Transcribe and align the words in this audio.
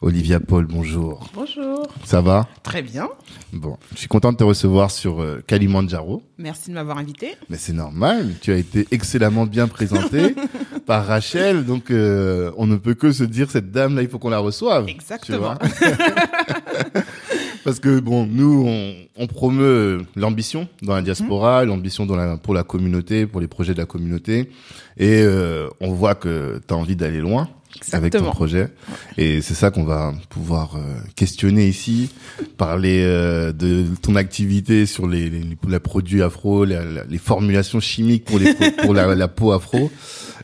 Olivia 0.00 0.38
Paul, 0.38 0.66
bonjour. 0.66 1.28
Bonjour. 1.34 1.84
Ça 2.04 2.20
va? 2.20 2.46
Très 2.62 2.82
bien. 2.82 3.08
Bon, 3.52 3.76
je 3.92 3.98
suis 3.98 4.06
content 4.06 4.30
de 4.30 4.36
te 4.36 4.44
recevoir 4.44 4.92
sur 4.92 5.20
euh, 5.20 5.42
Kalimandjaro. 5.44 6.22
Merci 6.38 6.70
de 6.70 6.74
m'avoir 6.74 6.98
invité. 6.98 7.34
Mais 7.50 7.56
c'est 7.56 7.72
normal, 7.72 8.34
tu 8.40 8.52
as 8.52 8.58
été 8.58 8.86
excellemment 8.92 9.44
bien 9.44 9.66
présenté 9.66 10.36
par 10.86 11.04
Rachel, 11.04 11.64
donc 11.64 11.90
euh, 11.90 12.52
on 12.56 12.68
ne 12.68 12.76
peut 12.76 12.94
que 12.94 13.10
se 13.10 13.24
dire 13.24 13.50
cette 13.50 13.72
dame-là, 13.72 14.02
il 14.02 14.08
faut 14.08 14.20
qu'on 14.20 14.30
la 14.30 14.38
reçoive. 14.38 14.88
Exactement. 14.88 15.56
Parce 17.64 17.80
que 17.80 17.98
bon, 17.98 18.24
nous, 18.24 18.66
on, 18.68 18.94
on 19.16 19.26
promeut 19.26 20.02
l'ambition 20.14 20.68
dans 20.80 20.94
la 20.94 21.02
diaspora, 21.02 21.64
l'ambition 21.64 22.06
dans 22.06 22.14
la, 22.14 22.36
pour 22.36 22.54
la 22.54 22.62
communauté, 22.62 23.26
pour 23.26 23.40
les 23.40 23.48
projets 23.48 23.74
de 23.74 23.78
la 23.78 23.86
communauté, 23.86 24.48
et 24.96 25.22
euh, 25.24 25.68
on 25.80 25.90
voit 25.90 26.14
que 26.14 26.60
tu 26.66 26.72
as 26.72 26.76
envie 26.76 26.94
d'aller 26.94 27.18
loin 27.18 27.48
avec 27.92 28.12
ton 28.12 28.18
Exactement. 28.18 28.30
projet. 28.32 28.68
Et 29.16 29.40
c'est 29.42 29.54
ça 29.54 29.70
qu'on 29.70 29.84
va 29.84 30.12
pouvoir 30.30 30.76
euh, 30.76 30.80
questionner 31.16 31.68
ici, 31.68 32.10
parler 32.56 33.02
euh, 33.04 33.52
de 33.52 33.84
ton 34.02 34.16
activité 34.16 34.86
sur 34.86 35.06
les, 35.06 35.30
les, 35.30 35.42
les 35.68 35.78
produits 35.80 36.22
afro, 36.22 36.64
la- 36.64 37.04
les 37.08 37.18
formulations 37.18 37.80
chimiques 37.80 38.24
pour, 38.24 38.38
les, 38.38 38.54
pour 38.82 38.94
la, 38.94 39.14
la 39.14 39.28
peau 39.28 39.52
afro, 39.52 39.90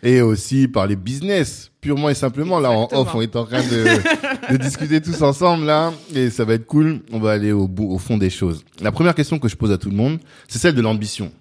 et 0.03 0.21
aussi 0.21 0.69
parler 0.69 0.97
business, 0.97 1.71
purement 1.81 2.09
et 2.11 2.15
simplement. 2.15 2.61
Là, 2.61 2.71
en 2.71 2.85
Exactement. 2.85 3.01
off, 3.03 3.15
on 3.15 3.21
est 3.23 3.37
en 3.37 3.45
train 3.47 3.63
de, 3.63 4.53
de 4.53 4.57
discuter 4.59 5.01
tous 5.01 5.21
ensemble, 5.23 5.65
là, 5.67 5.93
et 6.15 6.31
ça 6.31 6.45
va 6.45 6.55
être 6.55 6.67
cool. 6.67 7.01
On 7.13 7.19
va 7.19 7.33
aller 7.33 7.53
au 7.53 7.67
bout, 7.69 7.91
au 7.91 7.99
fond 7.99 8.17
des 8.19 8.31
choses. 8.31 8.65
La 8.81 8.93
première 8.93 9.15
question 9.15 9.39
que 9.39 9.49
je 9.49 9.57
pose 9.57 9.73
à 9.73 9.79
tout 9.79 9.91
le 9.91 9.97
monde, 9.97 10.19
c'est 10.49 10.59
celle 10.59 10.75
de 10.75 10.83
l'ambition. 10.83 11.33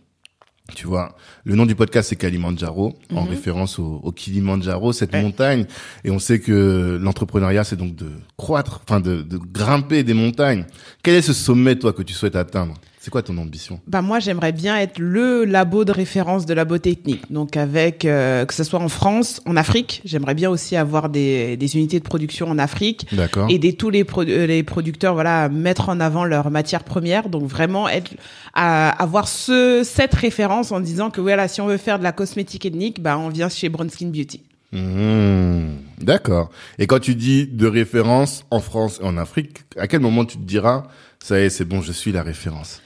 Tu 0.76 0.88
vois, 0.88 1.16
le 1.44 1.56
nom 1.56 1.66
du 1.66 1.76
podcast 1.76 2.10
c'est 2.10 2.16
Kalimandjaro, 2.16 2.98
en 3.14 3.26
référence 3.26 3.80
au, 3.80 4.00
au 4.02 4.12
Kilimandjaro, 4.14 4.94
cette 4.94 5.12
Ouais. 5.12 5.22
montagne. 5.22 5.66
Et 6.06 6.10
on 6.10 6.20
sait 6.20 6.40
que 6.40 6.98
l'entrepreneuriat 7.02 7.66
c'est 7.66 7.76
donc 7.76 7.96
de 7.96 8.08
croître, 8.38 8.82
enfin 8.88 9.02
de, 9.02 9.22
de 9.22 9.38
grimper 9.38 10.04
des 10.04 10.14
montagnes. 10.14 10.66
Quel 11.04 11.16
est 11.16 11.22
ce 11.22 11.34
sommet 11.34 11.76
toi 11.78 11.92
que 11.92 12.02
tu 12.02 12.14
souhaites 12.14 12.38
atteindre? 12.38 12.76
C'est 13.04 13.10
quoi 13.12 13.22
ton 13.22 13.38
ambition? 13.38 13.82
Bah 13.86 14.02
moi, 14.02 14.20
j'aimerais 14.22 14.54
bien 14.54 14.78
être 14.80 14.98
le 14.98 15.44
labo 15.44 15.84
de 15.84 15.92
référence 15.92 16.46
de 16.46 16.54
la 16.54 16.64
beauté 16.64 16.92
ethnique. 16.92 17.30
Donc 17.30 17.58
avec 17.58 18.06
euh, 18.06 18.46
que 18.46 18.54
ce 18.54 18.64
soit 18.64 18.80
en 18.80 18.88
France, 18.88 19.42
en 19.46 19.58
Afrique, 19.58 20.02
j'aimerais 20.06 20.36
bien 20.36 20.50
aussi 20.50 20.78
avoir 20.78 21.10
des, 21.10 21.58
des 21.58 21.76
unités 21.76 22.00
de 22.00 22.06
production 22.06 22.48
en 22.50 22.58
Afrique. 22.58 23.06
D'accord. 23.12 23.50
aider 23.50 23.74
tous 23.74 23.90
les, 23.90 24.06
pro- 24.06 24.22
euh, 24.24 24.46
les 24.48 24.64
producteurs 24.64 25.16
voilà 25.16 25.44
à 25.44 25.50
mettre 25.50 25.90
en 25.90 26.00
avant 26.00 26.24
leurs 26.24 26.50
matières 26.50 26.86
premières 26.86 27.28
donc 27.28 27.44
vraiment 27.44 27.90
être 27.90 28.12
à 28.54 28.90
avoir 29.04 29.28
ce 29.28 29.82
cette 29.84 30.14
référence 30.14 30.72
en 30.72 30.80
disant 30.80 31.10
que 31.10 31.20
voilà 31.20 31.50
si 31.50 31.60
on 31.60 31.68
veut 31.68 31.76
faire 31.76 32.00
de 32.00 32.04
la 32.04 32.14
cosmétique 32.14 32.66
ethnique 32.66 33.02
bah 33.02 33.18
on 33.18 33.28
vient 33.28 33.50
chez 33.50 33.68
Brown 33.68 33.90
Skin 33.90 34.08
Beauty 34.08 34.42
Mmh, 34.72 35.76
D'accord. 36.02 36.50
Et 36.80 36.88
quand 36.88 37.00
tu 37.00 37.16
dis 37.16 37.46
de 37.48 37.68
référence 37.68 38.44
en 38.50 38.60
France 38.60 39.00
et 39.02 39.06
en 39.06 39.18
Afrique, 39.18 39.64
à 39.78 39.88
quel 39.88 40.00
moment 40.00 40.26
tu 40.26 40.38
te 40.38 40.44
diras 40.44 40.84
ça 41.20 41.40
y 41.40 41.44
est, 41.44 41.50
c'est 41.50 41.64
bon, 41.66 41.82
je 41.82 41.92
suis 41.92 42.12
la 42.12 42.24
référence? 42.24 42.82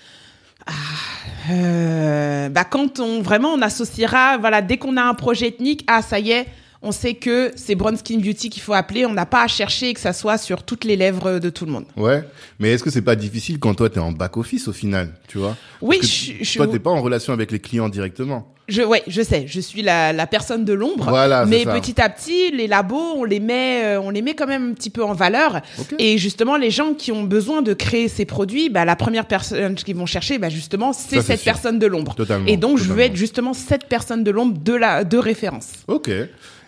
Euh, 1.50 2.50
bah 2.50 2.66
quand 2.66 3.00
on 3.00 3.22
vraiment 3.22 3.54
on 3.54 3.62
associera 3.62 4.38
voilà 4.38 4.62
dès 4.62 4.78
qu'on 4.78 4.98
a 4.98 5.04
un 5.04 5.14
projet 5.14 5.48
ethnique 5.48 5.86
ah 5.88 6.02
ça 6.02 6.20
y 6.20 6.32
est 6.32 6.46
on 6.82 6.92
sait 6.92 7.14
que 7.14 7.54
c'est 7.56 7.76
Brown 7.76 7.96
Skin 7.96 8.20
Beauty 8.20 8.50
qu'il 8.50 8.62
faut 8.62 8.74
appeler 8.74 9.06
on 9.06 9.14
n'a 9.14 9.26
pas 9.26 9.44
à 9.44 9.48
chercher 9.48 9.94
que 9.94 10.00
ça 10.02 10.12
soit 10.12 10.38
sur 10.38 10.64
toutes 10.64 10.84
les 10.84 10.98
lèvres 10.98 11.40
de 11.40 11.50
tout 11.50 11.66
le 11.66 11.72
monde 11.72 11.86
Ouais. 11.96 12.24
Mais 12.60 12.72
est-ce 12.72 12.84
que 12.84 12.90
c'est 12.90 13.02
pas 13.02 13.16
difficile 13.16 13.60
quand 13.60 13.74
toi 13.76 13.90
t'es 13.90 14.00
en 14.00 14.12
back 14.12 14.36
office 14.36 14.68
au 14.68 14.74
final, 14.74 15.14
tu 15.28 15.38
vois? 15.38 15.56
Oui 15.82 16.00
que 16.00 16.06
je, 16.06 16.34
je, 16.42 16.58
Toi 16.58 16.68
t'es 16.68 16.80
pas 16.80 16.90
en 16.92 17.02
relation 17.02 17.32
avec 17.32 17.52
les 17.52 17.60
clients 17.60 17.88
directement. 17.90 18.54
Je 18.68 18.82
ouais 18.82 19.04
je 19.08 19.22
sais 19.22 19.46
je 19.48 19.60
suis 19.62 19.82
la, 19.82 20.12
la 20.14 20.28
personne 20.28 20.66
de 20.66 20.74
l'ombre 20.74 21.06
Voilà, 21.10 21.46
mais 21.46 21.64
ça. 21.64 21.74
petit 21.74 22.02
à 22.02 22.10
petit 22.10 22.52
les 22.52 22.68
labos 22.68 23.14
on 23.16 23.24
les 23.24 23.40
met 23.40 23.84
euh, 23.86 24.02
on 24.02 24.10
les 24.10 24.22
met 24.22 24.36
quand 24.36 24.48
même 24.48 24.72
un 24.72 24.74
petit 24.74 24.90
peu 24.90 25.04
en 25.04 25.14
valeur 25.14 25.62
et 26.00 26.18
justement 26.18 26.58
les 26.58 26.70
gens 26.72 26.94
qui 26.94 27.12
ont 27.12 27.24
besoin 27.24 27.62
de 27.62 27.74
créer 27.74 28.08
ces 28.10 28.26
produits 28.26 28.70
bah 28.70 28.84
la 28.86 28.96
première 28.96 29.26
personne 29.26 29.76
qu'ils 29.76 29.96
vont 29.96 30.06
chercher 30.06 30.38
bah 30.38 30.50
justement 30.50 30.92
c'est 30.94 31.22
cette 31.22 31.40
sûr. 31.40 31.52
personne 31.54 31.80
de 31.80 31.88
l'ombre 31.88 32.16
Totalement, 32.16 32.46
et 32.48 32.58
donc 32.58 32.78
je 32.78 32.92
veux 32.92 33.00
être 33.02 33.16
justement 33.16 33.54
cette 33.54 33.86
personne 33.88 34.24
de 34.24 34.32
l'ombre 34.32 34.58
de 34.58 34.74
la 34.74 35.04
de 35.04 35.18
référence 35.18 35.70
Ok. 35.88 36.10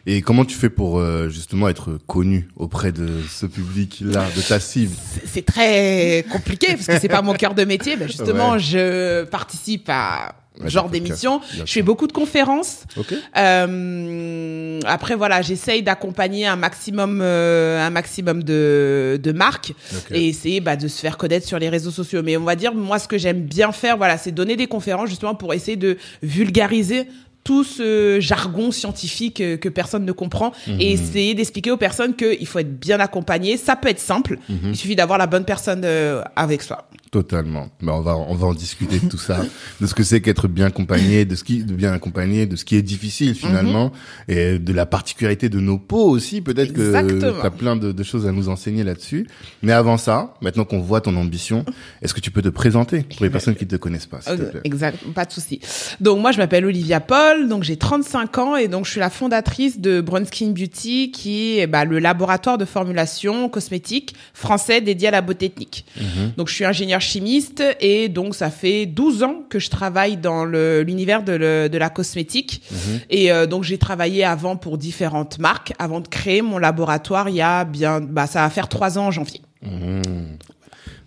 Et 0.05 0.21
comment 0.21 0.45
tu 0.45 0.55
fais 0.55 0.69
pour 0.69 0.97
euh, 0.97 1.27
justement 1.29 1.67
être 1.69 1.99
connu 2.07 2.47
auprès 2.55 2.91
de 2.93 3.07
ce 3.29 3.45
public-là, 3.45 4.25
de 4.35 4.41
ta 4.41 4.59
cible? 4.59 4.95
C'est- 5.13 5.27
c'est 5.27 5.45
très 5.45 6.25
compliqué 6.31 6.67
parce 6.73 6.87
que 6.87 6.97
c'est 6.99 7.09
pas 7.09 7.21
mon 7.21 7.33
cœur 7.41 7.53
de 7.53 7.63
métier. 7.65 7.95
Ben 7.97 8.07
justement, 8.07 8.53
Ouais. 8.53 8.59
je 8.59 9.25
participe 9.25 9.87
à 9.89 10.33
Ouais, 10.61 10.69
genre 10.69 10.89
d'émission. 10.89 11.39
Je 11.65 11.71
fais 11.71 11.81
beaucoup 11.81 12.07
de 12.07 12.11
conférences. 12.11 12.83
Ok. 12.97 13.13
Euh, 13.37 14.79
après 14.85 15.15
voilà, 15.15 15.41
j'essaye 15.41 15.83
d'accompagner 15.83 16.45
un 16.47 16.55
maximum, 16.55 17.19
euh, 17.21 17.79
un 17.85 17.89
maximum 17.89 18.43
de, 18.43 19.19
de 19.21 19.31
marques 19.31 19.73
Ok. 19.95 20.11
et 20.11 20.27
essayer 20.27 20.59
bah, 20.59 20.75
de 20.75 20.87
se 20.87 20.99
faire 20.99 21.17
connaître 21.17 21.47
sur 21.47 21.59
les 21.59 21.69
réseaux 21.69 21.91
sociaux. 21.91 22.21
Mais 22.23 22.37
on 22.37 22.43
va 22.43 22.55
dire, 22.55 22.73
moi, 22.73 22.99
ce 22.99 23.07
que 23.07 23.17
j'aime 23.17 23.41
bien 23.41 23.71
faire, 23.71 23.97
voilà, 23.97 24.17
c'est 24.17 24.31
donner 24.31 24.55
des 24.55 24.67
conférences 24.67 25.09
justement 25.09 25.35
pour 25.35 25.53
essayer 25.53 25.77
de 25.77 25.97
vulgariser 26.23 27.07
tout 27.43 27.63
ce 27.63 28.19
jargon 28.19 28.71
scientifique 28.71 29.41
euh, 29.41 29.57
que 29.57 29.69
personne 29.69 30.05
ne 30.05 30.11
comprend 30.11 30.51
Mhm. 30.67 30.79
et 30.81 30.91
essayer 30.91 31.33
d'expliquer 31.33 31.71
aux 31.71 31.77
personnes 31.77 32.15
qu'il 32.15 32.45
faut 32.45 32.59
être 32.59 32.79
bien 32.79 32.99
accompagné. 32.99 33.57
Ça 33.57 33.75
peut 33.75 33.89
être 33.89 33.99
simple. 33.99 34.37
Mhm. 34.49 34.57
Il 34.71 34.75
suffit 34.75 34.95
d'avoir 34.95 35.17
la 35.17 35.25
bonne 35.27 35.45
personne 35.45 35.81
euh, 35.85 36.21
avec 36.35 36.61
soi. 36.61 36.87
Totalement. 37.11 37.69
Ben, 37.81 37.93
on 37.93 38.01
va 38.01 38.15
on 38.15 38.35
va 38.35 38.47
en 38.47 38.53
discuter 38.53 38.99
de 38.99 39.09
tout 39.09 39.17
ça, 39.17 39.41
de 39.81 39.87
ce 39.87 39.95
que 39.95 40.03
c'est 40.03 40.21
qu'être 40.21 40.47
bien 40.47 40.67
accompagné, 40.67 41.25
de 41.25 41.33
ce 41.33 41.43
qui 41.43 41.63
de 41.63 41.73
bien 41.73 41.91
accompagné, 41.91 42.45
de 42.45 42.55
ce 42.55 42.63
qui 42.65 42.75
est 42.75 42.83
difficile 42.83 43.33
finalement, 43.33 43.91
et 44.27 44.59
de 44.59 44.73
la 44.73 44.85
particularité 44.85 45.49
de 45.49 45.59
nos 45.59 45.79
peaux 45.79 46.07
aussi. 46.09 46.41
Peut-être 46.41 46.71
que 46.71 47.19
tu 47.19 47.25
as 47.47 47.49
plein 47.49 47.75
de, 47.75 47.91
de 47.91 48.03
choses 48.03 48.27
à 48.27 48.31
nous 48.31 48.47
enseigner 48.49 48.83
là-dessus. 48.83 49.27
Mais 49.63 49.71
avant 49.71 49.97
ça, 49.97 50.35
maintenant 50.41 50.65
qu'on 50.65 50.81
voit 50.81 51.01
ton 51.01 51.15
ambition, 51.15 51.65
est-ce 52.03 52.13
que 52.13 52.19
tu 52.19 52.29
peux 52.29 52.43
te 52.43 52.49
présenter 52.49 53.01
pour 53.01 53.23
les 53.25 53.31
personnes 53.31 53.55
qui 53.55 53.65
te 53.65 53.75
connaissent 53.75 54.05
pas, 54.05 54.21
s'il 54.21 54.35
te 54.37 54.41
Euh, 54.43 54.51
plaît? 54.51 54.61
Exact, 54.65 54.99
pas 55.15 55.25
de 55.25 55.31
souci. 55.31 55.59
Donc 55.99 56.19
moi 56.19 56.31
je 56.31 56.37
m'appelle 56.37 56.65
Olivia 56.65 56.99
Paul, 56.99 57.28
donc 57.47 57.63
j'ai 57.63 57.77
35 57.77 58.37
ans 58.37 58.55
et 58.55 58.67
donc 58.67 58.85
je 58.85 58.91
suis 58.91 58.99
la 58.99 59.09
fondatrice 59.09 59.79
de 59.79 60.01
Brown 60.01 60.25
Skin 60.25 60.49
Beauty 60.51 61.11
qui 61.11 61.59
est 61.59 61.67
bah, 61.67 61.85
le 61.85 61.99
laboratoire 61.99 62.57
de 62.57 62.65
formulation 62.65 63.49
cosmétique 63.49 64.15
français 64.33 64.81
dédié 64.81 65.07
à 65.09 65.11
la 65.11 65.21
beauté 65.21 65.45
ethnique. 65.47 65.85
Donc 66.37 66.47
je 66.49 66.53
suis 66.55 66.65
ingénieur 66.65 67.01
chimiste 67.01 67.63
et 67.79 68.09
donc 68.09 68.35
ça 68.35 68.49
fait 68.49 68.85
12 68.85 69.23
ans 69.23 69.43
que 69.49 69.59
je 69.59 69.69
travaille 69.69 70.17
dans 70.17 70.45
l'univers 70.45 71.23
de, 71.23 71.33
le- 71.33 71.69
de 71.69 71.77
la 71.77 71.89
cosmétique 71.89 72.61
et 73.09 73.31
euh, 73.31 73.45
donc 73.45 73.63
j'ai 73.63 73.77
travaillé 73.77 74.23
avant 74.23 74.55
pour 74.55 74.77
différentes 74.77 75.39
marques 75.39 75.73
avant 75.79 75.99
de 76.01 76.07
créer 76.07 76.41
mon 76.41 76.57
laboratoire 76.57 77.29
il 77.29 77.35
y 77.35 77.41
a 77.41 77.63
bien 77.65 78.01
bah 78.01 78.27
ça 78.27 78.41
va 78.41 78.49
faire 78.49 78.67
trois 78.67 78.97
ans 78.97 79.07
en 79.07 79.11
janvier. 79.11 79.41
Mmh. 79.61 80.01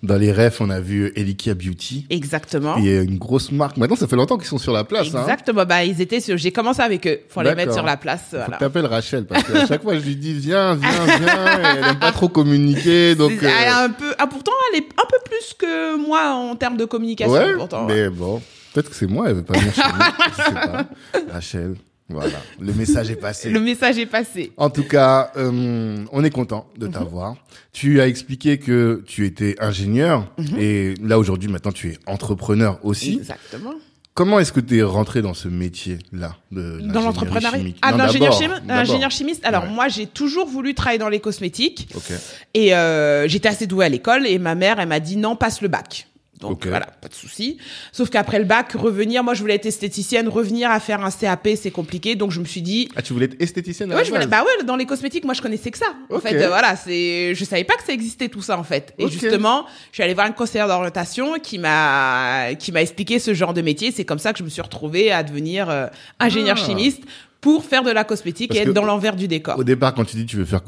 Dans 0.02 0.16
les 0.16 0.32
refs, 0.32 0.60
on 0.60 0.69
a 0.69 0.81
vu 0.81 1.12
Elikia 1.14 1.54
Beauty. 1.54 2.06
Exactement. 2.10 2.75
A 2.75 2.78
une 2.81 3.19
grosse 3.19 3.52
marque. 3.52 3.76
Maintenant, 3.76 3.94
ça 3.94 4.08
fait 4.08 4.16
longtemps 4.16 4.37
qu'ils 4.37 4.49
sont 4.49 4.58
sur 4.58 4.72
la 4.72 4.82
place. 4.82 5.14
Hein. 5.14 5.20
Exactement. 5.22 5.64
Bah, 5.64 5.84
ils 5.84 6.00
étaient 6.00 6.20
sur... 6.20 6.37
J'ai 6.37 6.50
commencé 6.50 6.81
avec 6.82 7.06
eux. 7.06 7.20
Faut 7.28 7.40
les 7.43 7.54
mettre 7.54 7.72
sur 7.72 7.84
la 7.84 7.96
place. 7.96 8.22
Faut 8.31 8.37
Voilà. 8.37 8.54
que 8.56 8.58
t'appelles 8.60 8.87
Rachel 8.87 9.26
parce 9.26 9.44
qu'à 9.44 9.64
chaque 9.66 9.82
fois 9.82 9.94
je 9.96 10.00
lui 10.04 10.16
dis 10.16 10.32
viens, 10.34 10.75
viens, 10.75 10.90
viens. 11.06 11.19
et 11.19 11.78
elle 11.78 11.84
aime 11.90 11.99
pas 12.00 12.10
trop 12.12 12.28
communiquer, 12.28 13.14
donc. 13.16 13.32
Elle 13.40 13.44
est 13.46 13.69
euh, 13.69 13.84
un 13.84 13.90
peu, 13.90 14.12
ah, 14.19 14.26
pourtant, 14.26 14.52
elle 14.72 14.81
est 14.81 14.87
un 15.00 15.06
peu 15.08 15.19
plus 15.25 15.54
que 15.56 15.96
moi 15.96 16.32
en 16.34 16.56
termes 16.56 16.76
de 16.76 16.84
communication. 16.84 17.32
ouais, 17.32 17.55
pourtant, 17.56 17.87
mais 17.87 18.08
bon, 18.08 18.43
peut-être 18.75 18.90
que 18.90 18.96
c'est 18.96 19.06
moi, 19.06 19.28
elle 19.28 19.37
veut 19.37 19.43
pas 19.44 19.56
venir 19.58 19.72
chez 19.75 19.82
nous. 19.82 20.05
je 20.37 20.43
sais 20.43 20.52
pas. 20.52 20.87
Rachel, 21.32 21.75
voilà, 22.08 22.38
le 22.60 22.72
message 22.75 23.10
est 23.10 23.16
passé. 23.16 23.49
Le 23.50 23.60
message 23.60 23.99
est 23.99 24.06
passé. 24.06 24.52
En 24.56 24.69
tout 24.70 24.84
cas, 24.84 25.31
euh, 25.37 26.04
on 26.12 26.25
est 26.25 26.31
content 26.31 26.66
de 26.78 26.87
Mhm. 26.87 26.93
t'avoir. 26.93 27.37
Tu 27.72 28.00
as 28.00 28.06
expliqué 28.08 28.58
que 28.58 29.02
tu 29.06 29.25
étais 29.26 29.56
ingénieur 29.60 30.31
Mhm. 30.38 30.58
et 30.58 30.94
là 31.02 31.19
aujourd'hui 31.19 31.49
maintenant 31.50 31.72
tu 31.72 31.90
es 31.90 31.99
entrepreneur 32.06 32.78
aussi. 32.82 33.14
Exactement. 33.14 33.72
Comment 34.14 34.38
est-ce 34.40 34.52
que 34.52 34.60
tu 34.60 34.76
es 34.76 34.82
rentré 34.82 35.22
dans 35.22 35.32
ce 35.32 35.49
métier-là 35.49 36.37
de 36.50 36.81
Dans 36.82 37.00
l'entrepreneuriat. 37.00 37.72
Ah, 37.81 37.93
d'abord, 37.93 38.12
chimiste. 38.12 39.10
chimiste. 39.10 39.40
Alors, 39.46 39.62
Ouais. 39.64 39.70
moi, 39.70 39.88
j'ai 39.88 40.06
toujours 40.06 40.46
voulu 40.46 40.75
travailler 40.75 40.98
dans 40.98 41.08
les 41.08 41.19
cosmétiques. 41.20 41.88
Ok. 41.94 42.12
Et 42.52 42.75
euh, 42.75 43.26
j'étais 43.26 43.48
assez 43.48 43.66
douée 43.66 43.87
à 43.87 43.88
l'école 43.88 44.26
et 44.26 44.38
ma 44.38 44.55
mère, 44.55 44.78
elle 44.81 44.88
m'a 44.88 45.00
dit 45.00 45.16
non, 45.16 45.34
passe 45.34 45.62
le 45.62 45.69
bac. 45.69 46.08
Donc 46.49 46.67
voilà, 46.67 46.87
pas 46.87 47.09
de 47.09 47.15
souci. 47.15 47.59
Sauf 47.93 48.11
qu'après 48.11 48.39
le 48.39 48.44
bac, 48.44 48.73
revenir, 48.73 49.23
moi 49.25 49.35
je 49.35 49.41
voulais 49.41 49.55
être 49.55 49.67
esthéticienne, 49.67 50.29
revenir 50.29 50.71
à 50.71 50.81
faire 50.81 51.05
un 51.05 51.11
CAP, 51.11 51.49
c'est 51.61 51.71
compliqué. 51.71 52.15
Donc 52.17 52.31
je 52.33 52.41
me 52.41 52.44
suis 52.44 52.62
dit, 52.62 52.89
Ah, 52.97 53.03
tu 53.03 53.12
voulais 53.12 53.27
être 53.27 53.37
esthéticienne 53.41 53.91
à 53.93 53.97
ouais, 53.97 54.05
je 54.05 54.11
voulais, 54.11 54.27
bah 54.27 54.43
ouais, 54.43 54.65
dans 54.65 54.77
les 54.77 54.87
cosmétiques, 54.87 55.25
moi 55.25 55.35
je 55.35 55.43
connaissais 55.43 55.71
que 55.71 55.79
ça. 55.79 55.87
En 56.11 56.17
Ok. 56.17 56.23
fait, 56.23 56.35
euh, 56.43 56.49
voilà, 56.49 56.77
c'est, 56.77 57.35
je 57.35 57.44
savais 57.44 57.65
pas 57.65 57.75
que 57.75 57.85
ça 57.85 57.93
existait 57.93 58.29
tout 58.29 58.43
ça 58.43 58.59
en 58.59 58.65
fait. 58.65 58.94
Et 58.99 59.09
justement, 59.09 59.67
je 59.91 59.97
suis 59.97 60.03
allée 60.03 60.15
voir 60.15 60.27
une 60.27 60.35
conseillère 60.35 60.69
d'orientation 60.69 61.35
qui 61.43 61.59
m'a, 61.59 62.55
qui 62.59 62.73
m'a 62.73 62.83
expliqué 62.83 63.19
ce 63.19 63.35
genre 63.35 63.55
de 63.55 63.62
métier. 63.62 63.93
C'est 63.93 64.05
comme 64.05 64.19
ça 64.19 64.33
que 64.33 64.39
je 64.39 64.44
me 64.44 64.49
suis 64.49 64.62
retrouvée 64.62 65.12
à 65.12 65.23
devenir 65.23 65.71
euh, 65.71 65.87
ingénieur 66.21 66.56
Ah. 66.61 66.65
chimiste 66.67 67.03
pour 67.43 67.65
faire 67.65 67.83
de 67.83 67.91
la 67.91 68.05
cosmétique 68.05 68.49
Parce 68.49 68.61
et 68.61 68.65
que 68.65 68.69
être 68.71 68.75
dans 68.75 68.85
l'envers 68.87 69.15
du 69.17 69.29
décor. 69.29 69.59
Au 69.59 69.65
départ, 69.65 69.93
quand 69.94 70.05
tu 70.05 70.17
dis 70.17 70.25
tu 70.25 70.37
veux 70.37 70.44
faire 70.47 70.62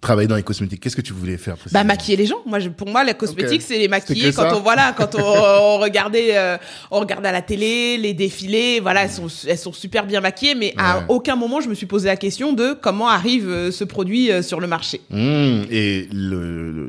travailler 0.00 0.28
dans 0.28 0.36
les 0.36 0.42
cosmétiques, 0.44 0.80
qu'est-ce 0.80 0.94
que 0.94 1.00
tu 1.00 1.14
voulais 1.14 1.36
faire 1.38 1.56
Bah 1.72 1.82
maquiller 1.82 2.16
les 2.16 2.26
gens. 2.26 2.36
Moi, 2.46 2.60
je, 2.60 2.68
pour 2.68 2.88
moi, 2.88 3.02
la 3.04 3.14
cosmétique, 3.14 3.62
c'est 3.62 3.78
les 3.78 3.88
maquiller. 3.88 4.30
que 4.30 4.36
Quand 4.36 4.50
ça 4.50 4.56
on 4.56 4.60
voilà, 4.60 4.94
quand 4.96 5.14
on, 5.16 5.18
on 5.22 5.78
regardait, 5.78 6.36
euh, 6.36 6.56
on 6.90 7.00
regardait 7.00 7.28
à 7.30 7.32
la 7.32 7.42
télé 7.42 7.96
les 7.96 8.12
défilés, 8.14 8.80
voilà, 8.80 9.04
elles 9.04 9.10
sont 9.10 9.28
elles 9.48 9.58
sont 9.58 9.72
super 9.72 10.06
bien 10.06 10.20
maquillées, 10.20 10.54
mais 10.54 10.74
Ouais. 10.76 10.82
à 10.82 11.04
aucun 11.08 11.36
moment 11.36 11.60
je 11.62 11.68
me 11.68 11.74
suis 11.74 11.86
posé 11.86 12.06
la 12.08 12.16
question 12.16 12.52
de 12.52 12.76
comment 12.80 13.08
arrive 13.08 13.48
euh, 13.48 13.70
ce 13.70 13.84
produit 13.84 14.30
euh, 14.30 14.42
sur 14.42 14.60
le 14.60 14.66
marché. 14.66 15.00
Mmh, 15.10 15.62
et 15.70 16.08
le, 16.12 16.70
le- 16.70 16.88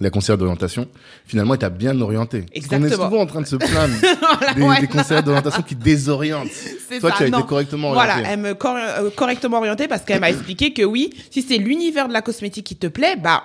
la 0.00 0.10
conseillère 0.10 0.38
d'orientation, 0.38 0.86
finalement, 1.26 1.54
elle 1.54 1.60
t'a 1.60 1.70
bien 1.70 2.00
orienté. 2.00 2.42
Parce 2.54 2.66
qu'on 2.66 2.76
est 2.76 2.78
Exactement. 2.84 3.08
souvent 3.10 3.22
en 3.22 3.26
train 3.26 3.40
de 3.40 3.46
se 3.46 3.56
plaindre 3.56 3.94
des, 4.56 4.62
Ouais. 4.62 4.80
des 4.80 4.86
conseillères 4.86 5.22
d'orientation 5.24 5.62
qui 5.62 5.74
désorientent. 5.74 6.48
C'est 6.88 7.00
Toi, 7.00 7.10
ça, 7.10 7.16
tu 7.18 7.24
as 7.24 7.28
non. 7.30 7.38
été 7.40 7.48
correctement 7.48 7.90
orienté. 7.90 8.06
Voilà, 8.12 8.28
elle 8.30 8.38
me 8.40 8.54
cor- 8.54 8.76
euh, 8.76 9.10
correctement 9.10 9.58
orientée 9.58 9.88
parce 9.88 10.02
qu'elle 10.02 10.20
m'a 10.20 10.30
expliqué 10.30 10.72
que 10.72 10.82
oui, 10.82 11.10
si 11.30 11.42
c'est 11.42 11.58
l'univers 11.58 12.08
de 12.08 12.12
la 12.12 12.22
cosmétique 12.22 12.64
qui 12.66 12.76
te 12.76 12.86
plaît, 12.86 13.16
bah 13.16 13.42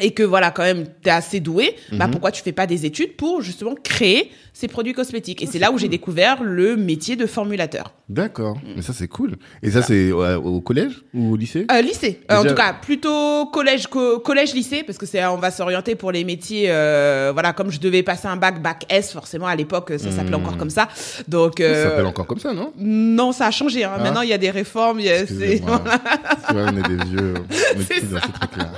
et 0.00 0.12
que 0.12 0.22
voilà 0.22 0.50
quand 0.52 0.62
même 0.62 0.86
t'es 1.02 1.10
assez 1.10 1.40
doué, 1.40 1.74
bah 1.92 2.06
Mhm. 2.06 2.12
pourquoi 2.12 2.30
tu 2.30 2.42
fais 2.42 2.52
pas 2.52 2.66
des 2.68 2.86
études 2.86 3.16
pour 3.16 3.42
justement 3.42 3.74
créer 3.82 4.30
ces 4.60 4.66
produits 4.66 4.92
cosmétiques 4.92 5.40
Et 5.40 5.46
c'est 5.46 5.60
là 5.60 5.70
où 5.70 5.78
j'ai 5.78 5.86
découvert 5.88 6.42
le 6.42 6.76
métier 6.76 7.14
de 7.14 7.26
formulateur. 7.26 7.94
D'accord. 8.08 8.56
Mm. 8.56 8.72
Mais 8.76 8.82
ça, 8.82 8.92
c'est 8.92 9.06
cool. 9.06 9.36
Et 9.62 9.70
ça, 9.70 9.82
c'est 9.82 10.10
ouais, 10.10 10.34
au 10.34 10.60
collège 10.60 11.04
ou 11.14 11.32
au 11.34 11.36
lycée? 11.36 11.64
Euh, 11.70 11.80
lycée, 11.80 12.20
Euh, 12.32 12.38
en 12.38 12.44
tout 12.44 12.54
cas 12.54 12.72
plutôt 12.72 13.46
collège, 13.52 13.86
co- 13.86 14.18
collège 14.18 14.54
lycée 14.54 14.82
parce 14.82 14.98
que 14.98 15.06
c'est 15.06 15.24
on 15.26 15.36
va 15.36 15.52
s'orienter 15.52 15.94
pour 15.94 16.10
les 16.10 16.24
métiers. 16.24 16.66
euh, 16.70 17.30
voilà, 17.32 17.52
comme 17.52 17.70
je 17.70 17.78
devais 17.78 18.02
passer 18.02 18.26
un 18.26 18.36
bac, 18.36 18.60
bac 18.60 18.84
S 18.88 19.12
forcément 19.12 19.46
à 19.46 19.54
l'époque, 19.54 19.92
ça 19.96 20.10
s'appelait 20.10 20.36
Hmm. 20.36 20.40
encore 20.40 20.56
comme 20.56 20.70
ça. 20.70 20.88
Donc 21.28 21.54
Ça 21.58 21.64
euh, 21.64 21.84
s'appelle 21.90 22.06
encore 22.06 22.26
comme 22.26 22.40
ça, 22.40 22.52
non? 22.52 22.72
Non, 22.78 23.30
ça 23.32 23.46
a 23.46 23.50
changé. 23.52 23.84
Hein. 23.84 23.92
Ah. 23.96 24.02
Maintenant, 24.02 24.22
il 24.22 24.28
y 24.30 24.32
a 24.32 24.38
des 24.38 24.50
réformes. 24.50 24.98
a- 25.00 25.26
c'est- 25.26 25.62
on 26.50 26.76
est 26.76 26.88
des 26.88 27.04
vieux. 27.04 27.34
On 27.76 27.80
est 27.80 27.84
C'est 27.84 28.00
plus 28.00 28.08
dans 28.10 28.20
ces 28.20 28.32
trucs-là. 28.32 28.70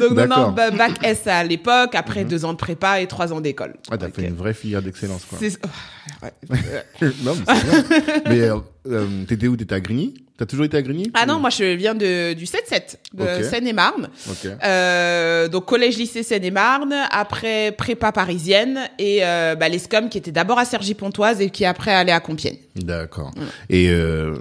Donc 0.00 0.28
non, 0.28 0.52
bac 0.52 0.92
S 1.02 1.26
à 1.26 1.42
l'époque, 1.44 1.94
après 1.94 2.24
deux 2.24 2.44
ans 2.44 2.52
de 2.52 2.58
prépa 2.58 3.00
et 3.00 3.06
trois 3.06 3.32
ans 3.32 3.40
d'école. 3.40 3.74
Ah, 3.90 3.96
t'as 3.96 4.10
fait 4.10 4.26
une 4.26 4.34
vraie 4.34 4.54
filière 4.54 4.82
d'excellence, 4.82 4.97
quoi. 5.06 5.38
c'est- 5.38 5.58
oh, 5.64 6.24
ouais. 6.24 6.32
non, 7.22 7.34
mais 7.36 7.54
c'est 7.54 7.64
bien. 7.64 7.84
mais 8.28 8.40
euh, 8.40 8.56
euh, 8.88 9.24
t'étais 9.26 9.46
où? 9.46 9.56
T'étais 9.56 9.74
à 9.74 9.80
Grigny? 9.80 10.14
T'as 10.36 10.46
toujours 10.46 10.64
été 10.66 10.76
à 10.76 10.82
Grigny? 10.82 11.10
Ah 11.14 11.26
non, 11.26 11.40
moi 11.40 11.50
je 11.50 11.64
viens 11.74 11.94
de, 11.96 12.32
du 12.34 12.44
7-7, 12.44 12.96
de. 13.14 13.42
Seine-et-Marne. 13.42 14.08
Euh, 14.64 15.48
donc 15.48 15.66
collège-lycée 15.66 16.22
Seine-et-Marne, 16.22 16.94
après 17.10 17.72
prépa 17.72 18.12
parisienne 18.12 18.88
et 19.00 19.24
euh, 19.24 19.56
bah, 19.56 19.68
les 19.68 19.80
SCOM 19.80 20.08
qui 20.08 20.18
étaient 20.18 20.30
d'abord 20.30 20.58
à 20.60 20.64
Cergy-Pontoise 20.64 21.40
et 21.40 21.50
qui 21.50 21.64
après 21.64 21.92
allaient 21.92 22.12
à 22.12 22.20
Compiègne. 22.20 22.58
D'accord. 22.76 23.32
Et 23.68 23.88
euh, 23.90 24.36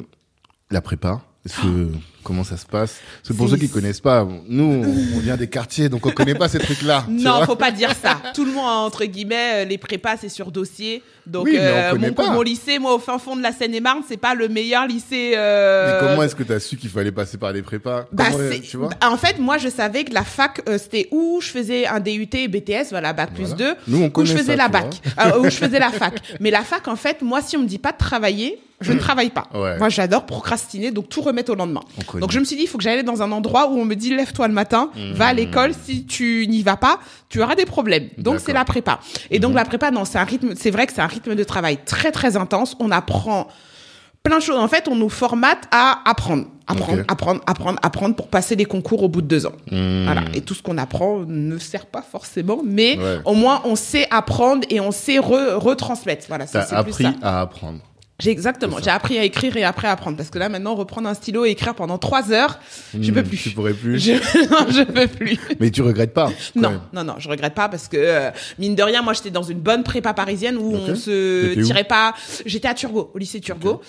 la 0.70 0.82
prépa 0.82 1.22
est-ce 1.46 1.62
que 1.62 1.88
comment 2.28 2.44
ça 2.44 2.58
se 2.58 2.66
passe 2.66 2.98
Parce 3.22 3.30
que 3.30 3.34
pour 3.34 3.50
ceux 3.50 3.56
qui 3.58 3.70
connaissent 3.70 4.02
pas, 4.02 4.28
nous 4.50 4.84
on 5.16 5.20
vient 5.20 5.38
des 5.38 5.48
quartiers 5.48 5.88
donc 5.88 6.06
on 6.06 6.12
connaît 6.12 6.36
pas 6.36 6.50
ces 6.50 6.60
trucs-là. 6.60 7.06
tu 7.08 7.14
Non, 7.24 7.46
faut 7.46 7.56
pas 7.56 7.72
dire 7.72 7.92
ça. 8.02 8.18
Tout 8.36 8.44
le 8.44 8.52
monde 8.52 8.66
entre 8.68 9.06
guillemets, 9.06 9.64
euh, 9.64 9.66
les 9.66 9.78
prépas 9.78 10.18
c'est 10.18 10.30
sur 10.30 10.52
dossier. 10.52 11.02
Donc 11.26 11.46
Oui, 11.46 11.56
euh, 11.60 11.96
mon, 11.96 12.32
mon 12.34 12.42
lycée, 12.42 12.80
moi 12.80 12.94
au 12.96 13.00
fin 13.00 13.18
fond 13.18 13.36
de 13.36 13.42
la 13.42 13.52
Seine-et-Marne, 13.52 14.02
c'est 14.08 14.18
pas 14.18 14.34
le 14.34 14.48
meilleur 14.48 14.88
lycée. 14.88 15.34
euh, 15.36 16.00
Mais 16.02 16.08
comment 16.08 16.24
est-ce 16.24 16.36
que 16.36 16.44
t'as 16.44 16.60
su 16.60 16.78
qu'il 16.78 16.90
fallait 16.90 17.12
passer 17.12 17.38
par 17.38 17.52
les 17.52 17.62
prépas 17.62 18.06
Bah, 18.12 18.26
tu 18.64 18.78
vois 18.78 18.90
en 19.04 19.18
fait, 19.18 19.40
moi, 19.40 19.58
je 19.58 19.68
savais 19.70 20.04
que 20.04 20.14
la 20.14 20.24
fac, 20.24 20.62
euh, 20.70 20.78
c'était 20.78 21.08
où 21.12 21.40
je 21.42 21.50
faisais 21.50 21.86
un 21.88 22.00
DUT 22.00 22.28
et 22.34 22.48
BTS, 22.48 22.88
voilà, 22.92 23.14
bac 23.14 23.34
plus 23.34 23.46
Voilà. 23.56 23.74
2, 23.74 23.76
Nous, 23.88 24.04
on 24.04 24.20
où 24.20 24.26
je 24.26 24.34
faisais 24.34 24.56
ça, 24.56 24.56
la 24.56 24.66
tu 24.66 24.72
bac, 24.72 25.38
où 25.40 25.44
je 25.46 25.50
faisais 25.50 25.80
la 25.80 25.92
fac. 25.92 26.14
Mais 26.40 26.52
la 26.52 26.62
fac, 26.64 26.88
en 26.88 26.96
fait, 26.96 27.22
moi, 27.22 27.42
si 27.42 27.58
on 27.58 27.62
me 27.64 27.68
dit 27.68 27.80
pas 27.80 27.92
de 27.92 27.98
travailler, 27.98 28.60
je 28.80 28.94
ne 28.94 29.00
travaille 29.00 29.32
pas. 29.32 29.48
Ouais. 29.56 29.78
Moi, 29.80 29.90
j'adore 29.90 30.26
procrastiner, 30.26 30.92
donc 30.92 31.10
tout 31.10 31.22
remettre 31.22 31.52
au 31.52 31.56
lendemain. 31.56 31.82
Donc, 32.20 32.32
je 32.32 32.40
me 32.40 32.46
suis 32.46 32.56
dit, 32.56 32.64
il 32.64 32.68
faut 32.68 32.78
que 32.78 32.84
j'aille 32.84 33.04
dans 33.04 33.22
un 33.24 33.32
endroit 33.32 33.70
où 33.72 33.78
on 33.80 33.86
me 33.86 33.96
dit, 33.96 34.16
lève-toi 34.16 34.48
le 34.48 34.54
matin, 34.54 34.92
va 35.14 35.28
à 35.28 35.34
l'école. 35.34 35.72
Si 35.86 36.06
tu 36.06 36.46
n'y 36.48 36.62
vas 36.62 36.78
pas, 36.78 37.00
tu 37.30 37.42
auras 37.42 37.56
des 37.56 37.66
problèmes. 37.66 38.10
Donc, 38.18 38.40
c'est 38.40 38.54
la 38.54 38.66
prépa. 38.66 39.00
Et 39.32 39.40
donc, 39.40 39.56
la 39.56 39.66
prépa, 39.66 39.90
non, 39.92 40.06
c'est 40.06 40.20
un 40.20 40.24
rythme, 40.24 40.54
c'est 40.56 40.70
vrai 40.72 40.86
que 40.86 40.94
c'est 40.94 41.02
un 41.02 41.08
rythme 41.08 41.34
de 41.36 41.44
travail 41.44 41.78
très, 41.86 42.12
très 42.12 42.38
intense. 42.38 42.76
On 42.80 42.92
apprend 42.92 43.48
plein 44.24 44.38
de 44.38 44.44
choses. 44.44 44.60
En 44.60 44.68
fait, 44.68 44.88
on 44.88 44.96
nous 44.96 45.10
formate 45.10 45.64
à 45.72 46.02
apprendre. 46.06 46.46
Apprendre, 46.70 47.04
apprendre, 47.08 47.42
apprendre, 47.48 47.80
apprendre 47.82 48.16
pour 48.16 48.28
passer 48.28 48.56
les 48.58 48.66
concours 48.66 49.02
au 49.02 49.08
bout 49.08 49.22
de 49.22 49.28
deux 49.28 49.46
ans. 49.46 49.54
Mmh. 49.72 50.04
Voilà. 50.04 50.22
Et 50.34 50.42
tout 50.42 50.54
ce 50.54 50.62
qu'on 50.62 50.78
apprend 50.78 51.20
ne 51.26 51.58
sert 51.58 51.86
pas 51.86 52.02
forcément, 52.02 52.60
mais 52.66 52.98
Ouais. 52.98 53.20
au 53.24 53.36
moins 53.36 53.62
on 53.64 53.78
sait 53.78 54.06
apprendre 54.12 54.68
et 54.70 54.82
on 54.82 54.92
sait 54.92 55.18
re- 55.18 55.54
retransmettre. 55.56 56.26
Voilà, 56.28 56.46
c'est 56.46 56.60
T'as 56.60 56.66
c'est 56.66 56.76
plus 56.84 56.92
appris 56.92 57.04
ça. 57.06 57.14
à 57.22 57.40
apprendre. 57.40 57.80
J'ai 58.20 58.32
exactement. 58.32 58.78
J'ai 58.84 58.90
appris 58.90 59.20
à 59.20 59.24
écrire 59.24 59.56
et 59.58 59.64
après 59.64 59.88
à 59.88 59.92
apprendre 59.92 60.18
parce 60.18 60.32
que 60.32 60.40
là 60.40 60.50
maintenant 60.50 60.74
reprendre 60.74 61.08
un 61.08 61.14
stylo 61.14 61.46
et 61.46 61.52
écrire 61.52 61.76
pendant 61.76 62.00
trois 62.00 62.32
heures, 62.32 62.58
je 63.00 63.12
Mmh, 63.12 63.14
peux 63.14 63.24
plus. 63.24 63.38
Tu 63.38 63.50
pourrais 63.52 63.74
plus. 63.74 64.00
Je, 64.00 64.14
non, 64.52 64.66
je 64.72 64.82
peux 64.84 65.08
plus. 65.08 65.38
Mais 65.60 65.70
tu 65.70 65.84
regrettes 65.84 66.14
pas 66.16 66.32
Non, 66.56 66.70
même. 66.72 66.80
non, 66.94 67.04
non, 67.04 67.16
je 67.20 67.30
regrette 67.30 67.54
pas 67.54 67.70
parce 67.70 67.88
que 67.88 67.98
euh, 67.98 68.32
mine 68.58 68.74
de 68.74 68.82
rien, 68.82 69.04
moi 69.04 69.14
j'étais 69.14 69.30
dans 69.30 69.44
une 69.44 69.60
bonne 69.60 69.84
prépa 69.84 70.14
parisienne 70.16 70.58
où 70.58 70.76
Ok. 70.76 70.82
on 70.90 70.96
se 70.96 71.54
tirait 71.64 71.84
pas. 71.84 72.16
J'étais 72.46 72.68
à 72.68 72.74
Turgot, 72.74 73.12
au 73.14 73.18
lycée 73.20 73.40
Turgot, 73.40 73.82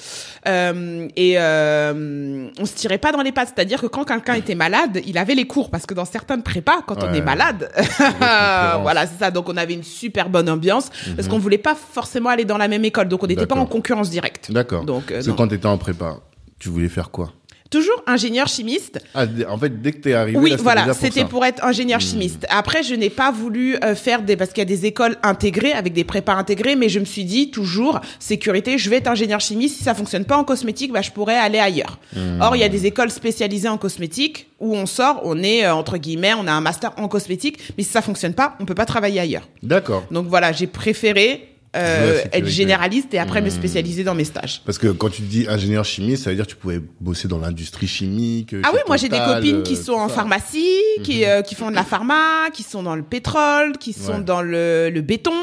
Euh, 0.46 1.08
et 1.16 1.34
euh, 1.38 2.48
on 2.58 2.64
se 2.66 2.74
tirait 2.74 2.98
pas 2.98 3.12
dans 3.12 3.22
les 3.22 3.32
pattes. 3.32 3.52
C'est-à-dire 3.54 3.80
que 3.80 3.86
quand 3.86 4.04
quelqu'un 4.04 4.34
était 4.34 4.54
malade, 4.54 5.00
il 5.06 5.16
avait 5.18 5.34
les 5.34 5.46
cours 5.46 5.70
parce 5.70 5.86
que 5.86 5.94
dans 5.94 6.04
certaines 6.04 6.42
prépas, 6.42 6.82
quand 6.86 7.02
on 7.02 7.12
est 7.14 7.22
malade, 7.22 7.70
voilà, 8.20 9.06
c'est 9.06 9.18
ça. 9.18 9.30
Donc 9.30 9.48
on 9.48 9.56
avait 9.56 9.74
une 9.74 9.82
super 9.84 10.28
bonne 10.28 10.48
ambiance 10.50 10.90
Mhm. 11.06 11.16
parce 11.16 11.28
qu'on 11.28 11.38
voulait 11.38 11.58
pas 11.58 11.74
forcément 11.74 12.28
aller 12.30 12.44
dans 12.44 12.58
la 12.58 12.68
même 12.68 12.84
école, 12.84 13.08
donc 13.08 13.22
on 13.22 13.26
n'était 13.26 13.46
pas 13.46 13.54
en 13.56 13.66
concurrence 13.66 14.10
D'accord. 14.50 14.84
Donc, 14.84 15.10
euh, 15.10 15.22
quand 15.36 15.48
t'étais 15.48 15.66
en 15.66 15.78
prépa, 15.78 16.20
tu 16.58 16.68
voulais 16.68 16.88
faire 16.88 17.10
quoi? 17.10 17.32
Toujours 17.70 18.02
ingénieur 18.06 18.48
chimiste. 18.48 18.98
Ah, 19.14 19.26
en 19.50 19.58
fait, 19.58 19.82
dès 19.82 19.92
que 19.92 19.98
t'es 19.98 20.14
arrivé, 20.14 20.38
Oui, 20.38 20.50
là, 20.50 20.56
voilà, 20.58 20.84
pour 20.84 20.94
c'était. 20.94 21.24
Hmm. 21.24 21.28
pour 21.28 21.44
être 21.44 21.62
ingénieur 21.62 22.00
chimiste. 22.00 22.46
Après, 22.48 22.82
je 22.82 22.94
n'ai 22.94 23.10
pas 23.10 23.30
voulu 23.30 23.76
euh, 23.84 23.94
faire 23.94 24.22
des 24.22 24.36
parce 24.36 24.50
qu'il 24.50 24.60
y 24.60 24.62
a 24.62 24.64
des 24.64 24.86
écoles 24.86 25.16
intégrées 25.22 25.72
avec 25.72 25.92
des 25.92 26.04
prépas 26.04 26.34
intégrés, 26.34 26.76
mais 26.76 26.88
je 26.88 26.98
me 26.98 27.04
suis 27.04 27.24
dit 27.24 27.50
toujours 27.50 28.00
sécurité, 28.20 28.78
je 28.78 28.88
vais 28.88 28.96
être 28.96 29.08
ingénieur 29.08 29.40
chimiste. 29.40 29.76
Si 29.76 29.84
ça 29.84 29.94
fonctionne 29.94 30.24
pas 30.24 30.38
en 30.38 30.44
cosmétique, 30.44 30.92
bah 30.92 31.02
je 31.02 31.10
pourrais 31.10 31.36
aller 31.36 31.58
ailleurs. 31.58 31.98
Hmm. 32.16 32.40
Or, 32.40 32.56
il 32.56 32.60
y 32.60 32.64
a 32.64 32.70
des 32.70 32.86
écoles 32.86 33.10
spécialisées 33.10 33.68
en 33.68 33.76
cosmétique 33.76 34.48
où 34.60 34.74
on 34.74 34.86
sort, 34.86 35.20
on 35.24 35.42
est 35.42 35.66
euh, 35.66 35.74
entre 35.74 35.98
guillemets, 35.98 36.32
on 36.38 36.46
a 36.46 36.52
un 36.52 36.62
master 36.62 36.92
en 36.96 37.06
cosmétique, 37.06 37.58
mais 37.76 37.84
si 37.84 37.90
ça 37.90 38.00
fonctionne 38.00 38.32
pas, 38.32 38.56
on 38.60 38.64
peut 38.64 38.74
pas 38.74 38.86
travailler 38.86 39.20
ailleurs. 39.20 39.46
D'accord. 39.62 40.06
Donc 40.10 40.26
voilà, 40.26 40.52
j'ai 40.52 40.68
préféré 40.68 41.57
euh, 41.76 42.22
être 42.32 42.46
généraliste 42.46 43.12
et 43.14 43.18
après 43.18 43.40
me 43.42 43.48
Hmm. 43.48 43.50
spécialiser 43.50 44.04
dans 44.04 44.14
mes 44.14 44.24
stages. 44.24 44.62
Parce 44.64 44.78
que 44.78 44.88
quand 44.88 45.10
tu 45.10 45.22
dis 45.22 45.46
ingénieur 45.48 45.84
chimiste, 45.84 46.24
ça 46.24 46.30
veut 46.30 46.36
dire 46.36 46.46
que 46.46 46.50
tu 46.52 46.56
pouvais 46.56 46.80
bosser 47.00 47.28
dans 47.28 47.38
l'industrie 47.38 47.86
chimique. 47.86 48.54
Ah 48.64 48.70
oui, 48.72 48.80
moi 48.86 48.96
j'ai 48.96 49.08
des 49.08 49.18
copines 49.18 49.62
qui 49.62 49.74
euh, 49.74 49.76
sont 49.76 49.92
tout 49.92 49.98
en 49.98 50.08
pharmacie, 50.08 50.74
qui, 51.04 51.24
euh, 51.24 51.42
qui 51.42 51.54
font 51.54 51.70
de 51.70 51.74
la 51.76 51.84
pharma, 51.84 52.50
qui 52.52 52.62
sont 52.62 52.82
dans 52.82 52.96
le 52.96 53.02
pétrole, 53.02 53.76
qui 53.78 53.92
sont 53.92 54.18
Ouais. 54.18 54.24
dans 54.24 54.40
le, 54.42 54.90
le 54.90 55.00
béton, 55.02 55.34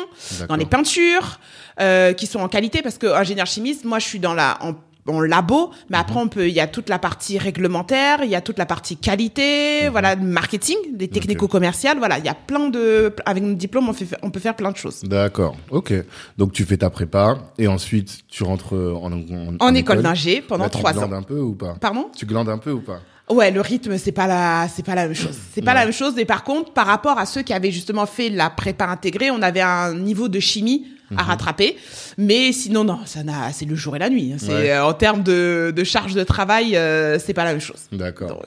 dans 0.49 0.55
les 0.55 0.65
peintures, 0.65 1.39
euh, 1.81 2.13
qui 2.13 2.25
sont 2.25 2.39
en 2.39 2.47
qualité 2.47 2.81
parce 2.81 2.97
que 2.97 3.07
ingénieur 3.07 3.45
chimiste, 3.47 3.85
moi 3.85 3.99
je 3.99 4.05
suis 4.05 4.19
dans 4.19 4.33
la 4.33 4.57
en 4.61 4.73
bon 5.05 5.21
labo, 5.21 5.71
mais 5.89 5.97
après 5.97 6.19
on 6.19 6.27
peut, 6.27 6.47
il 6.47 6.53
y 6.53 6.59
a 6.59 6.67
toute 6.67 6.89
la 6.89 6.99
partie 6.99 7.37
réglementaire, 7.37 8.19
il 8.23 8.29
y 8.29 8.35
a 8.35 8.41
toute 8.41 8.57
la 8.57 8.65
partie 8.65 8.97
qualité, 8.97 9.87
voilà, 9.89 10.15
marketing, 10.15 10.77
des 10.93 11.07
technico-commerciales, 11.07 11.97
voilà, 11.99 12.17
il 12.17 12.25
y 12.25 12.29
a 12.29 12.33
plein 12.33 12.69
de, 12.69 13.13
avec 13.25 13.43
notre 13.43 13.57
diplôme, 13.57 13.87
on 13.87 13.93
fait, 13.93 14.07
on 14.23 14.31
peut 14.31 14.39
faire 14.39 14.55
plein 14.55 14.71
de 14.71 14.77
choses. 14.77 15.03
D'accord, 15.03 15.55
ok. 15.69 15.93
Donc 16.37 16.53
tu 16.53 16.65
fais 16.65 16.77
ta 16.77 16.89
prépa 16.89 17.37
et 17.57 17.67
ensuite 17.67 18.27
tu 18.27 18.43
rentres 18.43 18.73
en 18.73 19.11
en, 19.11 19.55
en, 19.59 19.75
école, 19.75 20.01
d'ingé 20.01 20.41
pendant 20.41 20.69
trois 20.69 20.91
ans. 20.91 20.93
Tu 20.93 20.99
glandes 21.07 21.13
un 21.13 21.21
peu 21.21 21.39
ou 21.39 21.53
pas? 21.53 21.75
Pardon? 21.79 22.09
Tu 22.15 22.25
glandes 22.25 22.49
un 22.49 22.57
peu 22.57 22.71
ou 22.71 22.81
pas? 22.81 22.99
Ouais, 23.29 23.49
le 23.49 23.61
rythme 23.61 23.97
c'est 23.97 24.11
pas 24.11 24.27
la 24.27 24.67
c'est 24.67 24.85
pas 24.85 24.93
la 24.95 25.03
même 25.07 25.15
chose. 25.15 25.37
C'est 25.53 25.63
pas 25.63 25.73
la 25.73 25.85
même 25.85 25.93
chose 25.93 26.13
mais 26.15 26.25
par 26.25 26.43
contre 26.43 26.73
par 26.73 26.85
rapport 26.85 27.17
à 27.17 27.25
ceux 27.25 27.41
qui 27.41 27.53
avaient 27.53 27.71
justement 27.71 28.05
fait 28.05 28.29
la 28.29 28.49
prépa 28.49 28.85
intégrée, 28.85 29.31
on 29.31 29.41
avait 29.41 29.61
un 29.61 29.95
niveau 29.95 30.27
de 30.27 30.39
chimie 30.39 30.85
à 31.11 31.23
mhm. 31.23 31.29
rattraper. 31.29 31.77
Mais 32.17 32.51
sinon, 32.51 32.83
non, 32.83 32.99
ça 33.05 33.23
n'a, 33.23 33.51
c'est 33.51 33.65
le 33.65 33.75
jour 33.75 33.95
et 33.95 33.99
la 33.99 34.09
nuit. 34.09 34.31
Hein. 34.33 34.37
C'est 34.39 34.71
euh, 34.71 34.85
en 34.85 34.93
termes 34.93 35.23
de, 35.23 35.73
de 35.75 35.83
charge 35.83 36.13
de 36.13 36.23
travail, 36.23 36.75
euh, 36.75 37.19
c'est 37.19 37.33
pas 37.33 37.43
la 37.43 37.51
même 37.51 37.61
chose. 37.61 37.81
D'accord. 37.91 38.43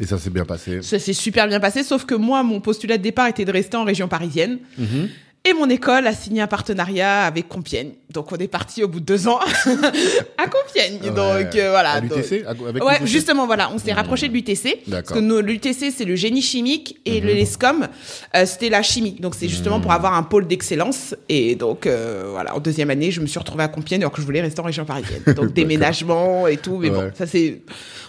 Et 0.00 0.06
ça 0.06 0.18
s'est 0.18 0.30
bien 0.30 0.44
passé. 0.44 0.80
Ça 0.82 0.98
s'est 0.98 1.12
super 1.12 1.48
bien 1.48 1.60
passé, 1.60 1.82
sauf 1.82 2.04
que 2.04 2.14
moi, 2.14 2.42
mon 2.42 2.60
postulat 2.60 2.98
de 2.98 3.02
départ 3.02 3.26
était 3.26 3.44
de 3.44 3.52
rester 3.52 3.76
en 3.76 3.84
région 3.84 4.08
parisienne. 4.08 4.58
Mhm. 4.78 5.08
Et 5.44 5.54
mon 5.54 5.70
école 5.70 6.06
a 6.06 6.12
signé 6.12 6.42
un 6.42 6.46
partenariat 6.46 7.22
avec 7.22 7.48
Compiègne. 7.48 7.92
Donc 8.12 8.32
on 8.32 8.36
est 8.36 8.48
parti 8.48 8.82
au 8.82 8.88
bout 8.88 9.00
de 9.00 9.04
deux 9.04 9.28
ans 9.28 9.38
à 10.36 10.46
Compiègne. 10.46 11.00
donc 11.14 11.54
euh, 11.54 11.70
voilà. 11.70 11.92
À 11.92 12.00
l'UTC 12.00 12.44
Ouais, 12.82 12.98
justement 13.04 13.46
voilà, 13.46 13.70
on 13.72 13.78
s'est 13.78 13.92
rapproché 13.92 14.28
de 14.28 14.34
l'UTC 14.34 14.80
parce 14.90 15.12
que 15.12 15.40
l'UTC 15.40 15.92
c'est 15.96 16.04
le 16.04 16.16
génie 16.16 16.42
chimique 16.42 16.98
et 17.04 17.20
le 17.20 17.30
mhm. 17.32 17.38
l'ESCOM 17.38 17.88
euh, 18.34 18.46
c'était 18.46 18.68
la 18.68 18.82
chimie. 18.82 19.16
Donc 19.20 19.34
c'est 19.34 19.48
justement 19.48 19.80
pour 19.80 19.90
mhm. 19.90 19.96
avoir 19.96 20.14
un 20.14 20.22
pôle 20.22 20.46
d'excellence 20.46 21.14
et 21.28 21.54
donc 21.54 21.86
euh, 21.86 22.26
voilà, 22.30 22.54
en 22.54 22.60
deuxième 22.60 22.90
année, 22.90 23.10
je 23.10 23.20
me 23.20 23.26
suis 23.26 23.38
retrouvée 23.38 23.64
à 23.64 23.68
Compiègne 23.68 24.02
alors 24.02 24.12
que 24.12 24.20
je 24.20 24.26
voulais 24.26 24.40
rester 24.40 24.60
en 24.60 24.64
région 24.64 24.84
parisienne. 24.84 25.22
Donc 25.36 25.52
déménagement 25.52 26.46
et 26.46 26.56
tout, 26.56 26.78
mais 26.78 26.90
bon, 26.90 27.10
ça 27.14 27.26
c'est 27.26 27.62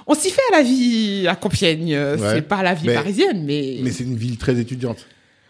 on 0.08 0.16
s'y 0.16 0.32
fait 0.32 0.42
à 0.52 0.58
la 0.58 0.64
vie 0.64 1.28
à 1.28 1.36
Compiègne, 1.36 1.98
c'est 2.18 2.42
pas 2.42 2.64
la 2.64 2.74
vie 2.74 2.94
parisienne 2.94 3.44
mais 3.46 3.78
Mais 3.82 3.92
c'est 3.92 4.04
une 4.04 4.18
ville 4.18 4.38
très 4.38 4.60
étudiante. 4.60 5.06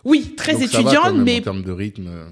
Oui, 0.05 0.33
très 0.37 0.61
étudiante, 0.63 1.15
mais 1.15 1.39
en 1.39 1.43
termes 1.43 1.63
de 1.63 1.71
rythme. 1.71 2.07
Euh. 2.07 2.25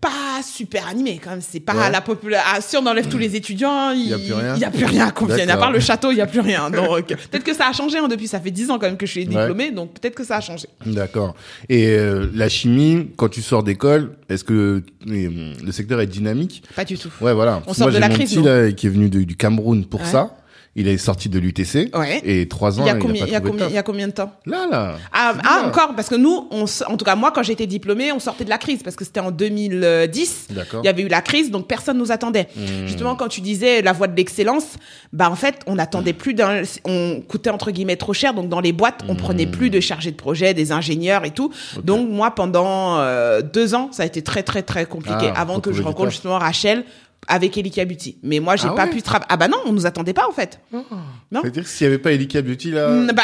Pas 0.00 0.42
super 0.44 0.86
animé 0.86 1.20
quand 1.22 1.30
même. 1.30 1.40
C'est 1.40 1.58
pas 1.58 1.90
la 1.90 2.00
population. 2.00 2.46
Ah, 2.48 2.60
si 2.60 2.76
on 2.76 2.86
enlève 2.86 3.08
tous 3.08 3.18
les 3.18 3.34
étudiants, 3.34 3.90
il 3.90 4.06
y 4.06 4.14
a 4.14 4.18
plus 4.18 4.32
rien. 4.32 4.54
Il 4.54 4.60
y 4.60 4.64
a 4.64 4.70
plus 4.70 4.84
rien 4.84 5.08
à 5.08 5.10
Compiègne. 5.10 5.50
À 5.50 5.56
part 5.56 5.72
le 5.72 5.80
château, 5.80 6.12
il 6.12 6.18
y 6.18 6.20
a 6.20 6.26
plus 6.26 6.38
rien. 6.38 6.70
Donc 6.70 7.08
peut-être 7.08 7.42
que 7.42 7.52
ça 7.52 7.66
a 7.66 7.72
changé 7.72 7.98
hein, 7.98 8.06
depuis. 8.06 8.28
Ça 8.28 8.38
fait 8.38 8.52
dix 8.52 8.70
ans 8.70 8.78
quand 8.78 8.86
même 8.86 8.96
que 8.96 9.06
je 9.06 9.10
suis 9.10 9.26
diplômée, 9.26 9.72
donc 9.72 9.94
peut-être 9.94 10.14
que 10.14 10.22
ça 10.22 10.36
a 10.36 10.40
changé. 10.40 10.68
D'accord. 10.86 11.34
Et 11.68 11.88
euh, 11.88 12.28
la 12.32 12.48
chimie, 12.48 13.10
quand 13.16 13.28
tu 13.28 13.42
sors 13.42 13.64
d'école, 13.64 14.12
est-ce 14.28 14.44
que 14.44 14.84
le 15.04 15.72
secteur 15.72 16.00
est 16.00 16.06
dynamique? 16.06 16.62
Pas 16.76 16.84
du 16.84 16.96
tout. 16.96 17.10
Ouais, 17.20 17.34
voilà. 17.34 17.62
On 17.66 17.74
sort 17.74 17.90
de 17.90 17.98
la 17.98 18.08
crise. 18.08 18.38
Là, 18.38 18.70
qui 18.70 18.86
est 18.86 18.90
venu 18.90 19.08
du 19.08 19.36
Cameroun 19.36 19.84
pour 19.84 20.06
ça. 20.06 20.36
Il 20.78 20.86
est 20.86 20.96
sorti 20.96 21.28
de 21.28 21.40
l'UTC. 21.40 21.90
Ouais. 21.92 22.20
Et 22.22 22.46
trois 22.46 22.78
ans, 22.78 22.84
il 22.84 22.86
y 22.86 22.90
a, 22.90 22.94
combien, 22.94 23.26
il, 23.26 23.32
y 23.32 23.34
a 23.34 23.40
combien, 23.40 23.66
il 23.66 23.74
y 23.74 23.78
a 23.78 23.82
combien 23.82 24.06
de 24.06 24.12
temps? 24.12 24.32
Là, 24.46 24.68
là. 24.70 24.96
Ah, 25.12 25.34
ah 25.42 25.64
encore, 25.66 25.96
parce 25.96 26.08
que 26.08 26.14
nous, 26.14 26.46
on, 26.52 26.66
en 26.86 26.96
tout 26.96 27.04
cas, 27.04 27.16
moi, 27.16 27.32
quand 27.32 27.42
j'étais 27.42 27.66
diplômée, 27.66 28.12
on 28.12 28.20
sortait 28.20 28.44
de 28.44 28.48
la 28.48 28.58
crise, 28.58 28.84
parce 28.84 28.94
que 28.94 29.04
c'était 29.04 29.18
en 29.18 29.32
2010. 29.32 30.46
D'accord. 30.50 30.80
Il 30.84 30.86
y 30.86 30.88
avait 30.88 31.02
eu 31.02 31.08
la 31.08 31.20
crise, 31.20 31.50
donc 31.50 31.66
personne 31.66 31.98
nous 31.98 32.12
attendait. 32.12 32.46
Hmm. 32.54 32.86
Justement, 32.86 33.16
quand 33.16 33.26
tu 33.26 33.40
disais 33.40 33.82
la 33.82 33.92
voie 33.92 34.06
de 34.06 34.16
l'excellence, 34.16 34.76
bah, 35.12 35.28
en 35.28 35.34
fait, 35.34 35.56
on 35.66 35.80
attendait 35.80 36.12
plus 36.12 36.34
d'un, 36.34 36.62
on 36.84 37.22
coûtait 37.26 37.50
entre 37.50 37.72
guillemets 37.72 37.96
trop 37.96 38.12
cher, 38.12 38.32
donc 38.32 38.48
dans 38.48 38.60
les 38.60 38.72
boîtes, 38.72 39.02
on 39.08 39.16
prenait 39.16 39.46
hmm. 39.46 39.50
plus 39.50 39.70
de 39.70 39.80
chargés 39.80 40.12
de 40.12 40.16
projet, 40.16 40.54
des 40.54 40.70
ingénieurs 40.70 41.24
et 41.24 41.32
tout. 41.32 41.52
Donc, 41.82 42.08
moi, 42.08 42.30
pendant 42.30 43.00
euh, 43.00 43.42
deux 43.42 43.74
ans, 43.74 43.88
ça 43.90 44.04
a 44.04 44.06
été 44.06 44.22
très, 44.22 44.44
très, 44.44 44.62
très 44.62 44.86
compliqué 44.86 45.32
ah, 45.34 45.40
avant 45.40 45.58
que 45.58 45.72
je 45.72 45.82
rencontre 45.82 46.10
justement 46.10 46.38
Rachel, 46.38 46.84
avec 47.28 47.56
Elika 47.56 47.84
Beauty. 47.84 48.16
Mais 48.22 48.40
moi, 48.40 48.56
j'ai 48.56 48.68
ah 48.68 48.74
pas 48.74 48.86
pu 48.86 49.02
travailler. 49.02 49.26
Ah 49.28 49.36
bah 49.36 49.48
non, 49.48 49.58
on 49.66 49.72
nous 49.72 49.86
attendait 49.86 50.14
pas 50.14 50.26
en 50.28 50.32
fait. 50.32 50.60
Oh. 50.72 50.78
Non. 51.30 51.40
C'est-à-dire 51.42 51.66
s'il 51.66 51.84
y 51.84 51.88
avait 51.88 51.98
pas 51.98 52.12
Elika 52.12 52.40
Beauty 52.40 52.70
là. 52.70 52.88
Mm, 52.88 53.12
bah, 53.14 53.22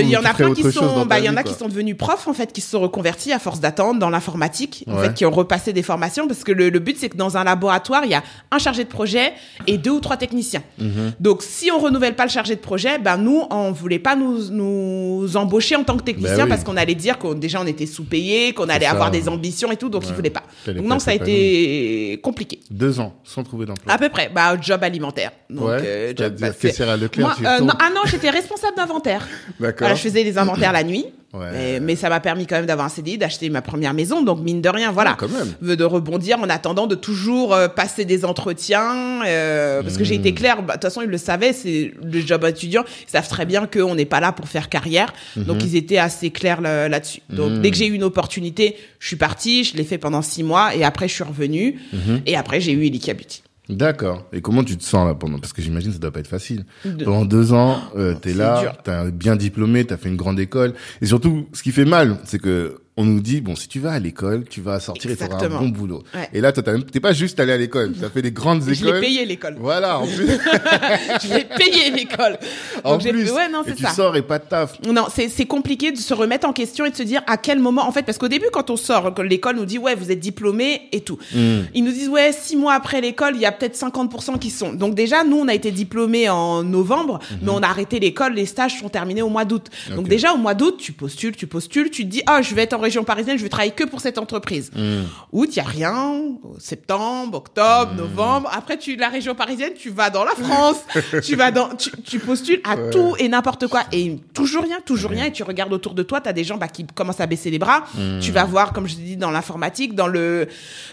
il 0.00 0.08
y 0.08 0.16
en 0.16 0.24
a 0.24 0.34
plein 0.34 0.54
qui 0.54 0.62
sont, 0.70 1.04
bah, 1.06 1.18
il 1.18 1.24
y 1.24 1.28
en 1.28 1.36
a 1.36 1.42
qui 1.42 1.54
sont 1.54 1.68
devenus 1.68 1.96
profs 1.96 2.28
en 2.28 2.32
fait, 2.32 2.52
qui 2.52 2.60
se 2.60 2.70
sont 2.70 2.80
reconvertis 2.80 3.32
à 3.32 3.38
force 3.38 3.60
d'attendre 3.60 3.98
dans 3.98 4.10
l'informatique, 4.10 4.84
en 4.86 4.98
fait, 4.98 5.14
qui 5.14 5.24
ont 5.26 5.30
repassé 5.30 5.72
des 5.72 5.82
formations 5.82 6.28
parce 6.28 6.44
que 6.44 6.52
le, 6.52 6.70
but 6.78 6.96
c'est 6.98 7.08
que 7.08 7.16
dans 7.16 7.36
un 7.36 7.44
laboratoire, 7.44 8.04
il 8.04 8.10
y 8.10 8.14
a 8.14 8.22
un 8.50 8.58
chargé 8.58 8.84
de 8.84 8.88
projet 8.88 9.32
et 9.66 9.76
deux 9.76 9.90
ou 9.90 10.00
trois 10.00 10.16
techniciens. 10.16 10.62
Mhm. 10.78 11.12
Donc, 11.20 11.42
si 11.42 11.70
on 11.70 11.78
renouvelle 11.78 12.14
pas 12.14 12.24
le 12.24 12.30
chargé 12.30 12.54
de 12.54 12.60
projet, 12.60 12.98
ben 12.98 13.16
nous, 13.16 13.42
on 13.50 13.72
voulait 13.72 13.98
pas 13.98 14.16
nous 14.16 14.50
nous 14.50 15.36
embaucher 15.36 15.76
en 15.76 15.84
tant 15.84 15.96
que 15.96 16.04
technicien 16.04 16.44
bah 16.44 16.46
parce 16.48 16.64
qu'on 16.64 16.76
allait 16.76 16.94
dire 16.94 17.18
qu'on 17.18 17.34
déjà 17.34 17.60
on 17.60 17.66
était 17.66 17.86
sous-payé, 17.86 18.52
qu'on 18.54 18.68
allait 18.68 18.86
avoir 18.86 19.10
des 19.10 19.28
ambitions 19.28 19.72
et 19.72 19.76
tout, 19.76 19.88
donc 19.88 20.04
ils 20.08 20.14
voulaient 20.14 20.30
pas. 20.30 20.44
Donc 20.66 20.84
non, 20.84 20.98
ça 20.98 21.10
a 21.10 21.14
été 21.14 22.20
compliqué. 22.22 22.60
Deux 22.70 23.00
ans 23.00 23.14
sans 23.30 23.44
trouver 23.44 23.64
d'emploi. 23.64 23.92
À 23.92 23.98
peu 23.98 24.08
près, 24.08 24.28
bah 24.28 24.60
job 24.60 24.82
alimentaire. 24.82 25.30
Donc, 25.48 25.68
ouais, 25.68 25.82
euh, 25.84 26.12
job, 26.16 26.34
bah, 26.40 26.48
à 26.48 26.96
Leclerc. 26.96 27.36
Moi, 27.40 27.50
euh, 27.50 27.60
non, 27.60 27.74
ah 27.78 27.90
non, 27.94 28.00
j'étais 28.06 28.30
responsable 28.30 28.76
d'inventaire. 28.76 29.26
D'accord. 29.60 29.78
Voilà, 29.80 29.94
je 29.94 30.02
faisais 30.02 30.24
les 30.24 30.36
inventaires 30.36 30.72
la 30.72 30.82
nuit. 30.82 31.06
Ouais. 31.32 31.78
mais 31.78 31.94
ça 31.94 32.08
m'a 32.08 32.18
permis 32.18 32.46
quand 32.46 32.56
même 32.56 32.66
d'avoir 32.66 32.86
un 32.86 32.90
CDI, 32.90 33.16
d'acheter 33.16 33.50
ma 33.50 33.62
première 33.62 33.94
maison. 33.94 34.22
Donc 34.22 34.40
mine 34.40 34.60
de 34.60 34.68
rien, 34.68 34.90
voilà, 34.90 35.16
quand 35.18 35.28
même. 35.28 35.76
de 35.76 35.84
rebondir 35.84 36.40
en 36.40 36.48
attendant 36.48 36.86
de 36.88 36.96
toujours 36.96 37.54
euh, 37.54 37.68
passer 37.68 38.04
des 38.04 38.24
entretiens. 38.24 39.24
Euh, 39.24 39.82
parce 39.82 39.96
que 39.96 40.04
j'ai 40.04 40.16
été 40.16 40.32
hmm. 40.32 40.34
claire, 40.34 40.62
bah, 40.62 40.74
de 40.74 40.80
toute 40.80 40.82
façon 40.82 41.02
ils 41.02 41.08
le 41.08 41.18
savaient, 41.18 41.52
c'est 41.52 41.92
le 42.02 42.20
job 42.20 42.44
étudiant. 42.44 42.84
Ils 43.06 43.10
savent 43.10 43.28
très 43.28 43.46
bien 43.46 43.66
qu'on 43.66 43.94
n'est 43.94 44.06
pas 44.06 44.20
là 44.20 44.32
pour 44.32 44.48
faire 44.48 44.68
carrière. 44.68 45.12
Donc 45.36 45.56
mhm. 45.56 45.68
ils 45.68 45.76
étaient 45.76 45.98
assez 45.98 46.30
clairs 46.30 46.60
là-dessus. 46.60 47.20
Donc 47.28 47.52
hmm. 47.52 47.60
dès 47.60 47.70
que 47.70 47.76
j'ai 47.76 47.86
eu 47.86 47.92
une 47.92 48.04
opportunité, 48.04 48.76
je 48.98 49.06
suis 49.06 49.16
partie, 49.16 49.64
je 49.64 49.76
l'ai 49.76 49.84
fait 49.84 49.98
pendant 49.98 50.22
six 50.22 50.42
mois 50.42 50.74
et 50.74 50.84
après 50.84 51.06
je 51.06 51.14
suis 51.14 51.24
revenue. 51.24 51.78
Et 52.26 52.36
après 52.36 52.60
j'ai 52.60 52.72
eu 52.72 52.84
Elika 52.86 53.14
Beauty. 53.14 53.42
D'accord. 53.70 54.26
Et 54.32 54.40
comment 54.40 54.64
tu 54.64 54.76
te 54.76 54.82
sens 54.82 55.06
là 55.06 55.14
pendant 55.14 55.38
Parce 55.38 55.52
que 55.52 55.62
j'imagine 55.62 55.90
que 55.90 55.94
ça 55.94 56.00
doit 56.00 56.10
pas 56.10 56.20
être 56.20 56.26
facile. 56.28 56.64
Pendant 57.04 57.24
deux 57.24 57.52
ans, 57.52 57.78
euh, 57.96 58.14
t'es 58.14 58.34
là, 58.34 58.74
t'es 58.84 59.10
bien 59.12 59.36
diplômé, 59.36 59.84
t'as 59.84 59.96
fait 59.96 60.08
une 60.08 60.16
grande 60.16 60.40
école. 60.40 60.74
Et 61.00 61.06
surtout, 61.06 61.46
ce 61.52 61.62
qui 61.62 61.72
fait 61.72 61.84
mal, 61.84 62.18
c'est 62.24 62.40
que 62.40 62.80
on 63.00 63.04
nous 63.04 63.20
dit 63.20 63.40
bon 63.40 63.56
si 63.56 63.66
tu 63.66 63.80
vas 63.80 63.92
à 63.92 63.98
l'école 63.98 64.44
tu 64.44 64.60
vas 64.60 64.78
sortir 64.78 65.10
et 65.10 65.16
tu 65.16 65.24
auras 65.24 65.42
un 65.42 65.48
bon 65.48 65.68
boulot. 65.68 66.02
Et 66.34 66.40
là 66.42 66.52
t'es 66.52 67.00
pas 67.00 67.12
juste 67.14 67.40
allé 67.40 67.52
à 67.52 67.56
l'école 67.56 67.94
tu 67.98 68.04
as 68.04 68.10
fait 68.10 68.20
des 68.20 68.30
grandes 68.30 68.62
écoles 68.62 68.74
je 68.74 68.84
l'ai 68.84 69.00
payé 69.00 69.24
l'école. 69.24 69.56
Voilà 69.58 69.98
en 69.98 70.06
plus. 70.06 70.26
Je 70.26 71.34
l'ai 71.34 71.44
payé 71.44 71.90
l'école. 71.90 72.38
En 72.84 72.98
plus 72.98 73.32
ouais 73.32 73.48
non 73.48 73.62
c'est 73.64 73.78
ça 73.78 73.88
tu 73.88 73.94
sors 73.94 74.16
et 74.16 74.22
pas 74.22 74.38
de 74.38 74.44
taf. 74.44 74.78
Non 74.86 75.06
c'est 75.12 75.28
c'est 75.30 75.46
compliqué 75.46 75.92
de 75.92 75.96
se 75.96 76.12
remettre 76.12 76.46
en 76.46 76.52
question 76.52 76.84
et 76.84 76.90
de 76.90 76.96
se 76.96 77.02
dire 77.02 77.22
à 77.26 77.38
quel 77.38 77.58
moment 77.58 77.88
en 77.88 77.92
fait 77.92 78.02
parce 78.02 78.18
qu'au 78.18 78.28
début 78.28 78.48
quand 78.52 78.68
on 78.68 78.76
sort 78.76 79.14
l'école 79.22 79.56
nous 79.56 79.64
dit 79.64 79.78
ouais 79.78 79.94
vous 79.94 80.10
êtes 80.10 80.20
diplômé 80.20 80.82
et 80.92 81.00
tout. 81.00 81.18
Hmm. 81.34 81.62
ils 81.74 81.82
nous 81.82 81.92
disent 81.92 82.10
ouais 82.10 82.32
six 82.32 82.56
mois 82.56 82.74
après 82.74 83.00
l'école 83.00 83.34
il 83.34 83.40
y 83.40 83.46
a 83.46 83.52
peut-être 83.52 83.78
50% 83.78 84.38
qui 84.38 84.50
sont. 84.50 84.74
Donc 84.74 84.94
déjà 84.94 85.24
nous 85.24 85.38
on 85.38 85.48
a 85.48 85.54
été 85.54 85.70
diplômés 85.70 86.28
en 86.28 86.62
novembre 86.62 87.18
hmm. 87.30 87.36
mais 87.42 87.50
on 87.50 87.62
a 87.62 87.66
arrêté 87.66 87.98
l'école 87.98 88.34
les 88.34 88.46
stages 88.46 88.78
sont 88.78 88.90
terminés 88.90 89.22
au 89.22 89.30
mois 89.30 89.46
d'août. 89.46 89.68
Donc 89.96 90.06
déjà 90.06 90.34
au 90.34 90.36
mois 90.36 90.54
d'août 90.54 90.76
tu 90.78 90.92
postules 90.92 91.34
tu 91.34 91.46
postules 91.46 91.90
tu 91.90 92.04
te 92.04 92.10
dis 92.10 92.22
ah 92.26 92.42
je 92.42 92.54
vais 92.54 92.62
être 92.62 92.74
en 92.74 92.89
région 92.90 93.04
parisienne, 93.04 93.38
je 93.38 93.42
vais 93.44 93.48
travailler 93.48 93.72
que 93.72 93.84
pour 93.84 94.00
cette 94.00 94.18
entreprise. 94.18 94.72
Mmh. 94.74 95.02
Août, 95.30 95.48
il 95.52 95.56
y 95.56 95.60
a 95.60 95.64
rien. 95.64 96.22
Septembre, 96.58 97.38
octobre, 97.38 97.92
hmm. 97.92 97.96
novembre. 97.96 98.50
Après, 98.52 98.76
tu 98.76 98.96
la 98.96 99.08
région 99.08 99.36
parisienne, 99.36 99.72
tu 99.78 99.90
vas 99.90 100.10
dans 100.10 100.24
la 100.24 100.32
France, 100.32 100.78
tu 101.22 101.36
vas 101.36 101.52
dans, 101.52 101.68
tu, 101.76 102.18
postules 102.18 102.60
à 102.64 102.76
tout 102.90 103.14
et 103.18 103.28
n'importe 103.28 103.68
quoi 103.68 103.82
et 103.92 104.18
toujours 104.34 104.64
rien, 104.64 104.80
toujours 104.84 105.10
rien. 105.10 105.26
Et 105.26 105.32
tu 105.32 105.44
regardes 105.44 105.72
autour 105.72 105.94
de 105.94 106.02
toi, 106.02 106.20
tu 106.20 106.28
as 106.28 106.32
des 106.32 106.44
gens 106.44 106.56
bah, 106.56 106.66
qui 106.66 106.84
commencent 106.84 107.20
à 107.20 107.26
baisser 107.26 107.50
les 107.50 107.60
bras. 107.60 107.84
Hmm. 107.94 108.18
Tu 108.18 108.32
vas 108.32 108.44
voir, 108.44 108.72
comme 108.72 108.88
je 108.88 108.96
dis, 108.96 109.16
dans 109.16 109.30
l'informatique, 109.30 109.94
dans 109.94 110.08
le, 110.08 110.48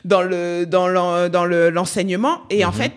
dans 0.05 0.21
le, 0.21 0.65
dans 0.65 0.87
l'enseignement. 1.45 2.41
et 2.51 2.63
en 2.63 2.69
hmm. 2.69 2.73
fait, 2.73 2.93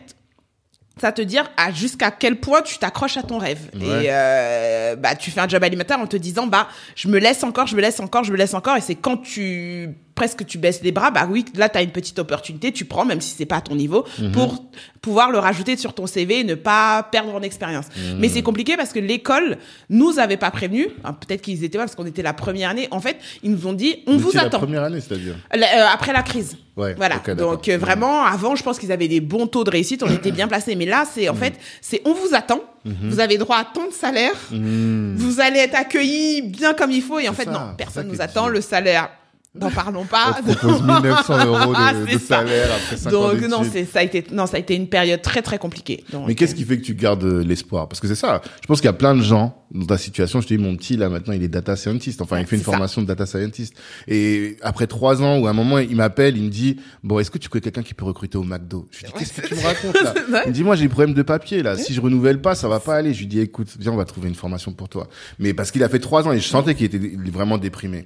ça 1.00 1.12
te 1.12 1.22
dire 1.22 1.50
à 1.56 1.72
jusqu'à 1.72 2.10
quel 2.10 2.36
point 2.36 2.62
tu 2.62 2.78
t'accroches 2.78 3.16
à 3.16 3.22
ton 3.22 3.38
rêve. 3.38 3.70
Et 3.74 4.06
euh, 4.08 4.96
bah 4.96 5.14
tu 5.14 5.30
fais 5.30 5.40
un 5.40 5.48
job 5.48 5.62
alimentaire 5.64 5.98
en 5.98 6.06
te 6.06 6.16
disant 6.16 6.46
bah 6.46 6.68
je 6.94 7.08
me 7.08 7.18
laisse 7.18 7.42
encore 7.42 7.66
je 7.66 7.76
me 7.76 7.80
laisse 7.80 8.00
encore 8.00 8.24
je 8.24 8.32
me 8.32 8.36
laisse 8.36 8.54
encore. 8.54 8.76
Et 8.76 8.80
c'est 8.80 8.94
quand 8.94 9.16
tu 9.16 9.90
presque 10.14 10.44
tu 10.46 10.58
baisses 10.58 10.82
les 10.82 10.92
bras, 10.92 11.10
bah 11.10 11.26
oui, 11.30 11.44
là 11.54 11.68
tu 11.68 11.78
as 11.78 11.82
une 11.82 11.90
petite 11.90 12.18
opportunité, 12.18 12.72
tu 12.72 12.84
prends 12.84 13.04
même 13.04 13.20
si 13.20 13.34
c'est 13.36 13.46
pas 13.46 13.56
à 13.56 13.60
ton 13.60 13.74
niveau 13.74 14.04
mhm. 14.18 14.32
pour 14.32 14.64
pouvoir 15.00 15.30
le 15.30 15.38
rajouter 15.38 15.76
sur 15.76 15.94
ton 15.94 16.06
CV 16.06 16.40
et 16.40 16.44
ne 16.44 16.54
pas 16.54 17.02
perdre 17.10 17.34
en 17.34 17.42
expérience. 17.42 17.86
Mhm. 17.96 18.18
Mais 18.18 18.28
c'est 18.28 18.42
compliqué 18.42 18.76
parce 18.76 18.92
que 18.92 18.98
l'école 18.98 19.58
nous 19.88 20.18
avait 20.18 20.36
pas 20.36 20.50
prévenu, 20.50 20.88
hein, 21.04 21.12
peut-être 21.14 21.42
qu'ils 21.42 21.64
étaient 21.64 21.78
pas 21.78 21.84
parce 21.84 21.94
qu'on 21.94 22.06
était 22.06 22.22
la 22.22 22.32
première 22.32 22.70
année. 22.70 22.88
En 22.90 23.00
fait, 23.00 23.16
ils 23.42 23.50
nous 23.50 23.66
ont 23.66 23.72
dit 23.72 24.02
on 24.06 24.16
vous, 24.16 24.36
attend. 24.36 24.58
La 24.58 24.58
première 24.58 24.82
année, 24.84 25.00
c'est-à-dire 25.00 25.36
euh, 25.54 25.86
après 25.92 26.12
la 26.12 26.22
crise. 26.22 26.56
Ouais, 26.76 26.94
voilà. 26.94 27.18
Donc 27.36 27.68
euh, 27.68 27.76
vraiment 27.78 28.24
avant, 28.24 28.56
je 28.56 28.62
pense 28.62 28.78
qu'ils 28.78 28.92
avaient 28.92 29.08
des 29.08 29.20
bons 29.20 29.46
taux 29.46 29.64
de 29.64 29.70
réussite, 29.70 30.02
on 30.02 30.10
était 30.10 30.32
bien 30.32 30.48
placés, 30.48 30.76
mais 30.76 30.86
là 30.86 31.04
c'est 31.10 31.28
en 31.28 31.34
mhm. 31.34 31.40
fait, 31.40 31.54
c'est 31.80 32.02
on 32.04 32.12
vous 32.12 32.34
attend. 32.34 32.60
Vous 32.84 33.20
avez 33.20 33.36
droit 33.36 33.58
à 33.58 33.64
tant 33.64 33.86
de 33.86 33.92
salaire. 33.92 34.32
Vous 34.50 35.40
allez 35.40 35.58
être 35.58 35.74
accueillis 35.74 36.42
bien 36.42 36.72
comme 36.72 36.90
il 36.90 37.02
faut. 37.02 37.18
Et 37.18 37.28
en 37.28 37.34
fait, 37.34 37.46
non, 37.46 37.74
personne 37.76 38.08
nous 38.08 38.22
attend. 38.22 38.48
Le 38.48 38.60
salaire 38.60 39.10
N'en 39.54 39.70
parlons 39.74 40.04
pas. 40.04 40.36
On 40.38 40.54
propose 40.54 40.82
1900 41.02 41.46
euros 41.46 41.72
de, 41.74 42.12
de 42.12 42.18
salaire 42.18 42.68
après 42.72 42.96
5 42.96 43.10
Donc, 43.10 43.40
non, 43.42 43.62
c'est, 43.70 43.84
ça 43.84 43.98
a 43.98 44.02
été, 44.02 44.24
non, 44.30 44.46
ça 44.46 44.56
a 44.56 44.60
été 44.60 44.76
une 44.76 44.88
période 44.88 45.22
très, 45.22 45.42
très 45.42 45.58
compliquée. 45.58 46.04
Mais 46.26 46.34
qu'est-ce 46.34 46.54
qui 46.54 46.64
fait 46.64 46.78
que 46.78 46.84
tu 46.84 46.94
gardes 46.94 47.24
l'espoir? 47.24 47.88
Parce 47.88 48.00
que 48.00 48.06
c'est 48.06 48.14
ça. 48.14 48.40
Je 48.62 48.66
pense 48.66 48.80
qu'il 48.80 48.86
y 48.86 48.90
a 48.90 48.94
plein 48.94 49.14
de 49.14 49.22
gens 49.22 49.59
dans 49.72 49.86
ta 49.86 49.98
situation, 49.98 50.40
je 50.40 50.48
te 50.48 50.54
dis, 50.54 50.62
mon 50.62 50.76
petit, 50.76 50.96
là, 50.96 51.08
maintenant, 51.08 51.32
il 51.32 51.42
est 51.42 51.48
data 51.48 51.76
scientist. 51.76 52.20
Enfin, 52.20 52.40
il 52.40 52.46
fait 52.46 52.56
une 52.56 52.62
ça. 52.62 52.72
formation 52.72 53.02
de 53.02 53.06
data 53.06 53.26
scientist. 53.26 53.74
Et 54.08 54.56
après 54.62 54.86
trois 54.86 55.22
ans, 55.22 55.38
ou 55.38 55.46
à 55.46 55.50
un 55.50 55.52
moment, 55.52 55.78
il 55.78 55.94
m'appelle, 55.96 56.36
il 56.36 56.44
me 56.44 56.48
dit, 56.48 56.76
bon, 57.04 57.18
est-ce 57.18 57.30
que 57.30 57.38
tu 57.38 57.48
connais 57.48 57.62
quelqu'un 57.62 57.82
qui 57.82 57.94
peut 57.94 58.04
recruter 58.04 58.36
au 58.36 58.42
McDo? 58.42 58.88
Je 58.90 59.00
lui 59.00 59.06
dis, 59.06 59.12
qu'est-ce 59.18 59.40
que 59.40 59.46
tu 59.46 59.54
me 59.54 59.62
racontes, 59.62 60.02
là? 60.02 60.14
Il 60.46 60.50
me 60.50 60.54
dit, 60.54 60.64
moi, 60.64 60.74
j'ai 60.76 60.84
des 60.84 60.88
problèmes 60.88 61.14
de 61.14 61.22
papier, 61.22 61.62
là. 61.62 61.76
Si 61.76 61.94
je 61.94 62.00
renouvelle 62.00 62.40
pas, 62.40 62.54
ça 62.54 62.68
va 62.68 62.80
pas 62.80 62.96
aller. 62.96 63.14
Je 63.14 63.20
lui 63.20 63.26
dis, 63.26 63.40
écoute, 63.40 63.68
viens, 63.78 63.92
on 63.92 63.96
va 63.96 64.04
trouver 64.04 64.28
une 64.28 64.34
formation 64.34 64.72
pour 64.72 64.88
toi. 64.88 65.08
Mais 65.38 65.54
parce 65.54 65.70
qu'il 65.70 65.84
a 65.84 65.88
fait 65.88 66.00
trois 66.00 66.26
ans 66.26 66.32
et 66.32 66.40
je 66.40 66.46
sentais 66.46 66.74
qu'il 66.74 66.86
était 66.86 67.30
vraiment 67.30 67.58
déprimé. 67.58 68.04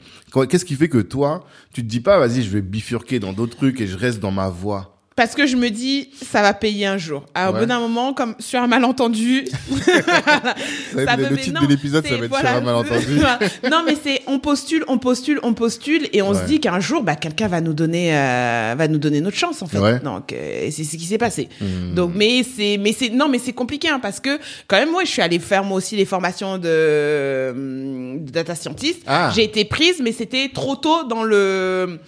Qu'est-ce 0.49 0.65
qui 0.65 0.75
fait 0.75 0.89
que 0.89 0.99
toi, 0.99 1.45
tu 1.73 1.83
te 1.83 1.87
dis 1.87 2.01
pas, 2.01 2.19
vas-y, 2.19 2.43
je 2.43 2.51
vais 2.51 2.63
bifurquer 2.63 3.21
dans 3.21 3.33
d'autres 3.33 3.57
trucs 3.57 3.81
et 3.81 3.87
je 3.87 3.97
reste 3.97 4.21
dans 4.21 4.33
ma 4.33 4.49
voie? 4.49 4.94
Parce 5.17 5.37
que 5.37 5.47
je 5.47 5.55
me 5.57 5.69
dis, 5.71 6.09
ça 6.29 6.43
va 6.43 6.53
payer 6.55 6.87
un 6.87 6.99
jour. 6.99 7.25
Alors, 7.35 7.53
Ouais. 7.53 7.59
au 7.59 7.63
bout 7.63 7.69
d'un 7.69 7.79
moment, 7.79 8.15
comme 8.15 8.35
sur 8.41 8.61
un 8.61 8.67
malentendu, 8.67 9.45
Ça 9.85 11.03
être 11.03 11.17
le, 11.19 11.29
le 11.29 11.37
titre 11.37 11.61
non, 11.61 11.67
de 11.67 11.71
l'épisode, 11.73 12.05
ça 12.07 12.17
va 12.17 12.25
être 12.25 12.29
voilà. 12.29 12.49
sur 12.51 12.59
un 12.59 12.61
malentendu. 12.63 13.21
non, 13.71 13.83
mais 13.87 13.97
c'est 14.03 14.23
on 14.27 14.39
postule, 14.41 14.85
on 14.89 14.99
postule, 14.99 15.39
on 15.45 15.55
postule, 15.55 16.09
et 16.13 16.21
on 16.23 16.33
Ouais. 16.33 16.41
se 16.41 16.47
dit 16.47 16.59
qu'un 16.59 16.81
jour, 16.81 17.03
bah, 17.05 17.15
quelqu'un 17.15 17.47
va 17.47 17.61
nous 17.61 17.75
donner, 17.75 18.17
euh, 18.17 18.75
va 18.77 18.89
nous 18.89 18.99
donner 18.99 19.21
notre 19.21 19.37
chance 19.37 19.63
en 19.63 19.67
fait. 19.67 19.79
Ouais. 19.79 20.01
Donc 20.01 20.33
euh, 20.33 20.69
c'est 20.73 20.83
ce 20.85 20.97
qui 20.97 21.05
s'est 21.05 21.19
passé. 21.19 21.49
Hmm. 21.61 21.95
Donc, 21.95 22.11
mais 22.15 22.43
c'est, 22.43 22.77
mais 22.81 22.93
c'est, 22.93 23.11
non, 23.11 23.29
mais 23.29 23.39
c'est 23.39 23.53
compliqué 23.53 23.89
hein, 23.89 24.01
parce 24.03 24.19
que 24.19 24.39
quand 24.67 24.77
même, 24.77 24.91
moi, 24.91 25.05
je 25.05 25.11
suis 25.11 25.23
allée 25.23 25.39
faire 25.39 25.63
moi 25.63 25.77
aussi 25.79 25.95
les 25.97 26.07
formations 26.07 26.59
de, 26.59 27.51
hum, 27.53 28.25
de 28.25 28.31
data 28.33 28.55
scientist. 28.57 29.01
Ah. 29.07 29.31
J'ai 29.35 29.45
été 29.45 29.65
prise, 29.65 30.01
mais 30.03 30.11
c'était 30.13 30.51
trop 30.53 30.75
tôt 30.77 31.05
dans 31.05 31.23
le 31.23 32.01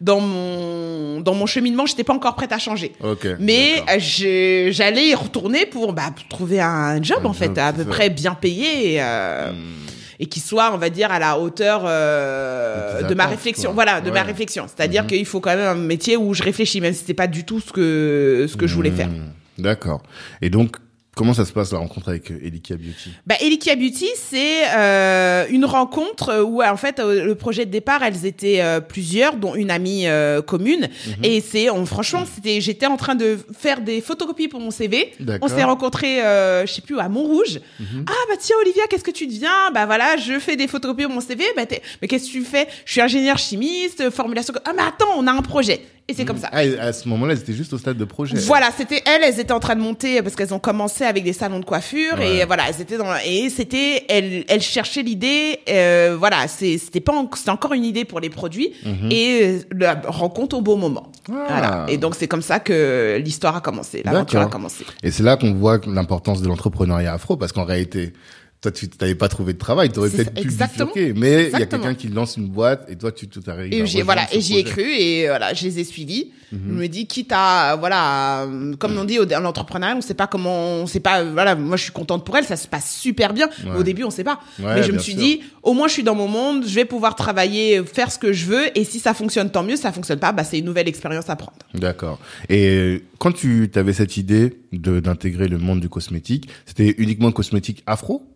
dans 0.00 0.20
mon 0.20 1.20
dans 1.20 1.34
mon 1.34 1.46
cheminement, 1.46 1.84
j'étais 1.86 2.04
pas 2.04 2.14
encore 2.14 2.34
prête 2.34 2.52
à 2.52 2.58
changer. 2.58 2.92
Ok. 3.02 3.26
Mais 3.38 3.82
j'allais 3.98 5.08
y 5.08 5.14
retourner 5.14 5.66
pour, 5.66 5.92
bah, 5.92 6.10
trouver 6.28 6.60
un 6.60 7.02
job, 7.02 7.18
Un 7.22 7.26
en 7.26 7.32
fait, 7.32 7.46
job, 7.46 7.58
à 7.58 7.72
peu 7.72 7.82
ça. 7.84 7.88
près 7.88 8.08
bien 8.10 8.34
payé 8.34 8.94
et, 8.94 9.02
euh, 9.02 9.52
Hmm. 9.52 9.86
et 10.18 10.26
qui 10.26 10.40
soit, 10.40 10.70
on 10.74 10.78
va 10.78 10.88
dire, 10.90 11.10
à 11.12 11.18
la 11.18 11.38
hauteur 11.38 11.82
euh, 11.84 13.02
De 13.02 13.14
ma 13.14 13.26
réflexion. 13.26 13.70
quoi. 13.70 13.74
Voilà, 13.84 14.00
de 14.00 14.10
ma 14.10 14.22
réflexion. 14.22 14.66
C'est-à-dire 14.74 15.02
Mhm. 15.02 15.08
qu'il 15.08 15.26
faut 15.26 15.40
quand 15.40 15.54
même 15.54 15.66
un 15.66 15.74
métier 15.74 16.16
où 16.16 16.32
je 16.34 16.42
réfléchis, 16.42 16.80
même 16.80 16.92
si 16.92 17.00
c'était 17.00 17.14
pas 17.14 17.26
du 17.26 17.44
tout 17.44 17.60
ce 17.60 17.72
que 17.72 18.46
ce 18.48 18.56
que 18.56 18.66
je 18.66 18.74
voulais 18.74 18.90
faire. 18.90 19.08
Hmm. 19.08 19.32
D'accord. 19.58 20.02
Et 20.40 20.48
donc, 20.50 20.76
comment 21.20 21.34
ça 21.34 21.44
se 21.44 21.52
passe 21.52 21.70
la 21.70 21.78
rencontre 21.78 22.08
avec 22.08 22.30
euh, 22.30 22.40
Elikia 22.42 22.76
Beauty? 22.76 23.10
Bah, 23.26 23.34
Elikia 23.42 23.76
Beauty, 23.76 24.08
c'est 24.16 24.62
euh, 24.74 25.44
une 25.50 25.66
rencontre 25.66 26.42
où 26.42 26.62
en 26.62 26.76
fait 26.78 26.98
euh, 26.98 27.26
le 27.26 27.34
projet 27.34 27.66
de 27.66 27.70
départ, 27.70 28.02
elles 28.02 28.24
étaient 28.24 28.62
euh, 28.62 28.80
plusieurs, 28.80 29.36
dont 29.36 29.54
une 29.54 29.70
amie 29.70 30.06
euh, 30.06 30.40
commune. 30.40 30.88
Mhm. 31.06 31.24
Et 31.24 31.42
c'est, 31.42 31.66
franchement, 31.84 32.24
c'était, 32.24 32.62
j'étais 32.62 32.86
en 32.86 32.96
train 32.96 33.16
de 33.16 33.36
faire 33.52 33.82
des 33.82 34.00
photocopies 34.00 34.48
pour 34.48 34.60
mon 34.60 34.70
CV. 34.70 35.12
On 35.42 35.48
s'est 35.48 35.62
rencontrés, 35.62 36.20
je 36.66 36.72
sais 36.72 36.80
plus, 36.80 36.98
à 36.98 37.10
Montrouge. 37.10 37.60
Mhm. 37.78 38.06
Ah 38.08 38.12
bah 38.30 38.36
tiens 38.40 38.56
Olivia, 38.62 38.84
qu'est-ce 38.88 39.04
que 39.04 39.10
tu 39.10 39.26
deviens? 39.26 39.70
Bah 39.74 39.84
voilà, 39.84 40.16
je 40.16 40.38
fais 40.38 40.56
des 40.56 40.68
photocopies 40.68 41.04
pour 41.04 41.12
mon 41.12 41.20
CV. 41.20 41.44
Bah 41.54 41.64
mais 42.00 42.08
qu'est-ce 42.08 42.28
que 42.28 42.32
tu 42.32 42.44
fais? 42.44 42.66
Je 42.86 42.92
suis 42.92 43.02
ingénieur 43.02 43.36
chimiste, 43.36 44.08
formulation. 44.08 44.54
Ah 44.64 44.72
mais 44.74 44.84
attends, 44.84 45.12
on 45.18 45.26
a 45.26 45.32
un 45.32 45.42
projet. 45.42 45.82
Et 46.10 46.14
c'est 46.14 46.24
comme 46.24 46.38
ça. 46.38 46.48
Ah, 46.52 46.58
à 46.58 46.92
ce 46.92 47.08
moment-là, 47.08 47.36
c'était 47.36 47.52
juste 47.52 47.72
au 47.72 47.78
stade 47.78 47.96
de 47.96 48.04
projet. 48.04 48.36
Voilà, 48.38 48.70
c'était 48.76 49.02
elles, 49.06 49.22
elles 49.24 49.38
étaient 49.40 49.52
en 49.52 49.60
train 49.60 49.76
de 49.76 49.80
monter 49.80 50.22
parce 50.22 50.34
qu'elles 50.34 50.52
ont 50.52 50.58
commencé 50.58 51.04
avec 51.04 51.24
des 51.24 51.32
salons 51.32 51.60
de 51.60 51.64
coiffure 51.64 52.18
Ouais. 52.18 52.38
et 52.38 52.44
voilà, 52.44 52.64
elles 52.68 52.80
étaient 52.80 52.96
dans 52.98 53.06
et 53.24 53.48
c'était 53.50 54.04
elles 54.08 54.44
elles 54.48 54.60
cherchaient 54.60 55.02
l'idée 55.02 55.60
euh, 55.68 56.16
voilà, 56.18 56.48
c'est 56.48 56.78
c'était 56.78 57.00
pas 57.00 57.12
c'était 57.36 57.50
encore 57.50 57.72
une 57.74 57.84
idée 57.84 58.04
pour 58.04 58.20
les 58.20 58.30
produits 58.30 58.72
et 59.10 59.42
euh, 59.42 59.58
la 59.76 60.00
rencontre 60.06 60.56
au 60.56 60.60
bon 60.62 60.76
moment. 60.76 61.10
Mhm. 61.28 61.36
Ah. 61.38 61.46
Voilà. 61.48 61.86
Et 61.88 61.96
donc 61.98 62.14
c'est 62.16 62.28
comme 62.28 62.42
ça 62.42 62.58
que 62.60 63.20
l'histoire 63.22 63.56
a 63.56 63.60
commencé, 63.60 64.02
l'aventure 64.04 64.40
a 64.40 64.46
commencé. 64.46 64.84
Et 65.02 65.10
c'est 65.10 65.22
là 65.22 65.36
qu'on 65.36 65.54
voit 65.54 65.78
l'importance 65.86 66.42
de 66.42 66.48
l'entrepreneuriat 66.48 67.12
afro, 67.12 67.36
parce 67.36 67.52
qu'en 67.52 67.64
réalité, 67.64 68.12
toi, 68.60 68.70
tu 68.70 68.88
t'avais 68.90 69.14
pas 69.14 69.28
trouvé 69.28 69.54
de 69.54 69.58
travail, 69.58 69.90
tu 69.90 69.98
aurais 70.00 70.10
peut-être 70.10 70.34
pu 70.34 70.42
exactement. 70.42 70.90
bifurquer. 70.92 71.14
Mais 71.14 71.46
il 71.46 71.58
y 71.58 71.62
a 71.62 71.66
quelqu'un 71.66 71.94
qui 71.94 72.08
lance 72.08 72.36
une 72.36 72.48
boîte 72.48 72.90
et 72.90 72.96
toi, 72.96 73.10
tu 73.10 73.26
tu 73.26 73.40
t'arrives. 73.40 73.72
Et 73.72 73.86
j'ai 73.86 74.02
voilà 74.02 74.26
et 74.34 74.40
j'y 74.42 74.58
ai 74.58 74.64
cru 74.64 74.82
et 74.82 75.26
voilà, 75.28 75.54
je 75.54 75.64
les 75.64 75.78
ai 75.78 75.84
suivis. 75.84 76.30
Mhm. 76.52 76.60
Je 76.66 76.72
me 76.74 76.86
dis 76.88 77.06
quitte 77.06 77.32
à 77.32 77.76
voilà, 77.78 78.46
comme 78.78 78.98
on 78.98 79.04
dit 79.04 79.18
au 79.18 79.24
dans 79.24 79.40
l'entrepreneuriat, 79.40 79.96
on 79.96 80.02
sait 80.02 80.12
pas 80.12 80.26
comment 80.26 80.82
on 80.82 80.86
sait 80.86 81.00
pas 81.00 81.24
voilà, 81.24 81.54
moi 81.54 81.78
je 81.78 81.84
suis 81.84 81.92
contente 81.92 82.26
pour 82.26 82.36
elle, 82.36 82.44
ça 82.44 82.56
se 82.56 82.68
passe 82.68 82.94
super 82.94 83.32
bien. 83.32 83.48
Ouais. 83.64 83.76
Au 83.78 83.82
début, 83.82 84.04
on 84.04 84.10
sait 84.10 84.24
pas. 84.24 84.40
Ouais, 84.58 84.74
Mais 84.74 84.82
je 84.82 84.92
me 84.92 84.98
suis 84.98 85.12
sûr. 85.12 85.22
dit 85.22 85.40
au 85.62 85.72
moins 85.72 85.88
je 85.88 85.94
suis 85.94 86.02
dans 86.02 86.14
mon 86.14 86.28
monde, 86.28 86.66
je 86.66 86.74
vais 86.74 86.84
pouvoir 86.84 87.14
travailler, 87.14 87.82
faire 87.84 88.12
ce 88.12 88.18
que 88.18 88.34
je 88.34 88.44
veux 88.44 88.78
et 88.78 88.84
si 88.84 89.00
ça 89.00 89.14
fonctionne 89.14 89.50
tant 89.50 89.62
mieux, 89.62 89.76
si 89.76 89.82
ça 89.82 89.92
fonctionne 89.92 90.18
pas, 90.18 90.32
bah 90.32 90.44
c'est 90.44 90.58
une 90.58 90.66
nouvelle 90.66 90.88
expérience 90.88 91.30
à 91.30 91.36
prendre. 91.36 91.56
D'accord. 91.72 92.18
Et 92.50 93.04
quand 93.18 93.32
tu 93.32 93.70
avais 93.74 93.94
cette 93.94 94.18
idée 94.18 94.58
de 94.72 95.00
d'intégrer 95.00 95.48
le 95.48 95.56
monde 95.56 95.80
du 95.80 95.88
cosmétique, 95.88 96.50
c'était 96.66 96.94
uniquement 96.98 97.32
cosmétique 97.32 97.82
afro? 97.86 98.26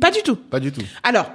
Pas 0.00 0.10
du 0.10 0.22
tout. 0.22 0.36
Pas 0.36 0.60
du 0.60 0.72
tout. 0.72 0.82
Alors, 1.02 1.30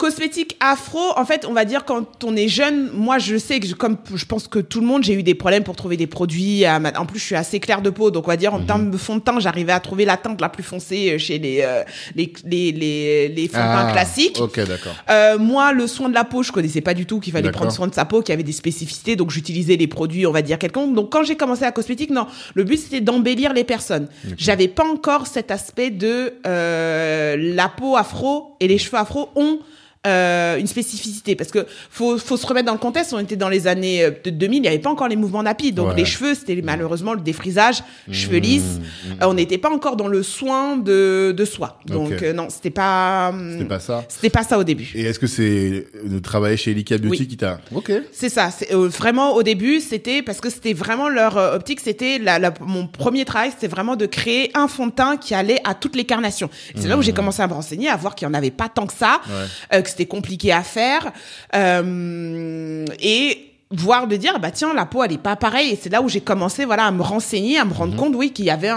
cosmétique 0.00 0.56
afro, 0.60 0.98
en 1.16 1.24
fait, 1.26 1.44
on 1.46 1.52
va 1.52 1.66
dire 1.66 1.84
quand 1.84 2.24
on 2.24 2.34
est 2.34 2.48
jeune, 2.48 2.90
moi 2.94 3.18
je 3.18 3.36
sais 3.36 3.60
que 3.60 3.66
je- 3.66 3.74
comme 3.74 3.98
je 4.14 4.24
pense 4.24 4.48
que 4.48 4.58
tout 4.58 4.80
le 4.80 4.86
monde, 4.86 5.04
j'ai 5.04 5.12
eu 5.12 5.22
des 5.22 5.34
problèmes 5.34 5.62
pour 5.62 5.76
trouver 5.76 5.96
des 5.98 6.06
produits. 6.06 6.64
à 6.64 6.78
ma- 6.80 6.98
En 6.98 7.04
plus, 7.06 7.18
je 7.18 7.24
suis 7.26 7.34
assez 7.36 7.60
claire 7.60 7.82
de 7.82 7.90
peau, 7.90 8.10
donc 8.10 8.24
on 8.24 8.30
va 8.30 8.36
dire 8.38 8.54
en 8.54 8.60
termes 8.64 8.90
de 8.90 8.96
fond 8.96 9.16
de 9.16 9.20
teint, 9.20 9.38
j'arrivais 9.40 9.72
à 9.72 9.80
trouver 9.80 10.04
la 10.06 10.16
teinte 10.16 10.40
la 10.40 10.48
plus 10.48 10.62
foncée 10.62 11.18
chez 11.18 11.38
les 11.38 11.60
euh, 11.62 11.82
les, 12.16 12.32
les 12.46 12.72
les 12.72 13.28
les 13.28 13.48
fonds 13.48 13.58
de 13.58 13.62
teint 13.62 13.92
classiques. 13.92 14.38
Ok, 14.40 14.56
d'accord. 14.66 14.94
Euh, 15.10 15.38
moi, 15.38 15.72
le 15.74 15.86
soin 15.86 16.08
de 16.08 16.14
la 16.14 16.24
peau, 16.24 16.42
je 16.42 16.50
connaissais 16.50 16.80
pas 16.80 16.94
du 16.94 17.04
tout 17.04 17.20
qu'il 17.20 17.32
fallait 17.34 17.48
prendre 17.52 17.70
soin 17.76 17.86
de 17.86 17.94
sa 17.94 18.06
peau, 18.06 18.22
qu'il 18.22 18.32
y 18.32 18.34
avait 18.34 18.42
des 18.42 18.52
spécificités, 18.52 19.16
donc 19.16 19.30
j'utilisais 19.30 19.76
les 19.76 19.86
produits, 19.86 20.26
on 20.26 20.32
va 20.32 20.40
dire 20.42 20.58
quelconques. 20.58 20.94
Donc 20.94 21.12
quand 21.12 21.24
j'ai 21.24 21.36
commencé 21.36 21.60
la 21.62 21.72
cosmétique, 21.72 22.08
non, 22.10 22.26
le 22.54 22.64
but 22.64 22.78
c'était 22.78 23.02
d'embellir 23.02 23.52
les 23.52 23.64
personnes. 23.64 24.08
J'avais 24.38 24.68
pas 24.68 24.84
encore 24.86 25.26
cet 25.26 25.50
aspect 25.50 25.90
de 25.90 26.34
euh, 26.46 27.36
la 27.38 27.68
peau 27.68 27.96
afro 27.96 28.56
et 28.60 28.66
les 28.68 28.78
cheveux 28.78 28.96
afro 28.98 29.28
ont 29.36 29.58
euh, 30.06 30.56
une 30.58 30.66
spécificité 30.66 31.36
parce 31.36 31.50
que 31.50 31.66
faut 31.90 32.16
faut 32.16 32.38
se 32.38 32.46
remettre 32.46 32.66
dans 32.66 32.72
le 32.72 32.78
contexte 32.78 33.12
on 33.12 33.18
était 33.18 33.36
dans 33.36 33.50
les 33.50 33.66
années 33.66 34.02
euh, 34.02 34.10
de 34.24 34.30
2000 34.30 34.56
il 34.56 34.62
n'y 34.62 34.68
avait 34.68 34.78
pas 34.78 34.88
encore 34.88 35.08
les 35.08 35.16
mouvements 35.16 35.42
nappy 35.42 35.72
donc 35.72 35.88
Ouais. 35.90 35.96
les 35.96 36.04
cheveux 36.06 36.34
c'était 36.34 36.58
malheureusement 36.62 37.12
le 37.12 37.20
défrisage 37.20 37.82
cheveux 38.10 38.38
lisses 38.38 38.80
Euh, 39.20 39.26
on 39.26 39.34
n'était 39.34 39.58
pas 39.58 39.68
encore 39.70 39.96
dans 39.96 40.08
le 40.08 40.22
soin 40.22 40.78
de 40.78 41.34
de 41.36 41.44
soi 41.44 41.78
donc 41.86 42.12
euh, 42.22 42.32
non 42.32 42.48
c'était 42.48 42.70
pas 42.70 43.34
C'était 43.52 43.64
pas 43.66 43.80
ça. 43.80 44.04
c'était 44.08 44.30
pas 44.30 44.42
ça 44.42 44.58
au 44.58 44.64
début 44.64 44.90
Et 44.94 45.02
est-ce 45.02 45.18
que 45.18 45.26
c'est 45.26 45.86
de 46.02 46.18
travailler 46.18 46.56
chez 46.56 46.70
Elikia 46.70 46.96
Beauty 46.96 47.20
Oui. 47.22 47.26
qui 47.28 47.36
t'a 47.36 47.60
Ok. 47.74 47.92
c'est 48.12 48.30
ça. 48.30 48.50
C'est 48.50 48.72
euh, 48.74 48.88
vraiment 48.88 49.34
au 49.34 49.42
début, 49.42 49.80
c'était 49.80 50.22
parce 50.22 50.40
que 50.40 50.48
c'était 50.48 50.72
vraiment 50.72 51.08
leur 51.08 51.36
euh, 51.36 51.56
optique. 51.56 51.80
C'était 51.80 52.18
la, 52.18 52.38
la- 52.38 52.54
mon 52.60 52.86
premier 52.86 53.24
travail, 53.24 53.50
c'était 53.50 53.68
vraiment 53.68 53.96
de 53.96 54.06
créer 54.06 54.50
un 54.54 54.66
fond 54.68 54.86
de 54.86 54.92
teint 54.92 55.16
qui 55.16 55.34
allait 55.34 55.60
à 55.64 55.74
toutes 55.74 55.96
les 55.96 56.04
carnations. 56.04 56.48
C'est 56.74 56.88
là 56.88 56.96
où 56.96 57.02
j'ai 57.02 57.12
commencé 57.12 57.42
à 57.42 57.48
me 57.48 57.52
renseigner, 57.52 57.88
à 57.88 57.96
voir 57.96 58.14
qu'il 58.14 58.26
y 58.26 58.30
en 58.30 58.34
avait 58.34 58.50
pas 58.50 58.68
tant 58.68 58.86
que 58.86 58.92
ça. 58.94 59.20
Ouais. 59.28 59.78
euh, 59.78 59.82
que 59.92 59.98
c'était 59.98 60.06
compliqué 60.06 60.52
à 60.52 60.62
faire, 60.62 61.12
euh, 61.54 62.84
et 63.02 63.46
voir 63.72 64.08
de 64.08 64.16
dire 64.16 64.40
bah 64.40 64.50
tiens 64.50 64.74
la 64.74 64.84
peau 64.84 65.04
elle 65.04 65.12
est 65.12 65.18
pas 65.18 65.36
pareille 65.36 65.70
et 65.70 65.78
c'est 65.80 65.90
là 65.90 66.02
où 66.02 66.08
j'ai 66.08 66.20
commencé 66.20 66.64
voilà 66.64 66.86
à 66.86 66.90
me 66.90 67.02
renseigner 67.02 67.56
à 67.56 67.64
me 67.64 67.70
Mmh. 67.70 67.74
rendre 67.74 67.94
compte 67.96 68.14
oui 68.16 68.32
qu'il 68.32 68.44
y 68.46 68.50
avait 68.50 68.68
un, 68.68 68.76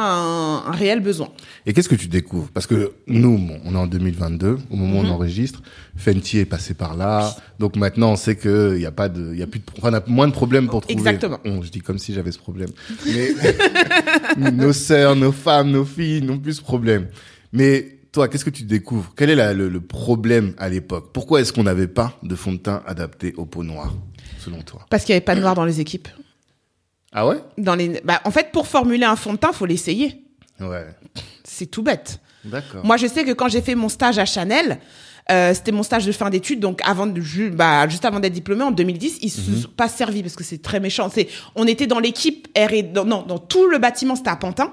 un 0.68 0.72
réel 0.72 1.00
besoin 1.00 1.30
Et 1.66 1.74
qu'est-ce 1.74 1.90
que 1.90 1.96
tu 1.96 2.08
découvres? 2.08 2.50
Parce 2.54 2.68
que 2.68 2.94
nous, 3.08 3.40
bon, 3.40 3.60
on 3.66 3.74
est 3.74 3.78
en 3.78 3.88
2022, 3.88 4.60
au 4.70 4.76
moment 4.76 5.02
Mhm. 5.02 5.08
où 5.08 5.12
on 5.12 5.14
enregistre, 5.16 5.64
Fenty 5.98 6.38
est 6.38 6.46
passé 6.46 6.76
par 6.76 6.96
là, 6.96 7.36
donc 7.58 7.76
maintenant 7.76 8.12
on 8.12 8.16
sait 8.16 8.36
que 8.36 8.74
il 8.76 8.82
y 8.84 8.86
a 8.86 8.92
pas 8.92 9.10
de, 9.10 9.32
il 9.34 9.40
y 9.40 9.42
a 9.42 9.48
plus 9.48 9.62
de, 9.62 9.66
on 9.82 9.92
a 9.96 10.04
moins 10.06 10.28
de 10.28 10.34
problèmes 10.34 10.68
pour 10.68 10.82
trouver. 10.82 10.94
Exactement. 10.94 11.40
On, 11.44 11.64
je 11.64 11.72
dis 11.72 11.80
comme 11.80 11.98
si 11.98 12.14
j'avais 12.14 12.32
ce 12.32 12.38
problème. 12.38 12.70
Mais 13.08 13.30
nos 14.52 14.74
sœurs, 14.74 15.16
nos 15.16 15.32
femmes, 15.32 15.72
nos 15.72 15.86
filles 15.86 16.22
n'ont 16.22 16.38
plus 16.38 16.54
ce 16.54 16.62
problème. 16.62 17.08
Mais 17.52 17.98
toi, 18.14 18.30
qu'est-ce 18.30 18.46
que 18.46 18.50
tu 18.50 18.64
découvres? 18.64 19.12
Quel 19.18 19.30
est 19.30 19.36
la- 19.36 19.54
le, 19.54 19.68
le 19.68 19.82
problème 19.82 20.54
à 20.58 20.70
l'époque? 20.70 21.12
Pourquoi 21.14 21.42
est-ce 21.42 21.52
qu'on 21.52 21.64
n'avait 21.64 21.88
pas 21.88 22.18
de 22.24 22.36
fond 22.36 22.54
de 22.54 22.58
teint 22.58 22.82
adapté 22.88 23.34
aux 23.36 23.46
peaux 23.46 23.64
noires, 23.64 23.94
selon 24.40 24.62
toi? 24.62 24.86
Parce 24.90 25.04
qu'il 25.04 25.12
y 25.14 25.18
avait 25.18 25.26
pas 25.26 25.36
de 25.36 25.42
noir 25.42 25.56
dans 25.56 25.66
les 25.66 25.82
équipes. 25.82 26.08
Ah 27.12 27.28
ouais? 27.28 27.38
Dans 27.58 27.76
les 27.76 28.02
bah 28.06 28.22
en 28.24 28.32
fait 28.32 28.52
pour 28.52 28.68
formuler 28.68 29.04
un 29.06 29.16
fond 29.16 29.34
de 29.34 29.38
teint 29.38 29.52
faut 29.52 29.66
l'essayer. 29.66 30.24
Ouais. 30.60 30.86
c'est 31.44 31.66
tout 31.66 31.84
bête. 31.84 32.20
D'accord. 32.46 32.86
Moi, 32.86 32.98
je 32.98 33.08
sais 33.08 33.24
que 33.24 33.32
quand 33.32 33.48
j'ai 33.48 33.62
fait 33.62 33.74
mon 33.76 33.88
stage 33.90 34.20
à 34.20 34.26
Chanel, 34.26 34.80
euh, 35.32 35.54
c'était 35.54 35.72
mon 35.72 35.84
stage 35.84 36.06
de 36.06 36.12
fin 36.12 36.30
d'études, 36.30 36.60
donc 36.60 36.82
avant 36.84 37.08
de, 37.08 37.50
bah, 37.50 37.88
juste 37.88 38.06
avant 38.06 38.20
d'être 38.20 38.34
diplômé 38.34 38.64
en 38.64 38.72
2010, 38.72 39.20
ils 39.22 39.30
se 39.30 39.42
sont 39.42 39.70
pas 39.76 39.88
servis 39.88 40.22
parce 40.22 40.36
que 40.36 40.44
c'est 40.44 40.62
très 40.62 40.80
méchant. 40.80 41.10
C'est, 41.14 41.28
on 41.56 41.66
était 41.66 41.88
dans 41.88 42.00
l'équipe 42.00 42.48
R 42.58 42.74
et 42.74 42.84
dans, 42.84 43.06
non, 43.06 43.24
dans 43.28 43.38
tout 43.38 43.68
le 43.68 43.78
bâtiment, 43.78 44.16
c'était 44.16 44.30
à 44.30 44.36
Pantin. 44.36 44.72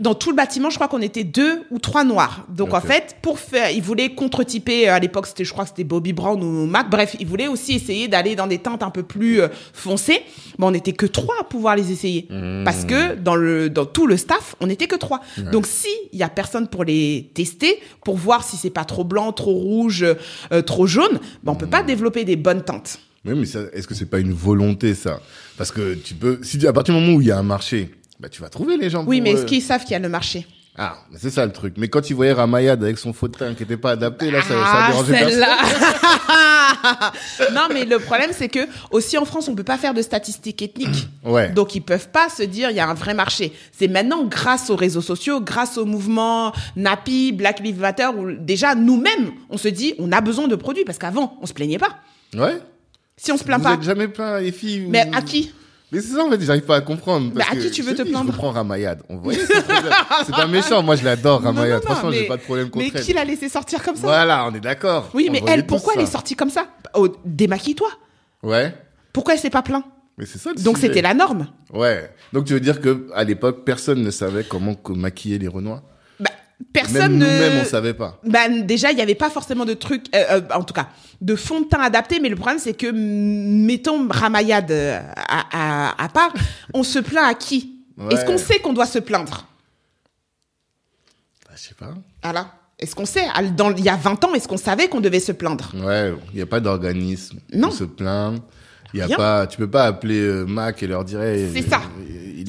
Dans 0.00 0.14
tout 0.14 0.30
le 0.30 0.36
bâtiment, 0.36 0.70
je 0.70 0.76
crois 0.76 0.88
qu'on 0.88 1.02
était 1.02 1.24
deux 1.24 1.64
ou 1.70 1.78
trois 1.78 2.04
noirs. 2.04 2.46
Donc 2.48 2.74
en 2.74 2.80
fait, 2.80 3.16
pour 3.22 3.38
faire, 3.38 3.70
ils 3.70 3.82
voulaient 3.82 4.14
contre-typer. 4.14 4.88
À 4.88 4.98
l'époque, 4.98 5.26
c'était, 5.26 5.44
je 5.44 5.52
crois 5.52 5.64
que 5.64 5.70
c'était 5.70 5.84
Bobby 5.84 6.12
Brown 6.12 6.42
ou 6.42 6.66
Mac. 6.66 6.90
Bref, 6.90 7.16
ils 7.18 7.26
voulaient 7.26 7.48
aussi 7.48 7.72
essayer 7.72 8.08
d'aller 8.08 8.36
dans 8.36 8.46
des 8.46 8.58
teintes 8.58 8.82
un 8.82 8.90
peu 8.90 9.02
plus 9.02 9.40
euh, 9.40 9.48
foncées. 9.72 10.22
Mais 10.58 10.66
on 10.66 10.70
n'était 10.70 10.92
que 10.92 11.06
trois 11.06 11.34
à 11.40 11.44
pouvoir 11.44 11.76
les 11.76 11.92
essayer 11.92 12.28
parce 12.64 12.84
que 12.84 13.14
dans 13.14 13.36
le 13.36 13.70
dans 13.70 13.86
tout 13.86 14.06
le 14.06 14.16
staff, 14.16 14.54
on 14.60 14.66
n'était 14.66 14.86
que 14.86 14.96
trois. 14.96 15.20
Donc 15.52 15.66
si 15.66 15.88
il 16.12 16.18
y 16.18 16.22
a 16.22 16.28
personne 16.28 16.68
pour 16.68 16.84
les 16.84 17.30
tester, 17.34 17.80
pour 18.04 18.16
voir 18.16 18.44
si 18.44 18.56
c'est 18.56 18.70
pas 18.70 18.84
trop 18.84 19.04
blanc, 19.04 19.32
trop 19.32 19.52
rouge, 19.52 19.87
euh, 20.02 20.62
trop 20.62 20.86
jaune, 20.86 21.18
ben 21.42 21.52
on 21.52 21.54
peut 21.54 21.66
pas 21.66 21.82
développer 21.82 22.24
des 22.24 22.36
bonnes 22.36 22.62
teintes. 22.62 22.98
Oui, 23.24 23.34
mais 23.36 23.46
ça, 23.46 23.60
est-ce 23.72 23.86
que 23.86 23.94
c'est 23.94 24.06
pas 24.06 24.20
une 24.20 24.32
volonté, 24.32 24.94
ça? 24.94 25.20
Parce 25.56 25.72
que 25.72 25.94
tu 25.94 26.14
peux, 26.14 26.38
si 26.42 26.64
à 26.66 26.72
partir 26.72 26.94
du 26.94 27.00
moment 27.00 27.14
où 27.14 27.20
il 27.20 27.26
y 27.26 27.30
a 27.30 27.38
un 27.38 27.42
marché, 27.42 27.90
bah, 28.20 28.28
tu 28.28 28.40
vas 28.40 28.48
trouver 28.48 28.76
les 28.76 28.90
gens. 28.90 29.04
Oui, 29.04 29.18
pour, 29.18 29.24
mais 29.24 29.34
euh, 29.34 29.38
est-ce 29.38 29.46
qu'ils 29.46 29.62
savent 29.62 29.82
qu'il 29.82 29.92
y 29.92 29.96
a 29.96 29.98
le 29.98 30.08
marché? 30.08 30.46
Ah, 30.80 30.96
mais 31.10 31.18
c'est 31.20 31.30
ça 31.30 31.44
le 31.44 31.50
truc. 31.52 31.74
Mais 31.76 31.88
quand 31.88 32.08
il 32.08 32.14
voyait 32.14 32.32
Ramayad 32.32 32.80
avec 32.82 32.98
son 32.98 33.12
faux 33.12 33.26
teint 33.28 33.54
qui 33.54 33.64
était 33.64 33.76
pas 33.76 33.90
adapté, 33.90 34.30
là, 34.30 34.42
ça, 34.42 34.48
ça 34.48 34.54
Ah, 34.64 34.86
dérangeait 34.90 35.12
personne. 35.12 35.30
celle-là. 35.30 37.12
non, 37.52 37.62
mais 37.72 37.84
le 37.84 37.98
problème, 37.98 38.30
c'est 38.32 38.48
que 38.48 38.60
aussi 38.90 39.18
en 39.18 39.24
France, 39.24 39.48
on 39.48 39.54
peut 39.54 39.64
pas 39.64 39.78
faire 39.78 39.94
de 39.94 40.02
statistiques 40.02 40.62
ethniques. 40.62 41.08
Ouais. 41.24 41.50
Donc, 41.50 41.74
ils 41.74 41.80
peuvent 41.82 42.08
pas 42.08 42.28
se 42.30 42.42
dire, 42.42 42.70
il 42.70 42.76
y 42.76 42.80
a 42.80 42.88
un 42.88 42.94
vrai 42.94 43.12
marché. 43.12 43.52
C'est 43.72 43.88
maintenant 43.88 44.24
grâce 44.24 44.70
aux 44.70 44.76
réseaux 44.76 45.02
sociaux, 45.02 45.40
grâce 45.42 45.76
au 45.76 45.84
mouvement 45.84 46.52
Napi, 46.74 47.32
Black 47.32 47.60
Lives 47.60 47.80
Matter, 47.80 48.06
où 48.16 48.30
déjà, 48.32 48.74
nous-mêmes, 48.74 49.32
on 49.50 49.58
se 49.58 49.68
dit, 49.68 49.94
on 49.98 50.10
a 50.12 50.22
besoin 50.22 50.48
de 50.48 50.56
produits, 50.56 50.84
parce 50.84 50.96
qu'avant, 50.96 51.36
on 51.42 51.46
se 51.46 51.52
plaignait 51.52 51.76
pas. 51.78 51.98
Ouais. 52.34 52.58
Si 53.18 53.30
on 53.30 53.36
se 53.36 53.44
plaint 53.44 53.58
vous 53.58 53.64
pas. 53.68 53.74
êtes 53.74 53.82
jamais 53.82 54.08
plaint, 54.08 54.40
les 54.40 54.52
filles. 54.52 54.86
Mais 54.88 55.10
à 55.12 55.20
qui? 55.20 55.52
Mais 55.90 56.00
c'est 56.02 56.14
ça, 56.14 56.22
en 56.24 56.30
fait, 56.30 56.40
j'arrive 56.42 56.64
pas 56.66 56.76
à 56.76 56.80
comprendre. 56.82 57.30
Mais 57.34 57.40
parce 57.40 57.52
à 57.52 57.54
que 57.56 57.60
qui 57.62 57.70
tu 57.70 57.82
veux 57.82 57.94
te 57.94 58.02
dis, 58.02 58.10
plaindre 58.10 58.30
Je 58.32 58.36
prends 58.36 58.50
Ramayad. 58.50 59.02
On 59.08 59.16
voit, 59.16 59.32
c'est 59.34 60.34
pas 60.34 60.46
méchant. 60.46 60.82
Moi, 60.82 60.96
je 60.96 61.04
l'adore, 61.04 61.40
Ramayad. 61.42 61.82
Franchement, 61.82 62.10
mais- 62.10 62.18
j'ai 62.18 62.26
pas 62.28 62.36
de 62.36 62.42
problème 62.42 62.68
contre 62.70 62.84
Mais 62.84 62.92
elle. 62.94 63.02
qui 63.02 63.12
l'a 63.14 63.24
laissé 63.24 63.48
sortir 63.48 63.82
comme 63.82 63.96
ça 63.96 64.02
Voilà, 64.06 64.46
on 64.46 64.54
est 64.54 64.60
d'accord. 64.60 65.08
Oui, 65.14 65.26
On 65.28 65.32
mais 65.32 65.40
voyait 65.40 65.54
elle, 65.54 65.66
pourquoi 65.66 65.94
elle 65.96 66.02
est 66.02 66.06
sortie 66.06 66.34
comme 66.36 66.50
ça 66.50 66.66
oh, 66.94 67.08
Démaquille-toi. 67.24 67.88
Ouais. 68.42 68.74
Pourquoi 69.14 69.32
elle 69.34 69.40
s'est 69.40 69.48
pas 69.50 69.62
plaint 69.62 69.84
Mais 70.18 70.26
c'est 70.26 70.38
ça 70.38 70.50
le 70.54 70.62
Donc, 70.62 70.76
c'était 70.78 71.00
la 71.02 71.14
norme. 71.14 71.46
Ouais. 71.72 72.10
Donc, 72.34 72.44
tu 72.44 72.52
veux 72.52 72.60
dire 72.60 72.80
que 72.82 73.06
à 73.14 73.24
l'époque, 73.24 73.64
personne 73.64 74.02
ne 74.02 74.10
savait 74.10 74.44
comment 74.44 74.74
co- 74.74 74.94
maquiller 74.94 75.38
les 75.38 75.48
Renois? 75.48 75.76
Bah, 75.76 75.92
personne 76.72 77.16
Même 77.16 77.18
ne... 77.18 77.24
nous-mêmes, 77.24 77.62
on 77.62 77.64
savait 77.64 77.94
pas. 77.94 78.20
Ben 78.24 78.64
déjà, 78.66 78.90
il 78.90 78.96
n'y 78.96 79.02
avait 79.02 79.14
pas 79.14 79.30
forcément 79.30 79.64
de 79.64 79.74
trucs, 79.74 80.06
euh, 80.14 80.24
euh, 80.30 80.40
en 80.54 80.62
tout 80.64 80.74
cas, 80.74 80.88
de 81.20 81.34
fond 81.36 81.60
de 81.60 81.66
teint 81.66 81.80
adapté, 81.80 82.20
mais 82.20 82.28
le 82.28 82.36
problème, 82.36 82.58
c'est 82.58 82.74
que, 82.74 82.90
mettons 82.92 84.06
Ramayad 84.08 84.70
euh, 84.70 85.00
à, 85.16 85.44
à, 85.90 86.04
à 86.04 86.08
part, 86.08 86.32
on 86.74 86.82
se 86.82 86.98
plaint 86.98 87.24
à 87.30 87.34
qui? 87.34 87.74
Ouais. 87.96 88.14
Est-ce 88.14 88.24
qu'on 88.24 88.38
sait 88.38 88.58
qu'on 88.60 88.72
doit 88.72 88.86
se 88.86 88.98
plaindre? 89.00 89.46
Bah, 91.46 91.54
je 91.56 91.60
sais 91.68 91.74
pas. 91.74 91.94
Voilà. 92.22 92.52
Est-ce 92.78 92.94
qu'on 92.94 93.06
sait? 93.06 93.26
Dans, 93.56 93.72
Il 93.74 93.84
y 93.84 93.88
a 93.88 93.96
20 93.96 94.24
ans, 94.24 94.34
est-ce 94.34 94.46
qu'on 94.46 94.56
savait 94.56 94.88
qu'on 94.88 95.00
devait 95.00 95.18
se 95.18 95.32
plaindre? 95.32 95.72
Ouais, 95.84 96.12
il 96.32 96.36
n'y 96.36 96.42
a 96.42 96.46
pas 96.46 96.60
d'organisme. 96.60 97.40
Non. 97.52 97.68
On 97.68 97.72
se 97.72 97.84
plaint. 97.84 98.40
Il 98.94 99.00
y 99.00 99.02
a 99.02 99.06
Rien. 99.06 99.16
pas, 99.16 99.46
tu 99.46 99.58
peux 99.58 99.68
pas 99.68 99.84
appeler 99.84 100.20
euh, 100.20 100.44
Mac 100.46 100.82
et 100.82 100.86
leur 100.86 101.04
dire. 101.04 101.18
C'est 101.52 101.68
ça. 101.68 101.82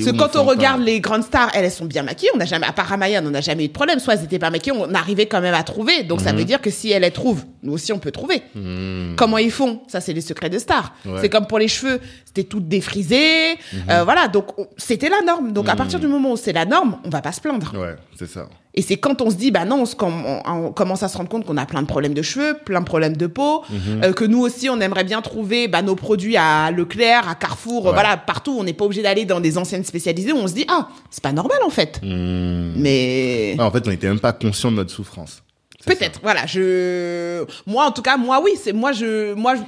Parce 0.03 0.11
que 0.11 0.17
quand 0.17 0.39
on 0.39 0.43
regarde 0.45 0.81
les 0.81 0.99
grandes 1.01 1.23
stars, 1.23 1.49
elles, 1.53 1.65
elles 1.65 1.71
sont 1.71 1.85
bien 1.85 2.03
maquillées. 2.03 2.31
On 2.33 2.37
n'a 2.37 2.45
jamais, 2.45 2.65
à 2.65 2.71
part 2.73 2.87
Ramayad, 2.87 3.25
on 3.25 3.29
n'a 3.31 3.41
jamais 3.41 3.65
eu 3.65 3.67
de 3.67 3.73
problème. 3.73 3.99
Soit 3.99 4.15
elles 4.15 4.23
étaient 4.23 4.39
pas 4.39 4.49
maquillées, 4.49 4.75
on 4.77 4.93
arrivait 4.93 5.25
quand 5.27 5.41
même 5.41 5.53
à 5.53 5.63
trouver. 5.63 6.03
Donc 6.03 6.19
Mhm. 6.19 6.25
ça 6.25 6.33
veut 6.33 6.45
dire 6.45 6.61
que 6.61 6.69
si 6.69 6.91
elles 6.91 7.01
les 7.03 7.11
trouvent, 7.11 7.43
nous 7.63 7.73
aussi 7.73 7.91
on 7.93 7.99
peut 7.99 8.11
trouver. 8.11 8.41
Comment 9.15 9.37
ils 9.37 9.51
font? 9.51 9.81
Ça, 9.87 10.01
c'est 10.01 10.13
les 10.13 10.21
secrets 10.21 10.49
de 10.49 10.59
stars. 10.59 10.93
Ouais. 11.05 11.11
Mhm. 11.13 11.17
C'est 11.21 11.29
comme 11.29 11.47
pour 11.47 11.59
les 11.59 11.67
cheveux, 11.67 11.99
c'était 12.25 12.43
tout 12.43 12.59
défrisé. 12.59 13.53
Euh, 13.89 14.03
voilà, 14.03 14.27
donc 14.27 14.57
on- 14.57 14.67
c'était 14.77 15.09
la 15.09 15.21
norme. 15.21 15.51
Donc 15.53 15.67
à 15.69 15.75
partir 15.75 15.99
du 15.99 16.07
moment 16.07 16.31
où 16.33 16.37
c'est 16.37 16.53
la 16.53 16.65
norme, 16.65 16.97
on 17.03 17.09
va 17.09 17.21
pas 17.21 17.31
se 17.31 17.41
plaindre. 17.41 17.71
Ouais, 17.77 17.95
c'est 18.17 18.29
ça. 18.29 18.47
Et 18.75 18.81
c'est 18.83 18.97
quand 18.97 19.21
on 19.21 19.31
se 19.31 19.35
dit, 19.35 19.49
bah 19.49 19.65
non, 19.65 19.81
on, 19.81 19.85
se- 19.85 19.95
on, 19.99 20.41
on 20.45 20.71
commence 20.71 21.01
à 21.01 21.07
se 21.07 21.17
rendre 21.17 21.27
compte 21.29 21.43
qu'on 21.45 21.57
a 21.57 21.65
plein 21.65 21.81
de 21.81 21.87
problèmes 21.87 22.13
de 22.13 22.21
cheveux, 22.21 22.55
plein 22.63 22.81
de 22.81 22.85
problèmes 22.85 23.17
de 23.17 23.25
peau, 23.27 23.63
Mhm. 23.69 24.03
euh, 24.03 24.13
que 24.13 24.23
nous 24.25 24.39
aussi, 24.41 24.69
on 24.69 24.79
aimerait 24.79 25.03
bien 25.03 25.21
trouver 25.21 25.67
bah, 25.67 25.81
nos 25.81 25.95
produits 25.95 26.37
à 26.37 26.69
Leclerc, 26.71 27.27
à 27.27 27.33
Carrefour, 27.35 27.85
Ouais. 27.87 27.93
voilà, 27.93 28.15
partout. 28.15 28.55
On 28.59 28.63
n'est 28.63 28.73
pas 28.73 28.85
obligé 28.85 29.01
d'aller 29.01 29.25
dans 29.25 29.39
des 29.39 29.57
enseignes 29.57 29.83
spécialisées 29.83 30.31
où 30.33 30.37
on 30.37 30.47
se 30.47 30.53
dit, 30.53 30.65
ah, 30.69 30.87
c'est 31.09 31.23
pas 31.23 31.31
normal 31.33 31.57
en 31.65 31.69
fait. 31.71 31.99
Hmm. 32.03 32.73
Mais 32.75 33.55
Ah, 33.57 33.65
en 33.65 33.71
fait, 33.71 33.85
on 33.87 33.89
n'était 33.89 34.07
même 34.07 34.19
pas 34.19 34.33
conscient 34.33 34.69
de 34.71 34.77
notre 34.77 34.91
souffrance. 34.91 35.41
Peut-être, 35.85 36.19
voilà, 36.21 36.45
je, 36.45 37.45
moi 37.65 37.85
en 37.85 37.91
tout 37.91 38.01
cas, 38.01 38.17
moi 38.17 38.41
oui, 38.43 38.51
c'est 38.61 38.73
moi 38.73 38.91
je, 38.91 39.33
moi 39.33 39.55
je- 39.55 39.61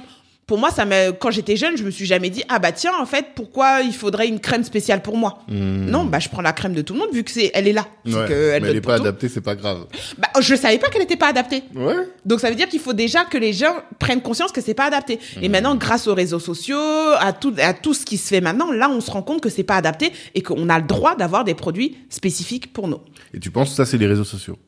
pour 0.52 0.58
moi 0.58 0.68
ça 0.70 0.84
m'a, 0.84 1.12
quand 1.12 1.30
j'étais 1.30 1.56
jeune, 1.56 1.78
je 1.78 1.82
me 1.82 1.90
suis 1.90 2.04
jamais 2.04 2.28
dit, 2.28 2.44
ah 2.50 2.58
bah 2.58 2.72
tiens, 2.72 2.92
en 3.00 3.06
fait, 3.06 3.28
pourquoi 3.34 3.80
il 3.80 3.94
faudrait 3.94 4.28
une 4.28 4.38
crème 4.38 4.64
spéciale 4.64 5.00
pour 5.00 5.16
moi 5.16 5.38
Non, 5.48 6.04
bah 6.04 6.18
je 6.18 6.28
prends 6.28 6.42
la 6.42 6.52
crème 6.52 6.74
de 6.74 6.82
tout 6.82 6.92
le 6.92 6.98
monde 6.98 7.08
vu 7.10 7.24
que 7.24 7.30
c'est, 7.30 7.50
elle 7.54 7.66
est 7.66 7.72
là. 7.72 7.86
Hmm. 8.04 8.10
Que 8.12 8.18
mais 8.18 8.34
elle 8.34 8.64
elle 8.66 8.74
n'est 8.74 8.80
pas 8.82 8.96
tout. 8.98 9.04
adaptée, 9.04 9.30
c'est 9.30 9.40
pas 9.40 9.54
grave. 9.54 9.86
Bah, 10.18 10.28
je 10.42 10.54
savais 10.54 10.76
pas 10.76 10.90
qu'elle 10.90 11.00
n'était 11.00 11.16
pas 11.16 11.28
adaptée. 11.28 11.62
Ouais. 11.74 11.94
Donc 12.26 12.40
ça 12.40 12.50
veut 12.50 12.54
dire 12.54 12.68
qu'il 12.68 12.80
faut 12.80 12.92
déjà 12.92 13.24
que 13.24 13.38
les 13.38 13.54
gens 13.54 13.76
prennent 13.98 14.20
conscience 14.20 14.52
que 14.52 14.60
c'est 14.60 14.74
pas 14.74 14.84
adapté. 14.84 15.18
Et 15.40 15.48
Mmh. 15.48 15.52
maintenant, 15.52 15.74
grâce 15.74 16.06
aux 16.06 16.14
réseaux 16.14 16.38
sociaux, 16.38 16.76
à 17.18 17.32
tout, 17.32 17.54
à 17.56 17.72
tout 17.72 17.94
ce 17.94 18.04
qui 18.04 18.18
se 18.18 18.28
fait 18.28 18.42
maintenant, 18.42 18.70
là, 18.72 18.90
on 18.90 19.00
se 19.00 19.10
rend 19.10 19.22
compte 19.22 19.40
que 19.40 19.48
c'est 19.48 19.62
pas 19.62 19.76
adapté 19.76 20.12
et 20.34 20.42
qu'on 20.42 20.68
a 20.68 20.78
le 20.78 20.84
droit 20.84 21.16
d'avoir 21.16 21.44
des 21.44 21.54
produits 21.54 21.96
spécifiques 22.10 22.74
pour 22.74 22.88
nous. 22.88 23.00
Et 23.32 23.40
tu 23.40 23.50
penses 23.50 23.70
que 23.70 23.76
ça, 23.76 23.86
c'est 23.86 23.96
les 23.96 24.06
réseaux 24.06 24.24
sociaux? 24.24 24.58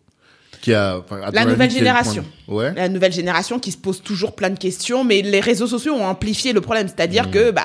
Qui 0.64 0.72
a, 0.72 0.96
enfin, 0.98 1.20
à 1.22 1.26
ton 1.26 1.32
La 1.32 1.44
nouvelle 1.44 1.70
génération. 1.70 2.24
Ouais. 2.48 2.72
La 2.74 2.88
nouvelle 2.88 3.12
génération 3.12 3.58
qui 3.58 3.70
se 3.70 3.76
pose 3.76 4.02
toujours 4.02 4.34
plein 4.34 4.48
de 4.48 4.58
questions, 4.58 5.04
mais 5.04 5.20
les 5.20 5.40
réseaux 5.40 5.66
sociaux 5.66 5.92
ont 5.94 6.06
amplifié 6.06 6.54
le 6.54 6.62
problème. 6.62 6.88
C'est-à-dire 6.88 7.30
que, 7.30 7.50
bah, 7.50 7.62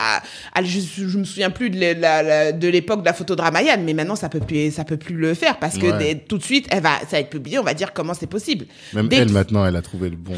je, 0.61 0.79
je 1.07 1.17
me 1.17 1.23
souviens 1.23 1.49
plus 1.49 1.69
de 1.69 2.67
l'époque 2.67 2.99
de 3.01 3.05
la 3.05 3.13
photo 3.13 3.35
de 3.37 3.41
Ramayane, 3.41 3.83
mais 3.85 3.93
maintenant 3.93 4.17
ça 4.17 4.27
peut 4.27 4.41
plus, 4.41 4.71
ça 4.71 4.83
peut 4.83 4.97
plus 4.97 5.15
le 5.15 5.33
faire 5.33 5.59
parce 5.59 5.77
que 5.77 5.85
Ouais. 5.85 5.97
dès- 5.97 6.15
tout 6.15 6.37
de 6.37 6.43
suite, 6.43 6.67
elle 6.71 6.81
va, 6.83 6.99
ça 7.01 7.07
va 7.13 7.19
être 7.19 7.29
publié, 7.29 7.57
on 7.57 7.63
va 7.63 7.73
dire 7.73 7.93
comment 7.93 8.13
c'est 8.13 8.27
possible. 8.27 8.65
Même 8.93 9.07
Dès 9.07 9.17
elle, 9.17 9.27
que- 9.27 9.31
maintenant, 9.31 9.65
elle 9.65 9.75
a 9.77 9.81
trouvé 9.81 10.09
le 10.09 10.17
bon. 10.17 10.33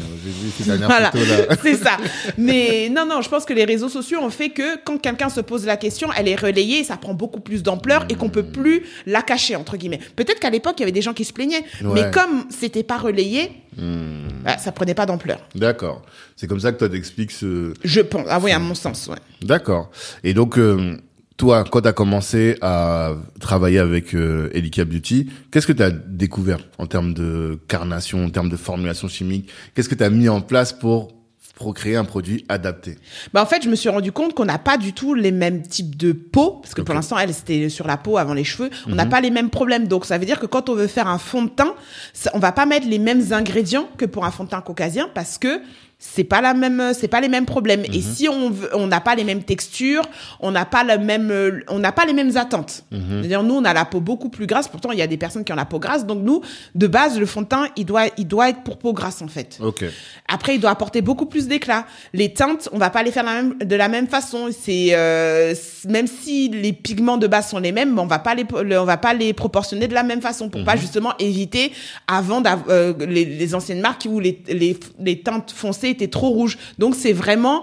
Voilà, 0.86 1.10
c'est 1.62 1.74
ça. 1.76 1.96
Mais 2.38 2.88
non, 2.90 3.06
non, 3.06 3.22
je 3.22 3.28
pense 3.28 3.44
que 3.44 3.52
les 3.52 3.64
réseaux 3.64 3.88
sociaux 3.88 4.20
ont 4.20 4.30
fait 4.30 4.50
que 4.50 4.78
quand 4.84 4.98
quelqu'un 4.98 5.28
se 5.28 5.40
pose 5.40 5.66
la 5.66 5.76
question, 5.76 6.08
elle 6.16 6.28
est 6.28 6.36
relayée, 6.40 6.84
ça 6.84 6.96
prend 6.96 7.14
beaucoup 7.14 7.40
plus 7.40 7.62
d'ampleur 7.62 8.04
et 8.08 8.14
qu'on 8.14 8.28
peut 8.28 8.44
plus 8.44 8.84
la 9.06 9.22
cacher 9.22 9.56
entre 9.56 9.76
guillemets. 9.76 10.00
Peut-être 10.16 10.40
qu'à 10.40 10.50
l'époque 10.50 10.74
il 10.78 10.80
y 10.80 10.82
avait 10.84 10.92
des 10.92 11.02
gens 11.02 11.12
qui 11.14 11.24
se 11.24 11.32
plaignaient, 11.32 11.64
Ouais. 11.82 12.02
mais 12.04 12.10
comme 12.10 12.44
c'était 12.52 12.82
pas 12.82 12.98
relayé, 12.98 13.50
Hmm. 13.76 14.28
bah, 14.44 14.58
ça 14.58 14.70
prenait 14.70 14.92
pas 14.94 15.06
d'ampleur. 15.06 15.40
D'accord. 15.54 16.02
C'est 16.36 16.46
comme 16.46 16.60
ça 16.60 16.72
que 16.72 16.78
toi 16.78 16.88
t'expliques 16.90 17.30
ce. 17.30 17.72
Je 17.82 18.00
pense. 18.02 18.26
Ah 18.28 18.38
oui, 18.42 18.50
à 18.52 18.58
mon 18.58 18.74
sens, 18.74 19.08
ouais. 19.08 19.16
D'accord. 19.40 19.90
Et 20.24 20.34
donc, 20.34 20.58
euh, 20.58 20.96
toi, 21.38 21.64
quand 21.64 21.80
t'as 21.80 21.94
commencé 21.94 22.56
à 22.60 23.14
travailler 23.40 23.78
avec 23.78 24.14
euh, 24.14 24.50
Elika 24.52 24.84
Beauty, 24.84 25.30
qu'est-ce 25.50 25.66
que 25.66 25.72
t'as 25.72 25.90
découvert 25.90 26.58
en 26.76 26.86
termes 26.86 27.14
de 27.14 27.58
carnation, 27.66 28.26
en 28.26 28.30
termes 28.30 28.50
de 28.50 28.56
formulation 28.56 29.08
chimique? 29.08 29.48
Qu'est-ce 29.74 29.88
que 29.88 29.94
t'as 29.94 30.10
mis 30.10 30.28
en 30.28 30.42
place 30.42 30.74
pour 30.74 31.14
procréer 31.54 31.96
un 31.96 32.04
produit 32.04 32.44
adapté. 32.48 32.96
Bah 33.32 33.42
en 33.42 33.46
fait, 33.46 33.62
je 33.62 33.68
me 33.68 33.76
suis 33.76 33.88
rendu 33.88 34.10
compte 34.10 34.34
qu'on 34.34 34.44
n'a 34.46 34.58
pas 34.58 34.78
du 34.78 34.92
tout 34.92 35.14
les 35.14 35.32
mêmes 35.32 35.62
types 35.62 35.96
de 35.96 36.12
peau, 36.12 36.58
parce 36.62 36.74
que 36.74 36.80
pour 36.82 36.94
l'instant, 36.94 37.18
elle 37.18 37.32
c'était 37.32 37.68
sur 37.68 37.86
la 37.86 37.96
peau 37.96 38.16
avant 38.18 38.34
les 38.34 38.44
cheveux. 38.44 38.70
On 38.88 38.94
n'a 38.94 39.06
pas 39.06 39.20
les 39.20 39.30
mêmes 39.30 39.50
problèmes, 39.50 39.86
donc 39.86 40.04
ça 40.06 40.18
veut 40.18 40.26
dire 40.26 40.40
que 40.40 40.46
quand 40.46 40.68
on 40.68 40.74
veut 40.74 40.86
faire 40.86 41.06
un 41.08 41.18
fond 41.18 41.42
de 41.44 41.50
teint, 41.50 41.74
ça- 42.12 42.30
on 42.34 42.38
va 42.38 42.52
pas 42.52 42.66
mettre 42.66 42.88
les 42.88 42.98
mêmes 42.98 43.32
ingrédients 43.32 43.88
que 43.96 44.04
pour 44.06 44.24
un 44.24 44.30
fond 44.30 44.44
de 44.44 44.48
teint 44.48 44.60
caucasien, 44.62 45.08
parce 45.14 45.38
que 45.38 45.60
c'est 46.04 46.24
pas 46.24 46.40
la 46.40 46.52
même, 46.52 46.92
c'est 46.98 47.06
pas 47.06 47.20
les 47.20 47.28
mêmes 47.28 47.46
problèmes. 47.46 47.84
Et 47.84 48.00
si 48.02 48.28
on 48.28 48.50
veut- 48.50 48.70
on 48.74 48.88
n'a 48.88 49.00
pas 49.00 49.14
les 49.14 49.22
mêmes 49.22 49.44
textures, 49.44 50.02
on 50.40 50.50
n'a 50.50 50.64
pas 50.64 50.82
la 50.82 50.98
même, 50.98 51.62
on 51.68 51.78
n'a 51.78 51.92
pas 51.92 52.04
les 52.06 52.12
mêmes 52.12 52.36
attentes. 52.36 52.82
C'est-à-dire 53.20 53.44
nous, 53.44 53.54
on 53.54 53.64
a 53.64 53.72
la 53.72 53.84
peau 53.84 54.00
beaucoup 54.00 54.28
plus 54.28 54.46
grasse. 54.48 54.66
Pourtant, 54.66 54.90
il 54.90 54.98
y 54.98 55.02
a 55.02 55.06
des 55.06 55.16
personnes 55.16 55.44
qui 55.44 55.52
ont 55.52 55.56
la 55.56 55.64
peau 55.64 55.78
grasse. 55.78 56.04
Donc 56.04 56.20
nous, 56.24 56.42
de 56.74 56.86
base, 56.88 57.20
le 57.20 57.24
fond 57.26 57.42
de 57.42 57.46
teint, 57.46 57.68
il 57.76 57.84
doit, 57.86 58.06
il 58.18 58.26
doit 58.26 58.48
être 58.48 58.62
pour 58.64 58.78
peau 58.78 58.92
grasse 58.92 59.22
en 59.22 59.28
fait. 59.28 59.58
Ok. 59.60 59.84
Après, 60.26 60.56
il 60.56 60.60
doit 60.60 60.70
apporter 60.70 61.02
beaucoup 61.02 61.26
plus 61.26 61.46
d'éclat. 61.46 61.86
Les 62.12 62.32
teintes, 62.34 62.68
on 62.72 62.78
va 62.78 62.90
pas 62.90 63.04
les 63.04 63.12
faire 63.12 63.22
la 63.22 63.34
même- 63.40 63.58
de 63.58 63.76
la 63.76 63.88
même 63.88 64.08
façon. 64.08 64.48
C'est 64.50 64.88
euh, 64.90 65.54
même 65.88 66.08
si 66.08 66.48
les 66.48 66.72
pigments 66.72 67.16
de 67.16 67.28
base 67.28 67.48
sont 67.50 67.58
les 67.60 67.70
mêmes, 67.70 67.96
on 67.96 68.06
va 68.06 68.18
pas 68.18 68.34
les 68.34 68.44
le- 68.64 68.80
on 68.80 68.84
va 68.84 68.96
pas 68.96 69.14
les 69.14 69.32
proportionner 69.32 69.86
de 69.86 69.94
la 69.94 70.02
même 70.02 70.20
façon 70.20 70.48
pour 70.48 70.64
pas 70.64 70.74
justement 70.76 71.12
éviter 71.20 71.70
avant 72.08 72.42
euh, 72.68 72.92
les, 73.06 73.24
les 73.24 73.54
anciennes 73.54 73.80
marques 73.80 74.06
où 74.10 74.18
les, 74.18 74.42
les 74.48 74.76
les 74.98 75.20
teintes 75.20 75.52
foncées 75.54 75.91
étaient 75.92 76.08
trop 76.08 76.28
rouges. 76.30 76.58
Donc 76.78 76.94
c'est 76.96 77.12
vraiment 77.12 77.62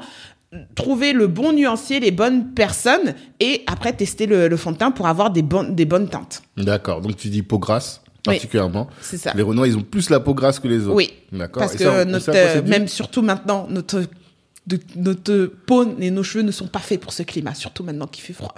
trouver 0.75 1.13
le 1.13 1.27
bon 1.27 1.53
nuancier, 1.53 1.99
les 1.99 2.09
bonnes 2.11 2.53
personnes 2.53 3.13
et 3.39 3.63
après 3.67 3.93
tester 3.93 4.25
le, 4.25 4.47
le 4.47 4.57
fond 4.57 4.71
de 4.71 4.77
teint 4.77 4.89
pour 4.91 5.05
avoir 5.07 5.29
des 5.29 5.43
bonnes 5.43 5.75
des 5.75 5.85
bonnes 5.85 6.09
teintes. 6.09 6.41
D'accord. 6.57 7.01
Donc 7.01 7.17
tu 7.17 7.29
dis 7.29 7.43
peau 7.43 7.59
grasse 7.59 8.01
Oui. 8.27 8.33
particulièrement. 8.33 8.87
C'est 9.01 9.17
ça. 9.17 9.31
Les 9.35 9.43
Renois, 9.43 9.67
ils 9.67 9.77
ont 9.77 9.81
plus 9.83 10.09
la 10.09 10.19
peau 10.19 10.33
grasse 10.33 10.57
que 10.59 10.67
les 10.67 10.85
autres. 10.87 10.95
Oui. 10.95 11.13
D'accord. 11.31 11.61
Parce 11.61 11.75
Et 11.75 11.77
que 11.77 11.83
ça, 11.83 12.05
notre, 12.05 12.25
ça, 12.25 12.31
quoi 12.31 12.41
euh, 12.41 12.61
même 12.63 12.87
surtout 12.87 13.21
maintenant, 13.21 13.67
notre, 13.69 14.01
de- 14.69 14.79
notre 14.95 15.45
peau 15.65 15.85
et 15.99 16.11
nos 16.11 16.23
cheveux 16.23 16.43
ne 16.43 16.51
sont 16.51 16.67
pas 16.67 16.79
faits 16.79 16.99
pour 17.01 17.11
ce 17.11 17.23
climat, 17.23 17.53
surtout 17.55 17.83
maintenant 17.83 18.07
qu'il 18.07 18.23
fait 18.23 18.33
froid. 18.33 18.53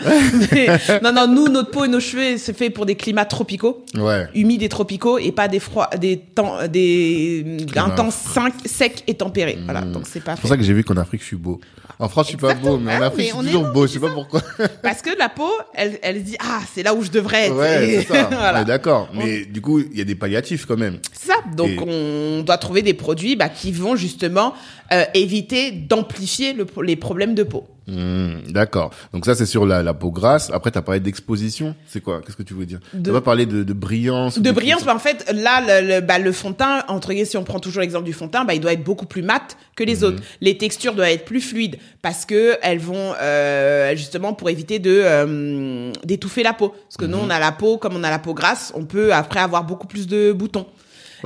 Mais- 0.52 0.68
non, 1.02 1.14
non, 1.14 1.28
nous, 1.28 1.48
notre 1.48 1.72
peau 1.72 1.86
et 1.86 1.88
nos 1.88 2.00
cheveux, 2.00 2.38
c'est 2.38 2.56
fait 2.56 2.70
pour 2.70 2.86
des 2.86 2.96
climats 2.96 3.26
tropicaux, 3.26 3.86
Ouais. 3.96 4.28
humides 4.36 4.64
et 4.64 4.70
tropicaux, 4.70 5.18
et 5.18 5.32
pas 5.32 5.48
des 5.48 5.60
froids, 5.60 5.90
des 6.00 6.18
temps, 6.18 6.58
des, 6.68 7.58
un 7.76 7.90
temps 7.92 8.10
sec 8.12 9.04
et 9.08 9.14
tempéré. 9.16 9.58
Voilà, 9.64 9.82
donc 9.82 10.04
c'est 10.08 10.24
pas 10.24 10.36
C'est 10.36 10.42
pour 10.42 10.50
ça 10.50 10.58
que 10.58 10.64
j'ai 10.64 10.74
vu 10.74 10.84
qu'en 10.84 10.98
Afrique, 10.98 11.22
je 11.22 11.28
suis 11.28 11.36
beau. 11.38 11.60
En 12.00 12.10
France, 12.10 12.26
je 12.26 12.30
suis 12.30 12.38
pas 12.38 12.56
beau, 12.56 12.78
mais 12.78 12.96
en 12.98 13.02
Afrique, 13.04 13.18
mais 13.36 13.42
je 13.44 13.48
suis 13.48 13.58
toujours 13.58 13.72
beau. 13.74 13.86
Je 13.88 13.94
sais 13.94 14.00
pas 14.00 14.10
pourquoi. 14.10 14.42
Parce 14.84 15.02
que 15.02 15.12
la 15.18 15.30
peau, 15.30 15.50
elle, 15.76 16.00
elle 16.02 16.24
dit, 16.24 16.36
ah, 16.40 16.60
c'est 16.74 16.82
là 16.84 16.94
où 16.96 17.04
je 17.04 17.12
devrais 17.12 17.48
être. 17.48 17.56
Ouais, 17.56 18.04
c'est 18.08 18.14
ça. 18.14 18.24
voilà. 18.32 18.64
D'accord. 18.64 19.10
Mais 19.14 19.46
du 19.46 19.62
coup, 19.62 19.80
il 19.80 19.98
y 19.98 20.02
a 20.02 20.04
des 20.04 20.16
palliatifs 20.16 20.66
quand 20.66 20.78
même. 20.78 20.98
C'est 21.14 21.28
ça. 21.28 21.36
Donc, 21.56 21.70
Et- 21.70 21.80
on 21.80 22.42
doit 22.44 22.58
trouver 22.58 22.82
des 22.82 22.96
produits 22.96 23.36
bah, 23.36 23.50
qui 23.50 23.72
vont 23.72 23.96
justement 23.96 24.54
euh, 24.94 25.04
éviter 25.14 25.72
d'amplifier 25.72 26.54
le- 26.54 26.66
les 26.84 26.96
problèmes 26.96 27.36
de 27.36 27.44
peau. 27.44 27.66
Hmm, 27.88 28.36
D'accord. 28.50 28.92
Donc 29.12 29.26
ça, 29.26 29.34
c'est 29.36 29.48
sur 29.48 29.66
la, 29.66 29.82
la 29.84 29.94
peau 29.94 30.12
grasse. 30.12 30.50
Après, 30.54 30.70
t'as 30.72 30.84
parlé 30.84 31.00
d'exposition. 31.00 31.76
C'est 31.88 32.00
quoi? 32.00 32.22
Qu'est-ce 32.22 32.38
que 32.38 32.44
tu 32.44 32.54
veux 32.54 32.66
dire? 32.66 32.80
Tu 33.04 33.10
vas 33.10 33.22
parler 33.22 33.46
de, 33.48 33.64
de 33.64 33.74
brillance. 33.74 34.38
De 34.40 34.52
brillance, 34.52 34.86
bah, 34.86 34.96
en 34.96 35.00
fait, 35.00 35.26
là, 35.34 35.82
le, 35.82 35.96
le, 35.96 36.02
bah, 36.02 36.20
le 36.20 36.32
fond 36.32 36.52
de 36.52 36.56
teint, 36.56 36.84
entre 36.88 37.10
guillemets, 37.10 37.26
si 37.26 37.38
on 37.38 37.44
prend 37.44 37.60
toujours 37.60 37.82
l'exemple 37.82 38.06
du 38.06 38.14
fond 38.14 38.28
de 38.28 38.32
teint, 38.32 38.46
bah, 38.46 38.54
il 38.54 38.62
doit 38.62 38.74
être 38.74 38.84
beaucoup 38.84 39.08
plus 39.08 39.24
mat 39.24 39.58
que 39.76 39.84
les 39.84 40.04
autres. 40.04 40.22
Les 40.42 40.58
textures 40.58 40.94
doivent 40.94 41.10
être 41.10 41.26
plus 41.26 41.42
fluides 41.42 41.78
parce 42.02 42.26
que 42.26 42.56
elles 42.62 42.80
vont 42.80 43.14
euh, 43.20 43.96
justement 43.96 44.34
pour 44.34 44.50
éviter 44.50 44.78
de 44.80 45.02
euh, 45.04 45.92
d'étouffer 46.06 46.44
la 46.44 46.54
peau. 46.54 46.70
Parce 46.70 46.98
que 46.98 47.06
nous, 47.06 47.18
on 47.18 47.30
a 47.30 47.40
la 47.40 47.52
peau, 47.52 47.78
comme 47.78 47.96
on 47.96 48.04
a 48.04 48.10
la 48.12 48.20
peau 48.20 48.34
grasse, 48.36 48.72
on 48.76 48.86
peut 48.86 49.12
après 49.14 49.40
avoir 49.40 49.64
beaucoup 49.64 49.88
plus 49.88 50.08
de 50.08 50.32
boutons. 50.32 50.68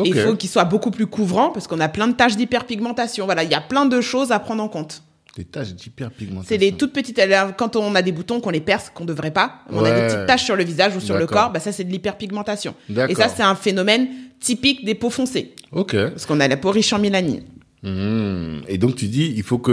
Et 0.03 0.09
il 0.09 0.15
faut 0.19 0.35
qu'il 0.35 0.49
soit 0.49 0.65
beaucoup 0.65 0.91
plus 0.91 1.07
couvrant 1.07 1.49
parce 1.51 1.67
qu'on 1.67 1.79
a 1.79 1.87
plein 1.87 2.07
de 2.07 2.13
taches 2.13 2.35
d'hyperpigmentation. 2.35 3.25
Voilà, 3.25 3.43
il 3.43 3.51
y 3.51 3.55
a 3.55 3.61
plein 3.61 3.85
de 3.85 4.01
choses 4.01 4.31
à 4.31 4.39
prendre 4.39 4.61
en 4.63 4.67
compte. 4.67 5.03
Des 5.37 5.43
taches 5.45 5.73
d'hyperpigmentation. 5.73 6.47
C'est 6.47 6.57
les 6.57 6.71
toutes 6.73 6.93
petites. 6.93 7.19
alors, 7.19 7.55
Quand 7.55 7.75
on 7.75 7.93
a 7.95 8.01
des 8.01 8.11
boutons 8.11 8.39
qu'on 8.39 8.49
les 8.51 8.61
perce, 8.61 8.89
qu'on 8.93 9.05
devrait 9.05 9.31
pas, 9.31 9.59
on 9.69 9.83
a 9.83 9.91
des 9.91 10.07
petites 10.07 10.25
taches 10.27 10.43
sur 10.45 10.55
le 10.55 10.63
visage 10.63 10.95
ou 10.95 10.99
sur 11.01 11.17
le 11.17 11.27
corps, 11.27 11.51
bah 11.51 11.59
ça 11.59 11.71
c'est 11.71 11.83
de 11.83 11.91
l'hyperpigmentation. 11.91 12.73
Et 13.09 13.15
ça 13.15 13.27
c'est 13.29 13.43
un 13.43 13.55
phénomène 13.55 14.07
typique 14.39 14.85
des 14.85 14.95
peaux 14.95 15.09
foncées, 15.09 15.53
Ok. 15.71 15.95
parce 15.95 16.25
qu'on 16.25 16.39
a 16.39 16.47
la 16.47 16.57
peau 16.57 16.71
riche 16.71 16.93
en 16.93 16.99
mélanine. 16.99 17.43
Hmm. 17.85 18.61
Et 18.67 18.79
donc 18.79 18.95
tu 18.95 19.05
dis, 19.05 19.31
il 19.37 19.43
faut 19.43 19.59
que 19.59 19.71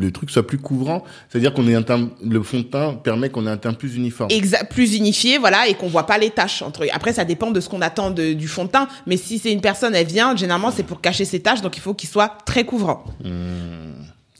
le 0.00 0.10
truc 0.12 0.30
soit 0.30 0.46
plus 0.46 0.56
couvrant. 0.58 1.04
C'est-à-dire 1.28 1.52
qu'on 1.52 1.68
ait 1.68 1.74
un 1.74 1.82
teint, 1.82 2.08
le 2.26 2.42
fond 2.42 2.58
de 2.58 2.62
teint 2.64 2.94
permet 2.94 3.28
qu'on 3.28 3.46
ait 3.46 3.50
un 3.50 3.58
teint 3.58 3.74
plus 3.74 3.96
uniforme. 3.96 4.30
Exa- 4.30 4.66
plus 4.66 4.96
unifié, 4.96 5.36
voilà, 5.36 5.68
et 5.68 5.74
qu'on 5.74 5.88
voit 5.88 6.06
pas 6.06 6.16
les 6.16 6.30
taches 6.30 6.62
entre. 6.62 6.86
Après, 6.92 7.12
ça 7.12 7.26
dépend 7.26 7.50
de 7.50 7.60
ce 7.60 7.68
qu'on 7.68 7.82
attend 7.82 8.10
de- 8.10 8.32
du 8.32 8.48
fond 8.48 8.64
de 8.64 8.70
teint, 8.70 8.88
mais 9.06 9.18
si 9.18 9.38
c'est 9.38 9.52
une 9.52 9.60
personne, 9.60 9.94
elle 9.94 10.06
vient, 10.06 10.34
généralement 10.34 10.70
c'est 10.70 10.84
pour 10.84 11.02
cacher 11.02 11.26
ses 11.26 11.40
taches, 11.40 11.60
donc 11.60 11.76
il 11.76 11.80
faut 11.80 11.92
qu'il 11.92 12.08
soit 12.08 12.38
très 12.46 12.64
couvrant. 12.64 13.04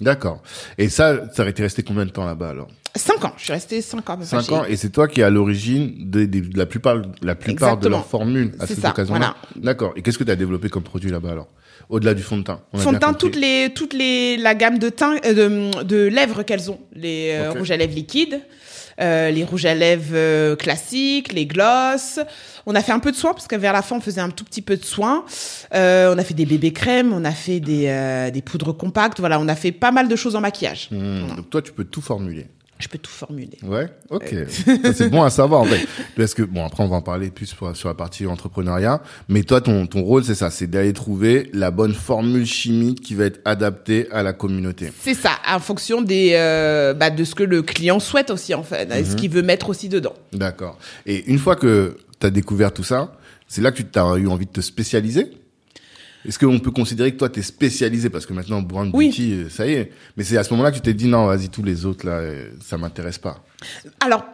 D'accord. 0.00 0.42
Et 0.78 0.88
ça, 0.88 1.30
ça 1.34 1.42
aurait 1.42 1.50
été 1.50 1.62
resté 1.62 1.82
combien 1.82 2.06
de 2.06 2.10
temps 2.10 2.24
là-bas 2.24 2.48
alors? 2.48 2.68
Cinq 2.96 3.22
ans, 3.24 3.34
je 3.36 3.44
suis 3.44 3.52
restée 3.52 3.82
cinq 3.82 4.08
ans. 4.08 4.18
Cinq 4.22 4.50
ans. 4.50 4.64
Et 4.64 4.76
c'est 4.76 4.88
toi 4.88 5.06
qui 5.06 5.20
es 5.20 5.24
à 5.24 5.30
l'origine 5.30 5.92
de, 6.10 6.24
de- 6.24 6.40
de 6.40 6.58
la 6.58 6.64
plupart, 6.66 6.96
la 7.22 7.34
plupart 7.34 7.76
de 7.76 7.88
leurs 7.88 8.06
formules 8.06 8.52
à 8.58 8.66
cette 8.66 8.82
occasion-là. 8.84 9.36
D'accord. 9.56 9.92
Et 9.96 10.02
qu'est-ce 10.02 10.16
que 10.18 10.24
tu 10.24 10.30
as 10.30 10.36
développé 10.36 10.70
comme 10.70 10.82
produit 10.84 11.10
là-bas 11.10 11.32
alors? 11.32 11.48
Au-delà 11.90 12.14
du 12.14 12.22
fond 12.22 12.38
de 12.38 12.44
teint. 12.44 12.60
Fond 12.76 12.92
de 12.92 12.98
teint, 12.98 13.08
compris. 13.08 13.18
toutes 13.18 13.36
les, 13.36 13.72
toutes 13.74 13.92
les, 13.92 14.36
la 14.36 14.54
gamme 14.54 14.78
de 14.78 14.88
teint, 14.88 15.16
euh, 15.26 15.34
de, 15.34 15.82
de 15.82 16.06
lèvres 16.06 16.44
qu'elles 16.44 16.70
ont. 16.70 16.78
Les 16.94 17.32
euh, 17.32 17.50
rouges 17.50 17.72
à 17.72 17.76
lèvres 17.76 17.94
liquides, 17.94 18.40
euh, 19.00 19.30
les 19.30 19.42
rouges 19.42 19.66
à 19.66 19.74
lèvres 19.74 20.54
classiques, 20.54 21.32
les 21.32 21.46
gloss. 21.46 22.20
On 22.64 22.76
a 22.76 22.80
fait 22.80 22.92
un 22.92 23.00
peu 23.00 23.10
de 23.10 23.16
soins 23.16 23.32
parce 23.32 23.48
que 23.48 23.56
vers 23.56 23.72
la 23.72 23.82
fin 23.82 23.96
on 23.96 24.00
faisait 24.00 24.20
un 24.20 24.30
tout 24.30 24.44
petit 24.44 24.62
peu 24.62 24.76
de 24.76 24.84
soins. 24.84 25.24
Euh, 25.74 26.14
on 26.14 26.18
a 26.18 26.22
fait 26.22 26.34
des 26.34 26.46
bébés 26.46 26.72
crèmes, 26.72 27.12
on 27.12 27.24
a 27.24 27.32
fait 27.32 27.58
des, 27.58 28.30
des 28.32 28.42
poudres 28.42 28.76
compactes. 28.76 29.18
Voilà, 29.18 29.40
on 29.40 29.48
a 29.48 29.56
fait 29.56 29.72
pas 29.72 29.90
mal 29.90 30.06
de 30.06 30.14
choses 30.14 30.36
en 30.36 30.40
maquillage. 30.40 30.88
Hmm. 30.92 31.26
Donc 31.36 31.50
toi, 31.50 31.60
tu 31.60 31.72
peux 31.72 31.84
tout 31.84 32.00
formuler. 32.02 32.46
Je 32.80 32.88
peux 32.88 32.98
tout 32.98 33.10
formuler. 33.10 33.58
Ouais, 33.62 33.86
ok. 34.08 34.34
Ça, 34.48 34.92
c'est 34.94 35.08
bon 35.10 35.22
à 35.22 35.30
savoir 35.30 35.60
en 35.60 35.64
fait. 35.66 35.86
Parce 36.16 36.34
que 36.34 36.42
bon, 36.42 36.64
après 36.64 36.82
on 36.82 36.88
va 36.88 36.96
en 36.96 37.02
parler 37.02 37.30
plus 37.30 37.46
sur, 37.46 37.76
sur 37.76 37.88
la 37.88 37.94
partie 37.94 38.26
entrepreneuriat. 38.26 39.02
Mais 39.28 39.42
toi, 39.42 39.60
ton 39.60 39.86
ton 39.86 40.02
rôle, 40.02 40.24
c'est 40.24 40.34
ça, 40.34 40.50
c'est 40.50 40.66
d'aller 40.66 40.92
trouver 40.92 41.50
la 41.52 41.70
bonne 41.70 41.92
formule 41.94 42.46
chimique 42.46 43.00
qui 43.02 43.14
va 43.14 43.26
être 43.26 43.40
adaptée 43.44 44.08
à 44.10 44.22
la 44.22 44.32
communauté. 44.32 44.90
C'est 45.02 45.14
ça, 45.14 45.32
en 45.48 45.58
fonction 45.60 46.00
des, 46.02 46.30
euh, 46.34 46.94
bah, 46.94 47.10
de 47.10 47.22
ce 47.24 47.34
que 47.34 47.42
le 47.42 47.62
client 47.62 48.00
souhaite 48.00 48.30
aussi 48.30 48.54
en 48.54 48.62
fait, 48.62 48.86
Mhm. 48.86 49.04
ce 49.04 49.16
qu'il 49.16 49.30
veut 49.30 49.42
mettre 49.42 49.68
aussi 49.68 49.88
dedans. 49.88 50.14
D'accord. 50.32 50.78
Et 51.06 51.24
une 51.30 51.38
fois 51.38 51.56
que 51.56 51.96
tu 52.18 52.26
as 52.26 52.30
découvert 52.30 52.72
tout 52.72 52.84
ça, 52.84 53.12
c'est 53.46 53.60
là 53.62 53.72
que 53.72 53.82
tu 53.82 53.98
as 53.98 54.16
eu 54.16 54.26
envie 54.26 54.46
de 54.46 54.52
te 54.52 54.60
spécialiser? 54.60 55.26
Est-ce 56.26 56.38
qu'on 56.38 56.58
peut 56.58 56.70
considérer 56.70 57.12
que 57.12 57.16
toi, 57.18 57.28
tu 57.30 57.40
es 57.40 57.42
spécialisé? 57.42 58.10
Parce 58.10 58.26
que 58.26 58.32
maintenant, 58.32 58.60
Brand 58.62 58.90
Oui. 58.92 59.08
Beauty, 59.08 59.32
euh, 59.32 59.48
ça 59.48 59.66
y 59.66 59.72
est. 59.72 59.92
Mais 60.16 60.24
c'est 60.24 60.36
à 60.36 60.44
ce 60.44 60.50
moment-là 60.52 60.70
que 60.70 60.76
tu 60.76 60.82
t'es 60.82 60.94
dit, 60.94 61.08
non, 61.08 61.26
vas-y, 61.26 61.48
tous 61.48 61.62
les 61.62 61.86
autres, 61.86 62.06
là, 62.06 62.12
euh, 62.18 62.50
ça 62.62 62.76
m'intéresse 62.76 63.18
pas. 63.18 63.42
Alors, 64.00 64.24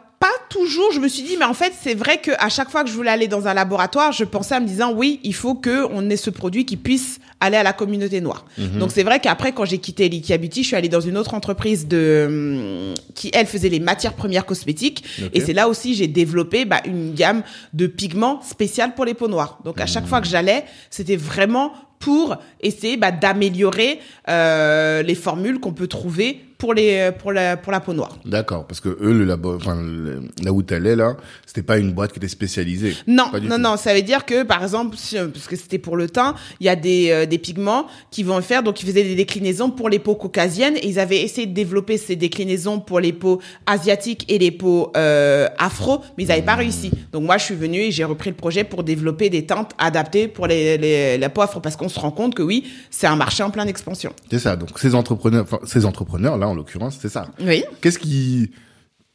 toujours, 0.48 0.92
je 0.92 1.00
me 1.00 1.08
suis 1.08 1.22
dit, 1.22 1.36
mais 1.38 1.44
en 1.44 1.54
fait, 1.54 1.72
c'est 1.80 1.94
vrai 1.94 2.18
que 2.18 2.30
à 2.38 2.48
chaque 2.48 2.70
fois 2.70 2.84
que 2.84 2.90
je 2.90 2.94
voulais 2.94 3.10
aller 3.10 3.28
dans 3.28 3.46
un 3.46 3.54
laboratoire, 3.54 4.12
je 4.12 4.24
pensais 4.24 4.54
en 4.54 4.60
me 4.60 4.66
disant, 4.66 4.92
oui, 4.92 5.20
il 5.22 5.34
faut 5.34 5.54
que 5.54 5.86
on 5.90 6.08
ait 6.10 6.16
ce 6.16 6.30
produit 6.30 6.64
qui 6.64 6.76
puisse 6.76 7.18
aller 7.40 7.56
à 7.56 7.62
la 7.62 7.72
communauté 7.72 8.20
noire. 8.20 8.44
Mhm. 8.58 8.78
Donc, 8.78 8.90
c'est 8.92 9.02
vrai 9.02 9.20
qu'après, 9.20 9.52
quand 9.52 9.64
j'ai 9.64 9.78
quitté 9.78 10.08
Likia 10.08 10.38
Beauty, 10.38 10.62
je 10.62 10.68
suis 10.68 10.76
allée 10.76 10.88
dans 10.88 11.00
une 11.00 11.18
autre 11.18 11.34
entreprise 11.34 11.86
de, 11.86 12.26
hum, 12.28 12.94
qui, 13.14 13.30
elle, 13.34 13.46
faisait 13.46 13.68
les 13.68 13.80
matières 13.80 14.14
premières 14.14 14.46
cosmétiques. 14.46 15.04
Et 15.32 15.40
c'est 15.40 15.52
là 15.52 15.68
aussi, 15.68 15.94
j'ai 15.94 16.06
développé, 16.08 16.64
bah, 16.64 16.80
une 16.86 17.14
gamme 17.14 17.42
de 17.72 17.86
pigments 17.86 18.40
spéciales 18.42 18.94
pour 18.94 19.04
les 19.04 19.14
peaux 19.14 19.28
noires. 19.28 19.58
Donc, 19.64 19.80
à 19.80 19.86
chaque 19.86 20.06
fois 20.06 20.20
que 20.20 20.28
j'allais, 20.28 20.64
c'était 20.90 21.16
vraiment 21.16 21.72
pour 21.98 22.36
essayer 22.60 22.96
bah, 22.96 23.10
d'améliorer 23.10 24.00
euh, 24.28 25.02
les 25.02 25.14
formules 25.14 25.60
qu'on 25.60 25.72
peut 25.72 25.86
trouver 25.86 26.40
pour 26.58 26.74
les 26.74 27.10
pour 27.18 27.32
la 27.32 27.56
pour 27.56 27.72
la 27.72 27.80
peau 27.80 27.92
noire. 27.92 28.16
D'accord. 28.24 28.66
Parce 28.66 28.80
que 28.80 28.88
eux, 28.88 29.12
le 29.12 29.24
labo, 29.24 29.56
enfin, 29.56 29.76
le- 29.80 30.22
là 30.42 30.52
où 30.52 30.62
t'allais, 30.62 30.96
là, 30.96 31.16
c'était 31.44 31.62
pas 31.62 31.78
une 31.78 31.92
boîte 31.92 32.12
qui 32.12 32.18
était 32.18 32.28
spécialisée. 32.28 32.94
Non, 33.06 33.24
non, 33.32 33.56
tout. 33.56 33.58
non, 33.62 33.76
ça 33.76 33.94
veut 33.94 34.02
dire 34.02 34.24
que, 34.24 34.42
par 34.42 34.62
exemple, 34.62 34.96
si, 34.96 35.16
parce 35.16 35.46
que 35.46 35.56
c'était 35.56 35.78
pour 35.78 35.96
le 35.96 36.08
teint, 36.08 36.34
il 36.60 36.66
y 36.66 36.68
a 36.68 36.76
des, 36.76 37.10
euh, 37.10 37.26
des 37.26 37.38
pigments 37.38 37.86
qui 38.10 38.22
vont 38.22 38.40
faire, 38.40 38.62
donc 38.62 38.82
ils 38.82 38.86
faisaient 38.86 39.02
des 39.04 39.14
déclinaisons 39.14 39.70
pour 39.70 39.88
les 39.88 39.98
peaux 39.98 40.14
caucasiennes, 40.14 40.76
et 40.76 40.86
ils 40.88 40.98
avaient 40.98 41.20
essayé 41.22 41.46
de 41.46 41.52
développer 41.54 41.98
ces 41.98 42.16
déclinaisons 42.16 42.80
pour 42.80 43.00
les 43.00 43.12
peaux 43.12 43.40
asiatiques 43.66 44.24
et 44.28 44.38
les 44.38 44.50
peaux 44.50 44.92
euh, 44.96 45.48
afro, 45.58 46.00
mais 46.16 46.24
ils 46.24 46.28
n'avaient 46.28 46.42
pas 46.42 46.54
réussi. 46.54 46.90
Donc 47.12 47.24
moi, 47.24 47.36
je 47.38 47.44
suis 47.44 47.54
venue 47.54 47.80
et 47.80 47.90
j'ai 47.90 48.04
repris 48.04 48.30
le 48.30 48.36
projet 48.36 48.64
pour 48.64 48.82
développer 48.84 49.30
des 49.30 49.44
teintes 49.46 49.72
adaptées 49.78 50.28
pour 50.28 50.46
les, 50.46 50.78
les, 50.78 51.18
la 51.18 51.28
peau 51.28 51.42
afro, 51.42 51.60
parce 51.60 51.76
qu'on 51.76 51.88
se 51.88 51.98
rend 52.00 52.10
compte 52.10 52.34
que 52.34 52.42
oui, 52.42 52.64
c'est 52.90 53.06
un 53.06 53.16
marché 53.16 53.42
en 53.42 53.50
pleine 53.50 53.68
expansion. 53.68 54.12
C'est 54.30 54.38
ça. 54.38 54.56
Donc, 54.56 54.70
ces 54.78 54.94
entrepreneurs, 54.94 55.42
enfin, 55.44 55.58
ces 55.66 55.84
entrepreneurs, 55.84 56.36
là, 56.38 56.45
en 56.46 56.54
l'occurrence, 56.54 56.98
c'est 57.00 57.08
ça. 57.08 57.28
Oui. 57.40 57.64
Qu'est-ce 57.80 57.98
qui, 57.98 58.50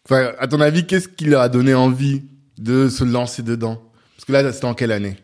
enfin, 0.06 0.32
à 0.40 0.48
ton 0.48 0.62
avis, 0.62 0.86
qu'est-ce 0.86 1.08
qui 1.08 1.26
leur 1.26 1.42
a 1.42 1.50
donné 1.50 1.74
envie 1.74 2.24
de 2.58 2.90
se 2.90 3.04
lancer 3.04 3.42
dedans? 3.44 3.82
Parce 4.16 4.26
que 4.26 4.32
là, 4.34 4.54
c'était 4.54 4.66
en 4.66 4.74
quelle 4.74 4.92
année? 4.92 5.18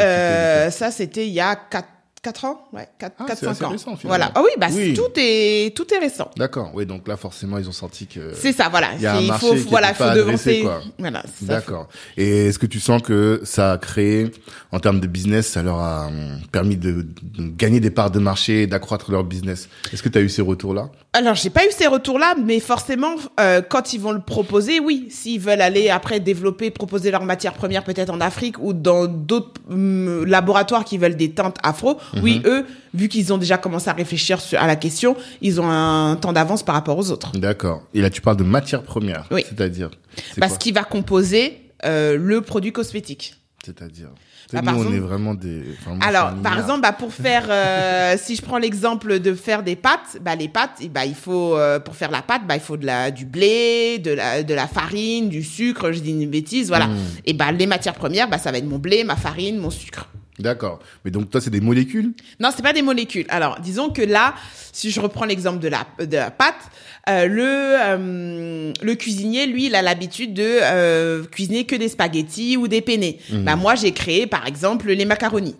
Euh, 0.00 0.70
ça, 0.70 0.90
c'était 0.90 1.26
il 1.26 1.32
y 1.32 1.40
a 1.40 1.56
4, 1.56 1.88
4 2.22 2.44
ans, 2.44 2.68
ouais, 2.72 2.88
4, 3.00 3.14
Ah, 3.18 3.24
4 3.26 3.36
c'est 3.38 3.44
5 3.46 3.50
assez 3.50 3.64
ans. 3.64 3.68
récent, 3.70 3.98
voilà. 4.04 4.30
Ah 4.36 4.42
oui, 4.44 4.50
bah 4.56 4.68
Oui. 4.72 4.94
tout 4.94 5.08
est 5.16 5.74
tout 5.76 5.92
est 5.92 5.98
récent. 5.98 6.30
D'accord. 6.36 6.70
Oui, 6.72 6.86
donc 6.86 7.08
là, 7.08 7.16
forcément, 7.16 7.58
ils 7.58 7.68
ont 7.68 7.72
senti 7.72 8.06
que. 8.06 8.32
C'est 8.34 8.52
ça, 8.52 8.68
voilà. 8.68 8.90
Il 8.96 9.02
y 9.02 9.06
a 9.06 9.16
un 9.16 9.22
marché 9.22 9.46
faut, 9.48 9.54
qui 9.54 9.68
voilà, 9.68 9.88
pas 9.88 9.94
faut 9.94 10.02
adressé, 10.04 10.60
devancer. 10.60 10.62
quoi. 10.62 10.80
Voilà. 11.00 11.22
D'accord. 11.40 11.88
Et 12.16 12.46
est-ce 12.46 12.60
que 12.60 12.66
tu 12.66 12.78
sens 12.78 13.02
que 13.02 13.40
ça 13.42 13.72
a 13.72 13.78
créé, 13.78 14.30
en 14.70 14.78
termes 14.78 15.00
de 15.00 15.08
business, 15.08 15.48
ça 15.48 15.64
leur 15.64 15.80
a 15.80 16.06
hum, 16.06 16.38
permis 16.52 16.76
de, 16.76 17.02
de 17.22 17.48
gagner 17.56 17.80
des 17.80 17.90
parts 17.90 18.12
de 18.12 18.20
marché 18.20 18.62
et 18.62 18.66
d'accroître 18.68 19.10
leur 19.10 19.24
business? 19.24 19.68
Est-ce 19.92 20.04
que 20.04 20.08
tu 20.08 20.18
as 20.18 20.20
eu 20.20 20.28
ces 20.28 20.42
retours-là? 20.42 20.90
Alors, 21.14 21.34
j'ai 21.34 21.50
pas 21.50 21.64
eu 21.66 21.70
ces 21.76 21.88
retours-là, 21.88 22.36
mais 22.42 22.60
forcément, 22.60 23.14
euh, 23.40 23.62
quand 23.68 23.94
ils 23.94 24.00
vont 24.00 24.12
le 24.12 24.20
proposer, 24.22 24.78
oui. 24.78 25.08
S'ils 25.10 25.40
veulent 25.40 25.60
aller 25.60 25.90
après 25.90 26.20
développer, 26.20 26.70
proposer 26.70 27.10
leur 27.10 27.24
matière 27.24 27.52
première 27.54 27.82
peut-être 27.82 28.10
en 28.10 28.20
Afrique 28.20 28.60
ou 28.60 28.72
dans 28.74 29.06
d'autres 29.06 29.60
hum, 29.68 30.24
laboratoires 30.24 30.84
qui 30.84 30.98
veulent 30.98 31.16
des 31.16 31.32
teintes 31.32 31.56
afro, 31.64 31.98
oui, 32.20 32.40
Mhm. 32.44 32.50
eux, 32.50 32.66
vu 32.94 33.08
qu'ils 33.08 33.32
ont 33.32 33.38
déjà 33.38 33.56
commencé 33.58 33.88
à 33.88 33.92
réfléchir 33.92 34.38
à 34.58 34.66
la 34.66 34.76
question, 34.76 35.16
ils 35.40 35.60
ont 35.60 35.68
un 35.70 36.16
temps 36.16 36.32
d'avance 36.32 36.62
par 36.62 36.74
rapport 36.74 36.98
aux 36.98 37.10
autres. 37.10 37.32
D'accord. 37.38 37.82
Et 37.94 38.00
là, 38.00 38.10
tu 38.10 38.20
parles 38.20 38.36
de 38.36 38.44
matière 38.44 38.82
première. 38.82 39.26
Oui. 39.30 39.44
C'est-à-dire 39.48 39.90
c'est 40.34 40.40
Parce 40.40 40.58
qu'il 40.58 40.74
va 40.74 40.84
composer 40.84 41.58
euh, 41.84 42.16
le 42.16 42.40
produit 42.42 42.72
cosmétique. 42.72 43.34
C'est-à-dire 43.64 44.08
Bah, 44.52 44.58
nous, 44.60 44.64
par 44.66 44.74
on 44.74 44.78
exemple- 44.80 44.96
est 44.96 45.00
vraiment 45.00 45.34
des. 45.34 45.62
enfin, 45.80 45.94
moi, 45.94 46.04
Alors, 46.06 46.34
par 46.42 46.58
exemple, 46.58 46.80
bah, 46.82 46.92
pour 46.92 47.12
faire, 47.14 47.46
euh, 47.48 48.16
si 48.22 48.34
je 48.36 48.42
prends 48.42 48.58
l'exemple 48.58 49.20
de 49.20 49.34
faire 49.34 49.62
des 49.62 49.76
pâtes, 49.76 50.18
bah, 50.20 50.34
les 50.34 50.48
pâtes, 50.48 50.78
eh 50.80 50.88
bah, 50.88 51.06
il 51.06 51.14
faut, 51.14 51.56
euh, 51.56 51.78
pour 51.78 51.94
faire 51.94 52.10
la 52.10 52.22
pâte, 52.22 52.42
bah, 52.46 52.56
il 52.56 52.60
faut 52.60 52.76
de 52.76 52.84
la, 52.84 53.10
du 53.12 53.24
blé, 53.24 53.98
de 54.00 54.10
la, 54.10 54.42
de 54.42 54.52
la 54.52 54.66
farine, 54.66 55.28
du 55.28 55.42
sucre, 55.44 55.92
je 55.92 56.00
dis 56.00 56.10
une 56.10 56.28
bêtise, 56.28 56.68
voilà. 56.68 56.88
Mm. 56.88 56.96
Et 57.26 57.32
bah, 57.34 57.52
les 57.52 57.66
matières 57.66 57.94
premières, 57.94 58.28
bah, 58.28 58.38
ça 58.38 58.50
va 58.50 58.58
être 58.58 58.66
mon 58.68 58.78
blé, 58.78 59.04
ma 59.04 59.16
farine, 59.16 59.58
mon 59.58 59.70
sucre. 59.70 60.08
D'accord. 60.38 60.80
Mais 61.04 61.10
donc, 61.10 61.30
toi, 61.30 61.40
c'est 61.40 61.50
des 61.50 61.60
molécules 61.60 62.14
Non, 62.40 62.50
c'est 62.54 62.62
pas 62.62 62.72
des 62.72 62.82
molécules. 62.82 63.26
Alors, 63.28 63.60
disons 63.60 63.90
que 63.90 64.00
là, 64.00 64.34
si 64.72 64.90
je 64.90 65.00
reprends 65.00 65.26
l'exemple 65.26 65.58
de 65.58 65.68
la, 65.68 65.86
de 66.04 66.16
la 66.16 66.30
pâte, 66.30 66.70
euh, 67.08 67.26
le, 67.26 67.44
euh, 67.44 68.72
le 68.80 68.94
cuisinier, 68.94 69.46
lui, 69.46 69.66
il 69.66 69.74
a 69.74 69.82
l'habitude 69.82 70.32
de 70.32 70.58
euh, 70.62 71.24
cuisiner 71.24 71.64
que 71.64 71.76
des 71.76 71.88
spaghettis 71.88 72.56
ou 72.56 72.66
des 72.66 72.80
penne. 72.80 73.12
Bah, 73.30 73.56
moi, 73.56 73.74
j'ai 73.74 73.92
créé, 73.92 74.26
par 74.26 74.46
exemple, 74.46 74.90
les 74.90 75.04
macaronis. 75.04 75.56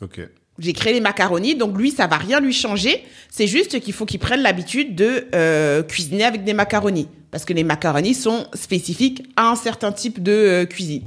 Ok. 0.00 0.20
J'ai 0.58 0.72
créé 0.72 0.92
les 0.92 1.00
macaronis, 1.00 1.56
donc 1.56 1.76
lui, 1.76 1.90
ça 1.90 2.06
va 2.06 2.16
rien 2.16 2.40
lui 2.40 2.52
changer. 2.52 3.04
C'est 3.28 3.48
juste 3.48 3.80
qu'il 3.80 3.92
faut 3.92 4.06
qu'il 4.06 4.20
prenne 4.20 4.40
l'habitude 4.40 4.94
de 4.94 5.82
cuisiner 5.82 6.24
avec 6.24 6.44
des 6.44 6.54
macaronis. 6.54 7.08
Parce 7.30 7.44
que 7.44 7.52
les 7.52 7.64
macaronis 7.64 8.14
sont 8.14 8.46
spécifiques 8.54 9.24
à 9.36 9.50
un 9.50 9.56
certain 9.56 9.90
type 9.90 10.22
de 10.22 10.64
cuisine. 10.70 11.02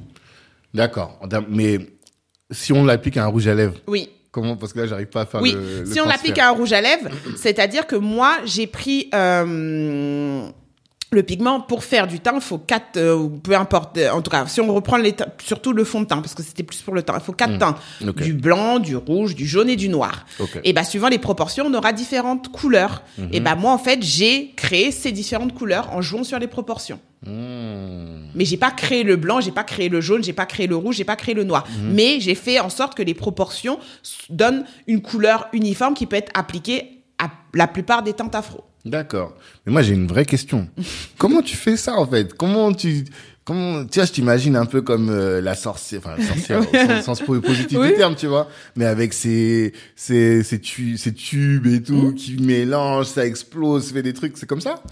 D'accord. 0.74 1.18
Mais 1.50 1.80
si 2.52 2.72
on 2.74 2.84
l'applique 2.86 3.18
à 3.18 3.24
un 3.24 3.28
rouge 3.28 3.48
à 3.48 3.54
lèvres, 3.56 3.76
Oui. 3.88 4.10
comment 4.32 4.56
Parce 4.56 4.74
que 4.74 4.80
là, 4.80 4.88
j'arrive 4.88 5.08
pas 5.08 5.22
à 5.22 5.26
faire 5.26 5.42
Oui, 5.42 5.54
le. 5.54 5.80
le 5.82 5.86
si 5.86 6.00
on 6.00 6.06
l'applique 6.06 6.38
à 6.40 6.48
un 6.50 6.52
rouge 6.52 6.74
à 6.74 6.82
lèvres, 6.82 7.10
c'est-à-dire 7.36 7.88
que 7.88 7.96
moi, 7.96 8.38
j'ai 8.46 8.68
pris 8.68 9.10
euh, 9.14 10.48
le 11.12 11.24
pigment 11.24 11.62
pour 11.62 11.84
faire 11.86 12.06
du 12.06 12.20
teint, 12.20 12.34
il 12.36 12.42
faut 12.42 12.58
quatre, 12.58 12.98
euh, 12.98 13.16
ou 13.16 13.30
peu 13.30 13.56
importe. 13.56 13.98
euh, 13.98 14.12
En 14.12 14.22
tout 14.22 14.30
cas, 14.30 14.46
si 14.48 14.60
on 14.60 14.74
reprend 14.74 14.98
les 14.98 15.16
surtout 15.44 15.72
le 15.72 15.84
fond 15.86 16.02
de 16.02 16.06
teint, 16.06 16.18
parce 16.22 16.34
que 16.36 16.44
c'était 16.44 16.64
plus 16.64 16.82
pour 16.82 16.94
le 16.94 17.02
teint, 17.02 17.14
il 17.16 17.24
faut 17.24 17.32
quatre 17.32 17.58
teints 17.58 17.76
Ok. 18.06 18.22
du 18.22 18.34
blanc, 18.34 18.80
du 18.80 18.96
rouge, 18.98 19.34
du 19.36 19.48
jaune 19.48 19.70
et 19.70 19.78
du 19.78 19.88
noir. 19.88 20.26
Ok. 20.40 20.60
Et 20.66 20.74
bah 20.74 20.84
suivant 20.84 21.08
les 21.08 21.18
proportions, 21.20 21.66
on 21.68 21.74
aura 21.74 21.94
différentes 21.94 22.50
couleurs. 22.50 23.04
Et 23.32 23.40
bah 23.40 23.56
moi 23.56 23.72
en 23.72 23.78
fait, 23.78 24.04
j'ai 24.04 24.52
créé 24.58 24.92
ces 24.92 25.12
différentes 25.14 25.54
couleurs 25.54 25.94
en 25.94 26.02
jouant 26.02 26.24
sur 26.26 26.40
les 26.40 26.48
proportions. 26.48 27.00
Hmm. 27.26 28.28
Mais 28.36 28.46
j'ai 28.46 28.58
pas 28.58 28.72
créé 28.72 29.04
le 29.04 29.16
blanc, 29.16 29.40
j'ai 29.42 29.52
pas 29.52 29.64
créé 29.64 29.90
le 29.90 30.02
jaune, 30.02 30.24
j'ai 30.24 30.34
pas 30.34 30.46
créé 30.46 30.68
le 30.68 30.76
rouge, 30.76 30.98
j'ai 30.98 31.04
pas 31.06 31.16
créé 31.16 31.34
le 31.34 31.44
noir. 31.44 31.66
Mais 31.82 32.20
j'ai 32.20 32.36
fait 32.36 32.60
en 32.60 32.70
sorte 32.70 32.96
que 32.96 33.02
les 33.02 33.14
proportions 33.14 33.80
donnent 34.30 34.66
une 34.88 35.02
couleur 35.02 35.48
uniforme 35.54 35.94
qui 35.94 36.06
peut 36.06 36.16
être 36.18 36.32
appliquée 36.36 37.02
à 37.18 37.30
la 37.54 37.68
plupart 37.68 38.04
des 38.04 38.14
teintes 38.14 38.36
afro. 38.36 38.64
D'accord. 38.90 39.36
Mais 39.66 39.72
moi, 39.72 39.82
j'ai 39.82 39.94
une 39.94 40.08
vraie 40.08 40.26
question. 40.26 40.68
Comment 41.18 41.42
tu 41.42 41.56
fais 41.56 41.78
ça, 41.78 41.94
en 41.96 42.06
fait? 42.08 42.34
Comment 42.34 42.74
tu... 42.74 43.06
Comment, 43.46 43.86
tu 43.86 44.00
vois, 44.00 44.06
je 44.06 44.12
t'imagine 44.12 44.58
un 44.58 44.66
peu 44.66 44.82
comme 44.82 45.10
euh, 45.10 45.40
la 45.40 45.56
sorcière, 45.56 46.02
enfin 46.04 46.18
la 46.18 46.26
sorcière 46.26 46.60
au 46.60 46.64
sens, 46.66 47.06
sens 47.06 47.22
po- 47.22 47.40
positif 47.40 47.78
Oui. 47.80 47.88
du 47.92 47.94
terme, 47.94 48.14
tu 48.14 48.28
vois, 48.28 48.50
mais 48.76 48.84
avec 48.84 49.14
ces 49.14 49.72
ces, 49.96 50.44
tu- 50.62 50.98
ces 50.98 51.14
tubes 51.14 51.66
et 51.66 51.82
tout 51.82 52.14
qui 52.14 52.36
mélangent, 52.42 53.06
ça 53.08 53.26
explose, 53.26 53.94
fait 53.94 54.04
des 54.04 54.12
trucs, 54.12 54.38
c'est 54.38 54.48
comme 54.48 54.60
ça? 54.60 54.84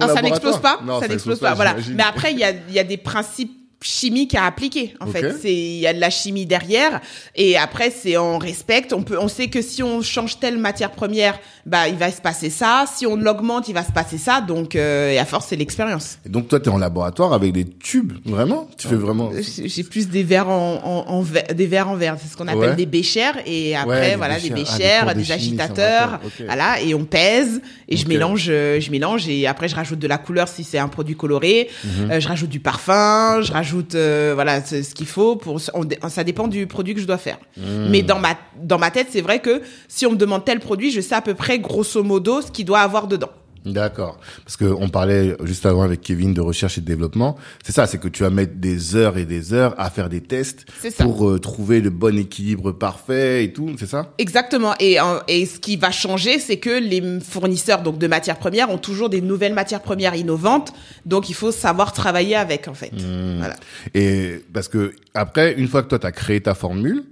Ah, 0.00 0.08
ça 0.08 0.22
n'explose 0.22 0.58
pas, 0.58 0.80
Non, 0.86 1.00
ça 1.02 1.08
n'explose 1.08 1.38
pas. 1.38 1.52
Voilà. 1.52 1.76
Mais 1.94 2.02
après, 2.02 2.32
il 2.32 2.38
y 2.38 2.44
a, 2.44 2.52
il 2.52 2.72
y 2.74 2.78
a 2.78 2.84
des 2.84 2.96
principes 2.96 3.52
chimiques 3.80 4.34
à 4.34 4.44
appliquer. 4.44 4.94
En 5.00 5.06
fait, 5.06 5.34
c'est 5.40 5.54
il 5.54 5.78
y 5.78 5.86
a 5.86 5.92
de 5.94 6.00
la 6.00 6.10
chimie 6.10 6.46
derrière, 6.46 7.00
et 7.36 7.56
après 7.56 7.90
c'est 7.90 8.16
on 8.16 8.38
respecte. 8.38 8.92
On 8.92 9.02
peut, 9.02 9.16
on 9.20 9.28
sait 9.28 9.48
que 9.48 9.62
si 9.62 9.82
on 9.82 10.02
change 10.02 10.40
telle 10.40 10.58
matière 10.58 10.90
première, 10.90 11.38
bah 11.64 11.88
il 11.88 11.96
va 11.96 12.10
se 12.10 12.20
passer 12.20 12.50
ça. 12.50 12.84
Si 12.92 13.06
on 13.06 13.16
l'augmente, 13.16 13.68
il 13.68 13.74
va 13.74 13.84
se 13.84 13.92
passer 13.92 14.18
ça. 14.18 14.40
Donc, 14.40 14.74
euh, 14.74 15.10
et 15.12 15.18
à 15.18 15.24
force, 15.24 15.46
c'est 15.48 15.56
l'expérience. 15.56 16.18
Et 16.26 16.28
donc 16.28 16.48
toi, 16.48 16.58
t'es 16.60 16.70
en 16.70 16.78
laboratoire 16.78 17.32
avec 17.32 17.52
des 17.52 17.64
tubes, 17.68 18.14
vraiment? 18.24 18.68
Tu 18.78 18.88
fais 18.88 18.96
vraiment 18.96 19.30
J'ai 19.34 19.68
j'ai 19.68 19.84
plus 19.84 20.08
des 20.08 20.22
verres 20.24 20.48
en, 20.48 20.80
en, 20.84 21.10
en 21.12 21.22
ver- 21.22 21.54
des 21.54 21.66
verres 21.66 21.88
en 21.88 21.94
verre, 21.96 22.16
c'est 22.20 22.28
ce 22.30 22.36
qu'on 22.36 22.48
appelle 22.48 22.58
Ouais. 22.70 22.74
des 22.76 22.86
béchères 22.86 23.36
et 23.46 23.76
après 23.76 24.10
Ouais, 24.10 24.16
voilà 24.16 24.40
des 24.40 24.50
béchères. 24.50 25.04
Ah, 25.08 25.14
des 25.14 25.22
chimie, 25.22 25.34
agitateurs, 25.60 26.18
voilà 26.46 26.80
et 26.80 26.94
on 26.94 27.04
pèse 27.04 27.60
et 27.88 27.96
je 27.96 28.08
mélange 28.08 28.46
euh, 28.48 28.80
je 28.80 28.90
mélange 28.90 29.28
et 29.28 29.46
après 29.46 29.68
je 29.68 29.76
rajoute 29.76 29.98
de 30.00 30.08
la 30.08 30.18
couleur 30.18 30.48
si 30.48 30.64
c'est 30.64 30.78
un 30.78 30.88
produit 30.88 31.14
coloré, 31.16 31.68
Mhm. 31.84 32.10
Euh, 32.10 32.20
je 32.20 32.28
rajoute 32.28 32.48
du 32.50 32.60
parfum, 32.60 33.40
je 33.42 33.52
rajoute 33.52 33.67
euh, 33.94 34.32
voilà 34.34 34.64
ce 34.64 34.94
qu'il 34.94 35.06
faut 35.06 35.36
pour 35.36 35.60
on 35.74 36.08
ça 36.08 36.24
dépend 36.24 36.48
du 36.48 36.66
produit 36.66 36.94
que 36.94 37.00
je 37.00 37.06
dois 37.06 37.18
faire. 37.18 37.38
Mhm. 37.56 37.88
Mais 37.90 38.02
dans 38.02 38.18
ma 38.18 38.36
dans 38.60 38.78
ma 38.78 38.90
tête, 38.90 39.08
c'est 39.10 39.20
vrai 39.20 39.40
que 39.40 39.62
si 39.88 40.06
on 40.06 40.12
me 40.12 40.16
demande 40.16 40.44
tel 40.44 40.60
produit, 40.60 40.90
je 40.90 41.00
sais 41.00 41.14
à 41.14 41.22
peu 41.22 41.34
près 41.34 41.58
grosso 41.58 42.02
modo 42.02 42.42
ce 42.42 42.50
qu'il 42.50 42.64
doit 42.64 42.80
avoir 42.80 43.06
dedans. 43.06 43.30
D'accord. 43.72 44.18
Parce 44.44 44.56
que 44.56 44.64
on 44.64 44.88
parlait 44.88 45.36
juste 45.44 45.66
avant 45.66 45.82
avec 45.82 46.00
Kevin 46.00 46.34
de 46.34 46.40
recherche 46.40 46.78
et 46.78 46.80
de 46.80 46.86
développement. 46.86 47.36
C'est 47.64 47.72
ça, 47.72 47.86
c'est 47.86 47.98
que 47.98 48.08
tu 48.08 48.22
vas 48.22 48.30
mettre 48.30 48.54
des 48.56 48.96
heures 48.96 49.16
et 49.18 49.24
des 49.24 49.52
heures 49.52 49.74
à 49.78 49.90
faire 49.90 50.08
des 50.08 50.20
tests 50.20 50.64
C'est 50.80 50.90
ça. 50.90 51.04
pour 51.04 51.28
euh, 51.28 51.38
trouver 51.38 51.80
le 51.80 51.90
bon 51.90 52.16
équilibre 52.18 52.72
parfait 52.72 53.44
et 53.44 53.52
tout, 53.52 53.70
c'est 53.78 53.86
ça? 53.86 54.12
Exactement. 54.18 54.74
Et, 54.80 55.00
euh, 55.00 55.20
et 55.28 55.46
ce 55.46 55.58
qui 55.58 55.76
va 55.76 55.90
changer, 55.90 56.38
c'est 56.38 56.58
que 56.58 56.70
les 56.80 57.20
fournisseurs 57.20 57.82
donc 57.82 57.98
de 57.98 58.06
matières 58.06 58.38
premières 58.38 58.70
ont 58.70 58.78
toujours 58.78 59.08
des 59.10 59.20
nouvelles 59.20 59.54
matières 59.54 59.82
premières 59.82 60.14
innovantes. 60.14 60.72
Donc 61.06 61.28
il 61.30 61.34
faut 61.34 61.52
savoir 61.52 61.92
travailler 61.92 62.36
avec 62.36 62.68
en 62.68 62.74
fait. 62.74 62.92
Mmh. 62.92 63.38
Voilà. 63.38 63.56
Et 63.94 64.42
parce 64.52 64.68
que 64.68 64.92
après, 65.14 65.54
une 65.54 65.68
fois 65.68 65.82
que 65.82 65.88
toi 65.88 65.98
tu 65.98 66.06
as 66.06 66.12
créé 66.12 66.40
ta 66.40 66.54
formule, 66.54 67.04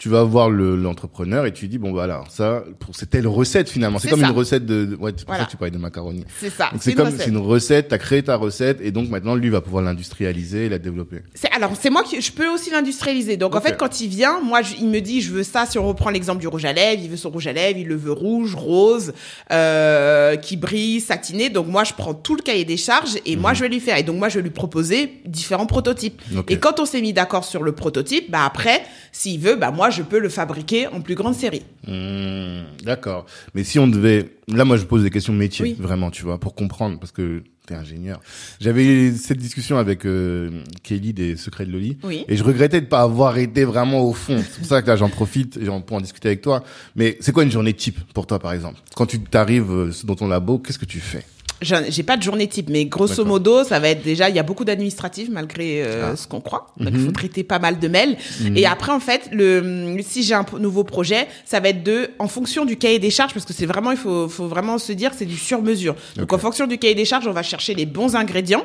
tu 0.00 0.08
vas 0.08 0.22
voir 0.22 0.48
le- 0.48 0.76
l'entrepreneur 0.76 1.44
et 1.44 1.52
tu 1.52 1.68
dis 1.68 1.76
bon 1.76 1.92
voilà 1.92 2.24
ça 2.30 2.64
pour 2.78 2.96
c'est 2.96 3.10
telle 3.10 3.26
recette 3.28 3.68
finalement 3.68 3.98
c'est 3.98 4.08
comme 4.08 4.20
ça. 4.22 4.28
une 4.28 4.32
recette 4.34 4.64
de, 4.64 4.86
de- 4.86 4.96
ouais 4.96 5.12
c'est 5.14 5.26
pour 5.26 5.34
Voilà. 5.34 5.42
ça 5.42 5.44
que 5.46 5.50
tu 5.50 5.56
parlais 5.58 5.70
de 5.70 5.76
macaroni 5.76 6.24
C'est 6.40 6.48
ça. 6.48 6.70
c'est 6.80 6.94
comme 6.94 7.10
c'est 7.10 7.28
une 7.28 7.36
recette 7.36 7.88
t'as 7.88 7.98
créé 7.98 8.22
ta 8.22 8.36
recette 8.36 8.78
et 8.80 8.92
donc 8.92 9.10
maintenant 9.10 9.34
lui 9.34 9.50
va 9.50 9.60
pouvoir 9.60 9.82
l'industrialiser 9.84 10.64
et 10.64 10.68
la 10.70 10.78
développer 10.78 11.18
C'est 11.34 11.52
alors 11.52 11.72
c'est 11.78 11.90
moi 11.90 12.02
qui 12.02 12.18
je 12.22 12.32
peux 12.32 12.48
aussi 12.48 12.70
l'industrialiser. 12.70 13.36
Donc 13.36 13.54
en 13.54 13.60
fait 13.60 13.76
quand 13.76 14.00
il 14.00 14.08
vient, 14.08 14.40
moi 14.40 14.62
je- 14.62 14.74
il 14.80 14.88
me 14.88 15.00
dit 15.00 15.20
je 15.20 15.32
veux 15.32 15.42
ça. 15.42 15.66
Si 15.66 15.78
on 15.78 15.86
reprend 15.86 16.08
l'exemple 16.08 16.40
du 16.40 16.48
rouge 16.48 16.64
à 16.64 16.72
lèvres, 16.72 17.02
il 17.04 17.10
veut 17.10 17.18
son 17.18 17.28
rouge 17.28 17.46
à 17.46 17.52
lèvres, 17.52 17.78
il 17.78 17.86
le 17.86 17.94
veut 17.96 18.12
rouge, 18.12 18.54
rose, 18.54 19.12
euh, 19.52 20.36
qui 20.36 20.56
brille, 20.56 21.00
satiné. 21.00 21.50
Donc 21.50 21.66
moi 21.66 21.84
je 21.84 21.92
prends 21.92 22.14
tout 22.14 22.36
le 22.36 22.42
cahier 22.42 22.64
des 22.64 22.76
charges 22.78 23.16
et 23.26 23.36
moi 23.36 23.52
je 23.52 23.60
vais 23.62 23.68
lui 23.68 23.80
faire. 23.80 23.98
Et 23.98 24.02
donc 24.02 24.16
moi 24.16 24.28
je 24.30 24.36
vais 24.38 24.42
lui 24.42 24.50
proposer 24.50 25.20
différents 25.26 25.66
prototypes. 25.66 26.20
Mhm. 26.30 26.44
Et 26.48 26.58
quand 26.58 26.80
on 26.80 26.86
s'est 26.86 27.02
mis 27.02 27.12
d'accord 27.12 27.44
sur 27.44 27.62
le 27.62 27.72
prototype, 27.72 28.30
bah 28.30 28.44
après 28.46 28.82
s'il 29.12 29.40
veut, 29.40 29.56
bah 29.56 29.70
moi 29.70 29.89
je 29.90 30.02
peux 30.02 30.18
le 30.18 30.28
fabriquer 30.28 30.86
en 30.88 31.00
plus 31.00 31.14
grande 31.14 31.34
série. 31.34 31.62
Mmh, 31.86 32.84
D'accord. 32.84 33.26
Mais 33.54 33.64
si 33.64 33.78
on 33.78 33.86
devait, 33.86 34.30
là, 34.48 34.64
moi, 34.64 34.76
je 34.76 34.84
pose 34.84 35.02
des 35.02 35.10
questions 35.10 35.32
métiers, 35.32 35.64
Oui. 35.64 35.76
vraiment, 35.78 36.10
tu 36.10 36.22
vois, 36.24 36.38
pour 36.38 36.54
comprendre, 36.54 36.98
parce 36.98 37.12
que 37.12 37.42
t'es 37.66 37.74
ingénieur. 37.74 38.20
J'avais 38.60 38.84
eu 38.84 39.16
cette 39.16 39.38
discussion 39.38 39.76
avec 39.78 40.04
euh, 40.06 40.62
Kelly 40.82 41.12
des 41.12 41.36
Secrets 41.36 41.66
de 41.66 41.72
Loli, 41.72 41.98
Oui. 42.02 42.24
et 42.28 42.36
je 42.36 42.42
regrettais 42.42 42.80
de 42.80 42.86
pas 42.86 43.02
avoir 43.02 43.38
été 43.38 43.64
vraiment 43.64 44.00
au 44.00 44.12
fond. 44.12 44.38
C'est 44.38 44.58
pour 44.58 44.66
ça 44.66 44.82
que 44.82 44.86
là, 44.88 44.96
j'en 44.96 45.08
profite 45.08 45.58
pour 45.86 45.96
en 45.96 46.00
discuter 46.00 46.28
avec 46.28 46.42
toi. 46.42 46.64
Mais 46.96 47.16
c'est 47.20 47.32
quoi 47.32 47.42
une 47.44 47.50
journée 47.52 47.74
type 47.74 47.98
pour 48.14 48.26
toi, 48.26 48.38
par 48.38 48.52
exemple? 48.52 48.80
Quand 48.96 49.06
tu 49.06 49.20
t'arrives 49.20 49.70
euh, 49.70 49.92
dans 50.04 50.14
ton 50.16 50.28
labo, 50.28 50.58
qu'est-ce 50.58 50.78
que 50.78 50.86
tu 50.86 51.00
fais? 51.00 51.24
J'ai 51.62 52.02
pas 52.02 52.16
de 52.16 52.22
journée 52.22 52.46
type, 52.48 52.70
mais 52.70 52.86
grosso 52.86 53.24
modo, 53.24 53.64
ça 53.64 53.78
va 53.78 53.88
être 53.90 54.02
déjà, 54.02 54.28
il 54.30 54.36
y 54.36 54.38
a 54.38 54.42
beaucoup 54.42 54.64
d'administratifs 54.64 55.28
malgré 55.30 55.82
euh, 55.82 56.10
Ah. 56.12 56.16
ce 56.16 56.26
qu'on 56.26 56.40
croit. 56.40 56.68
Donc, 56.78 56.90
Mhm. 56.94 57.00
il 57.00 57.06
faut 57.06 57.12
traiter 57.12 57.44
pas 57.44 57.58
mal 57.58 57.78
de 57.78 57.86
mails. 57.88 58.16
Et 58.56 58.64
après, 58.66 58.92
en 58.92 59.00
fait, 59.00 59.28
le, 59.32 59.96
si 60.02 60.22
j'ai 60.22 60.34
un 60.34 60.46
nouveau 60.58 60.84
projet, 60.84 61.28
ça 61.44 61.60
va 61.60 61.68
être 61.68 61.82
de, 61.82 62.10
en 62.18 62.28
fonction 62.28 62.64
du 62.64 62.76
cahier 62.76 62.98
des 62.98 63.10
charges, 63.10 63.34
parce 63.34 63.44
que 63.44 63.52
c'est 63.52 63.66
vraiment, 63.66 63.90
il 63.90 63.96
faut, 63.98 64.28
faut 64.28 64.48
vraiment 64.48 64.78
se 64.78 64.92
dire, 64.92 65.10
c'est 65.16 65.26
du 65.26 65.36
sur-mesure. 65.36 65.94
Donc, 66.16 66.32
en 66.32 66.38
fonction 66.38 66.66
du 66.66 66.78
cahier 66.78 66.94
des 66.94 67.04
charges, 67.04 67.26
on 67.26 67.32
va 67.32 67.42
chercher 67.42 67.74
les 67.74 67.86
bons 67.86 68.16
ingrédients 68.16 68.64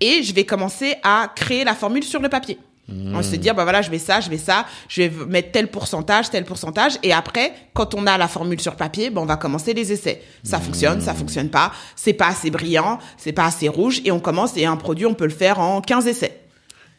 et 0.00 0.22
je 0.22 0.34
vais 0.34 0.44
commencer 0.44 0.94
à 1.02 1.30
créer 1.36 1.64
la 1.64 1.74
formule 1.74 2.02
sur 2.04 2.20
le 2.20 2.28
papier. 2.28 2.58
On 2.88 3.22
se 3.22 3.36
dire, 3.36 3.54
bah 3.54 3.62
voilà, 3.62 3.80
je 3.80 3.90
vais 3.90 3.98
ça, 3.98 4.20
je 4.20 4.28
vais 4.28 4.36
ça, 4.38 4.66
je 4.88 5.02
vais 5.02 5.12
mettre 5.26 5.52
tel 5.52 5.68
pourcentage, 5.68 6.28
tel 6.30 6.44
pourcentage. 6.44 6.92
Et 7.02 7.12
après, 7.14 7.52
quand 7.72 7.94
on 7.94 8.06
a 8.06 8.18
la 8.18 8.28
formule 8.28 8.60
sur 8.60 8.76
papier, 8.76 9.08
bah, 9.10 9.20
on 9.22 9.26
va 9.26 9.36
commencer 9.36 9.72
les 9.72 9.90
essais. 9.90 10.22
Ça 10.42 10.60
fonctionne, 10.60 11.00
ça 11.00 11.14
fonctionne 11.14 11.48
pas, 11.48 11.72
c'est 11.96 12.12
pas 12.12 12.26
assez 12.28 12.50
brillant, 12.50 12.98
c'est 13.16 13.32
pas 13.32 13.46
assez 13.46 13.68
rouge. 13.68 14.02
Et 14.04 14.12
on 14.12 14.20
commence, 14.20 14.56
et 14.58 14.66
un 14.66 14.76
produit, 14.76 15.06
on 15.06 15.14
peut 15.14 15.24
le 15.24 15.30
faire 15.30 15.60
en 15.60 15.80
15 15.80 16.06
essais. 16.06 16.40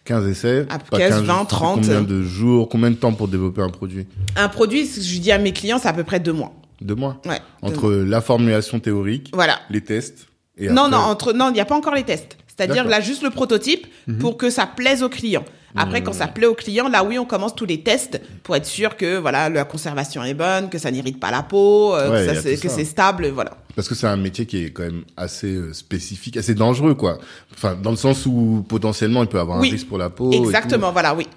15 0.05 0.27
essais 0.27 0.65
Ah, 0.69 0.79
pas 0.79 0.97
15, 0.97 1.21
20, 1.21 1.25
jours, 1.25 1.37
c'est 1.41 1.47
30. 1.47 1.75
Combien 1.81 2.01
de 2.01 2.23
jours 2.23 2.69
Combien 2.69 2.89
de 2.91 2.95
temps 2.95 3.13
pour 3.13 3.27
développer 3.27 3.61
un 3.61 3.69
produit? 3.69 4.07
Un 4.35 4.49
produit, 4.49 4.85
je 4.87 5.19
dis 5.19 5.31
à 5.31 5.37
mes 5.37 5.51
clients, 5.53 5.77
c'est 5.79 5.87
à 5.87 5.93
peu 5.93 6.03
près 6.03 6.19
deux 6.19 6.33
mois. 6.33 6.53
Deux 6.81 6.95
mois? 6.95 7.21
Ouais. 7.25 7.39
Entre 7.61 7.91
la 7.91 8.21
formulation 8.21 8.79
théorique, 8.79 9.29
Voilà. 9.33 9.59
les 9.69 9.81
tests, 9.81 10.27
et 10.57 10.67
Non, 10.69 10.83
après- 10.85 10.91
non, 10.91 10.97
entre, 10.97 11.33
non, 11.33 11.49
il 11.49 11.53
n'y 11.53 11.59
a 11.59 11.65
pas 11.65 11.75
encore 11.75 11.95
les 11.95 12.03
tests. 12.03 12.37
C'est-à-dire 12.47 12.85
là, 12.85 13.01
juste 13.01 13.21
le 13.23 13.29
prototype 13.31 13.85
Mhm. 14.07 14.17
pour 14.19 14.37
que 14.37 14.49
ça 14.49 14.65
plaise 14.65 15.03
au 15.03 15.09
client. 15.09 15.43
Après, 15.75 16.01
quand 16.03 16.13
ça 16.13 16.27
plaît 16.27 16.45
au 16.47 16.53
client, 16.55 16.87
là, 16.87 17.03
oui, 17.03 17.17
on 17.19 17.25
commence 17.25 17.55
tous 17.55 17.65
les 17.65 17.81
tests 17.81 18.21
pour 18.43 18.55
être 18.55 18.65
sûr 18.65 18.95
que, 18.97 19.17
voilà, 19.17 19.49
la 19.49 19.65
conservation 19.65 20.23
est 20.23 20.33
bonne, 20.33 20.69
que 20.69 20.77
ça 20.77 20.89
n'irrite 20.91 21.19
pas 21.19 21.31
la 21.31 21.43
peau, 21.43 21.93
euh, 21.95 22.11
Ouais, 22.11 22.55
que, 22.57 22.69
c'est- 22.69 22.85
stable, 22.85 23.27
voilà. 23.29 23.51
Parce 23.75 23.89
que 23.89 23.95
c'est 23.95 24.07
un 24.07 24.15
métier 24.15 24.45
qui 24.45 24.63
est 24.65 24.69
quand 24.71 24.83
même 24.83 25.03
assez 25.17 25.53
euh, 25.53 25.73
spécifique, 25.73 26.37
assez 26.37 26.55
dangereux, 26.55 26.93
quoi. 26.95 27.17
Enfin, 27.53 27.75
dans 27.75 27.91
le 27.91 27.97
sens 27.97 28.25
où 28.25 28.63
potentiellement 28.67 29.21
il 29.23 29.27
peut 29.27 29.39
avoir 29.39 29.59
Oui. 29.59 29.69
un 29.69 29.71
risque 29.73 29.87
pour 29.87 29.97
la 29.97 30.09
peau. 30.09 30.31
et 30.31 30.37
Exactement, 30.37 30.91
voilà, 30.93 31.13
oui. 31.13 31.27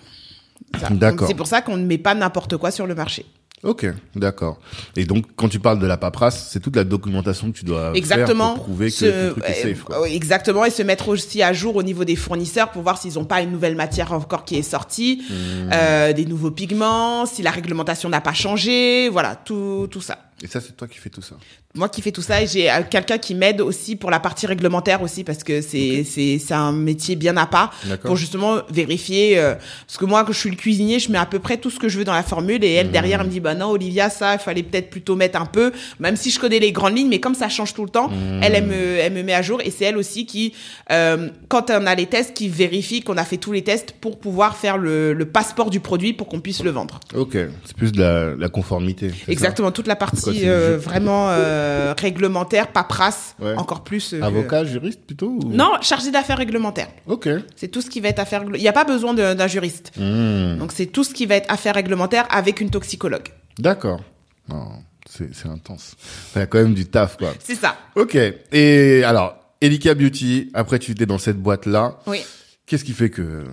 D'accord. 0.90 1.26
C'est 1.26 1.34
pour 1.34 1.46
ça 1.46 1.62
qu'on 1.62 1.76
ne 1.76 1.84
met 1.86 1.98
pas 1.98 2.14
n'importe 2.14 2.56
quoi 2.56 2.70
sur 2.70 2.86
le 2.86 2.94
marché. 2.94 3.24
Ok, 3.64 3.86
d'accord. 4.14 4.60
Et 4.96 5.04
donc, 5.04 5.24
quand 5.34 5.48
tu 5.48 5.58
parles 5.58 5.80
de 5.80 5.86
la 5.86 5.96
paperasse, 5.96 6.48
c'est 6.52 6.60
toute 6.60 6.76
la 6.76 6.84
documentation 6.84 7.50
que 7.50 7.58
tu 7.58 7.64
dois 7.64 7.90
Exactement. 7.94 8.46
faire 8.46 8.54
pour 8.54 8.64
prouver 8.64 8.90
que 8.90 9.28
ton 9.28 9.32
truc 9.40 9.44
est 9.46 9.64
euh, 9.66 9.68
safe, 9.74 9.82
quoi. 9.82 10.08
Exactement, 10.08 10.64
et 10.64 10.70
se 10.70 10.82
mettre 10.82 11.08
aussi 11.08 11.42
à 11.42 11.52
jour 11.52 11.74
au 11.74 11.82
niveau 11.82 12.04
des 12.04 12.14
fournisseurs 12.16 12.70
pour 12.70 12.82
voir 12.82 12.98
s'ils 12.98 13.14
n'ont 13.14 13.24
pas 13.24 13.42
une 13.42 13.50
nouvelle 13.50 13.74
matière 13.74 14.12
encore 14.12 14.44
qui 14.44 14.56
est 14.56 14.62
sortie, 14.62 15.22
Hmm. 15.28 15.70
euh, 15.72 16.12
des 16.12 16.24
nouveaux 16.24 16.50
pigments, 16.52 17.26
si 17.26 17.42
la 17.42 17.50
réglementation 17.50 18.08
n'a 18.08 18.20
pas 18.20 18.32
changé, 18.32 19.08
voilà, 19.08 19.34
tout, 19.34 19.88
tout 19.90 20.00
ça. 20.00 20.18
Et 20.42 20.46
ça, 20.46 20.60
c'est 20.60 20.76
toi 20.76 20.86
qui 20.86 20.98
fais 20.98 21.10
tout 21.10 21.22
ça. 21.22 21.36
Moi 21.74 21.88
qui 21.88 22.00
fais 22.00 22.12
tout 22.12 22.22
ça, 22.22 22.42
et 22.42 22.46
j'ai 22.46 22.70
euh, 22.70 22.82
quelqu'un 22.88 23.18
qui 23.18 23.34
m'aide 23.34 23.60
aussi 23.60 23.94
pour 23.94 24.10
la 24.10 24.20
partie 24.20 24.46
réglementaire 24.46 25.02
aussi 25.02 25.22
parce 25.22 25.44
que 25.44 25.60
c'est 25.60 26.02
c'est 26.02 26.38
c'est 26.38 26.54
un 26.54 26.72
métier 26.72 27.14
bien 27.14 27.36
à 27.36 27.46
part 27.46 27.74
pour 28.04 28.16
justement 28.16 28.56
vérifier 28.70 29.38
euh, 29.38 29.54
parce 29.86 29.98
que 29.98 30.06
moi 30.06 30.24
que 30.24 30.32
je 30.32 30.38
suis 30.38 30.50
le 30.50 30.56
cuisinier, 30.56 30.98
je 30.98 31.12
mets 31.12 31.18
à 31.18 31.26
peu 31.26 31.38
près 31.38 31.58
tout 31.58 31.70
ce 31.70 31.78
que 31.78 31.88
je 31.88 31.98
veux 31.98 32.04
dans 32.04 32.14
la 32.14 32.22
formule 32.22 32.64
et 32.64 32.72
elle 32.72 32.90
derrière 32.90 33.20
elle 33.20 33.26
me 33.26 33.30
dit 33.30 33.40
bah 33.40 33.54
non 33.54 33.68
Olivia 33.70 34.08
ça 34.08 34.34
il 34.34 34.38
fallait 34.38 34.62
peut-être 34.62 34.88
plutôt 34.88 35.14
mettre 35.14 35.40
un 35.40 35.46
peu 35.46 35.72
même 36.00 36.16
si 36.16 36.30
je 36.30 36.40
connais 36.40 36.58
les 36.58 36.72
grandes 36.72 36.96
lignes 36.96 37.08
mais 37.08 37.20
comme 37.20 37.34
ça 37.34 37.48
change 37.48 37.74
tout 37.74 37.84
le 37.84 37.90
temps, 37.90 38.10
elle 38.42 38.54
elle 38.54 38.66
me 38.66 38.98
elle 38.98 39.12
me 39.12 39.22
met 39.22 39.34
à 39.34 39.42
jour 39.42 39.60
et 39.62 39.70
c'est 39.70 39.84
elle 39.84 39.98
aussi 39.98 40.24
qui 40.24 40.54
euh, 40.90 41.28
quand 41.48 41.70
on 41.70 41.86
a 41.86 41.94
les 41.94 42.06
tests 42.06 42.34
qui 42.34 42.48
vérifie 42.48 43.02
qu'on 43.02 43.18
a 43.18 43.24
fait 43.24 43.36
tous 43.36 43.52
les 43.52 43.62
tests 43.62 43.92
pour 43.92 44.18
pouvoir 44.18 44.56
faire 44.56 44.78
le, 44.78 45.12
le 45.12 45.26
passeport 45.26 45.68
du 45.68 45.80
produit 45.80 46.12
pour 46.14 46.28
qu'on 46.28 46.40
puisse 46.40 46.62
le 46.62 46.70
vendre. 46.70 46.98
Ok, 47.14 47.36
c'est 47.64 47.76
plus 47.76 47.92
de 47.92 48.00
la, 48.00 48.34
la 48.34 48.48
conformité. 48.48 49.10
Exactement, 49.28 49.70
toute 49.70 49.86
la 49.86 49.96
partie 49.96 50.27
le 50.32 50.48
euh, 50.52 50.76
vraiment 50.78 51.28
euh, 51.30 51.94
réglementaire, 51.98 52.68
paperasse, 52.68 53.34
Ouais. 53.40 53.54
encore 53.56 53.84
plus. 53.84 54.12
euh, 54.14 54.22
Avocat, 54.22 54.64
juriste 54.64 55.00
plutôt 55.06 55.28
ou- 55.42 55.52
Non, 55.52 55.72
chargé 55.80 56.10
d'affaires 56.10 56.38
réglementaires. 56.38 56.88
Ok. 57.06 57.28
C'est 57.56 57.68
tout 57.68 57.80
ce 57.82 57.90
qui 57.90 58.00
va 58.00 58.08
être 58.08 58.18
affaires. 58.18 58.42
Il 58.54 58.60
n'y 58.60 58.68
a 58.68 58.72
pas 58.72 58.84
besoin 58.84 59.14
d'un 59.14 59.46
juriste. 59.46 59.92
Hmm, 59.96 60.56
Donc 60.58 60.72
c'est 60.72 60.86
tout 60.86 61.04
ce 61.04 61.12
qui 61.14 61.26
va 61.26 61.36
être 61.36 61.50
affaires 61.52 61.74
réglementaires 61.74 62.26
avec 62.30 62.60
une 62.60 62.70
toxicologue. 62.70 63.28
D'accord. 63.58 64.00
Non, 64.48 64.68
c'est 65.08 65.34
c'est 65.34 65.48
intense. 65.48 65.94
Il 66.34 66.38
y 66.38 66.42
a 66.42 66.46
quand 66.46 66.58
même 66.58 66.74
du 66.74 66.86
taf, 66.86 67.16
quoi. 67.16 67.32
C'est 67.42 67.54
ça. 67.54 67.76
Ok. 67.96 68.16
Et 68.52 69.02
alors, 69.04 69.36
Elika 69.60 69.94
Beauty, 69.94 70.50
après 70.54 70.78
tu 70.78 70.92
étais 70.92 71.06
dans 71.06 71.18
cette 71.18 71.38
boîte-là. 71.38 71.98
Oui. 72.06 72.20
Qu'est-ce 72.66 72.84
qui 72.84 72.92
fait 72.92 73.10
que 73.10 73.44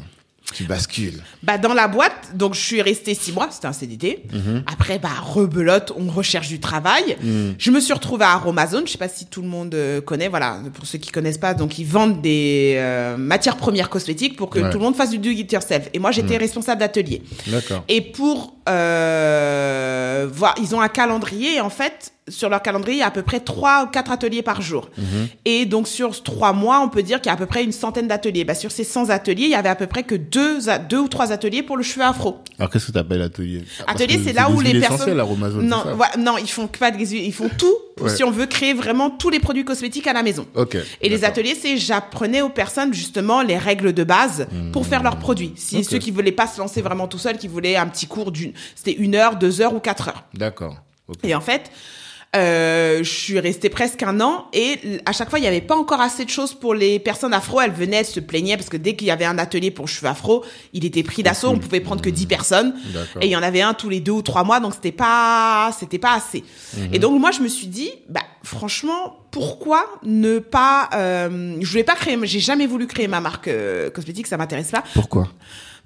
tu 0.54 0.64
bascules 0.66 1.22
Bah 1.44 1.58
dans 1.58 1.74
la 1.74 1.88
boîte, 1.88 2.36
donc 2.36 2.54
je 2.54 2.60
suis 2.62 2.82
restée 2.82 3.14
six 3.16 3.32
mois, 3.34 3.50
c'était 3.52 3.68
un 3.68 3.74
CDD. 3.74 4.24
Mhm. 4.32 4.64
Après 4.72 5.00
bah 5.00 5.10
rebelote, 5.22 5.92
on 5.98 6.10
recherche 6.10 6.48
du 6.48 6.60
travail. 6.60 7.18
Je 7.58 7.72
me 7.72 7.80
suis 7.80 7.94
retrouvée 7.94 8.26
à 8.26 8.32
Aromazone, 8.34 8.86
je 8.86 8.92
sais 8.94 8.98
pas 8.98 9.10
si 9.10 9.26
tout 9.26 9.42
le 9.42 9.48
monde 9.48 9.74
euh, 9.76 10.02
connaît, 10.02 10.28
voilà, 10.28 10.60
pour 10.74 10.86
ceux 10.86 10.98
qui 11.00 11.12
connaissent 11.12 11.38
pas, 11.40 11.54
donc 11.54 11.80
ils 11.80 11.86
vendent 11.86 12.22
des 12.22 12.76
euh, 12.78 13.18
matières 13.18 13.58
premières 13.58 13.90
cosmétiques 13.90 14.36
pour 14.38 14.50
que 14.50 14.60
Ouais. 14.60 14.70
tout 14.70 14.78
le 14.78 14.84
monde 14.84 14.96
fasse 14.96 15.10
du 15.10 15.18
do 15.18 15.30
it 15.30 15.52
yourself. 15.52 15.90
Et 15.94 16.00
moi 16.00 16.12
j'étais 16.12 16.38
responsable 16.38 16.80
d'atelier. 16.80 17.22
D'accord. 17.48 17.84
Et 17.90 18.02
pour 18.02 18.56
euh, 18.70 20.28
voir, 20.32 20.56
ils 20.62 20.74
ont 20.76 20.82
un 20.82 20.88
calendrier 20.90 21.60
en 21.62 21.70
fait 21.70 22.14
sur 22.28 22.50
leur 22.50 22.62
calendrier 22.62 22.98
il 22.98 23.00
y 23.02 23.04
a 23.04 23.08
à 23.08 23.12
peu 23.12 23.22
près 23.22 23.40
trois 23.40 23.84
ou 23.84 23.88
quatre 23.88 24.12
ateliers 24.12 24.42
par 24.42 24.62
jour. 24.62 24.90
Et 25.46 25.66
donc 25.66 25.88
sur 25.88 26.24
trois 26.24 26.54
mois 26.54 26.82
on 26.82 26.90
peut 26.90 27.04
dire 27.04 27.22
qu'il 27.22 27.28
y 27.28 27.30
a 27.30 27.34
à 27.34 27.38
peu 27.38 27.46
près 27.46 27.64
une 27.64 27.72
centaine 27.72 28.08
d'ateliers. 28.08 28.44
Bah, 28.44 28.56
sur 28.56 28.72
ces 28.72 28.84
100 28.84 29.10
ateliers 29.10 29.44
il 29.46 29.52
y 29.52 29.56
avait 29.56 29.70
à 29.70 29.76
peu 29.76 29.88
près 29.88 30.04
que 30.04 30.16
deux, 30.16 30.60
deux 30.90 31.00
ou 31.00 31.08
trois 31.08 31.32
ateliers 31.32 31.62
pour 31.64 31.78
le 31.78 31.84
cheveu 31.84 32.04
afro. 32.04 32.38
Alors 32.58 32.72
qu'est-ce 32.72 32.88
que 32.88 32.92
tu 32.92 32.98
appelles 32.98 33.22
atelier 33.22 33.64
Parce 33.86 33.92
Atelier 34.02 34.20
c'est 34.24 34.34
là 34.34 34.50
où 34.50 34.60
les 34.60 34.80
personnes 34.80 35.18
non 35.62 35.84
voilà, 35.96 36.18
non 36.18 36.38
ils 36.38 36.50
font 36.50 36.68
pas 36.68 36.92
huiles, 36.92 37.14
ils 37.14 37.34
font 37.34 37.50
tout 37.58 37.76
Ouais. 38.02 38.10
si 38.14 38.26
on 38.26 38.32
veut 38.32 38.46
créer 38.46 38.74
vraiment 38.74 39.10
tous 39.10 39.30
les 39.30 39.40
produits 39.40 39.64
cosmétiques 39.64 40.08
à 40.08 40.12
la 40.12 40.22
maison. 40.22 40.46
Et 41.02 41.08
les 41.08 41.24
ateliers, 41.24 41.56
c'est 41.56 41.78
j'apprenais 41.78 42.42
aux 42.42 42.50
personnes 42.50 42.94
justement 42.94 43.42
les 43.42 43.58
règles 43.58 43.94
de 43.94 44.04
base 44.04 44.48
pour 44.74 44.86
faire 44.86 45.02
leurs 45.02 45.18
produits. 45.18 45.54
Si 45.56 45.84
ceux 45.84 45.98
qui 46.00 46.12
voulaient 46.12 46.34
pas 46.34 46.48
se 46.48 46.60
lancer 46.60 46.82
vraiment 46.82 47.08
tout 47.08 47.18
seuls, 47.18 47.38
qui 47.38 47.48
voulaient 47.48 47.78
un 47.78 47.88
petit 47.88 48.08
cours 48.08 48.34
d'une, 48.34 48.52
c'était 48.76 48.92
une 48.94 49.16
heure, 49.16 49.38
deux 49.38 49.62
heures 49.62 49.74
ou 49.74 49.80
quatre 49.80 50.10
heures. 50.10 50.26
D'accord. 50.34 50.76
Et 51.24 51.36
en 51.36 51.42
fait, 51.42 51.72
euh, 52.36 52.98
je 52.98 53.10
suis 53.10 53.40
restée 53.40 53.70
presque 53.70 54.04
un 54.04 54.20
an 54.20 54.48
et 54.52 55.00
à 55.06 55.14
chaque 55.14 55.30
fois, 55.30 55.40
il 55.40 55.44
n'y 55.44 55.48
avait 55.48 55.62
pas 55.62 55.78
encore 55.78 56.02
assez 56.02 56.26
de 56.26 56.30
choses 56.30 56.54
pour 56.54 56.74
les 56.74 57.00
personnes 57.00 57.34
afro. 57.34 57.62
Elles 57.62 57.72
venaient, 57.72 57.98
elles 57.98 58.06
se 58.06 58.20
plaignaient 58.20 58.58
parce 58.58 58.70
que 58.70 58.78
dès 58.78 58.96
qu'il 58.96 59.08
y 59.08 59.12
avait 59.12 59.26
un 59.26 59.38
atelier 59.38 59.72
pour 59.72 59.88
cheveux 59.88 60.10
afro, 60.10 60.44
il 60.74 60.84
était 60.86 61.04
pris 61.04 61.24
d'assaut. 61.24 61.50
On 61.50 61.60
pouvait 61.60 61.80
prendre 61.80 62.02
que 62.02 62.10
10 62.10 62.26
personnes. 62.26 62.76
Et 63.22 63.28
il 63.28 63.30
y 63.30 63.36
en 63.38 63.44
avait 63.44 63.62
un 63.62 63.74
tous 63.74 63.90
les 63.90 64.02
deux 64.02 64.12
ou 64.12 64.22
trois 64.22 64.44
mois, 64.44 64.60
donc 64.60 64.74
c'était 64.74 64.92
pas, 64.92 65.72
c'était 65.80 66.00
pas 66.00 66.14
assez. 66.14 66.44
Et 66.92 67.00
donc 67.00 67.20
moi, 67.20 67.32
je 67.32 67.42
me 67.42 67.48
suis 67.48 67.68
dit, 67.68 67.92
bah 68.10 68.24
franchement, 68.44 69.18
pourquoi 69.32 69.86
ne 70.04 70.40
pas 70.40 70.90
euh, 70.94 71.58
Je 71.62 71.70
voulais 71.70 71.84
pas 71.84 71.96
créer, 71.96 72.18
j'ai 72.24 72.40
jamais 72.40 72.68
voulu 72.68 72.88
créer 72.88 73.08
ma 73.08 73.22
marque 73.22 73.48
euh, 73.48 73.90
cosmétique, 73.90 74.28
ça 74.28 74.38
m'intéresse 74.38 74.72
pas. 74.72 74.84
Pourquoi? 74.94 75.30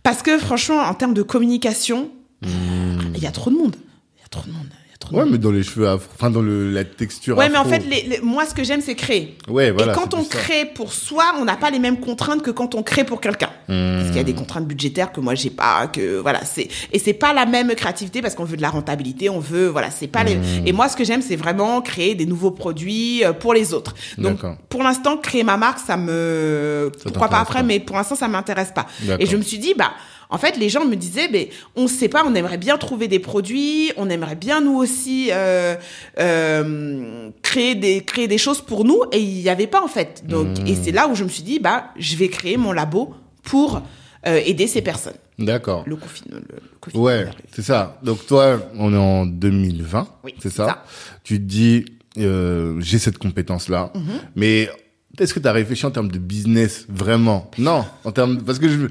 Parce 0.02 0.24
que 0.24 0.38
franchement, 0.40 0.80
en 0.80 0.94
termes 0.94 1.14
de 1.14 1.24
communication, 1.24 2.10
il 2.42 3.20
y 3.20 3.28
a 3.28 3.32
trop 3.32 3.52
de 3.52 3.56
monde. 3.56 3.76
Il 4.18 4.22
y 4.22 4.26
a 4.26 4.30
trop 4.30 4.48
de 4.48 4.52
monde. 4.52 4.70
Il 5.12 5.18
y 5.18 5.20
a 5.20 5.22
trop 5.22 5.26
de 5.26 5.26
Ouais, 5.26 5.30
mais 5.32 5.38
dans 5.38 5.52
les 5.52 5.64
cheveux 5.64 5.88
afro, 5.88 6.08
enfin 6.16 6.30
dans 6.30 6.42
le, 6.42 6.72
la 6.72 6.84
texture 6.84 7.38
Ouais, 7.38 7.50
mais 7.50 7.58
en 7.58 7.62
afro. 7.62 7.74
fait, 7.74 7.80
les, 7.90 8.02
les- 8.04 8.22
moi, 8.22 8.46
ce 8.46 8.54
que 8.54 8.64
j'aime, 8.64 8.82
c'est 8.82 8.96
créer. 8.96 9.38
Ouais, 9.48 9.72
voilà. 9.72 9.92
et 9.92 9.96
quand 9.96 10.14
on 10.14 10.24
crée 10.24 10.66
pour 10.66 10.94
soi, 10.94 11.24
on 11.40 11.46
n'a 11.46 11.56
pas 11.58 11.70
les 11.72 11.80
mêmes 11.80 12.00
contraintes 12.00 12.42
que 12.42 12.52
quand 12.52 12.76
on 12.76 12.84
crée 12.84 13.04
pour 13.04 13.22
quelqu'un. 13.22 13.50
Parce 13.68 14.08
qu'il 14.08 14.16
y 14.16 14.20
a 14.20 14.22
Hmm. 14.22 14.26
des 14.26 14.34
contraintes 14.34 14.66
budgétaires 14.68 15.12
que 15.12 15.20
moi 15.20 15.36
j'ai 15.36 15.50
pas, 15.52 15.88
que 15.88 16.20
voilà, 16.20 16.44
c'est 16.46 16.68
et 16.92 17.00
c'est 17.00 17.14
pas 17.14 17.34
la 17.34 17.46
même 17.46 17.74
créativité 17.76 18.22
parce 18.22 18.34
qu'on 18.36 18.44
veut 18.46 18.58
de 18.58 18.62
la 18.62 18.70
rentabilité, 18.70 19.30
on 19.30 19.40
veut 19.40 19.68
voilà, 19.68 19.92
c'est 19.92 20.08
pas 20.08 20.24
les. 20.24 20.36
Hmm. 20.36 20.66
Et 20.68 20.72
moi, 20.72 20.90
ce 20.90 20.96
que 20.98 21.04
j'aime, 21.04 21.22
c'est 21.22 21.36
vraiment 21.36 21.82
créer 21.82 22.16
des 22.16 22.26
nouveaux 22.26 22.52
produits 22.52 23.24
euh, 23.24 23.34
pour 23.34 23.54
les 23.54 23.74
autres. 23.74 23.94
Donc, 24.18 24.40
pour 24.70 24.84
l'instant, 24.84 25.18
créer 25.18 25.44
ma 25.44 25.58
marque, 25.58 25.80
ça 25.80 25.98
me 25.98 26.92
Ça 26.98 27.04
pourquoi 27.10 27.28
pas 27.30 27.40
après, 27.40 27.60
pas. 27.60 27.66
mais 27.66 27.80
pour 27.80 27.96
l'instant, 27.96 28.16
ça 28.16 28.28
m'intéresse 28.28 28.72
pas. 28.74 28.88
D'accord. 29.02 29.22
Et 29.22 29.26
je 29.30 29.38
me 29.38 29.42
suis 29.42 29.58
dit 29.60 29.74
bah. 29.78 29.92
En 30.32 30.38
fait, 30.38 30.58
les 30.58 30.70
gens 30.70 30.86
me 30.86 30.96
disaient, 30.96 31.28
mais 31.32 31.50
on 31.76 31.88
sait 31.88 32.08
pas, 32.08 32.24
on 32.26 32.36
aimerait 32.36 32.60
bien 32.60 32.78
trouver 32.78 33.08
des 33.08 33.18
produits, 33.20 33.92
on 33.98 34.10
aimerait 34.12 34.36
bien 34.36 34.62
nous 34.62 34.76
aussi 34.76 35.30
euh, 35.32 35.76
euh, 36.20 37.30
créer 37.42 37.76
des 37.76 38.02
créer 38.02 38.28
des 38.28 38.38
choses 38.38 38.62
pour 38.62 38.86
nous, 38.86 39.02
et 39.12 39.20
il 39.20 39.40
y 39.42 39.50
avait 39.50 39.68
pas 39.68 39.82
en 39.84 39.88
fait. 39.88 40.24
Donc, 40.28 40.48
et 40.68 40.76
c'est 40.76 40.92
là 40.92 41.08
où 41.08 41.16
je 41.16 41.24
me 41.24 41.30
suis 41.30 41.44
dit, 41.44 41.60
bah, 41.60 41.86
je 41.98 42.16
vais 42.16 42.28
créer 42.30 42.58
mon 42.58 42.72
labo 42.72 43.14
pour 43.44 43.82
euh, 44.28 44.40
aider 44.46 44.68
ces 44.68 44.82
personnes. 44.82 45.16
D'accord. 45.40 45.84
Le 45.88 45.96
confinement. 45.96 46.38
Le, 46.50 46.56
le 46.56 46.62
Covid 46.82 46.98
Ouais, 46.98 47.28
c'est 47.54 47.62
ça. 47.64 47.98
Donc 48.04 48.26
toi, 48.28 48.60
on 48.78 48.94
est 48.94 48.98
en 48.98 49.26
2020, 49.26 50.08
Oui, 50.24 50.36
c'est 50.40 50.50
ça. 50.52 50.66
ça. 50.68 50.84
Tu 51.24 51.38
te 51.40 51.44
dis, 51.44 51.86
euh, 52.18 52.76
j'ai 52.82 53.00
cette 53.00 53.18
compétence-là, 53.18 53.92
Mhm. 53.96 54.02
mais 54.36 54.70
est-ce 55.18 55.34
que 55.34 55.40
tu 55.40 55.48
as 55.48 55.52
réfléchi 55.54 55.86
en 55.86 55.92
termes 55.92 56.12
de 56.12 56.20
business 56.20 56.86
vraiment? 56.90 57.50
Non, 57.58 57.86
en 58.04 58.12
termes 58.12 58.42
parce 58.44 58.60
que 58.60 58.68
je, 58.70 58.88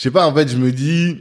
je 0.00 0.04
sais 0.04 0.10
pas. 0.10 0.26
En 0.26 0.34
fait, 0.34 0.48
je 0.48 0.56
me 0.56 0.72
dis, 0.72 1.18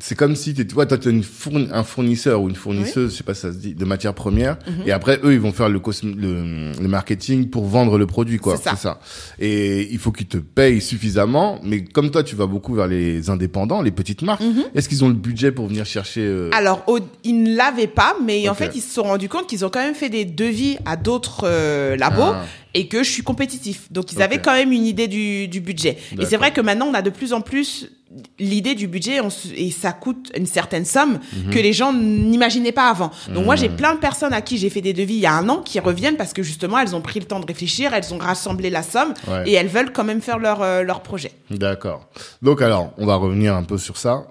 c'est 0.00 0.14
comme 0.16 0.34
si 0.34 0.54
t'es, 0.54 0.64
toi, 0.66 0.86
toi, 0.86 0.96
t'es 0.96 1.10
une 1.10 1.22
fourni- 1.22 1.68
un 1.70 1.84
fournisseur 1.84 2.40
ou 2.40 2.48
une 2.48 2.56
fournisseuse, 2.56 3.12
je 3.12 3.16
sais 3.18 3.22
pas 3.22 3.34
ça 3.34 3.52
se 3.52 3.58
dit, 3.58 3.74
de 3.74 3.84
matières 3.84 4.14
premières, 4.14 4.56
Mhm. 4.66 4.88
et 4.88 4.92
après 4.92 5.20
eux, 5.22 5.34
ils 5.34 5.38
vont 5.40 5.52
faire 5.52 5.68
le, 5.68 5.78
le, 6.02 6.72
le 6.82 6.88
marketing 6.88 7.50
pour 7.50 7.66
vendre 7.66 7.98
le 7.98 8.06
produit, 8.06 8.38
quoi. 8.38 8.56
C'est 8.56 8.74
ça. 8.76 8.98
Et 9.38 9.92
il 9.92 9.98
faut 9.98 10.10
qu'ils 10.10 10.26
te 10.26 10.38
payent 10.38 10.80
suffisamment, 10.80 11.60
mais 11.62 11.84
comme 11.84 12.10
toi, 12.10 12.22
tu 12.24 12.34
vas 12.34 12.46
beaucoup 12.46 12.74
vers 12.74 12.86
les 12.88 13.28
indépendants, 13.30 13.82
les 13.82 13.90
petites 13.92 14.22
marques. 14.22 14.40
Mhm. 14.42 14.64
Est-ce 14.74 14.88
qu'ils 14.88 15.04
ont 15.04 15.08
le 15.08 15.14
budget 15.14 15.52
pour 15.52 15.66
venir 15.68 15.84
chercher 15.84 16.22
euh, 16.22 16.50
Alors, 16.54 16.82
au- 16.88 16.98
ils 17.24 17.42
ne 17.42 17.54
l'avaient 17.54 17.86
pas, 17.86 18.16
mais 18.24 18.48
en 18.48 18.54
fait, 18.54 18.72
ils 18.74 18.80
se 18.80 18.90
sont 18.94 19.02
rendus 19.04 19.28
compte 19.28 19.46
qu'ils 19.46 19.64
ont 19.66 19.70
quand 19.70 19.84
même 19.84 19.94
fait 19.94 20.08
des 20.08 20.24
devis 20.24 20.78
à 20.86 20.96
d'autres 20.96 21.42
euh, 21.44 21.94
labos 21.96 22.32
Ah. 22.34 22.44
et 22.74 22.88
que 22.88 23.04
je 23.04 23.10
suis 23.10 23.22
compétitif. 23.22 23.92
Donc, 23.92 24.12
ils 24.12 24.22
avaient 24.22 24.38
quand 24.40 24.54
même 24.54 24.72
une 24.72 24.86
idée 24.86 25.06
du, 25.08 25.46
du 25.46 25.60
budget. 25.60 25.98
Et 26.18 26.24
c'est 26.24 26.36
vrai 26.38 26.52
que 26.52 26.60
maintenant, 26.62 26.86
on 26.90 26.94
a 26.94 27.02
de 27.02 27.10
plus 27.10 27.32
en 27.32 27.40
plus 27.42 27.90
l'idée 28.38 28.74
du 28.74 28.86
budget 28.86 29.20
on 29.20 29.28
et 29.56 29.70
ça 29.70 29.92
coûte 29.92 30.30
une 30.36 30.46
certaine 30.46 30.84
somme 30.84 31.18
Mhm. 31.32 31.50
que 31.52 31.58
les 31.58 31.72
gens 31.72 31.92
n'imaginaient 31.92 32.72
pas 32.72 32.88
avant. 32.88 33.10
Donc 33.28 33.44
moi 33.44 33.56
j'ai 33.56 33.68
plein 33.68 33.94
de 33.94 34.00
personnes 34.00 34.32
à 34.32 34.40
qui 34.40 34.56
j'ai 34.58 34.70
fait 34.70 34.80
des 34.80 34.92
devis 34.92 35.14
il 35.14 35.20
y 35.20 35.26
a 35.26 35.34
un 35.34 35.48
an 35.48 35.62
qui 35.62 35.80
reviennent 35.80 36.16
parce 36.16 36.32
que 36.32 36.42
justement 36.42 36.78
elles 36.78 36.94
ont 36.94 37.00
pris 37.00 37.18
le 37.20 37.26
temps 37.26 37.40
de 37.40 37.46
réfléchir, 37.46 37.92
elles 37.94 38.12
ont 38.14 38.18
rassemblé 38.18 38.70
la 38.70 38.82
somme 38.82 39.14
Ouais. 39.28 39.48
et 39.48 39.52
elles 39.54 39.68
veulent 39.68 39.92
quand 39.92 40.04
même 40.04 40.20
faire 40.20 40.38
leur 40.38 40.62
euh, 40.62 40.82
leur 40.82 41.02
projet. 41.02 41.32
D'accord. 41.50 42.08
Donc 42.42 42.62
alors, 42.62 42.92
on 42.98 43.06
va 43.06 43.16
revenir 43.16 43.54
un 43.56 43.62
peu 43.64 43.78
sur 43.78 43.96
ça. 43.96 44.26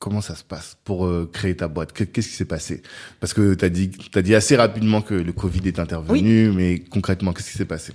Comment 0.00 0.20
ça 0.20 0.34
se 0.34 0.44
passe 0.44 0.76
pour 0.84 1.06
euh, 1.06 1.30
créer 1.32 1.56
ta 1.56 1.66
boîte? 1.66 1.92
Que- 1.94 2.04
Qu'est-ce 2.04 2.28
qui 2.28 2.34
s'est 2.34 2.44
passé? 2.44 2.82
Parce 3.20 3.32
que 3.32 3.54
tu 3.54 3.64
as 3.64 3.70
dit, 3.70 3.90
t'as 4.12 4.20
dit 4.20 4.34
assez 4.34 4.54
rapidement 4.54 5.00
que 5.00 5.14
le 5.14 5.32
Covid 5.32 5.62
est 5.66 5.78
intervenu, 5.78 6.50
mais 6.50 6.80
concrètement, 6.80 7.32
qu'est-ce 7.32 7.52
qui 7.52 7.56
s'est 7.56 7.64
passé? 7.64 7.92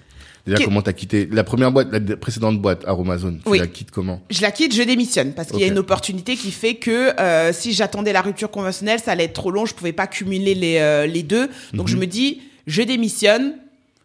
Comment 0.64 0.82
t'as 0.82 0.94
quitté 0.94 1.28
la 1.32 1.44
première 1.44 1.72
boîte, 1.72 1.90
la 1.92 2.18
précédente 2.18 2.60
boîte, 2.62 2.84
Aromazone 2.88 3.40
Tu 3.44 3.50
Oui. 3.52 3.60
la 3.60 3.68
quittes 3.68 3.92
comment? 3.92 4.22
Je 4.30 4.42
la 4.42 4.52
quitte, 4.52 4.74
je 4.74 4.82
démissionne 4.84 5.34
parce 5.34 5.50
qu'il 5.52 5.60
y 5.60 5.64
a 5.64 5.68
une 5.68 5.78
opportunité 5.78 6.36
qui 6.36 6.52
fait 6.52 6.76
que 6.76 7.20
euh, 7.20 7.54
si 7.54 7.74
j'attendais 7.74 8.14
la 8.14 8.22
rupture 8.22 8.50
conventionnelle, 8.52 9.00
ça 9.00 9.12
allait 9.12 9.26
être 9.26 9.34
trop 9.34 9.52
long, 9.52 9.66
je 9.66 9.74
pouvais 9.74 9.94
pas 9.94 10.08
cumuler 10.08 10.56
les 10.56 10.78
euh, 10.80 11.06
les 11.06 11.24
deux. 11.24 11.48
Donc 11.74 11.88
Mhm. 11.88 11.94
je 11.94 11.98
me 11.98 12.06
dis, 12.08 12.42
je 12.68 12.82
démissionne, 12.82 13.56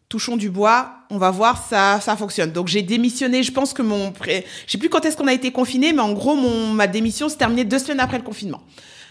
touchons 0.08 0.36
du 0.36 0.50
bois, 0.50 0.92
on 1.10 1.18
va 1.18 1.30
voir 1.30 1.66
ça 1.68 2.00
ça 2.00 2.16
fonctionne. 2.16 2.52
Donc 2.52 2.68
j'ai 2.68 2.82
démissionné, 2.82 3.42
je 3.42 3.52
pense 3.52 3.72
que 3.72 3.82
mon 3.82 4.12
pré... 4.12 4.44
je 4.66 4.72
sais 4.72 4.78
plus 4.78 4.88
quand 4.88 5.04
est-ce 5.04 5.16
qu'on 5.16 5.26
a 5.26 5.32
été 5.34 5.50
confiné, 5.52 5.92
mais 5.92 6.02
en 6.02 6.12
gros 6.12 6.34
mon 6.36 6.68
ma 6.68 6.86
démission 6.86 7.28
s'est 7.28 7.36
terminée 7.36 7.64
deux 7.64 7.78
semaines 7.78 8.00
après 8.00 8.18
le 8.18 8.24
confinement. 8.24 8.62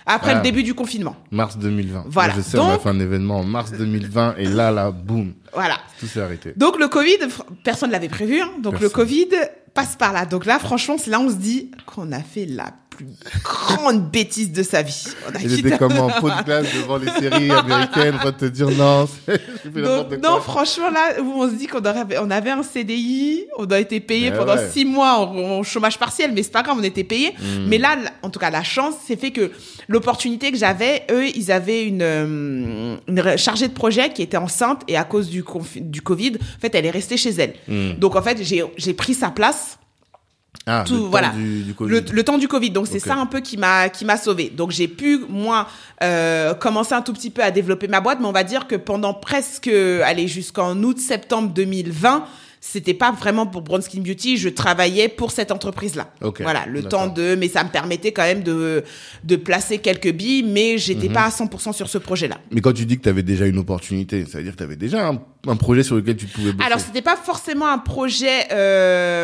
Après 0.05 0.31
Ah. 0.31 0.35
le 0.35 0.41
début 0.41 0.63
du 0.63 0.73
confinement. 0.73 1.15
Mars 1.31 1.57
2020. 1.57 2.05
Voilà. 2.07 2.33
Je 2.35 2.41
sais, 2.41 2.57
on 2.59 2.67
a 2.67 2.71
Donc- 2.73 2.81
fait 2.83 2.89
un 2.89 2.99
événement 2.99 3.37
en 3.39 3.43
mars 3.43 3.71
2020 3.71 4.35
et 4.37 4.45
là, 4.45 4.69
là, 4.71 4.91
boum, 4.91 5.33
Voilà. 5.53 5.75
tout 5.99 6.07
s'est 6.07 6.21
arrêté. 6.21 6.53
Donc 6.57 6.77
le 6.79 6.87
Covid, 6.87 7.17
personne 7.63 7.91
l'avait 7.91 8.09
prévu. 8.09 8.41
hein. 8.41 8.49
Donc 8.61 8.79
le. 8.79 8.89
Covid 8.89 9.29
passe 9.73 9.95
par 9.95 10.13
là. 10.13 10.25
Donc 10.25 10.45
là, 10.45 10.59
franchement, 10.59 10.97
c'est 10.99 11.09
là 11.09 11.19
où 11.19 11.23
on 11.23 11.29
se 11.29 11.35
dit 11.35 11.71
qu'on 11.87 12.11
a 12.11 12.19
fait 12.19 12.45
la 12.45 12.71
plus 12.95 13.07
grande 13.43 14.09
bêtise 14.09 14.51
de 14.51 14.63
sa 14.63 14.81
vie. 14.81 15.05
On 15.27 15.35
a 15.35 15.41
Il 15.41 15.59
était 15.59 15.77
comme 15.77 15.97
en 15.97 16.09
pot 16.19 16.29
de 16.29 16.43
glace 16.43 16.67
devant 16.73 16.97
les 16.97 17.09
séries 17.09 17.51
américaines, 17.51 18.17
de 18.23 18.31
te 18.31 18.45
dire 18.45 18.69
non, 18.69 19.07
j'ai 19.27 19.33
fait 19.71 19.81
n'importe 19.81 20.09
Donc, 20.09 20.21
quoi. 20.21 20.29
non, 20.29 20.41
franchement, 20.41 20.89
là 20.89 21.21
où 21.21 21.43
on 21.43 21.49
se 21.49 21.55
dit 21.55 21.67
qu'on 21.67 21.79
aurait, 21.79 22.05
on 22.21 22.29
avait 22.29 22.51
un 22.51 22.63
CDI, 22.63 23.45
on 23.57 23.65
a 23.65 23.79
été 23.79 23.99
payé 23.99 24.31
pendant 24.31 24.55
ouais. 24.55 24.69
six 24.69 24.85
mois 24.85 25.17
en, 25.17 25.35
en 25.59 25.63
chômage 25.63 25.97
partiel, 25.97 26.31
mais 26.33 26.43
c'est 26.43 26.51
pas 26.51 26.63
grave, 26.63 26.77
on 26.79 26.83
était 26.83 27.03
payé. 27.03 27.31
Hmm. 27.31 27.67
Mais 27.67 27.77
là, 27.77 27.97
en 28.21 28.29
tout 28.29 28.39
cas, 28.39 28.49
la 28.49 28.63
chance, 28.63 28.95
c'est 29.05 29.19
fait 29.19 29.31
que 29.31 29.51
l'opportunité 29.87 30.51
que 30.51 30.57
j'avais, 30.57 31.05
eux, 31.11 31.27
ils 31.27 31.51
avaient 31.51 31.85
une, 31.85 32.01
euh, 32.01 32.95
une 33.07 33.37
chargée 33.37 33.67
de 33.67 33.73
projet 33.73 34.11
qui 34.11 34.21
était 34.21 34.37
enceinte 34.37 34.81
et 34.87 34.97
à 34.97 35.03
cause 35.03 35.29
du, 35.29 35.43
Covid, 35.43 36.33
en 36.35 36.59
fait, 36.59 36.75
elle 36.75 36.85
est 36.85 36.91
restée 36.91 37.17
chez 37.17 37.31
elle. 37.31 37.53
Hmm. 37.67 37.93
Donc, 37.99 38.15
en 38.15 38.21
fait, 38.21 38.41
j'ai 38.43 38.93
pris 38.93 39.13
sa 39.13 39.29
place. 39.29 39.77
Ah, 40.65 40.85
tout, 40.87 40.93
le 40.93 40.99
temps 41.01 41.07
voilà. 41.09 41.29
du, 41.29 41.63
du 41.63 41.73
Covid. 41.73 41.91
Le, 41.91 42.03
le 42.11 42.23
temps 42.23 42.37
du 42.37 42.47
Covid. 42.47 42.69
Donc 42.71 42.87
c'est 42.87 42.99
ça 42.99 43.15
un 43.15 43.25
peu 43.25 43.41
qui 43.41 43.57
m'a 43.57 43.89
qui 43.89 44.05
m'a 44.05 44.15
sauvé. 44.17 44.49
Donc 44.49 44.71
j'ai 44.71 44.87
pu 44.87 45.19
moi 45.27 45.67
euh, 46.01 46.53
commencer 46.53 46.93
un 46.93 47.01
tout 47.01 47.11
petit 47.13 47.29
peu 47.29 47.43
à 47.43 47.51
développer 47.51 47.87
ma 47.87 47.99
boîte, 48.01 48.19
mais 48.21 48.27
on 48.27 48.31
va 48.31 48.43
dire 48.45 48.67
que 48.67 48.75
pendant 48.75 49.13
presque 49.13 49.67
allez 49.67 50.27
jusqu'en 50.27 50.81
août 50.83 50.99
septembre 50.99 51.49
2020, 51.53 52.25
c'était 52.61 52.93
pas 52.93 53.11
vraiment 53.11 53.45
pour 53.45 53.61
Brown 53.61 53.81
Skin 53.81 53.99
Beauty, 53.99 54.37
je 54.37 54.47
travaillais 54.47 55.09
pour 55.09 55.31
cette 55.31 55.51
entreprise 55.51 55.95
là. 55.95 56.11
Ok, 56.21 56.41
Voilà, 56.41 56.65
le 56.65 56.81
temps 56.83 57.07
de 57.07 57.35
mais 57.35 57.49
ça 57.49 57.65
me 57.65 57.69
permettait 57.69 58.13
quand 58.13 58.23
même 58.23 58.41
de 58.43 58.85
de 59.25 59.35
placer 59.35 59.79
quelques 59.79 60.13
billes, 60.13 60.43
mais 60.43 60.77
j'étais 60.77 61.07
Mhm. 61.09 61.13
pas 61.13 61.23
à 61.25 61.29
100% 61.29 61.73
sur 61.73 61.89
ce 61.89 61.97
projet-là. 61.97 62.37
Mais 62.51 62.61
quand 62.61 62.71
tu 62.71 62.85
dis 62.85 62.97
que 62.97 63.03
tu 63.03 63.09
avais 63.09 63.23
déjà 63.23 63.47
une 63.47 63.57
opportunité, 63.57 64.25
ça 64.25 64.37
veut 64.37 64.45
dire 64.45 64.53
que 64.53 64.57
tu 64.59 64.63
avais 64.63 64.77
déjà 64.77 65.09
un, 65.09 65.21
un 65.47 65.55
projet 65.57 65.83
sur 65.83 65.95
lequel 65.95 66.15
tu 66.15 66.25
pouvais 66.27 66.51
bosser. 66.53 66.65
Alors, 66.65 66.79
c'était 66.79 67.01
pas 67.01 67.15
forcément 67.17 67.67
un 67.67 67.77
projet, 67.77 68.47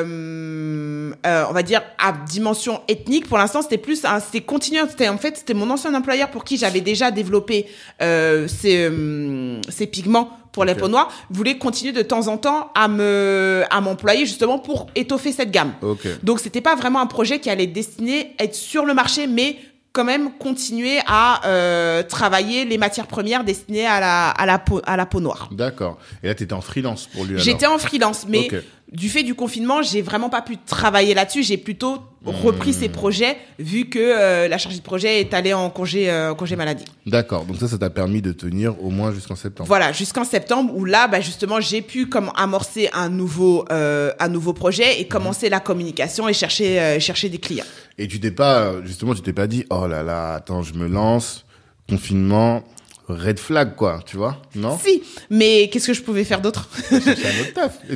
euh, 0.09 1.11
euh, 1.25 1.43
on 1.49 1.53
va 1.53 1.63
dire, 1.63 1.81
à 1.97 2.11
dimension 2.11 2.81
ethnique. 2.87 3.27
Pour 3.27 3.37
l'instant, 3.37 3.61
c'était 3.61 3.77
plus, 3.77 4.03
un- 4.05 4.19
c'était 4.19 4.41
continuer. 4.41 4.81
C'était 4.89 5.07
en 5.09 5.17
fait, 5.17 5.37
c'était 5.37 5.53
mon 5.53 5.69
ancien 5.69 5.93
employeur 5.93 6.29
pour 6.29 6.43
qui 6.43 6.57
j'avais 6.57 6.81
déjà 6.81 7.11
développé 7.11 7.67
euh, 8.01 8.47
ces, 8.47 8.87
euh, 8.89 9.59
ces 9.69 9.87
pigments 9.87 10.31
pour 10.51 10.65
les 10.65 10.73
peaux 10.73 10.87
noires, 10.87 11.09
voulait 11.29 11.59
continuer 11.59 11.93
de 11.93 12.01
temps 12.01 12.27
en 12.27 12.35
temps 12.37 12.71
à 12.73 12.87
me 12.87 13.63
à 13.69 13.81
m'employer 13.81 14.25
justement 14.25 14.57
pour 14.57 14.87
étoffer 14.95 15.31
cette 15.31 15.51
gamme. 15.51 15.73
Ok. 15.83 16.07
Donc 16.23 16.39
c'était 16.39 16.59
pas 16.59 16.75
vraiment 16.75 16.99
un 16.99 17.05
projet 17.05 17.39
qui 17.39 17.51
allait 17.51 17.67
destiné 17.67 18.35
à 18.39 18.45
être 18.45 18.55
sur 18.55 18.83
le 18.85 18.95
marché, 18.95 19.27
mais 19.27 19.57
quand 19.91 20.03
même 20.03 20.31
continuer 20.37 20.99
à 21.07 21.45
euh, 21.47 22.03
travailler 22.03 22.65
les 22.65 22.77
matières 22.77 23.07
premières 23.07 23.43
destinées 23.43 23.87
à 23.87 23.99
la 23.99 24.29
à 24.29 24.45
la 24.45 24.59
peau 24.59 24.81
à 24.85 24.95
la 24.97 25.05
peau 25.05 25.19
noire. 25.19 25.49
D'accord. 25.51 25.97
Et 26.23 26.27
là, 26.27 26.35
tu 26.35 26.43
étais 26.43 26.53
en 26.53 26.61
freelance 26.61 27.07
pour 27.07 27.25
lui 27.25 27.39
J'étais 27.39 27.65
en 27.65 27.77
freelance, 27.77 28.25
mais 28.27 28.47
du 28.91 29.07
fait 29.09 29.23
du 29.23 29.35
confinement, 29.35 29.83
j'ai 29.83 30.01
vraiment 30.01 30.29
pas 30.29 30.41
pu 30.41 30.57
travailler 30.57 31.13
là-dessus. 31.13 31.43
J'ai 31.43 31.57
plutôt 31.57 31.99
repris 32.25 32.71
Hmm. 32.71 32.73
ces 32.73 32.89
projets 32.89 33.37
vu 33.59 33.85
que 33.85 33.99
euh, 33.99 34.47
la 34.47 34.57
chargée 34.57 34.79
de 34.79 34.83
projet 34.83 35.21
est 35.21 35.33
allée 35.33 35.53
en 35.53 35.69
congé 35.69 36.09
euh, 36.09 36.33
congé 36.33 36.55
maladie. 36.55 36.85
D'accord. 37.05 37.45
Donc 37.45 37.57
ça, 37.57 37.67
ça 37.67 37.77
t'a 37.77 37.89
permis 37.89 38.21
de 38.21 38.31
tenir 38.33 38.83
au 38.83 38.89
moins 38.89 39.13
jusqu'en 39.13 39.35
septembre. 39.35 39.67
Voilà, 39.67 39.91
jusqu'en 39.93 40.25
septembre 40.25 40.73
où 40.75 40.85
là, 40.85 41.07
bah, 41.07 41.21
justement, 41.21 41.61
j'ai 41.61 41.81
pu 41.81 42.07
comme 42.07 42.31
amorcer 42.35 42.89
un 42.93 43.09
nouveau 43.09 43.63
euh, 43.71 44.11
un 44.19 44.27
nouveau 44.27 44.53
projet 44.53 44.99
et 44.99 45.07
commencer 45.07 45.49
la 45.49 45.59
communication 45.59 46.27
et 46.27 46.33
chercher 46.33 46.99
chercher 46.99 47.29
des 47.29 47.37
clients. 47.37 47.65
Et 48.01 48.07
tu 48.07 48.21
t'es 48.21 48.31
pas, 48.31 48.81
justement, 48.85 49.13
tu 49.13 49.21
t'es 49.21 49.33
pas 49.33 49.45
dit, 49.45 49.65
oh 49.69 49.85
là 49.85 50.03
là, 50.03 50.35
attends, 50.35 50.63
je 50.63 50.73
me 50.73 50.87
lance, 50.87 51.45
confinement, 51.89 52.63
red 53.09 53.39
flag, 53.39 53.75
quoi, 53.75 53.99
tu 54.05 54.17
vois 54.17 54.41
Non 54.55 54.77
Si, 54.83 55.03
mais 55.29 55.69
qu'est-ce 55.71 55.87
que 55.87 55.93
je 55.93 56.01
pouvais 56.03 56.23
faire 56.23 56.41
d'autre 56.41 56.69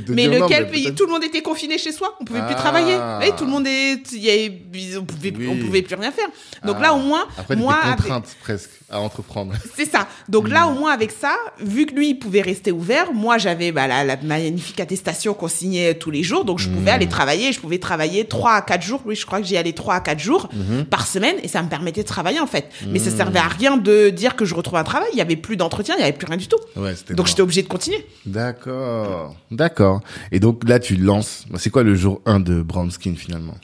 Mais 0.09 0.27
lequel 0.39 0.69
pays 0.69 0.93
Tout 0.95 1.05
le 1.05 1.11
monde 1.11 1.23
était 1.23 1.41
confiné 1.41 1.77
chez 1.77 1.91
soi, 1.91 2.15
on 2.19 2.25
pouvait 2.25 2.39
Ah. 2.41 2.45
plus 2.47 2.55
travailler. 2.55 2.95
Et 3.27 3.31
tout 3.35 3.45
le 3.45 3.51
monde 3.51 3.67
est, 3.67 3.99
il 4.11 4.19
y 4.23 4.29
avait- 4.29 4.97
on 4.97 5.05
pouvait, 5.05 5.33
Oui. 5.37 5.47
on 5.49 5.57
pouvait 5.65 5.81
plus 5.81 5.95
rien 5.95 6.11
faire. 6.11 6.27
Donc 6.65 6.77
Ah. 6.79 6.83
là, 6.83 6.93
au 6.93 6.99
moins, 6.99 7.25
Après, 7.37 7.55
moi, 7.55 7.75
des 7.83 7.87
avec- 7.89 7.97
contraintes 8.01 8.35
presque 8.41 8.69
à 8.89 8.99
entreprendre. 8.99 9.53
c'est 9.75 9.89
ça. 9.89 10.07
Donc 10.29 10.49
là, 10.49 10.65
Hmm. 10.67 10.75
au 10.75 10.79
moins 10.79 10.91
avec 10.91 11.11
ça, 11.11 11.35
vu 11.59 11.85
que 11.85 11.93
lui 11.95 12.09
il 12.09 12.15
pouvait 12.15 12.41
rester 12.41 12.71
ouvert, 12.71 13.11
moi 13.13 13.37
j'avais 13.37 13.71
bah, 13.71 13.87
la, 13.87 14.03
la 14.03 14.17
magnifique 14.17 14.79
attestation 14.79 15.33
qu'on 15.33 15.47
signait 15.47 15.95
tous 15.95 16.11
les 16.11 16.21
jours, 16.23 16.45
donc 16.45 16.59
je 16.59 16.69
pouvais 16.69 16.91
Hmm. 16.91 16.95
aller 16.95 17.07
travailler. 17.07 17.51
Je 17.53 17.59
pouvais 17.59 17.79
travailler 17.79 18.25
trois 18.25 18.53
à 18.53 18.61
quatre 18.61 18.83
jours. 18.83 19.01
Oui, 19.05 19.15
je 19.15 19.25
crois 19.25 19.39
que 19.39 19.45
j'y 19.47 19.57
allais 19.57 19.73
trois 19.73 19.95
à 19.95 19.99
quatre 19.99 20.19
jours 20.19 20.49
Hmm. 20.53 20.83
par 20.83 21.07
semaine, 21.07 21.35
et 21.43 21.47
ça 21.47 21.61
me 21.63 21.69
permettait 21.69 22.03
de 22.03 22.07
travailler 22.07 22.39
en 22.39 22.47
fait. 22.47 22.69
Mais 22.87 22.99
ça 22.99 23.09
servait 23.11 23.39
à 23.39 23.47
rien 23.47 23.77
de 23.77 24.09
dire 24.09 24.35
que 24.35 24.45
je 24.45 24.53
retrouvais 24.55 24.79
un 24.79 24.83
travail. 24.83 25.02
Il 25.11 25.17
y 25.17 25.21
avait 25.21 25.35
plus 25.35 25.57
d'entretien, 25.57 25.95
il 25.97 26.01
y 26.01 26.03
avait 26.03 26.13
plus 26.13 26.27
rien 26.27 26.37
du 26.37 26.47
tout. 26.47 26.57
Ouais, 26.75 26.93
Donc 27.11 27.27
j'étais 27.27 27.41
obligée 27.41 27.63
de 27.63 27.67
continuer. 27.67 28.05
D'accord. 28.25 29.35
D'accord. 29.51 30.01
Et 30.31 30.39
donc 30.39 30.67
là, 30.67 30.79
tu 30.79 30.95
lances. 30.95 31.45
C'est 31.57 31.69
quoi 31.69 31.83
le 31.83 31.95
jour 31.95 32.21
1 32.25 32.39
de 32.39 32.61
Brown 32.61 32.89
Skin 32.91 33.15
finalement? 33.15 33.55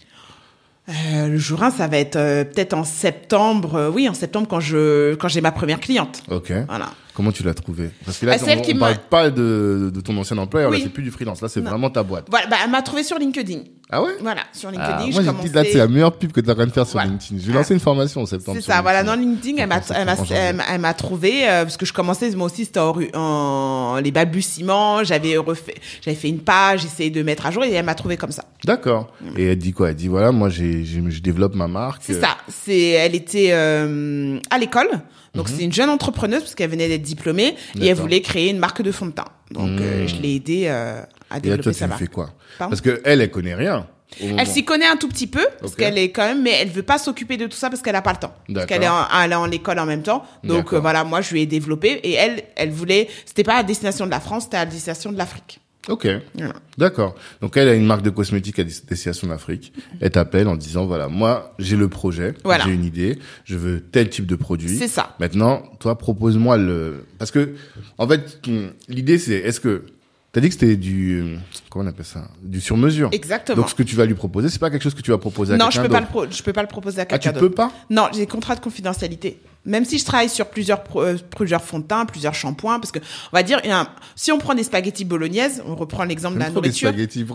Euh, 0.90 1.28
le 1.28 1.38
jour 1.38 1.62
1, 1.62 1.72
ça 1.72 1.88
va 1.88 1.98
être 1.98 2.16
euh, 2.16 2.44
peut-être 2.44 2.74
en 2.74 2.84
septembre. 2.84 3.76
euh, 3.76 3.90
oui, 3.92 4.10
en 4.10 4.14
septembre 4.16 4.48
quand 4.50 4.60
je 4.60 5.14
quand 5.16 5.28
j'ai 5.28 5.42
ma 5.42 5.52
première 5.52 5.80
cliente. 5.80 6.24
Ok. 6.32 6.52
Voilà. 6.68 6.90
Comment 7.20 7.34
tu 7.34 7.44
l'as 7.44 7.54
trouvé 7.54 7.90
Parce 8.06 8.18
que 8.18 8.26
là, 8.26 8.38
Bah, 8.38 8.46
on, 8.48 8.76
m'a- 8.76 8.80
parle 8.80 8.98
pas 9.10 9.30
de, 9.30 9.92
de 9.94 10.00
ton 10.00 10.16
ancien 10.18 10.38
employeur, 10.38 10.72
là, 10.72 10.78
Oui. 10.78 10.84
c'est 10.84 10.90
plus 10.90 11.04
du 11.04 11.12
freelance. 11.12 11.42
Là, 11.42 11.50
c'est 11.50 11.60
Non. 11.60 11.70
vraiment 11.72 11.90
ta 11.90 12.02
boîte. 12.02 12.28
Voilà, 12.30 12.48
bah, 12.48 12.56
elle 12.64 12.72
m'a 12.72 12.82
trouvé 12.82 13.04
sur 13.04 13.20
LinkedIn. 13.20 13.60
Ah 13.92 14.02
ouais 14.02 14.12
Voilà, 14.22 14.44
sur 14.54 14.72
LinkedIn. 14.72 14.94
Ah, 14.98 15.04
je 15.06 15.12
Moi, 15.12 15.22
j'ai 15.24 15.28
commençais- 15.28 15.50
dit, 15.50 15.54
là, 15.56 15.64
c'est 15.70 15.78
la 15.80 15.88
meilleure 15.90 16.18
pub 16.18 16.32
que 16.32 16.40
tu 16.40 16.50
as 16.50 16.54
rien 16.54 16.66
de 16.68 16.72
faire 16.72 16.86
sur 16.86 16.94
Voilà. 16.94 17.10
LinkedIn. 17.10 17.42
Je 17.42 17.48
vais 17.48 17.54
lancer 17.58 17.74
une 17.74 17.82
formation 17.82 18.22
en 18.22 18.26
septembre. 18.26 18.58
C'est 18.62 18.72
ça, 18.72 18.82
voilà, 18.82 19.04
dans 19.04 19.16
LinkedIn. 19.16 19.58
LinkedIn, 19.58 19.64
elle 19.64 19.68
m'a, 19.68 19.82
elle 19.94 20.06
m'a, 20.06 20.14
en 20.14 20.16
janvier. 20.16 20.36
elle 20.38 20.56
m'a- 20.56 20.64
elle 20.72 20.80
m'a 20.80 20.94
trouvé, 20.94 21.50
euh, 21.50 21.64
parce 21.64 21.76
que 21.76 21.86
je 21.86 21.92
commençais, 21.92 22.30
moi 22.38 22.46
aussi, 22.46 22.64
c'était 22.64 22.80
en, 22.80 24.00
les 24.02 24.12
balbutiements, 24.12 25.04
j'avais 25.04 25.36
refait, 25.36 25.76
j'avais 26.02 26.16
fait 26.16 26.30
une 26.30 26.40
page, 26.40 26.86
essayé 26.86 27.10
de 27.10 27.22
mettre 27.22 27.46
à 27.48 27.52
jour, 27.52 27.66
et 27.66 27.74
elle 27.74 27.84
m'a 27.84 27.96
trouvé 27.96 28.16
comme 28.16 28.32
ça. 28.32 28.46
D'accord. 28.64 29.12
Et 29.36 29.48
elle 29.48 29.58
dit 29.58 29.74
quoi? 29.74 29.90
Elle 29.90 29.96
dit, 29.96 30.08
voilà, 30.08 30.32
moi, 30.32 30.48
j'ai, 30.48 30.86
j'ai- 30.86 31.04
je 31.10 31.22
développe 31.22 31.54
ma 31.56 31.68
marque. 31.68 32.02
C'est 32.06 32.16
Euh, 32.16 32.22
ça, 32.22 32.38
c'est, 32.48 32.80
elle 32.92 33.16
était 33.16 33.50
euh, 33.52 34.40
à 34.50 34.58
l'école, 34.58 34.90
donc 35.36 35.50
Mhm. 35.50 35.56
c'est 35.58 35.64
une 35.64 35.74
jeune 35.74 35.90
entrepreneuse, 35.90 36.42
parce 36.42 36.56
qu'elle 36.56 36.70
venait 36.72 36.88
d'être 36.88 37.02
diplômée, 37.02 37.56
et 37.80 37.88
elle 37.88 37.96
voulait 37.96 38.22
créer 38.22 38.50
une 38.50 38.60
marque 38.60 38.82
de 38.82 38.92
fond 38.92 39.06
de 39.08 39.12
teint. 39.12 39.26
Donc, 39.52 39.80
euh, 39.82 40.02
Mhm. 40.04 40.08
je 40.08 40.16
l'ai 40.18 40.36
aidée 40.36 40.64
euh, 40.68 41.02
à 41.30 41.34
Et 41.34 41.36
là, 41.36 41.40
développer 41.42 41.64
toi, 41.64 41.72
tu 41.74 41.80
sa 41.80 41.88
marque. 41.88 42.00
fais 42.02 42.08
quoi 42.08 42.32
Pardon 42.58 42.70
Parce 42.72 42.82
que 42.82 43.02
elle, 43.04 43.22
elle 43.22 43.32
connaît 43.32 43.56
rien. 43.56 43.88
Elle 44.20 44.48
s'y 44.48 44.66
connaît 44.66 44.88
un 44.88 44.96
tout 44.98 45.08
petit 45.08 45.28
peu 45.28 45.46
parce 45.62 45.76
qu'elle 45.76 45.98
est 46.00 46.10
quand 46.10 46.26
même, 46.26 46.42
mais 46.42 46.50
elle 46.60 46.70
veut 46.70 46.82
pas 46.82 46.98
s'occuper 46.98 47.38
de 47.38 47.46
tout 47.46 47.56
ça 47.56 47.70
parce 47.70 47.84
qu'elle 47.84 47.96
a 47.96 48.02
pas 48.02 48.12
le 48.14 48.18
temps. 48.18 48.34
Parce 48.52 48.66
qu'elle 48.66 48.82
est 48.82 48.88
en, 48.90 49.06
elle 49.24 49.32
est 49.32 49.36
en 49.36 49.52
école 49.52 49.78
en 49.78 49.86
même 49.86 50.02
temps. 50.02 50.26
Donc 50.44 50.74
euh, 50.74 50.80
voilà, 50.80 51.04
moi 51.04 51.22
je 51.22 51.32
lui 51.32 51.42
ai 51.42 51.46
développé 51.46 51.92
et 52.04 52.14
elle, 52.14 52.42
elle 52.56 52.72
voulait, 52.72 53.08
c'était 53.26 53.44
pas 53.44 53.58
à 53.58 53.64
destination 53.64 54.08
de 54.08 54.12
la 54.12 54.20
France, 54.20 54.46
c'était 54.46 54.58
à 54.58 54.66
destination 54.66 55.12
de 55.12 55.18
l'Afrique. 55.18 55.60
Ok. 55.90 56.08
Voilà. 56.36 56.54
D'accord. 56.78 57.16
Donc 57.42 57.58
elle 57.58 57.68
a 57.68 57.74
une 57.74 57.86
marque 57.86 58.04
de 58.04 58.10
cosmétiques 58.10 58.60
à 58.60 58.64
destination 58.64 59.28
d'Afrique. 59.28 59.74
Elle 60.00 60.12
t'appelle 60.12 60.48
en 60.48 60.56
disant 60.56 60.86
voilà, 60.86 61.08
moi 61.08 61.54
j'ai 61.60 61.76
le 61.76 61.90
projet, 61.90 62.34
Voilà. 62.44 62.64
j'ai 62.66 62.72
une 62.74 62.86
idée, 62.86 63.20
je 63.46 63.58
veux 63.58 63.82
tel 63.82 64.10
type 64.10 64.26
de 64.28 64.36
produit. 64.36 64.78
C'est 64.78 64.88
ça. 64.88 65.16
Maintenant, 65.20 65.64
toi 65.80 65.98
propose-moi 65.98 66.58
le 66.58 67.06
parce 67.18 67.32
que 67.32 67.56
en 67.98 68.08
fait 68.08 68.40
l'idée 68.88 69.18
c'est 69.18 69.34
est-ce 69.36 69.60
que 69.60 69.86
t'as 70.32 70.42
dit 70.42 70.48
que 70.50 70.54
c'était 70.54 70.76
du 70.76 71.38
comment 71.72 71.86
on 71.86 71.88
appelle 71.88 72.06
ça? 72.06 72.28
Du 72.44 72.62
sur 72.62 72.78
mesure. 72.78 73.10
Exactement. 73.12 73.58
Donc 73.58 73.70
ce 73.70 73.76
que 73.76 73.84
tu 73.84 73.96
vas 73.96 74.06
lui 74.06 74.14
proposer, 74.14 74.50
c'est 74.50 74.60
pas 74.60 74.70
quelque 74.70 74.84
chose 74.84 74.94
que 74.94 75.02
tu 75.02 75.10
vas 75.12 75.18
proposer 75.18 75.56
à 75.56 75.58
non, 75.58 75.72
je 75.72 75.82
quelqu'un 75.82 75.88
peux 75.88 75.94
pas 75.94 76.02
le 76.02 76.06
pro- 76.08 76.26
je 76.30 76.44
peux 76.44 76.54
pas 76.54 76.62
le 76.62 76.68
proposer 76.68 77.00
à 77.00 77.02
Ah 77.02 77.06
quelqu'un 77.06 77.30
tu 77.32 77.40
d'autre. 77.40 77.48
peux 77.48 77.56
pas? 77.56 77.72
Non, 77.90 78.08
j'ai 78.14 78.20
des 78.20 78.28
contrats 78.28 78.56
de 78.56 78.60
confidentialité. 78.62 79.40
Même 79.66 79.84
si 79.86 80.00
je 80.00 80.06
travaille 80.06 80.30
sur 80.30 80.48
plusieurs 80.48 80.82
euh, 80.96 81.18
plusieurs 81.38 81.62
fonds 81.62 81.80
de 81.80 81.84
teint, 81.84 82.06
plusieurs 82.06 82.34
shampoings, 82.34 82.80
parce 82.80 82.92
que 82.92 83.00
on 83.00 83.36
va 83.36 83.44
dire, 83.44 83.60
un- 83.66 83.88
si 84.16 84.32
on 84.32 84.38
prend 84.38 84.56
des 84.56 84.64
spaghettis 84.64 85.04
bolognaises, 85.06 85.62
on 85.68 85.76
reprend 85.76 86.06
l'exemple 86.06 86.36
de 86.36 86.40
la 86.40 86.50
nourriture. 86.50 86.90
spaghettis. 86.90 87.26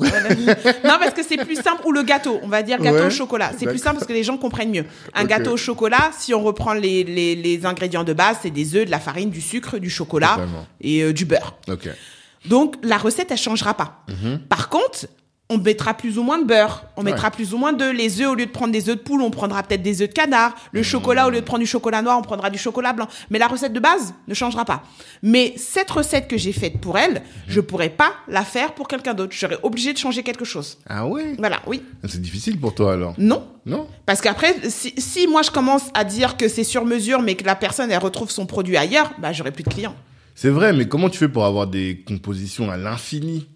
non, 0.85 0.97
parce 0.99 1.13
que 1.15 1.23
c'est 1.23 1.37
plus 1.37 1.57
simple. 1.57 1.83
Ou 1.85 1.93
le 1.93 2.03
gâteau. 2.03 2.41
On 2.43 2.49
va 2.49 2.63
dire 2.63 2.79
gâteau 2.81 2.97
Ouais, 2.97 3.07
au 3.07 3.11
chocolat. 3.11 3.53
C'est 3.59 3.67
plus 3.67 3.79
simple 3.79 3.97
parce 3.97 4.07
que 4.07 4.13
les 4.15 4.25
gens 4.25 4.37
comprennent 4.39 4.71
mieux. 4.71 4.87
Un 5.15 5.25
gâteau 5.25 5.53
au 5.53 5.57
chocolat, 5.57 6.11
si 6.19 6.33
on 6.35 6.43
reprend 6.43 6.73
les, 6.73 7.05
les, 7.05 7.37
les 7.37 7.67
ingrédients 7.67 8.05
de 8.05 8.13
base, 8.15 8.39
c'est 8.43 8.51
des 8.51 8.75
œufs, 8.75 8.87
de 8.87 8.91
la 8.91 9.01
farine, 9.01 9.31
du 9.31 9.41
sucre, 9.43 9.79
du 9.79 9.91
chocolat 9.91 10.29
Totalement. 10.37 10.67
et 10.81 11.03
euh, 11.03 11.13
du 11.13 11.25
beurre. 11.27 11.57
ok. 11.69 11.89
Donc, 12.47 12.77
la 12.83 12.99
recette, 12.99 13.31
elle 13.31 13.39
changera 13.39 13.75
pas. 13.75 14.05
Par 14.51 14.69
contre, 14.69 15.07
on 15.51 15.59
mettra 15.59 15.93
plus 15.93 16.17
ou 16.19 16.23
moins 16.23 16.39
de 16.39 16.45
beurre, 16.47 16.85
on 16.97 17.03
Ouais. 17.05 17.11
mettra 17.13 17.31
plus 17.31 17.53
ou 17.53 17.59
moins 17.59 17.75
de 17.75 17.85
les 17.85 18.23
œufs 18.23 18.29
au 18.31 18.35
lieu 18.35 18.47
de 18.47 18.51
prendre 18.51 18.73
des 18.73 18.89
œufs 18.89 18.97
de 18.97 19.03
poule, 19.03 19.21
on 19.21 19.31
prendra 19.31 19.63
peut-être 19.63 19.83
des 19.83 20.01
œufs 20.01 20.09
de 20.09 20.15
canard. 20.15 20.55
Le 20.73 20.83
chocolat 20.83 21.27
au 21.27 21.31
lieu 21.31 21.41
de 21.41 21.45
prendre 21.45 21.61
du 21.61 21.67
chocolat 21.67 22.01
noir, 22.01 22.19
on 22.19 22.23
prendra 22.23 22.49
du 22.49 22.57
chocolat 22.59 22.95
blanc. 22.95 23.07
Mais 23.29 23.39
la 23.39 23.47
recette 23.47 23.75
de 23.75 23.79
base 23.81 24.15
ne 24.27 24.33
changera 24.33 24.65
pas. 24.65 24.83
Mais 25.23 25.53
cette 25.59 25.91
recette 25.91 26.29
que 26.29 26.39
j'ai 26.39 26.53
faite 26.53 26.81
pour 26.81 26.97
elle, 26.97 27.23
je 27.47 27.61
pourrais 27.61 27.91
pas 27.91 28.15
la 28.27 28.43
faire 28.43 28.73
pour 28.75 28.89
quelqu'un 28.89 29.13
d'autre. 29.13 29.35
J'aurais 29.39 29.59
obligé 29.63 29.93
de 29.93 29.99
changer 29.99 30.23
quelque 30.23 30.47
chose. 30.47 30.79
Ah 30.89 31.07
ouais? 31.07 31.35
Voilà, 31.39 31.61
oui. 31.67 31.83
C'est 32.09 32.23
difficile 32.23 32.59
pour 32.59 32.75
toi 32.75 32.95
alors? 32.95 33.15
Non. 33.19 33.47
Non? 33.67 33.87
Parce 34.07 34.23
qu'après, 34.23 34.57
si, 34.71 34.95
si 34.97 35.27
moi 35.27 35.43
je 35.43 35.51
commence 35.51 35.85
à 35.93 36.05
dire 36.05 36.37
que 36.39 36.49
c'est 36.49 36.65
sur 36.65 36.87
mesure, 36.87 37.21
mais 37.21 37.35
que 37.35 37.45
la 37.45 37.55
personne 37.57 37.91
elle 37.91 37.99
retrouve 37.99 38.31
son 38.31 38.47
produit 38.47 38.77
ailleurs, 38.79 39.13
bah 39.19 39.33
j'aurai 39.33 39.53
plus 39.53 39.63
de 39.65 39.69
clients. 39.71 39.95
C'est 40.35 40.49
vrai, 40.51 40.73
mais 40.73 40.87
comment 40.89 41.09
tu 41.11 41.19
fais 41.19 41.29
pour 41.29 41.45
avoir 41.45 41.67
des 41.67 42.03
compositions 42.09 42.71
à 42.71 42.77
l'infini? 42.77 43.47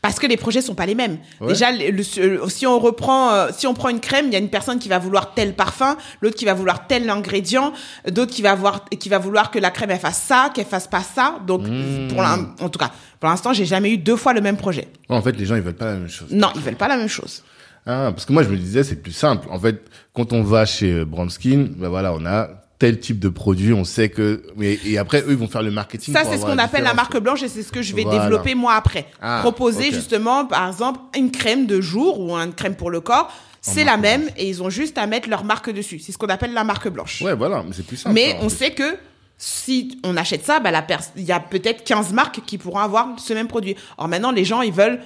Parce 0.00 0.18
que 0.18 0.26
les 0.26 0.36
projets 0.36 0.60
sont 0.62 0.74
pas 0.74 0.86
les 0.86 0.94
mêmes. 0.94 1.18
Ouais. 1.40 1.48
Déjà, 1.48 1.70
le- 1.72 1.90
le- 1.90 2.48
si 2.48 2.66
on 2.66 2.78
reprend, 2.78 3.32
euh, 3.32 3.48
si 3.56 3.66
on 3.66 3.74
prend 3.74 3.88
une 3.88 4.00
crème, 4.00 4.26
il 4.26 4.32
y 4.32 4.36
a 4.36 4.38
une 4.38 4.48
personne 4.50 4.78
qui 4.78 4.88
va 4.88 4.98
vouloir 4.98 5.34
tel 5.34 5.54
parfum, 5.54 5.96
l'autre 6.20 6.36
qui 6.36 6.44
va 6.44 6.54
vouloir 6.54 6.86
tel 6.86 7.08
ingrédient, 7.10 7.72
d'autres 8.10 8.32
qui 8.32 8.42
va 8.42 8.54
voir, 8.54 8.84
qui 8.98 9.08
va 9.08 9.18
vouloir 9.18 9.50
que 9.50 9.58
la 9.58 9.70
crème 9.70 9.90
elle 9.90 9.98
fasse 10.00 10.22
ça, 10.22 10.50
qu'elle 10.54 10.66
fasse 10.66 10.86
pas 10.88 11.02
ça. 11.02 11.36
Donc, 11.46 11.62
Mmh. 11.66 12.08
pour 12.08 12.20
en 12.20 12.68
tout 12.68 12.78
cas, 12.78 12.90
pour 13.20 13.28
l'instant, 13.28 13.52
j'ai 13.52 13.64
jamais 13.66 13.90
eu 13.92 13.98
deux 13.98 14.16
fois 14.16 14.32
le 14.32 14.40
même 14.40 14.56
projet. 14.56 14.88
En 15.08 15.22
fait, 15.22 15.32
les 15.32 15.46
gens 15.46 15.54
ils 15.56 15.62
veulent 15.62 15.74
pas 15.74 15.86
la 15.86 15.94
même 15.98 16.08
chose. 16.08 16.28
Non, 16.30 16.48
ils 16.54 16.60
veulent 16.60 16.76
pas 16.76 16.88
la 16.88 16.96
même 16.96 17.08
chose. 17.08 17.42
Ah, 17.84 18.10
parce 18.12 18.24
que 18.26 18.32
moi, 18.32 18.44
je 18.44 18.48
me 18.48 18.56
disais, 18.56 18.84
c'est 18.84 19.02
plus 19.02 19.12
simple. 19.12 19.48
En 19.50 19.58
fait, 19.58 19.82
quand 20.14 20.32
on 20.32 20.42
va 20.44 20.64
chez 20.66 21.04
Brownskin, 21.04 21.66
ben 21.76 21.88
voilà, 21.88 22.12
on 22.14 22.24
a 22.26 22.48
tel 22.82 22.98
type 22.98 23.20
de 23.20 23.28
produit, 23.28 23.72
on 23.72 23.84
sait 23.84 24.08
que, 24.08 24.42
mais, 24.56 24.76
et 24.84 24.98
après, 24.98 25.20
eux, 25.20 25.26
ils 25.30 25.36
vont 25.36 25.46
faire 25.46 25.62
le 25.62 25.70
marketing. 25.70 26.12
Ça, 26.12 26.24
c'est 26.24 26.36
ce 26.36 26.42
qu'on 26.44 26.58
appelle 26.58 26.82
la 26.82 26.94
marque 26.94 27.16
blanche 27.16 27.40
et 27.44 27.48
c'est 27.48 27.62
ce 27.62 27.70
que 27.70 27.80
je 27.80 27.94
vais 27.94 28.02
Voilà. 28.02 28.18
développer 28.24 28.56
moi 28.56 28.74
après. 28.74 29.06
Ah, 29.20 29.38
Proposer 29.40 29.92
justement, 29.92 30.46
par 30.46 30.66
exemple, 30.66 30.98
une 31.16 31.30
crème 31.30 31.66
de 31.66 31.80
jour 31.80 32.18
ou 32.18 32.34
une 32.34 32.52
crème 32.52 32.74
pour 32.74 32.90
le 32.90 33.00
corps. 33.00 33.32
C'est 33.60 33.84
la 33.84 33.96
même 33.98 34.28
et 34.36 34.48
ils 34.48 34.64
ont 34.64 34.68
juste 34.68 34.98
à 34.98 35.06
mettre 35.06 35.28
leur 35.28 35.44
marque 35.44 35.70
dessus. 35.70 36.00
C'est 36.00 36.10
ce 36.10 36.18
qu'on 36.18 36.26
appelle 36.26 36.52
la 36.54 36.64
marque 36.64 36.88
blanche. 36.88 37.22
Ouais, 37.22 37.36
voilà, 37.36 37.62
mais 37.64 37.72
c'est 37.72 37.86
plus 37.86 37.98
simple. 37.98 38.16
Mais 38.16 38.34
en 38.40 38.46
on 38.46 38.48
fait. 38.48 38.56
sait 38.56 38.70
que 38.72 38.96
si 39.38 40.00
on 40.02 40.16
achète 40.16 40.44
ça, 40.44 40.58
bah 40.58 40.70
il 41.16 41.22
y 41.22 41.30
a 41.30 41.38
peut-être 41.38 41.84
15 41.84 42.12
marques 42.12 42.40
qui 42.44 42.58
pourront 42.58 42.80
avoir 42.80 43.10
ce 43.18 43.32
même 43.32 43.46
produit. 43.46 43.76
Or 43.96 44.08
maintenant, 44.08 44.32
les 44.32 44.44
gens, 44.44 44.62
ils 44.62 44.72
veulent 44.72 44.98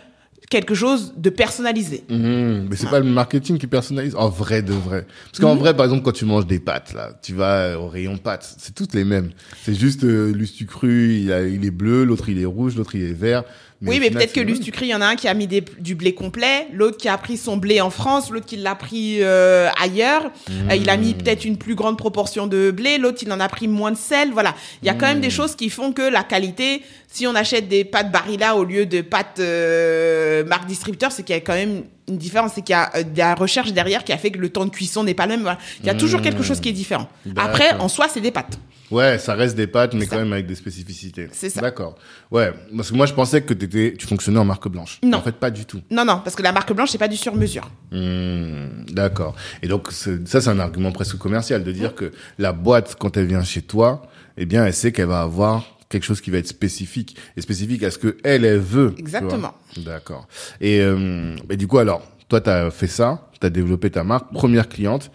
quelque 0.51 0.75
chose 0.75 1.13
de 1.17 1.29
personnalisé. 1.31 2.05
Mhm, 2.09 2.69
mais 2.71 2.77
c'est 2.77 2.89
pas 2.89 3.01
le 3.01 3.07
marketing 3.07 3.59
qui 3.59 3.67
personnalise. 3.67 4.15
En 4.15 4.29
vrai 4.29 4.63
de 4.63 4.73
vrai. 4.73 5.07
Parce 5.31 5.41
qu'en 5.41 5.55
Mhm. 5.55 5.61
vrai, 5.61 5.77
par 5.77 5.85
exemple, 5.87 6.05
quand 6.05 6.13
tu 6.13 6.25
manges 6.25 6.47
des 6.47 6.61
pâtes, 6.61 6.93
là, 6.95 7.11
tu 7.23 7.35
vas 7.35 7.57
euh, 7.59 7.77
au 7.77 7.89
rayon 7.89 8.17
pâtes, 8.17 8.55
c'est 8.59 8.75
toutes 8.75 8.95
les 8.95 9.05
mêmes. 9.05 9.31
C'est 9.65 9.75
juste, 9.75 10.05
euh, 10.05 10.33
l'ustu 10.33 10.67
cru, 10.67 11.15
il, 11.15 11.33
a- 11.33 11.43
il 11.47 11.65
est 11.65 11.71
bleu, 11.71 12.05
l'autre 12.05 12.29
il 12.29 12.41
est 12.41 12.45
rouge, 12.45 12.77
l'autre 12.77 12.95
il 12.95 13.03
est 13.03 13.13
vert. 13.13 13.45
Oui, 13.83 13.99
mais 14.01 14.11
peut-être 14.11 14.33
que 14.33 14.41
l'Ustucry, 14.41 14.87
il 14.87 14.91
y 14.91 14.95
en 14.95 15.01
a 15.03 15.07
un 15.07 15.17
qui 15.17 15.29
a 15.29 15.35
mis 15.35 15.47
des- 15.47 15.65
du 15.79 15.95
blé 15.95 16.15
complet, 16.15 16.67
l'autre 16.73 16.97
qui 16.97 17.09
a 17.09 17.19
pris 17.19 17.37
son 17.37 17.57
blé 17.57 17.81
en 17.81 17.91
France, 17.91 18.31
l'autre 18.31 18.47
qui 18.47 18.57
l'a 18.57 18.75
pris 18.75 19.19
euh, 19.21 19.69
ailleurs. 19.81 20.31
Euh, 20.51 20.75
il 20.75 20.89
a 20.89 20.97
mis 20.97 21.15
Mmh. 21.15 21.19
peut-être 21.19 21.45
une 21.45 21.57
plus 21.59 21.75
grande 21.75 21.99
proportion 21.99 22.47
de 22.47 22.71
blé, 22.71 22.99
l'autre 22.99 23.19
il 23.23 23.33
en 23.33 23.41
a 23.41 23.49
pris 23.49 23.69
moins 23.69 23.93
de 23.93 23.97
sel. 23.99 24.31
Voilà, 24.33 24.55
il 24.83 24.87
y 24.87 24.89
a 24.89 24.95
quand 24.95 25.07
Mmh. 25.07 25.09
même 25.11 25.21
des 25.21 25.31
choses 25.31 25.55
qui 25.57 25.69
font 25.71 25.93
que 25.93 26.03
la 26.03 26.23
qualité, 26.23 26.83
si 27.07 27.27
on 27.27 27.35
achète 27.35 27.69
des 27.69 27.85
pâtes 27.85 28.11
Barilla 28.11 28.57
au 28.57 28.65
lieu 28.65 28.87
de 28.87 29.01
pâtes 29.03 29.41
euh, 29.41 30.45
marque 30.45 30.67
distributeur, 30.67 31.13
c'est 31.13 31.23
qu'il 31.23 31.35
y 31.35 31.39
a 31.39 31.43
quand 31.43 31.55
même 31.55 31.85
une 32.09 32.19
différence, 32.19 32.53
c'est 32.55 32.63
qu'il 32.63 32.73
y 32.73 32.77
a 32.77 32.91
euh, 32.97 33.03
de 33.03 33.19
la 33.19 33.35
recherche 33.35 33.73
derrière 33.73 34.05
qui 34.05 34.13
a 34.13 34.19
fait 34.19 34.31
que 34.31 34.39
le 34.39 34.49
temps 34.49 34.65
de 34.65 34.71
cuisson 34.71 35.05
n'est 35.05 35.15
pas 35.15 35.27
le 35.27 35.33
même. 35.33 35.43
Voilà. 35.43 35.59
Il 35.81 35.87
y 35.87 35.91
a 35.91 35.95
toujours 35.95 36.23
quelque 36.23 36.43
chose 36.43 36.61
qui 36.61 36.69
est 36.69 36.73
différent. 36.73 37.09
Après, 37.37 37.73
en 37.75 37.89
soi, 37.89 38.07
c'est 38.09 38.21
des 38.21 38.31
pâtes. 38.31 38.59
Ouais, 38.91 39.19
ça 39.19 39.35
reste 39.35 39.57
des 39.57 39.67
pâtes, 39.67 39.95
mais 39.95 40.07
quand 40.07 40.17
même 40.17 40.33
avec 40.33 40.47
des 40.47 40.55
spécificités. 40.55 41.29
C'est 41.33 41.51
ça. 41.51 41.61
D'accord. 41.61 41.97
Ouais, 42.31 42.53
parce 42.77 42.91
que 42.91 42.97
moi 42.97 43.07
je 43.07 43.15
pensais 43.15 43.43
que 43.43 43.53
t'étais, 43.53 43.97
tu 43.99 44.07
fonctionnais 44.07 44.39
en 44.39 44.45
marque 44.45 44.69
blanche. 44.69 45.01
Non. 45.03 45.19
En 45.19 45.23
fait, 45.23 45.33
pas 45.35 45.51
du 45.51 45.65
tout. 45.65 45.81
Non, 45.91 46.05
non, 46.05 46.21
parce 46.23 46.37
que 46.37 46.43
la 46.43 46.53
marque 46.53 46.73
blanche, 46.73 46.91
c'est 46.91 46.99
pas 46.99 47.09
du 47.09 47.17
sur-mesure. 47.17 47.69
Hmm, 47.91 48.85
D'accord. 48.89 49.35
Et 49.63 49.69
donc 49.69 49.91
ça, 49.91 50.41
c'est 50.41 50.49
un 50.49 50.61
argument 50.61 50.93
presque 50.93 51.19
commercial 51.19 51.65
de 51.65 51.73
dire 51.73 51.95
que 51.95 52.13
la 52.39 52.53
boîte, 52.53 52.97
quand 52.99 53.17
elle 53.17 53.27
vient 53.27 53.43
chez 53.43 53.63
toi, 53.63 54.03
eh 54.37 54.47
bien, 54.47 54.65
elle 54.65 54.75
sait 54.75 54.93
qu'elle 54.93 55.07
va 55.07 55.23
avoir 55.23 55.76
quelque 55.89 56.05
chose 56.05 56.21
qui 56.21 56.31
va 56.31 56.39
être 56.39 56.47
spécifique 56.49 57.17
et 57.37 57.41
spécifique 57.41 57.83
à 57.83 57.91
ce 57.91 57.99
que 57.99 58.17
elle, 58.25 58.45
elle 58.45 58.59
veut. 58.59 58.93
tu 58.95 59.01
Exactement. 59.01 59.55
D'accord. 59.79 60.27
Et, 60.61 60.81
euh, 60.81 61.37
et 61.51 61.57
du 61.57 61.67
coup, 61.67 61.79
alors, 61.79 62.03
toi, 62.29 62.41
t'as 62.41 62.71
fait 62.71 62.87
ça, 62.89 63.29
t'as 63.41 63.51
développé 63.51 63.91
ta 63.91 64.03
marque, 64.05 64.33
première 64.33 64.69
cliente. 64.69 65.11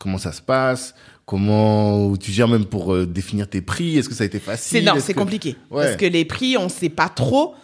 Comment 0.00 0.18
ça 0.18 0.32
se 0.32 0.42
passe? 0.42 0.94
Comment 1.26 2.16
tu 2.16 2.30
gères 2.32 2.48
même 2.48 2.66
pour 2.66 2.94
euh, 2.94 3.06
définir 3.06 3.48
tes 3.48 3.60
prix? 3.62 3.96
Est-ce 3.96 4.08
que 4.08 4.14
ça 4.14 4.24
a 4.24 4.26
été 4.26 4.38
facile? 4.40 4.80
C'est 4.80 4.84
non, 4.84 5.00
c'est 5.00 5.14
que- 5.14 5.18
compliqué 5.18 5.56
Ouais. 5.70 5.84
parce 5.84 5.96
que 5.96 6.04
les 6.06 6.24
prix, 6.24 6.56
on 6.58 6.68
sait 6.68 6.88
pas 6.90 7.08
trop. 7.08 7.54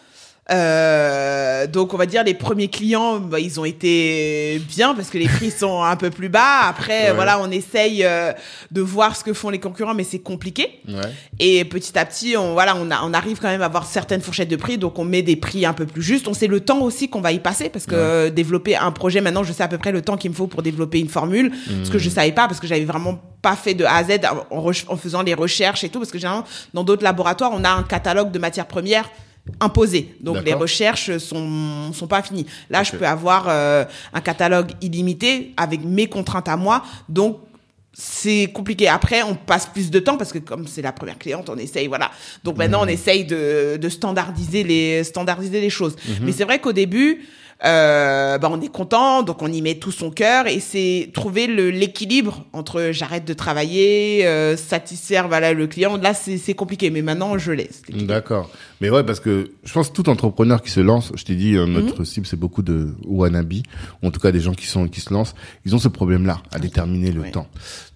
Euh, 0.52 1.66
donc 1.66 1.94
on 1.94 1.96
va 1.96 2.06
dire 2.06 2.24
les 2.24 2.34
premiers 2.34 2.68
clients, 2.68 3.18
bah, 3.18 3.38
ils 3.40 3.60
ont 3.60 3.64
été 3.64 4.60
bien 4.68 4.94
parce 4.94 5.08
que 5.10 5.18
les 5.18 5.28
prix 5.28 5.50
sont 5.50 5.82
un 5.82 5.96
peu 5.96 6.10
plus 6.10 6.28
bas. 6.28 6.60
Après, 6.68 7.08
Ouais. 7.10 7.12
voilà, 7.14 7.40
on 7.40 7.50
essaye 7.50 8.04
euh, 8.04 8.32
de 8.70 8.80
voir 8.80 9.16
ce 9.16 9.24
que 9.24 9.32
font 9.32 9.50
les 9.50 9.58
concurrents, 9.60 9.94
mais 9.94 10.04
c'est 10.04 10.18
compliqué. 10.18 10.80
Ouais. 10.88 11.00
Et 11.38 11.64
petit 11.64 11.98
à 11.98 12.04
petit, 12.04 12.36
on 12.36 12.52
voilà, 12.52 12.76
on, 12.76 12.90
a, 12.90 13.00
on 13.04 13.12
arrive 13.14 13.38
quand 13.40 13.48
même 13.48 13.62
à 13.62 13.66
avoir 13.66 13.84
certaines 13.86 14.20
fourchettes 14.20 14.48
de 14.48 14.56
prix, 14.56 14.78
donc 14.78 14.98
on 14.98 15.04
met 15.04 15.22
des 15.22 15.36
prix 15.36 15.64
un 15.64 15.72
peu 15.72 15.86
plus 15.86 16.02
justes. 16.02 16.28
On 16.28 16.34
sait 16.34 16.46
le 16.46 16.60
temps 16.60 16.80
aussi 16.80 17.08
qu'on 17.08 17.20
va 17.20 17.32
y 17.32 17.38
passer 17.40 17.68
parce 17.68 17.86
que 17.86 17.94
Ouais. 17.94 18.00
euh, 18.00 18.30
développer 18.30 18.76
un 18.76 18.90
projet, 18.92 19.20
maintenant, 19.20 19.44
je 19.44 19.52
sais 19.52 19.62
à 19.62 19.68
peu 19.68 19.78
près 19.78 19.92
le 19.92 20.02
temps 20.02 20.16
qu'il 20.16 20.30
me 20.30 20.36
faut 20.36 20.46
pour 20.46 20.62
développer 20.62 20.98
une 21.00 21.08
formule, 21.08 21.52
ce 21.84 21.90
que 21.90 21.98
je 21.98 22.08
savais 22.10 22.32
pas 22.32 22.48
parce 22.48 22.60
que 22.60 22.66
j'avais 22.66 22.84
vraiment 22.84 23.20
pas 23.42 23.56
fait 23.56 23.74
de 23.74 23.84
A 23.84 23.96
à 23.96 24.04
Z 24.04 24.20
en, 24.50 24.70
en 24.88 24.96
faisant 24.96 25.22
les 25.22 25.34
recherches 25.34 25.84
et 25.84 25.88
tout, 25.88 25.98
parce 25.98 26.10
que 26.10 26.18
généralement, 26.18 26.44
dans 26.74 26.84
d'autres 26.84 27.04
laboratoires, 27.04 27.50
on 27.54 27.64
a 27.64 27.70
un 27.70 27.82
catalogue 27.82 28.30
de 28.30 28.38
matières 28.38 28.66
premières 28.66 29.08
imposé. 29.60 30.14
Donc 30.20 30.36
les 30.44 30.52
recherches 30.60 31.16
sont 31.18 31.92
sont 31.92 32.06
pas 32.06 32.22
finies. 32.22 32.46
Là, 32.70 32.82
je 32.82 32.92
peux 32.92 33.06
avoir 33.06 33.46
euh, 33.48 33.84
un 34.12 34.20
catalogue 34.20 34.72
illimité 34.80 35.52
avec 35.56 35.84
mes 35.84 36.06
contraintes 36.08 36.48
à 36.48 36.56
moi. 36.56 36.82
Donc 37.08 37.38
c'est 37.92 38.46
compliqué. 38.54 38.88
Après, 38.88 39.22
on 39.22 39.34
passe 39.34 39.66
plus 39.66 39.90
de 39.90 39.98
temps 39.98 40.16
parce 40.16 40.32
que 40.32 40.38
comme 40.38 40.66
c'est 40.66 40.80
la 40.82 40.92
première 40.92 41.18
cliente, 41.18 41.50
on 41.50 41.56
essaye, 41.56 41.86
voilà. 41.88 42.10
Donc 42.44 42.56
maintenant, 42.56 42.82
on 42.84 42.86
essaye 42.88 43.24
de, 43.24 43.76
de 43.76 43.88
standardiser 43.88 44.62
les 44.62 45.04
standardiser 45.04 45.60
les 45.60 45.70
choses. 45.70 45.96
Mais 46.22 46.32
c'est 46.32 46.44
vrai 46.44 46.60
qu'au 46.60 46.72
début, 46.72 47.26
euh, 47.62 48.38
bah, 48.38 48.48
on 48.50 48.60
est 48.62 48.68
content, 48.72 49.22
donc 49.22 49.42
on 49.42 49.52
y 49.52 49.60
met 49.60 49.74
tout 49.74 49.92
son 49.92 50.10
cœur 50.10 50.46
et 50.46 50.60
c'est 50.60 51.10
trouver 51.12 51.46
le- 51.46 51.68
l'équilibre 51.70 52.44
entre 52.54 52.88
j'arrête 52.92 53.26
de 53.26 53.34
travailler, 53.34 54.26
euh, 54.26 54.56
satisfaire 54.56 55.28
voilà 55.28 55.52
le 55.52 55.66
client. 55.66 55.98
Là, 55.98 56.14
c'est 56.14 56.38
c'est 56.38 56.54
compliqué, 56.54 56.88
mais 56.88 57.02
maintenant 57.02 57.36
je 57.36 57.52
laisse. 57.52 57.82
D'accord. 57.90 58.48
Mais 58.80 58.88
ouais, 58.90 59.04
parce 59.04 59.20
que 59.20 59.50
je 59.64 59.72
pense 59.72 59.90
que 59.90 59.94
tout 59.94 60.08
entrepreneur 60.08 60.62
qui 60.62 60.70
se 60.70 60.80
lance, 60.80 61.12
je 61.14 61.24
t'ai 61.24 61.34
dit, 61.34 61.54
euh, 61.56 61.66
notre 61.66 61.98
Mhm. 62.00 62.04
cible, 62.06 62.26
c'est 62.26 62.38
beaucoup 62.38 62.62
de 62.62 62.94
wannabe, 63.04 63.52
ou 64.02 64.06
en 64.06 64.10
tout 64.10 64.20
cas 64.20 64.32
des 64.32 64.40
gens 64.40 64.54
qui 64.54 64.66
sont 64.66 64.88
qui 64.88 65.00
se 65.02 65.12
lancent, 65.12 65.34
ils 65.66 65.74
ont 65.74 65.78
ce 65.78 65.88
problème-là, 65.88 66.40
à 66.52 66.58
déterminer 66.58 67.12
le 67.12 67.20
Ouais. 67.20 67.30
temps. 67.30 67.46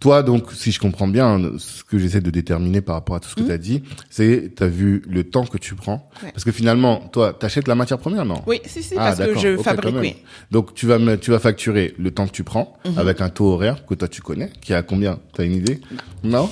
Toi, 0.00 0.22
donc, 0.22 0.52
si 0.52 0.72
je 0.72 0.78
comprends 0.78 1.08
bien, 1.08 1.40
ce 1.58 1.82
que 1.84 1.98
j'essaie 1.98 2.20
de 2.20 2.28
déterminer 2.30 2.82
par 2.82 2.96
rapport 2.96 3.16
à 3.16 3.20
tout 3.20 3.28
ce 3.30 3.34
que 3.34 3.40
tu 3.42 3.50
as 3.52 3.56
dit, 3.58 3.82
c'est, 4.10 4.52
tu 4.54 4.62
as 4.62 4.68
vu 4.68 5.02
le 5.08 5.24
temps 5.24 5.46
que 5.46 5.56
tu 5.56 5.74
prends. 5.74 6.10
Ouais. 6.22 6.30
Parce 6.32 6.44
que 6.44 6.52
finalement, 6.52 7.08
toi, 7.12 7.32
t'achètes 7.32 7.66
la 7.66 7.74
matière 7.74 7.98
première, 7.98 8.26
non? 8.26 8.42
Oui, 8.46 8.60
si, 8.66 8.82
si, 8.82 8.94
Ah, 8.98 9.14
parce 9.16 9.18
que 9.30 9.38
je 9.38 9.56
fabrique, 9.56 9.94
oui. 9.98 10.16
Donc, 10.50 10.74
tu 10.74 10.84
vas, 10.86 10.98
me- 10.98 11.16
tu 11.16 11.30
vas 11.30 11.38
facturer 11.38 11.94
le 11.98 12.10
temps 12.10 12.26
que 12.26 12.32
tu 12.32 12.44
prends, 12.44 12.76
Mhm. 12.84 12.98
avec 12.98 13.22
un 13.22 13.30
taux 13.30 13.46
horaire 13.52 13.86
que 13.86 13.94
toi 13.94 14.06
tu 14.08 14.20
connais, 14.20 14.50
qui 14.60 14.72
est 14.72 14.76
à 14.76 14.82
combien? 14.82 15.18
T'as 15.34 15.44
une 15.44 15.54
idée? 15.54 15.80
Non? 16.22 16.50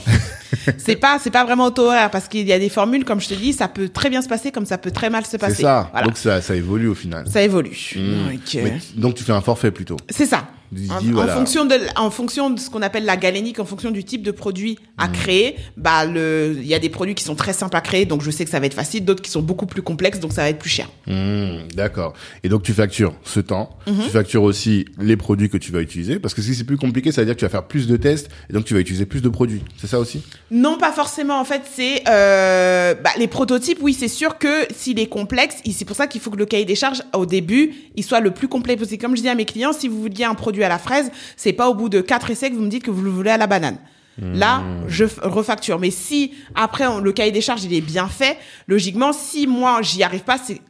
C'est 0.78 0.96
pas, 0.96 1.18
c'est 1.18 1.30
pas 1.30 1.44
vraiment 1.44 1.66
auto-horaire 1.66 2.10
parce 2.10 2.28
qu'il 2.28 2.46
y 2.46 2.52
a 2.52 2.58
des 2.58 2.68
formules, 2.68 3.04
comme 3.04 3.20
je 3.20 3.28
te 3.28 3.34
dis, 3.34 3.52
ça 3.52 3.68
peut 3.68 3.88
très 3.88 4.10
bien 4.10 4.21
se 4.22 4.28
passer 4.28 4.50
comme 4.52 4.64
ça 4.66 4.78
peut 4.78 4.90
très 4.90 5.10
mal 5.10 5.24
se 5.24 5.32
C'est 5.32 5.38
passer. 5.38 5.62
ça. 5.62 5.88
Voilà. 5.92 6.06
Donc, 6.06 6.16
ça, 6.16 6.40
ça 6.40 6.54
évolue 6.56 6.88
au 6.88 6.94
final. 6.94 7.26
ça 7.28 7.42
évolue. 7.42 7.76
Hmm. 7.96 8.32
Donc, 8.32 8.40
euh, 8.54 8.60
Mais- 8.64 8.80
donc, 8.96 9.14
tu 9.16 9.24
fais 9.24 9.32
un 9.32 9.40
forfait 9.42 9.70
plutôt. 9.70 9.96
C'est 10.08 10.26
ça. 10.26 10.46
En, 10.90 11.26
fonction 11.28 11.64
de, 11.64 11.74
en 11.96 12.10
fonction 12.10 12.50
de 12.50 12.58
ce 12.58 12.70
qu'on 12.70 12.82
appelle 12.82 13.04
la 13.04 13.16
galénique, 13.16 13.58
en 13.58 13.64
fonction 13.64 13.90
du 13.90 14.04
type 14.04 14.22
de 14.22 14.30
produit 14.30 14.78
à 14.98 15.08
Hmm. 15.08 15.12
créer, 15.12 15.56
bah 15.76 16.04
le, 16.06 16.56
il 16.58 16.66
y 16.66 16.74
a 16.74 16.78
des 16.78 16.88
produits 16.88 17.14
qui 17.14 17.24
sont 17.24 17.34
très 17.34 17.52
simples 17.52 17.76
à 17.76 17.80
créer, 17.80 18.06
donc 18.06 18.22
je 18.22 18.30
sais 18.30 18.44
que 18.44 18.50
ça 18.50 18.58
va 18.60 18.66
être 18.66 18.74
facile, 18.74 19.04
d'autres 19.04 19.22
qui 19.22 19.30
sont 19.30 19.42
beaucoup 19.42 19.66
plus 19.66 19.82
complexes, 19.82 20.20
donc 20.20 20.32
ça 20.32 20.42
va 20.42 20.48
être 20.48 20.58
plus 20.58 20.70
cher. 20.70 20.88
Hmm, 21.06 21.66
D'accord. 21.74 22.14
Et 22.42 22.48
donc 22.48 22.62
tu 22.62 22.72
factures 22.72 23.14
ce 23.24 23.40
temps, 23.40 23.76
Mhm. 23.86 24.04
tu 24.04 24.10
factures 24.10 24.42
aussi 24.42 24.86
les 24.98 25.16
produits 25.16 25.50
que 25.50 25.56
tu 25.58 25.72
vas 25.72 25.80
utiliser, 25.80 26.18
parce 26.18 26.32
que 26.34 26.40
si 26.42 26.54
c'est 26.54 26.64
plus 26.64 26.76
compliqué, 26.78 27.12
ça 27.12 27.20
veut 27.20 27.26
dire 27.26 27.34
que 27.34 27.40
tu 27.40 27.44
vas 27.44 27.50
faire 27.50 27.66
plus 27.66 27.86
de 27.86 27.96
tests 27.96 28.28
et 28.48 28.52
donc 28.52 28.64
tu 28.64 28.74
vas 28.74 28.80
utiliser 28.80 29.04
plus 29.06 29.20
de 29.22 29.28
produits. 29.28 29.62
C'est 29.76 29.86
ça 29.88 29.98
aussi? 29.98 30.22
Non, 30.50 30.78
pas 30.78 30.92
forcément. 30.92 31.38
En 31.40 31.44
fait, 31.44 31.62
c'est 31.74 32.02
euh, 32.08 32.94
bah, 32.94 33.10
les 33.18 33.26
prototypes. 33.28 33.78
Oui, 33.82 33.94
c'est 33.94 34.08
sûr 34.08 34.38
que 34.38 34.66
s'il 34.74 34.98
est 34.98 35.06
complexe, 35.06 35.56
c'est 35.70 35.84
pour 35.84 35.96
ça 35.96 36.06
qu'il 36.06 36.20
faut 36.20 36.30
que 36.30 36.36
le 36.36 36.46
cahier 36.46 36.64
des 36.64 36.74
charges 36.76 37.02
au 37.14 37.26
début, 37.26 37.72
il 37.96 38.04
soit 38.04 38.20
le 38.20 38.30
plus 38.30 38.48
complet 38.48 38.76
possible. 38.76 39.00
Comme 39.02 39.16
je 39.16 39.22
dis 39.22 39.28
à 39.28 39.34
mes 39.34 39.44
clients, 39.44 39.72
si 39.72 39.88
vous 39.88 40.00
vouliez 40.00 40.24
un 40.24 40.34
produit 40.34 40.61
à 40.64 40.68
la 40.68 40.78
fraise, 40.78 41.10
c'est 41.36 41.52
pas 41.52 41.68
au 41.68 41.74
bout 41.74 41.88
de 41.88 42.00
quatre 42.00 42.30
essais 42.30 42.50
que 42.50 42.54
vous 42.54 42.62
me 42.62 42.68
dites 42.70 42.82
que 42.84 42.90
vous 42.90 43.02
le 43.02 43.10
voulez 43.10 43.30
à 43.30 43.36
la 43.38 43.46
banane. 43.46 43.78
Là, 44.18 44.62
je 44.88 45.04
refacture. 45.22 45.78
Mais 45.78 45.90
si 45.90 46.34
après 46.54 46.86
on- 46.86 47.00
le 47.00 47.12
cahier 47.12 47.32
des 47.32 47.40
charges 47.40 47.64
il 47.64 47.72
est 47.72 47.80
bien 47.80 48.08
fait, 48.08 48.36
logiquement, 48.68 49.12
si 49.14 49.46
moi 49.46 49.80
j'y 49.80 50.02
arrive 50.02 50.20
pas, 50.22 50.36
c'est 50.38 50.60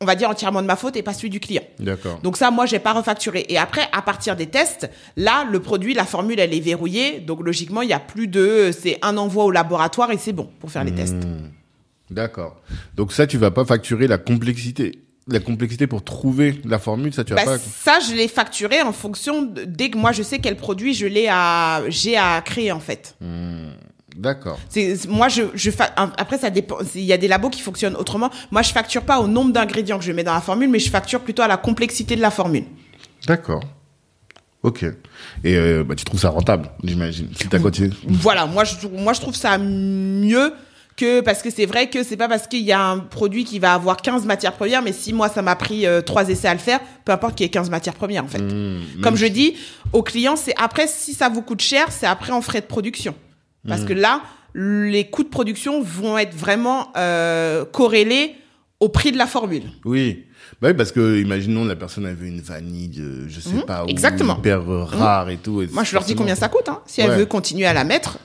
on 0.00 0.04
va 0.04 0.14
dire 0.16 0.28
entièrement 0.30 0.62
de 0.62 0.66
ma 0.66 0.74
faute 0.76 0.96
et 0.96 1.02
pas 1.02 1.12
celui 1.12 1.30
du 1.30 1.38
client. 1.38 1.62
D'accord. 1.78 2.18
Donc 2.24 2.36
ça, 2.36 2.50
moi, 2.50 2.66
j'ai 2.66 2.80
pas 2.80 2.92
refacturé. 2.92 3.46
Et 3.48 3.56
après, 3.56 3.82
à 3.92 4.02
partir 4.02 4.34
des 4.34 4.46
tests, 4.46 4.90
là, 5.16 5.44
le 5.48 5.60
produit, 5.60 5.94
la 5.94 6.04
formule, 6.04 6.40
elle 6.40 6.52
est 6.54 6.58
verrouillée. 6.60 7.20
Donc 7.20 7.40
logiquement, 7.44 7.82
il 7.82 7.88
y 7.88 7.92
a 7.92 8.00
plus 8.00 8.26
de, 8.26 8.70
c'est 8.76 8.98
un 9.02 9.16
envoi 9.16 9.44
au 9.44 9.52
laboratoire 9.52 10.10
et 10.10 10.18
c'est 10.18 10.32
bon 10.32 10.50
pour 10.58 10.72
faire 10.72 10.82
les 10.82 10.90
tests. 10.92 11.14
Hmm, 11.24 11.50
D'accord. 12.10 12.60
Donc 12.96 13.12
ça, 13.12 13.26
tu 13.28 13.38
vas 13.38 13.52
pas 13.52 13.64
facturer 13.64 14.08
la 14.08 14.18
complexité. 14.18 14.98
La 15.28 15.38
complexité 15.38 15.86
pour 15.86 16.02
trouver 16.02 16.60
la 16.64 16.78
formule, 16.80 17.14
ça 17.14 17.22
tu 17.22 17.32
vas 17.32 17.44
Bah, 17.44 17.52
pas. 17.52 17.58
ça, 17.58 17.98
je 18.00 18.12
l'ai 18.14 18.26
facturé 18.26 18.82
en 18.82 18.92
fonction 18.92 19.42
de, 19.42 19.62
dès 19.64 19.88
que 19.88 19.96
moi 19.96 20.10
je 20.12 20.22
sais 20.22 20.40
quel 20.40 20.56
produit 20.56 20.94
je 20.94 21.06
l'ai 21.06 21.28
à, 21.30 21.82
j'ai 21.88 22.16
à 22.16 22.40
créer 22.44 22.72
en 22.72 22.80
fait. 22.80 23.14
Hmm, 23.20 23.68
D'accord. 24.16 24.58
C'est 24.68 25.06
moi 25.08 25.28
je 25.28 25.44
je 25.54 25.70
après 26.18 26.38
ça 26.38 26.50
dépend 26.50 26.76
il 26.96 27.02
y 27.02 27.12
a 27.12 27.16
des 27.18 27.28
labos 27.28 27.50
qui 27.50 27.60
fonctionnent 27.62 27.94
autrement. 27.96 28.30
Moi 28.50 28.62
je 28.62 28.70
facture 28.72 29.02
pas 29.02 29.20
au 29.20 29.28
nombre 29.28 29.52
d'ingrédients 29.52 29.98
que 29.98 30.04
je 30.04 30.12
mets 30.12 30.24
dans 30.24 30.34
la 30.34 30.40
formule 30.40 30.68
mais 30.68 30.80
je 30.80 30.90
facture 30.90 31.20
plutôt 31.20 31.42
à 31.42 31.48
la 31.48 31.56
complexité 31.56 32.16
de 32.16 32.20
la 32.20 32.30
formule. 32.32 32.64
D'accord. 33.26 33.62
Ok. 34.64 34.82
Et 35.44 35.56
euh, 35.56 35.82
bah, 35.84 35.94
tu 35.94 36.04
trouves 36.04 36.20
ça 36.20 36.30
rentable, 36.30 36.68
j'imagine. 36.84 37.28
Si 37.36 37.48
t'as 37.48 37.58
continué. 37.58 37.90
Voilà, 38.06 38.46
moi 38.46 38.64
je, 38.64 38.74
moi 38.88 39.12
je 39.12 39.20
trouve 39.20 39.34
ça 39.34 39.56
mieux 39.58 40.52
que 41.02 41.20
parce 41.20 41.42
que 41.42 41.50
c'est 41.50 41.66
vrai 41.66 41.90
que 41.90 42.04
c'est 42.04 42.16
pas 42.16 42.28
parce 42.28 42.46
qu'il 42.46 42.62
y 42.62 42.70
a 42.70 42.80
un 42.80 42.98
produit 43.00 43.44
qui 43.44 43.58
va 43.58 43.74
avoir 43.74 43.96
15 43.96 44.24
matières 44.24 44.52
premières, 44.52 44.82
mais 44.82 44.92
si 44.92 45.12
moi 45.12 45.28
ça 45.28 45.42
m'a 45.42 45.56
pris 45.56 45.84
euh, 45.84 46.00
trois 46.00 46.28
essais 46.28 46.46
à 46.46 46.54
le 46.54 46.60
faire, 46.60 46.78
peu 47.04 47.10
importe 47.10 47.34
qu'il 47.34 47.44
y 47.44 47.48
ait 47.48 47.50
15 47.50 47.70
matières 47.70 47.94
premières 47.94 48.22
en 48.24 48.28
fait. 48.28 48.38
Hmm, 48.38 48.78
Comme 49.02 49.14
même 49.14 49.16
je 49.16 49.26
dis 49.26 49.56
aux 49.92 50.04
clients, 50.04 50.36
c'est 50.36 50.54
après 50.56 50.86
si 50.86 51.12
ça 51.12 51.28
vous 51.28 51.42
coûte 51.42 51.60
cher, 51.60 51.86
c'est 51.90 52.06
après 52.06 52.32
en 52.32 52.40
frais 52.40 52.60
de 52.60 52.66
production. 52.66 53.16
Parce 53.66 53.84
que 53.84 53.92
là, 53.92 54.22
les 54.54 55.08
coûts 55.08 55.22
de 55.22 55.28
production 55.28 55.82
vont 55.82 56.18
être 56.18 56.34
vraiment 56.34 56.88
euh, 56.96 57.64
corrélés 57.64 58.34
au 58.80 58.88
prix 58.88 59.12
de 59.12 59.18
la 59.18 59.26
formule. 59.26 59.64
Oui. 59.84 60.24
Bah 60.60 60.68
oui, 60.68 60.74
parce 60.74 60.90
que 60.92 61.20
imaginons 61.20 61.64
la 61.64 61.76
personne 61.76 62.06
avait 62.06 62.26
une 62.26 62.40
vanille, 62.40 62.88
de, 62.88 63.28
je 63.28 63.40
sais 63.40 63.62
pas 63.66 63.84
où, 63.84 63.88
exactement. 63.88 64.36
Hyper 64.38 64.64
rare 64.66 65.30
et 65.30 65.36
tout. 65.36 65.62
et 65.62 65.68
Moi, 65.68 65.84
je 65.84 65.94
leur 65.94 66.04
dis 66.04 66.14
combien 66.14 66.34
ça 66.34 66.48
coûte. 66.48 66.68
Hein. 66.68 66.80
Si 66.86 67.00
elle 67.00 67.12
veut 67.12 67.26
continuer 67.26 67.66
à 67.66 67.72
la 67.72 67.84
mettre, 67.84 68.18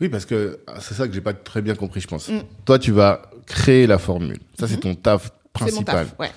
Oui, 0.00 0.08
parce 0.08 0.26
que 0.26 0.60
ah, 0.66 0.74
c'est 0.80 0.94
ça 0.94 1.08
que 1.08 1.14
j'ai 1.14 1.20
pas 1.20 1.32
très 1.32 1.62
bien 1.62 1.74
compris, 1.74 2.00
je 2.00 2.08
pense. 2.08 2.28
Mm. 2.28 2.40
Toi, 2.64 2.78
tu 2.78 2.92
vas 2.92 3.22
créer 3.46 3.86
la 3.86 3.98
formule. 3.98 4.38
Ça, 4.58 4.68
c'est 4.68 4.78
ton 4.78 4.94
taf 4.94 5.30
mon 5.30 5.66
principal. 5.66 6.06
taf. 6.06 6.18
Ouais. 6.18 6.30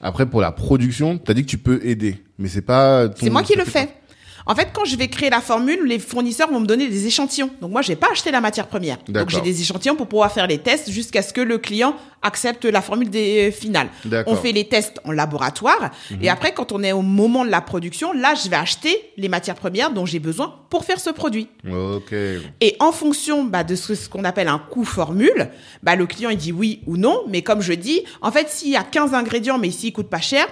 Après, 0.00 0.26
pour 0.26 0.40
la 0.40 0.52
production, 0.52 1.18
t'as 1.18 1.34
dit 1.34 1.42
que 1.42 1.50
tu 1.50 1.58
peux 1.58 1.80
aider, 1.84 2.22
mais 2.38 2.48
c'est 2.48 2.62
pas. 2.62 3.08
C'est 3.16 3.30
moi 3.30 3.42
qui 3.42 3.56
le 3.56 3.64
fais. 3.64 3.88
En 4.48 4.54
fait, 4.54 4.70
quand 4.72 4.86
je 4.86 4.96
vais 4.96 5.08
créer 5.08 5.28
la 5.28 5.42
formule, 5.42 5.80
les 5.84 5.98
fournisseurs 5.98 6.50
vont 6.50 6.60
me 6.60 6.66
donner 6.66 6.88
des 6.88 7.06
échantillons. 7.06 7.50
Donc 7.60 7.70
moi, 7.70 7.82
je 7.82 7.88
vais 7.88 7.96
pas 7.96 8.08
acheter 8.10 8.30
la 8.30 8.40
matière 8.40 8.66
première. 8.66 8.96
Donc 9.06 9.28
j'ai 9.28 9.42
des 9.42 9.60
échantillons 9.60 9.94
pour 9.94 10.06
pouvoir 10.06 10.32
faire 10.32 10.46
les 10.46 10.56
tests 10.56 10.90
jusqu'à 10.90 11.20
ce 11.20 11.34
que 11.34 11.42
le 11.42 11.58
client 11.58 11.94
accepte 12.22 12.64
la 12.64 12.80
formule 12.80 13.10
des 13.10 13.52
finale. 13.52 13.88
D'accord. 14.06 14.32
Mhm. 14.32 14.38
On 14.38 14.42
fait 14.42 14.52
les 14.52 14.66
tests 14.66 15.00
en 15.04 15.12
laboratoire 15.12 15.90
et 16.22 16.30
après, 16.30 16.52
quand 16.52 16.72
on 16.72 16.82
est 16.82 16.92
au 16.92 17.02
moment 17.02 17.44
de 17.44 17.50
la 17.50 17.60
production, 17.60 18.12
là, 18.14 18.34
je 18.34 18.48
vais 18.48 18.56
acheter 18.56 19.12
les 19.18 19.28
matières 19.28 19.54
premières 19.54 19.92
dont 19.92 20.06
j'ai 20.06 20.18
besoin 20.18 20.54
pour 20.70 20.84
faire 20.84 20.98
ce 20.98 21.10
produit. 21.10 21.48
pas. 21.62 21.76
Ok. 21.96 22.14
Et 22.60 22.76
en 22.80 22.92
fonction 22.92 23.44
bah, 23.44 23.64
de 23.64 23.74
ce, 23.74 23.94
ce 23.94 24.08
qu'on 24.08 24.24
appelle 24.24 24.48
un 24.48 24.58
coût 24.58 24.84
formule, 24.84 25.50
bah, 25.82 25.94
le 25.94 26.06
client 26.06 26.30
il 26.30 26.38
dit 26.38 26.52
oui 26.52 26.80
ou 26.86 26.96
non. 26.96 27.22
Mais 27.28 27.42
comme 27.42 27.60
je 27.60 27.74
dis, 27.74 28.02
en 28.22 28.32
fait, 28.32 28.48
s'il 28.48 28.70
y 28.70 28.76
a 28.76 28.82
15 28.82 29.12
ingrédients, 29.12 29.58
mais 29.58 29.68
ici 29.68 29.88
il 29.88 29.92
coûte 29.92 30.08
pas 30.08 30.20
cher, 30.20 30.46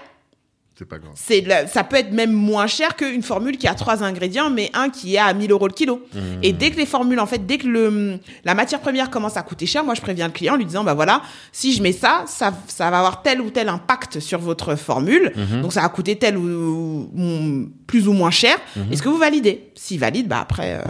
C'est 0.79 0.85
pas 0.85 0.99
grave. 0.99 1.12
C'est 1.14 1.41
la- 1.41 1.66
ça 1.66 1.85
peut 1.85 1.97
être 1.97 2.12
même 2.12 2.33
moins 2.33 2.66
cher 2.66 2.97
qu'une 2.97 3.22
formule 3.22 3.57
qui 3.57 3.66
a 3.66 3.74
trois 3.74 4.03
ingrédients, 4.05 4.51
mais 4.51 4.70
un 4.74 4.91
qui 4.91 5.14
est 5.14 5.18
à 5.18 5.33
1000 5.33 5.51
euros 5.51 5.68
le 5.68 5.72
kilo. 5.72 6.03
Mmh. 6.14 6.18
Et 6.43 6.53
dès 6.53 6.70
que 6.70 6.77
les 6.77 6.85
formules, 6.85 7.18
en 7.18 7.24
fait, 7.24 7.47
dès 7.47 7.57
que 7.57 7.66
le, 7.66 8.18
la 8.45 8.55
matière 8.55 8.81
première 8.81 9.09
commence 9.09 9.39
à 9.39 9.43
coûter 9.43 9.64
cher, 9.64 9.85
moi, 9.85 9.95
je 9.95 10.03
préviens 10.03 10.27
le 10.27 10.35
client 10.35 10.53
en 10.53 10.57
lui 10.59 10.66
disant, 10.66 10.85
bah 10.85 10.93
voilà, 10.93 11.22
si 11.51 11.72
je 11.72 11.83
mets 11.83 11.93
ça, 11.93 12.24
ça, 12.27 12.53
ça 12.68 12.91
va 12.91 12.99
avoir 12.99 13.22
tel 13.22 13.41
ou 13.41 13.49
tel 13.49 13.70
impact 13.70 14.20
sur 14.20 14.39
votre 14.39 14.77
formule. 14.77 15.33
Mmh. 15.35 15.62
Donc, 15.62 15.72
ça 15.72 15.81
va 15.81 15.89
coûter 15.89 16.16
tel 16.16 16.37
ou, 16.37 17.09
ou- 17.16 17.68
plus 17.87 18.07
ou 18.07 18.12
moins 18.12 18.31
cher. 18.31 18.59
Mmh. 18.77 18.93
Est-ce 18.93 19.03
que 19.03 19.09
vous 19.09 19.16
validez? 19.16 19.70
S'il 19.74 19.99
valide, 19.99 20.29
bah 20.29 20.41
après, 20.43 20.74
euh, 20.74 20.83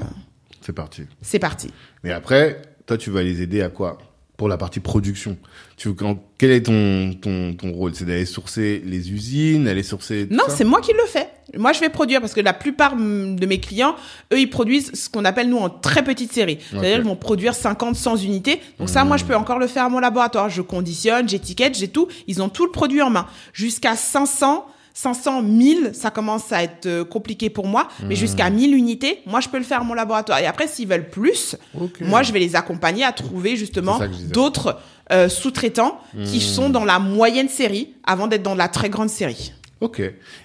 C'est 0.63 0.73
parti. 0.73 1.03
c'est 1.23 1.39
parti. 1.39 1.71
Mais 2.03 2.11
après, 2.11 2.61
toi, 2.87 2.99
tu 2.99 3.11
vas 3.11 3.23
les 3.23 3.41
aider 3.41 3.63
à 3.63 3.69
quoi? 3.69 3.99
Pour 4.37 4.49
la 4.49 4.59
partie 4.59 4.81
production. 4.81 5.39
Tu 5.77 5.89
veux 5.89 5.95
quand, 5.95 6.19
quel 6.37 6.51
est 6.51 6.63
ton, 6.63 7.15
ton, 7.15 7.55
ton 7.55 7.73
rôle? 7.73 7.95
C'est 7.95 8.05
d'aller 8.05 8.27
sourcer 8.27 8.83
les 8.85 9.11
usines, 9.11 9.67
aller 9.67 9.83
sourcer. 9.83 10.27
tout 10.29 10.35
Non, 10.35 10.45
c'est 10.49 10.65
moi 10.65 10.81
qui 10.83 10.93
le 10.93 11.07
fais. 11.07 11.29
Moi, 11.57 11.73
je 11.73 11.81
vais 11.81 11.89
produire 11.89 12.21
parce 12.21 12.35
que 12.35 12.41
la 12.41 12.53
plupart 12.53 12.97
de 12.97 13.47
mes 13.47 13.61
clients, 13.61 13.95
eux, 14.33 14.41
ils 14.41 14.51
produisent 14.51 14.93
ce 14.95 15.09
qu'on 15.09 15.25
appelle 15.25 15.49
nous 15.49 15.59
en 15.59 15.71
très 15.71 16.03
petite 16.03 16.33
série. 16.33 16.59
C'est-à-dire 16.71 16.99
ils 16.99 17.05
vont 17.05 17.17
produire 17.17 17.55
50, 17.55 17.97
100 17.97 18.17
unités. 18.17 18.61
Donc 18.79 18.89
ça, 18.89 19.05
moi, 19.05 19.17
je 19.17 19.25
peux 19.25 19.37
encore 19.37 19.59
le 19.59 19.67
faire 19.69 19.85
à 19.85 19.89
mon 19.89 20.01
laboratoire. 20.01 20.51
Je 20.51 20.61
conditionne, 20.61 21.29
j'étiquette, 21.29 21.79
j'ai 21.79 21.89
tout. 21.89 22.09
Ils 22.27 22.43
ont 22.43 22.49
tout 22.49 22.67
le 22.67 22.73
produit 22.73 23.01
en 23.01 23.11
main. 23.11 23.27
Jusqu'à 23.53 23.97
500, 23.97 24.67
500, 24.97 25.43
1000, 25.43 25.91
ça 25.93 26.11
commence 26.11 26.51
à 26.53 26.63
être 26.63 26.87
euh, 26.87 27.05
compliqué 27.05 27.51
pour 27.51 27.67
moi. 27.67 27.89
Mais 28.09 28.17
jusqu'à 28.17 28.49
1000 28.49 28.75
unités, 28.75 29.19
moi, 29.27 29.41
je 29.41 29.49
peux 29.51 29.59
le 29.59 29.63
faire 29.63 29.83
à 29.83 29.85
mon 29.85 29.93
laboratoire. 29.93 30.39
Et 30.39 30.47
après, 30.47 30.67
s'ils 30.69 30.89
veulent 30.89 31.11
plus, 31.11 31.55
moi, 32.01 32.23
je 32.23 32.33
vais 32.33 32.39
les 32.39 32.57
accompagner 32.57 33.05
à 33.05 33.13
trouver 33.13 33.57
justement 33.57 34.01
d'autres 34.33 34.79
euh, 35.13 35.29
sous-traitants 35.29 36.01
qui 36.25 36.41
sont 36.41 36.71
dans 36.71 36.87
la 36.87 36.99
moyenne 36.99 37.51
série 37.51 37.93
avant 38.05 38.27
d'être 38.27 38.43
dans 38.43 38.55
la 38.55 38.69
très 38.69 38.89
grande 38.89 39.11
série. 39.11 39.53
Ok. 39.83 40.01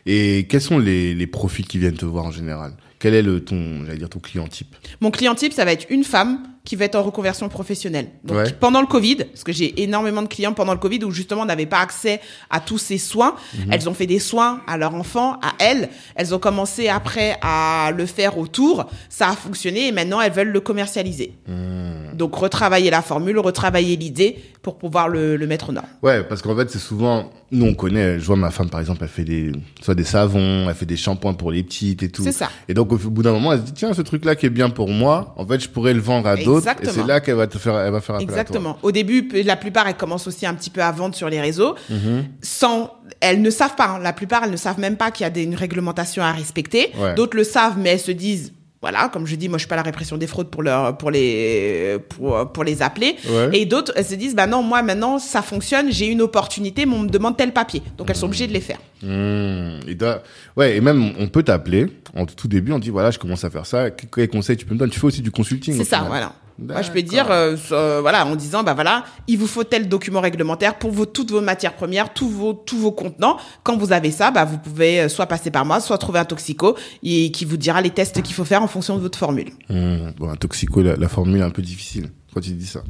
Et 0.05 0.45
quels 0.49 0.61
sont 0.61 0.79
les, 0.79 1.15
les 1.15 1.27
profils 1.27 1.65
qui 1.65 1.77
viennent 1.77 1.95
te 1.95 2.05
voir 2.05 2.25
en 2.25 2.31
général? 2.31 2.73
Quel 3.01 3.15
est 3.15 3.21
le 3.23 3.43
ton, 3.43 3.83
j'allais 3.85 3.97
dire 3.97 4.09
ton 4.09 4.19
client 4.19 4.47
type 4.47 4.75
Mon 5.01 5.09
client 5.11 5.33
type, 5.35 5.53
ça 5.53 5.65
va 5.65 5.71
être 5.73 5.87
une 5.89 6.03
femme 6.03 6.43
qui 6.63 6.75
va 6.75 6.85
être 6.85 6.93
en 6.93 7.01
reconversion 7.01 7.49
professionnelle. 7.49 8.09
Donc 8.23 8.37
Ouais. 8.37 8.53
pendant 8.59 8.81
le 8.81 8.85
Covid, 8.85 9.15
parce 9.15 9.43
que 9.43 9.51
j'ai 9.51 9.81
énormément 9.81 10.21
de 10.21 10.27
clients 10.27 10.53
pendant 10.53 10.73
le 10.73 10.77
Covid 10.79 11.03
où 11.05 11.09
justement 11.09 11.41
on 11.41 11.45
n'avait 11.45 11.65
pas 11.65 11.79
accès 11.79 12.21
à 12.51 12.59
tous 12.59 12.77
ces 12.77 12.99
soins, 12.99 13.35
Mhm. 13.57 13.73
elles 13.73 13.89
ont 13.89 13.95
fait 13.95 14.05
des 14.05 14.19
soins 14.19 14.61
à 14.67 14.77
leur 14.77 14.93
enfant, 14.93 15.39
à 15.41 15.53
elles, 15.57 15.89
elles 16.15 16.35
ont 16.35 16.39
commencé 16.39 16.87
après 16.87 17.37
à 17.41 17.91
le 17.97 18.05
faire 18.05 18.37
autour, 18.37 18.85
ça 19.09 19.29
a 19.29 19.35
fonctionné 19.35 19.87
et 19.87 19.91
maintenant 19.91 20.21
elles 20.21 20.31
veulent 20.31 20.49
le 20.51 20.61
commercialiser. 20.61 21.33
Hmm. 21.47 22.00
Donc 22.13 22.35
retravailler 22.35 22.89
la 22.89 23.01
formule, 23.01 23.37
retravailler 23.39 23.95
l'idée 23.95 24.37
pour 24.61 24.77
pouvoir 24.77 25.09
le, 25.09 25.37
le 25.37 25.47
mettre 25.47 25.69
au 25.69 25.71
nord. 25.71 25.85
Ouais, 26.03 26.23
parce 26.23 26.41
qu'en 26.41 26.55
fait, 26.55 26.69
c'est 26.69 26.77
souvent, 26.79 27.31
nous 27.51 27.65
on 27.65 27.73
connaît, 27.73 28.19
je 28.19 28.25
vois 28.25 28.35
ma 28.35 28.51
femme 28.51 28.69
par 28.69 28.79
exemple, 28.79 28.99
elle 29.01 29.09
fait 29.09 29.23
des, 29.23 29.51
soit 29.81 29.95
des 29.95 30.03
savons, 30.03 30.69
elle 30.69 30.75
fait 30.75 30.85
des 30.85 30.97
shampoings 30.97 31.33
pour 31.33 31.51
les 31.51 31.63
petites 31.63 32.03
et 32.03 32.09
tout. 32.09 32.23
C'est 32.23 32.31
ça. 32.31 32.49
Et 32.67 32.73
donc 32.73 32.91
au 32.91 32.97
bout 32.97 33.23
d'un 33.23 33.31
moment, 33.31 33.53
elle 33.53 33.59
se 33.59 33.63
dit, 33.65 33.73
tiens, 33.73 33.93
ce 33.93 34.01
truc-là 34.01 34.35
qui 34.35 34.45
est 34.45 34.49
bien 34.51 34.69
pour 34.69 34.89
moi, 34.89 35.33
en 35.37 35.45
fait, 35.47 35.59
je 35.59 35.69
pourrais 35.69 35.93
le 35.93 35.99
vendre 36.01 36.27
à 36.27 36.35
d'autres. 36.35 36.67
Et 36.67 36.69
Exactement. 36.71 36.91
c'est 36.93 37.07
là 37.07 37.19
qu'elle 37.21 37.35
va 37.35 37.47
te 37.47 37.57
faire, 37.57 37.75
elle 37.77 37.91
va 37.91 38.01
faire 38.01 38.15
appel 38.15 38.27
à 38.27 38.31
toi. 38.31 38.39
Exactement. 38.41 38.77
Au 38.83 38.91
début, 38.91 39.27
la 39.43 39.55
plupart, 39.55 39.87
elles 39.87 39.95
commencent 39.97 40.27
aussi 40.27 40.45
un 40.45 40.53
petit 40.53 40.69
peu 40.69 40.81
à 40.81 40.91
vendre 40.91 41.15
sur 41.15 41.29
les 41.29 41.41
réseaux. 41.41 41.75
Mhm. 41.89 42.25
Sans, 42.41 42.91
elles 43.19 43.41
ne 43.41 43.49
savent 43.49 43.75
pas. 43.75 43.87
hein. 43.95 43.99
La 43.99 44.13
plupart, 44.13 44.43
elles 44.43 44.51
ne 44.51 44.57
savent 44.57 44.79
même 44.79 44.97
pas 44.97 45.11
qu'il 45.11 45.23
y 45.23 45.27
a 45.27 45.29
des, 45.31 45.43
une 45.43 45.55
réglementation 45.55 46.21
à 46.23 46.31
respecter. 46.31 46.91
Ouais. 46.99 47.15
D'autres 47.15 47.35
le 47.37 47.43
savent, 47.43 47.77
mais 47.79 47.89
elles 47.89 47.99
se 47.99 48.11
disent, 48.11 48.53
voilà, 48.81 49.09
comme 49.09 49.27
je 49.27 49.35
dis, 49.35 49.47
moi, 49.47 49.59
je 49.59 49.61
suis 49.61 49.69
pas 49.69 49.75
la 49.75 49.83
répression 49.83 50.17
des 50.17 50.25
fraudes 50.25 50.49
pour 50.49 50.63
leur, 50.63 50.97
pour 50.97 51.11
les, 51.11 51.97
pour, 52.09 52.51
pour 52.51 52.63
les 52.63 52.81
appeler. 52.81 53.15
Ouais. 53.29 53.49
Et 53.53 53.65
d'autres, 53.65 53.93
elles 53.95 54.05
se 54.05 54.15
disent, 54.15 54.33
bah 54.33 54.47
non, 54.47 54.63
moi, 54.63 54.81
maintenant, 54.81 55.19
ça 55.19 55.43
fonctionne, 55.43 55.91
j'ai 55.91 56.07
une 56.07 56.21
opportunité, 56.21 56.87
mais 56.87 56.95
on 56.95 57.01
me 57.01 57.09
demande 57.09 57.37
tel 57.37 57.53
papier. 57.53 57.83
Donc, 57.97 58.09
elles 58.09 58.15
sont 58.15 58.25
obligées 58.25 58.47
de 58.47 58.53
les 58.53 58.59
faire. 58.59 58.79
Mmh, 59.03 59.93
doit... 59.93 60.23
Ouais, 60.57 60.77
et 60.77 60.81
même 60.81 61.13
on 61.19 61.27
peut 61.27 61.43
t'appeler 61.43 61.87
en 62.15 62.25
tout 62.25 62.47
début, 62.47 62.71
on 62.71 62.79
dit 62.79 62.89
voilà, 62.89 63.11
je 63.11 63.19
commence 63.19 63.43
à 63.43 63.49
faire 63.49 63.65
ça. 63.65 63.89
Quel 63.89 64.09
quel 64.09 64.27
conseil 64.29 64.57
tu 64.57 64.65
peux 64.65 64.73
me 64.73 64.79
donner? 64.79 64.91
Tu 64.91 64.99
fais 64.99 65.07
aussi 65.07 65.21
du 65.21 65.31
consulting. 65.31 65.75
C'est 65.75 65.83
ça, 65.83 65.97
final. 65.97 66.09
voilà. 66.09 66.33
Moi, 66.61 66.81
je 66.83 66.91
peux 66.91 67.01
dire, 67.01 67.31
euh, 67.31 67.55
euh, 67.71 67.99
voilà, 68.01 68.25
en 68.25 68.35
disant, 68.35 68.61
bah 68.63 68.73
voilà, 68.73 69.03
il 69.27 69.37
vous 69.37 69.47
faut 69.47 69.63
tel 69.63 69.89
document 69.89 70.21
réglementaire 70.21 70.77
pour 70.77 70.91
vos, 70.91 71.05
toutes 71.07 71.31
vos 71.31 71.41
matières 71.41 71.73
premières, 71.73 72.13
tous 72.13 72.29
vos, 72.29 72.53
tous 72.53 72.77
vos 72.77 72.91
contenants. 72.91 73.37
Quand 73.63 73.77
vous 73.77 73.91
avez 73.91 74.11
ça, 74.11 74.29
bah 74.31 74.45
vous 74.45 74.57
pouvez 74.57 75.01
euh, 75.01 75.09
soit 75.09 75.25
passer 75.25 75.49
par 75.49 75.65
moi, 75.65 75.79
soit 75.79 75.97
trouver 75.97 76.19
un 76.19 76.25
toxico 76.25 76.75
et 77.03 77.31
qui 77.31 77.45
vous 77.45 77.57
dira 77.57 77.81
les 77.81 77.89
tests 77.89 78.21
qu'il 78.21 78.35
faut 78.35 78.45
faire 78.45 78.61
en 78.61 78.67
fonction 78.67 78.95
de 78.95 79.01
votre 79.01 79.17
formule. 79.17 79.49
Mmh, 79.69 80.11
Bon, 80.17 80.29
un 80.29 80.35
toxico, 80.35 80.81
la, 80.81 80.95
la 80.95 81.07
formule 81.07 81.39
est 81.39 81.43
un 81.43 81.49
peu 81.49 81.61
difficile 81.63 82.09
quand 82.33 82.41
tu 82.41 82.51
dis 82.51 82.67
ça. 82.67 82.83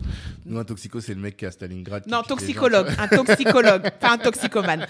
Nous, 0.46 0.58
un 0.58 0.64
toxico, 0.64 1.02
c'est 1.02 1.14
le 1.14 1.22
mec 1.22 1.38
qui 1.38 1.46
est 1.46 1.48
à 1.48 1.52
Stalingrad. 1.52 2.06
Non, 2.08 2.18
gens, 2.18 2.24
toxicologue, 2.24 2.88
un 2.98 3.08
toxicologue, 3.08 3.90
pas 4.00 4.14
un 4.14 4.18
toxicomane. 4.18 4.88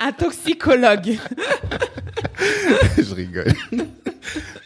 un 0.00 0.12
toxicologue. 0.12 1.18
je 2.98 3.14
rigole. 3.14 3.52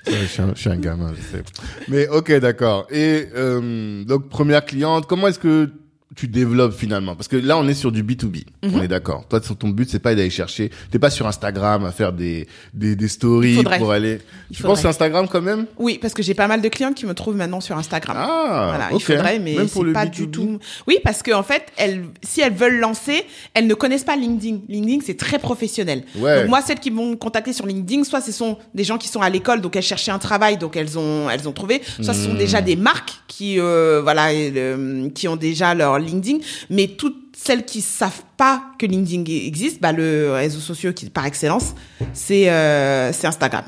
Je, 0.07 0.27
suis 0.27 0.43
un, 0.43 0.55
je 0.55 0.61
suis 0.61 0.71
un 0.71 0.77
gamin, 0.77 1.13
je 1.15 1.37
sais. 1.37 1.43
Mais 1.89 2.09
ok, 2.09 2.33
d'accord. 2.39 2.87
Et 2.91 3.29
euh, 3.35 4.05
donc 4.05 4.29
première 4.29 4.65
cliente, 4.65 5.07
comment 5.07 5.29
est-ce 5.29 5.39
que 5.39 5.71
tu 6.19 6.27
développes 6.27 6.75
finalement 6.77 7.15
Parce 7.15 7.29
que 7.29 7.37
là, 7.37 7.57
on 7.59 7.69
est 7.69 7.75
sur 7.75 7.93
du 7.93 8.03
B2B. 8.03 8.45
Mhm. 8.65 8.73
On 8.75 8.83
est 8.83 8.89
d'accord. 8.89 9.25
Toi, 9.29 9.41
ton 9.41 9.69
but, 9.69 9.89
c'est 9.89 10.01
pas 10.01 10.15
d'aller 10.17 10.31
chercher. 10.31 10.71
T'es 10.91 10.99
pas 10.99 11.11
sur 11.11 11.27
Instagram 11.29 11.85
à 11.85 11.93
faire 11.93 12.13
des 12.13 12.49
des, 12.75 12.97
des 12.97 13.09
stories 13.09 13.55
faudrait. 13.55 13.79
pour 13.79 13.93
aller. 13.93 14.19
Il 14.51 14.57
tu 14.57 14.63
faudrait. 14.63 14.75
penses 14.77 14.85
Instagram 14.85 15.29
quand 15.29 15.41
même? 15.43 15.67
Oui, 15.79 15.99
parce 16.03 16.15
que 16.15 16.23
j'ai 16.25 16.35
pas 16.35 16.49
mal 16.49 16.61
de 16.61 16.69
clientes 16.69 16.97
qui 16.97 17.07
me 17.07 17.15
trouvent 17.15 17.37
maintenant 17.37 17.61
sur 17.61 17.77
Instagram. 17.79 18.17
Ah, 18.19 18.67
Voilà, 18.71 18.87
ok. 18.93 19.01
il 19.01 19.05
faudrait, 19.05 19.39
mais 19.39 19.57
c'est 19.69 19.93
pas 19.93 20.07
B2B? 20.07 20.11
du 20.11 20.29
tout. 20.29 20.59
Oui, 20.89 20.97
parce 21.05 21.23
que 21.23 21.31
en 21.33 21.43
fait, 21.45 21.63
elles, 21.77 22.05
si 22.23 22.41
elles 22.41 22.53
veulent 22.53 22.81
lancer, 22.81 23.23
elles 23.55 23.69
ne 23.69 23.75
connaissent 23.75 24.05
pas 24.05 24.17
LinkedIn. 24.17 24.59
LinkedIn, 24.69 24.99
c'est 25.07 25.17
très 25.17 25.39
professionnel. 25.39 26.03
Ouais. 26.17 26.41
Donc 26.41 26.49
moi, 26.49 26.61
celles 26.63 26.81
qui 26.81 26.91
vont 26.91 27.11
me 27.11 27.17
contacter 27.17 27.53
sur 27.53 27.67
LinkedIn, 27.67 28.03
soit 28.05 28.21
ce 28.21 28.33
sont 28.33 28.59
des 28.75 28.83
gens 28.85 28.99
qui 28.99 29.07
sont 29.09 29.21
à 29.23 29.31
l'école, 29.31 29.61
donc 29.61 29.77
elles 29.77 29.83
cherchaient 29.83 30.11
un 30.11 30.19
travail, 30.19 30.57
donc 30.59 30.77
elles 30.77 30.99
ont, 30.99 31.31
elles 31.31 31.49
ont 31.49 31.53
trouvé. 31.53 31.81
Soit 32.03 32.15
ce 32.15 32.25
sont 32.25 32.35
Hmm. 32.35 32.39
déjà 32.39 32.61
des 32.61 32.77
marques 32.77 33.13
qui, 33.29 33.61
euh, 33.61 34.01
voilà, 34.03 34.31
euh, 34.33 35.09
qui 35.11 35.29
ont 35.29 35.37
déjà 35.37 35.75
leur 35.75 35.99
LinkedIn. 36.09 36.39
Mais 36.71 36.89
toutes 36.89 37.37
celles 37.37 37.65
qui 37.65 37.81
savent 37.81 38.23
pas 38.37 38.63
que 38.79 38.87
LinkedIn 38.87 39.25
existe, 39.47 39.81
bah 39.81 39.93
le 39.93 40.33
réseau 40.33 40.61
social 40.61 40.93
qui 40.95 41.09
par 41.09 41.27
excellence, 41.27 41.75
c'est 42.13 42.51
euh, 42.51 43.13
Instagram. 43.23 43.65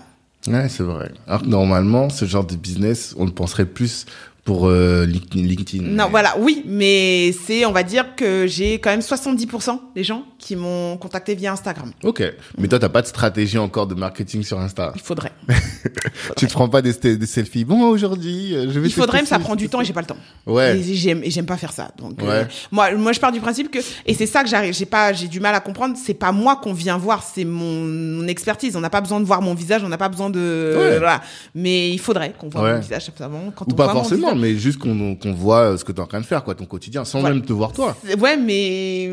Ouais, 0.47 0.69
c'est 0.69 0.83
vrai. 0.83 1.13
Alors 1.27 1.43
que 1.43 1.47
normalement, 1.47 2.09
ce 2.09 2.25
genre 2.25 2.47
de 2.47 2.57
business, 2.57 3.15
on 3.19 3.27
le 3.27 3.31
penserait 3.31 3.67
plus 3.67 4.07
pour 4.45 4.67
euh, 4.69 5.05
LinkedIn. 5.07 5.83
Non, 5.85 6.05
Mais- 6.05 6.11
voilà, 6.11 6.37
oui, 6.39 6.63
mais 6.67 7.33
c'est, 7.47 7.65
on 7.67 7.73
va 7.73 7.83
dire 7.83 8.15
que 8.17 8.47
j'ai 8.47 8.75
quand 8.81 8.91
même 8.91 9.01
70% 9.01 9.79
des 9.95 10.03
gens 10.05 10.25
qui 10.39 10.57
m'ont 10.57 10.97
contacté 10.97 11.35
via 11.35 11.53
Instagram. 11.53 11.93
Ok. 12.05 12.23
Mais 12.59 12.67
toi, 12.69 12.79
t'as 12.79 12.89
pas 12.89 13.03
de 13.03 13.07
stratégie 13.07 13.59
encore 13.59 13.87
de 13.87 13.95
marketing 13.95 14.43
sur 14.43 14.59
Insta? 14.59 14.93
Il 14.95 15.03
faudrait. 15.03 15.33
Tu 16.37 16.47
te 16.47 16.53
prends 16.53 16.69
pas 16.69 16.83
des, 16.83 16.93
des 17.17 17.27
selfies? 17.27 17.65
Bon, 17.65 17.83
aujourd'hui, 17.89 18.55
euh, 18.55 18.71
je 18.71 18.79
vais. 18.81 18.89
Il 18.89 18.93
faudrait, 18.93 19.21
mais 19.21 19.27
ça 19.27 19.39
prend 19.39 19.57
du 19.57 19.69
temps 19.69 19.81
et 19.81 19.85
j'ai 19.85 19.93
pas 19.93 20.01
le 20.01 20.07
temps. 20.07 20.17
Ouais. 20.47 20.79
Et 20.79 20.95
j'aime, 20.95 21.23
et 21.25 21.31
j'aime 21.31 21.47
pas 21.47 21.57
faire 21.57 21.73
ça. 21.73 21.91
Donc, 21.99 22.23
euh, 22.23 22.27
Ouais. 22.43 22.49
moi, 22.71 22.93
moi, 22.95 23.13
je 23.13 23.21
pars 23.21 23.33
du 23.33 23.41
principe 23.41 23.71
que, 23.71 23.79
et 24.07 24.15
c'est 24.15 24.27
ça 24.27 24.43
que 24.43 24.49
j'arrive, 24.49 24.75
j'ai 24.75 24.87
pas, 24.87 25.13
j'ai 25.13 25.29
du 25.29 25.41
mal 25.41 25.55
à 25.55 25.61
comprendre, 25.61 25.97
c'est 26.03 26.15
pas 26.15 26.33
moi 26.33 26.57
qu'on 26.57 26.73
vient 26.73 26.97
voir, 26.99 27.23
c'est 27.23 27.45
mon, 27.45 27.85
mon 27.85 28.27
expertise. 28.29 28.77
On 28.77 28.81
n'a 28.81 28.91
pas 28.91 29.01
besoin 29.01 29.21
de 29.21 29.25
voir 29.25 29.43
mon 29.43 29.55
visage, 29.55 29.83
on 29.85 29.89
n'a 29.89 29.99
pas 29.99 30.09
besoin 30.09 30.31
de, 30.31 30.75
Ouais. 30.77 30.99
voilà. 30.99 31.21
Mais 31.55 31.91
il 31.91 31.99
faudrait 31.99 32.33
qu'on 32.39 32.49
voit 32.49 32.63
Ouais. 32.63 32.75
mon 32.75 32.81
visage. 32.81 33.11
Quand 33.19 33.25
Ou 33.31 33.73
on 33.73 33.75
pas 33.75 33.85
voit 33.85 33.95
mon 33.95 34.01
forcément, 34.01 34.30
visage- 34.35 34.41
mais 34.41 34.55
juste 34.59 34.79
qu'on 34.79 35.15
qu'on 35.17 35.33
voit 35.33 35.73
euh, 35.73 35.77
ce 35.77 35.85
que 35.85 35.93
t'es 35.93 36.01
en 36.01 36.07
train 36.07 36.21
de 36.21 36.27
faire, 36.27 36.43
quoi, 36.45 36.55
ton 36.55 36.67
quotidien, 36.67 37.05
sans 37.05 37.21
même 37.23 37.43
te 37.43 37.53
voir 37.53 37.73
toi. 37.73 37.97
Ouais, 38.21 38.37
mais, 38.37 39.11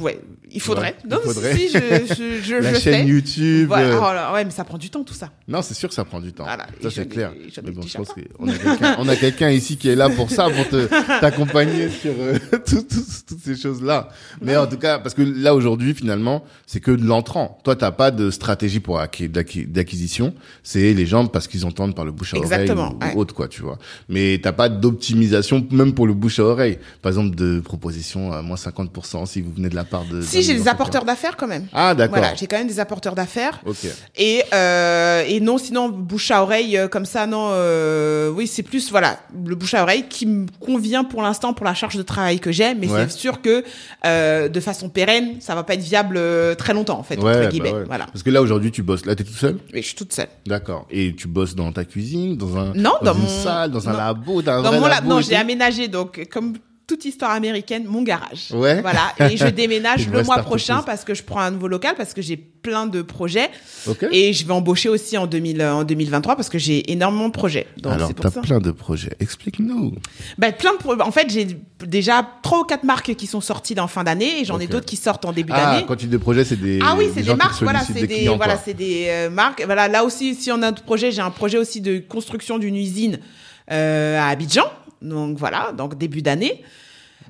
ouais, 0.00 0.20
il 0.52 0.60
faudrait. 0.60 0.88
Ouais, 0.90 0.96
il 1.04 1.10
Non, 1.10 1.18
faudrait. 1.22 1.56
si, 1.56 1.68
je, 1.68 1.78
je, 1.78 2.42
je, 2.42 2.54
La 2.62 2.74
je 2.74 2.80
chaîne 2.80 2.94
fais. 2.94 3.06
YouTube. 3.06 3.72
Euh, 3.72 3.98
Oh 3.98 4.12
là, 4.12 4.32
ouais, 4.32 4.44
mais 4.44 4.50
ça 4.50 4.64
prend 4.64 4.78
du 4.78 4.90
temps, 4.90 5.04
tout 5.04 5.14
ça. 5.14 5.30
Non, 5.48 5.62
c'est 5.62 5.74
sûr 5.74 5.88
que 5.88 5.94
ça 5.94 6.04
prend 6.04 6.20
du 6.20 6.32
temps. 6.32 6.44
Voilà. 6.44 6.66
Ça, 6.82 6.90
c'est 6.90 7.08
clair. 7.08 7.32
Mais 7.64 7.70
bon, 7.70 7.82
je 7.82 7.96
pense 7.96 8.08
qu'on 8.12 8.48
a 8.48 8.52
quelqu'un 8.56 8.96
on 8.98 9.08
a 9.08 9.16
quelqu'un 9.16 9.50
ici 9.50 9.76
qui 9.76 9.88
est 9.88 9.96
là 9.96 10.08
pour 10.10 10.30
ça, 10.30 10.48
pour 10.50 10.68
te 10.68 10.86
t'accompagner 11.20 11.88
sur 11.90 12.12
euh, 12.18 12.38
tout- 12.66 12.82
tout- 12.82 13.04
toutes 13.26 13.40
ces 13.44 13.56
choses-là. 13.56 14.08
Mais 14.40 14.56
en 14.56 14.66
tout 14.66 14.78
cas, 14.78 14.98
parce 14.98 15.14
que 15.14 15.22
là, 15.22 15.54
aujourd'hui, 15.54 15.94
finalement, 15.94 16.44
c'est 16.66 16.80
que 16.80 16.90
de 16.90 17.04
l'entrant. 17.04 17.58
Toi, 17.64 17.76
t'as 17.76 17.90
pas 17.90 18.10
de 18.10 18.30
stratégie 18.30 18.80
pour 18.80 18.98
acquis- 19.00 19.28
d'acquis- 19.28 19.66
d'acquisition. 19.66 20.34
C'est 20.62 20.94
les 20.94 21.06
gens 21.06 21.26
parce 21.26 21.48
qu'ils 21.48 21.64
entendent 21.66 21.94
par 21.94 22.04
le 22.04 22.12
bouche 22.12 22.34
à 22.34 22.38
Exactement, 22.38 22.94
oreille 23.00 23.14
ou, 23.16 23.20
autre, 23.20 23.34
quoi, 23.34 23.48
tu 23.48 23.62
vois. 23.62 23.78
Mais 24.08 24.40
t'as 24.42 24.52
pas 24.52 24.68
d'optimisation, 24.68 25.66
même 25.70 25.94
pour 25.94 26.06
le 26.06 26.14
bouche 26.14 26.38
à 26.38 26.44
oreille. 26.44 26.78
Par 27.02 27.10
exemple, 27.10 27.34
de 27.36 27.60
proposition 27.60 28.32
à 28.32 28.42
moins 28.42 28.56
50% 28.56 29.26
si 29.26 29.40
vous 29.40 29.52
venez 29.52 29.68
de 29.68 29.74
la 29.74 29.84
part 29.84 30.04
de... 30.04 30.20
Si, 30.22 30.37
d'un 30.40 30.46
j'ai 30.46 30.54
des 30.54 30.68
apporteurs 30.68 31.04
d'affaires 31.04 31.36
quand 31.36 31.46
même. 31.46 31.66
Ah, 31.72 31.94
d'accord. 31.94 32.18
Voilà, 32.18 32.34
j'ai 32.34 32.46
quand 32.46 32.58
même 32.58 32.66
des 32.68 32.80
apporteurs 32.80 33.14
d'affaires. 33.14 33.60
Ok. 33.66 33.76
Et, 34.16 34.42
euh, 34.54 35.24
et 35.26 35.40
non, 35.40 35.58
sinon, 35.58 35.88
bouche 35.88 36.30
à 36.30 36.42
oreille, 36.42 36.76
euh, 36.76 36.88
comme 36.88 37.04
ça, 37.04 37.26
non, 37.26 37.48
euh, 37.52 38.30
oui, 38.30 38.46
c'est 38.46 38.62
plus, 38.62 38.90
voilà, 38.90 39.18
le 39.46 39.54
bouche 39.54 39.74
à 39.74 39.82
oreille 39.82 40.04
qui 40.08 40.26
me 40.26 40.46
convient 40.60 41.04
pour 41.04 41.22
l'instant 41.22 41.52
pour 41.52 41.64
la 41.66 41.74
charge 41.74 41.96
de 41.96 42.02
travail 42.02 42.40
que 42.40 42.52
j'ai, 42.52 42.74
mais 42.74 42.88
Ouais. 42.88 43.06
c'est 43.08 43.18
sûr 43.18 43.42
que 43.42 43.64
euh, 44.06 44.48
de 44.48 44.60
façon 44.60 44.88
pérenne, 44.88 45.36
ça 45.40 45.54
va 45.54 45.62
pas 45.64 45.74
être 45.74 45.82
viable 45.82 46.16
euh, 46.18 46.54
très 46.54 46.72
longtemps, 46.74 46.98
en 46.98 47.02
fait, 47.02 47.16
Ouais, 47.18 47.46
entre 47.46 47.58
bah 47.58 47.64
ouais. 47.72 47.84
Voilà. 47.86 48.06
Parce 48.06 48.22
que 48.22 48.30
là, 48.30 48.40
aujourd'hui, 48.42 48.70
tu 48.70 48.82
bosses. 48.82 49.04
Là, 49.06 49.14
t'es 49.14 49.24
tout 49.24 49.32
seul 49.32 49.58
Et 49.74 49.82
je 49.82 49.86
suis 49.86 49.96
toute 49.96 50.12
seule. 50.12 50.28
D'accord. 50.46 50.86
Et 50.90 51.14
tu 51.14 51.28
bosses 51.28 51.54
dans 51.54 51.70
ta 51.72 51.84
cuisine, 51.84 52.36
dans 52.36 52.56
un 52.56 52.72
Non, 52.74 52.92
dans, 53.02 53.12
dans 53.12 53.14
une 53.14 53.22
mon- 53.22 53.28
salle, 53.28 53.70
dans 53.70 53.88
un 53.88 53.92
labo, 53.96 54.42
dans 54.42 54.52
un 54.52 54.62
Dans 54.62 54.70
vrai 54.70 54.80
mon 54.80 54.86
la- 54.86 54.94
labo 54.96 55.08
non, 55.08 55.20
j'ai 55.20 55.36
aménagé, 55.36 55.88
donc, 55.88 56.26
comme 56.30 56.54
toute 56.88 57.04
histoire 57.04 57.32
américaine, 57.32 57.84
mon 57.86 58.02
garage. 58.02 58.50
Ouais. 58.52 58.80
Voilà. 58.80 59.12
Et 59.30 59.36
je 59.36 59.46
déménage 59.62 60.08
le 60.08 60.24
mois 60.24 60.38
prochain 60.38 60.82
parce 60.82 61.04
que 61.04 61.14
je 61.14 61.22
prends 61.22 61.40
un 61.40 61.50
nouveau 61.50 61.68
local 61.68 61.94
parce 61.96 62.14
que 62.14 62.22
j'ai 62.22 62.36
plein 62.36 62.86
de 62.86 63.02
projets. 63.02 63.50
Et 64.10 64.32
je 64.32 64.46
vais 64.46 64.52
embaucher 64.52 64.88
aussi 64.88 65.16
en 65.18 65.26
2000, 65.26 65.62
en 65.62 65.84
2023 65.84 66.34
parce 66.34 66.48
que 66.48 66.58
j'ai 66.58 66.90
énormément 66.90 67.28
de 67.28 67.32
projets. 67.32 67.66
Donc 67.76 67.92
Alors, 67.92 68.10
t'as 68.14 68.30
plein 68.30 68.58
de 68.58 68.70
projets. 68.70 69.12
Explique-nous. 69.20 69.94
Bah, 70.38 70.50
plein 70.50 70.72
de 70.72 71.02
En 71.02 71.12
fait, 71.12 71.30
j'ai 71.30 71.46
déjà 71.86 72.26
trois 72.42 72.60
ou 72.60 72.64
quatre 72.64 72.84
marques 72.84 73.14
qui 73.14 73.26
sont 73.26 73.42
sorties 73.42 73.74
dans 73.74 73.86
fin 73.86 74.02
d'année 74.02 74.40
et 74.40 74.44
j'en 74.46 74.58
ai 74.58 74.66
d'autres 74.66 74.86
qui 74.86 74.96
sortent 74.96 75.26
en 75.26 75.32
début 75.32 75.52
Ah, 75.54 75.74
d'année. 75.74 75.84
quand 75.86 75.96
tu 75.96 76.06
dis 76.06 76.12
des 76.12 76.18
projets, 76.18 76.44
c'est 76.44 76.56
des. 76.56 76.78
Ah 76.82 76.94
oui, 76.98 77.10
c'est 77.14 77.22
des 77.22 77.34
marques, 77.34 77.62
voilà, 77.62 77.80
sollicitent 77.80 77.96
c'est 77.96 78.06
des 78.06 78.14
des, 78.14 78.20
clients, 78.20 78.36
voilà, 78.38 78.54
quoi. 78.54 78.62
c'est 78.64 78.74
des 78.74 79.06
euh, 79.08 79.30
marques. 79.30 79.62
Voilà, 79.64 79.88
là 79.88 80.04
aussi, 80.04 80.34
si 80.34 80.50
on 80.50 80.62
a 80.62 80.68
un 80.68 80.72
projet, 80.72 81.12
j'ai 81.12 81.20
un 81.20 81.30
projet 81.30 81.58
aussi 81.58 81.82
de 81.82 81.98
construction 81.98 82.58
d'une 82.58 82.76
usine 82.76 83.18
euh, 83.70 84.18
à 84.18 84.28
Abidjan. 84.28 84.64
Donc 85.02 85.38
voilà, 85.38 85.72
donc 85.76 85.96
début 85.98 86.22
d'année. 86.22 86.62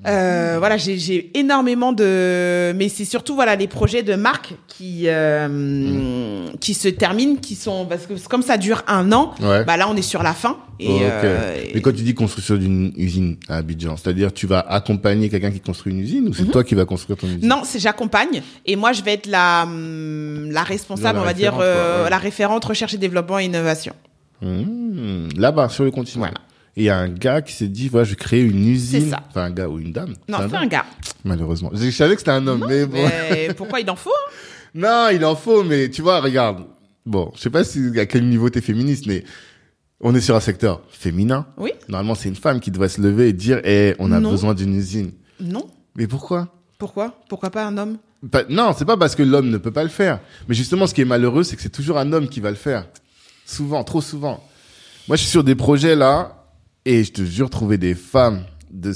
Euh, 0.06 0.56
voilà, 0.60 0.76
j'ai- 0.76 0.96
j'ai 0.96 1.36
énormément 1.36 1.92
de, 1.92 2.72
mais 2.76 2.88
c'est 2.88 3.04
surtout 3.04 3.34
voilà 3.34 3.56
les 3.56 3.66
projets 3.66 4.04
de 4.04 4.14
marques 4.14 4.54
qui 4.68 5.04
euh, 5.06 6.46
qui 6.60 6.74
se 6.74 6.86
terminent, 6.86 7.34
qui 7.34 7.56
sont 7.56 7.84
parce 7.84 8.06
que 8.06 8.14
comme 8.28 8.42
ça 8.42 8.58
dure 8.58 8.84
un 8.86 9.10
an, 9.10 9.34
Ouais. 9.42 9.64
bah 9.64 9.76
là 9.76 9.88
on 9.90 9.96
est 9.96 10.02
sur 10.02 10.22
la 10.22 10.34
fin 10.34 10.56
et, 10.78 10.86
euh, 11.02 11.56
et- 11.56 11.72
Mais 11.74 11.80
quand 11.80 11.90
tu 11.90 12.02
dis 12.02 12.14
construction 12.14 12.54
d'une 12.56 12.92
usine 12.96 13.38
à 13.48 13.56
Abidjan, 13.56 13.96
c'est-à-dire 13.96 14.32
tu 14.32 14.46
vas 14.46 14.60
accompagner 14.60 15.30
quelqu'un 15.30 15.50
qui 15.50 15.58
construit 15.60 15.92
une 15.92 15.98
usine 16.00 16.28
ou 16.28 16.32
c'est 16.34 16.44
toi 16.44 16.62
qui 16.62 16.76
vas 16.76 16.84
construire 16.84 17.18
ton 17.18 17.26
usine? 17.26 17.40
Mhm. 17.42 17.48
Non, 17.48 17.62
c'est 17.64 17.80
j'accompagne 17.80 18.42
et 18.66 18.76
moi 18.76 18.92
je 18.92 19.02
vais 19.02 19.14
être 19.14 19.26
la 19.26 19.64
hum, 19.64 20.48
la 20.52 20.62
responsable, 20.62 21.16
La 21.16 21.22
on 21.22 21.26
va 21.26 21.34
dire 21.34 21.54
quoi, 21.54 21.64
euh, 21.64 22.04
ouais. 22.04 22.10
la 22.10 22.18
référente 22.18 22.64
recherche 22.64 22.94
et 22.94 22.98
développement 22.98 23.40
et 23.40 23.46
innovation. 23.46 23.94
Mmh. 24.42 25.30
Là-bas, 25.36 25.68
sur 25.70 25.82
le 25.82 25.90
continent. 25.90 26.20
Voilà. 26.26 26.38
Et 26.76 26.82
il 26.82 26.84
y 26.84 26.90
a 26.90 26.96
un 26.98 27.08
gars 27.08 27.42
qui 27.42 27.52
s'est 27.52 27.68
dit, 27.68 27.88
voilà, 27.88 28.04
je 28.04 28.10
vais 28.10 28.16
créer 28.16 28.42
une 28.42 28.66
usine. 28.68 29.02
C'est 29.02 29.10
ça. 29.10 29.22
Enfin, 29.28 29.42
un 29.44 29.50
gars 29.50 29.68
ou 29.68 29.78
une 29.78 29.92
dame. 29.92 30.14
Non, 30.28 30.38
c'est 30.42 30.48
dame 30.48 30.62
un 30.62 30.66
gars. 30.66 30.84
Malheureusement. 31.24 31.70
Je 31.74 31.90
savais 31.90 32.14
que 32.14 32.20
c'était 32.20 32.30
un 32.30 32.46
homme, 32.46 32.64
mais 32.68 32.86
bon. 32.86 32.98
Mais 33.30 33.50
pourquoi 33.56 33.80
il 33.80 33.90
en 33.90 33.96
faut 33.96 34.10
hein? 34.10 34.32
Non, 34.74 35.08
il 35.12 35.24
en 35.24 35.34
faut, 35.34 35.64
mais 35.64 35.88
tu 35.90 36.02
vois, 36.02 36.20
regarde. 36.20 36.64
Bon, 37.06 37.32
je 37.34 37.40
sais 37.40 37.50
pas 37.50 37.64
si, 37.64 37.98
à 37.98 38.06
quel 38.06 38.28
niveau 38.28 38.50
t'es 38.50 38.60
féministe, 38.60 39.06
mais 39.06 39.24
on 40.00 40.14
est 40.14 40.20
sur 40.20 40.36
un 40.36 40.40
secteur 40.40 40.82
féminin. 40.90 41.46
Oui 41.56 41.72
Normalement, 41.88 42.14
c'est 42.14 42.28
une 42.28 42.36
femme 42.36 42.60
qui 42.60 42.70
devrait 42.70 42.90
se 42.90 43.00
lever 43.00 43.28
et 43.28 43.32
dire, 43.32 43.60
eh, 43.64 43.94
on 43.98 44.12
a 44.12 44.20
Non. 44.20 44.30
besoin 44.30 44.54
d'une 44.54 44.74
usine. 44.76 45.12
Non. 45.40 45.66
Mais 45.96 46.06
pourquoi? 46.06 46.48
Pourquoi? 46.78 47.18
Pourquoi 47.28 47.50
pas 47.50 47.64
un 47.66 47.76
homme? 47.78 47.98
Pas- 48.30 48.44
non, 48.48 48.72
c'est 48.76 48.84
pas 48.84 48.96
parce 48.96 49.16
que 49.16 49.22
l'homme 49.22 49.48
ne 49.48 49.58
peut 49.58 49.70
pas 49.72 49.82
le 49.84 49.88
faire. 49.88 50.20
Mais 50.48 50.54
justement, 50.54 50.86
ce 50.86 50.94
qui 50.94 51.00
est 51.00 51.04
malheureux, 51.06 51.42
c'est 51.44 51.56
que 51.56 51.62
c'est 51.62 51.68
toujours 51.70 51.98
un 51.98 52.12
homme 52.12 52.28
qui 52.28 52.40
va 52.40 52.50
le 52.50 52.56
faire. 52.56 52.86
Souvent, 53.46 53.82
trop 53.84 54.00
souvent. 54.00 54.44
Moi, 55.08 55.16
je 55.16 55.22
suis 55.22 55.30
sur 55.30 55.42
des 55.44 55.54
projets 55.54 55.96
là, 55.96 56.37
et 56.90 57.04
je 57.04 57.12
te 57.12 57.22
jure, 57.22 57.50
trouver 57.50 57.76
des 57.78 57.94
femmes 57.94 58.44
de, 58.70 58.92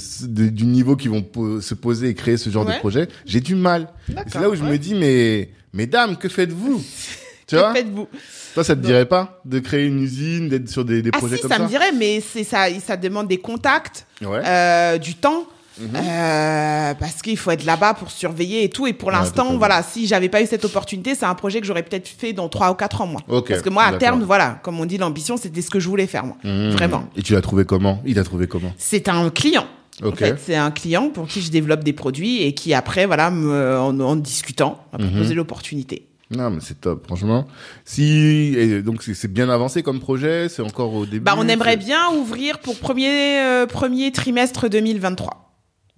du 0.49 0.65
niveau 0.65 0.95
qui 0.95 1.07
vont 1.07 1.21
po- 1.21 1.61
se 1.61 1.73
poser 1.73 2.09
et 2.09 2.13
créer 2.13 2.37
ce 2.37 2.49
genre 2.49 2.65
Ouais. 2.65 2.73
de 2.75 2.79
projet, 2.79 3.07
j'ai 3.25 3.39
du 3.39 3.55
mal. 3.55 3.87
C'est 4.27 4.39
là 4.39 4.49
où 4.49 4.55
je 4.55 4.63
ouais. 4.63 4.69
me 4.71 4.77
dis, 4.77 4.93
mais, 4.95 5.49
mesdames, 5.73 6.15
que 6.17 6.29
faites-vous? 6.29 6.83
tu 7.47 7.55
vois? 7.55 7.71
Que 7.73 7.77
faites-vous 7.79 8.07
Toi, 8.53 8.63
ça 8.63 8.75
te 8.75 8.81
dirait 8.81 9.05
pas 9.07 9.41
de 9.45 9.59
créer 9.59 9.85
une 9.85 10.01
usine, 10.01 10.47
d'être 10.49 10.69
sur 10.69 10.85
des, 10.85 11.01
des 11.01 11.09
Ah 11.13 11.17
projets 11.17 11.35
si, 11.37 11.41
comme 11.43 11.51
ça, 11.51 11.57
ça? 11.57 11.63
me 11.63 11.69
dirait, 11.69 11.91
mais 11.91 12.21
c'est 12.21 12.43
ça, 12.43 12.65
ça 12.85 12.97
demande 12.97 13.27
des 13.27 13.37
contacts, 13.39 14.05
Ouais. 14.21 14.41
euh, 14.45 14.97
du 14.97 15.15
temps. 15.15 15.47
Mhm. 15.79 15.89
euh, 15.95 16.93
parce 16.95 17.21
qu'il 17.21 17.37
faut 17.37 17.51
être 17.51 17.65
là-bas 17.65 17.93
pour 17.95 18.11
surveiller 18.11 18.63
et 18.63 18.69
tout. 18.69 18.85
Et 18.87 18.93
pour 18.93 19.09
Ouais, 19.09 19.15
l'instant, 19.15 19.57
voilà, 19.57 19.81
si 19.83 20.07
j'avais 20.07 20.29
pas 20.29 20.41
eu 20.41 20.45
cette 20.45 20.65
opportunité, 20.65 21.15
c'est 21.15 21.25
un 21.25 21.35
projet 21.35 21.59
que 21.61 21.67
j'aurais 21.67 21.83
peut-être 21.83 22.07
fait 22.07 22.33
dans 22.33 22.49
trois 22.49 22.71
ou 22.71 22.75
quatre 22.75 23.01
ans, 23.01 23.07
moi. 23.07 23.21
Parce 23.47 23.61
que 23.61 23.69
moi, 23.69 23.83
à 23.83 23.93
terme, 23.93 24.23
voilà, 24.23 24.59
comme 24.63 24.79
on 24.79 24.85
dit, 24.85 24.97
l'ambition, 24.97 25.37
c'était 25.37 25.61
ce 25.61 25.69
que 25.69 25.79
je 25.79 25.89
voulais 25.89 26.07
faire, 26.07 26.25
moi. 26.25 26.37
Mmh. 26.43 26.69
Vraiment. 26.69 27.05
Et 27.15 27.21
tu 27.21 27.33
l'as 27.33 27.41
trouvé 27.41 27.65
comment? 27.65 28.01
Il 28.05 28.15
t'a 28.15 28.23
trouvé 28.23 28.47
comment? 28.47 28.73
C'est 28.77 29.07
un 29.09 29.29
client. 29.29 29.65
En 30.03 30.11
fait, 30.11 30.37
c'est 30.43 30.55
un 30.55 30.71
client 30.71 31.09
pour 31.09 31.27
qui 31.27 31.41
je 31.41 31.51
développe 31.51 31.83
des 31.83 31.93
produits 31.93 32.41
et 32.41 32.53
qui 32.55 32.73
après, 32.73 33.05
voilà, 33.05 33.29
me- 33.29 33.77
en, 33.79 33.99
en 33.99 34.15
discutant, 34.15 34.83
m'a 34.91 34.97
Mhm. 35.03 35.11
proposé 35.11 35.33
l'opportunité. 35.35 36.07
Non, 36.31 36.49
mais 36.49 36.61
c'est 36.61 36.81
top, 36.81 37.05
franchement. 37.05 37.45
Si, 37.85 38.55
et 38.57 38.81
donc 38.81 39.03
c'est 39.03 39.31
bien 39.31 39.49
avancé 39.49 39.83
comme 39.83 39.99
projet, 39.99 40.49
c'est 40.49 40.63
encore 40.63 40.93
au 40.95 41.05
début? 41.05 41.19
Bah, 41.19 41.35
on 41.37 41.47
aimerait 41.47 41.77
bien 41.77 42.09
ouvrir 42.17 42.57
pour 42.57 42.79
premier 42.79 43.39
euh, 43.39 43.67
premier 43.67 44.11
trimestre 44.11 44.67
2023. 44.67 45.42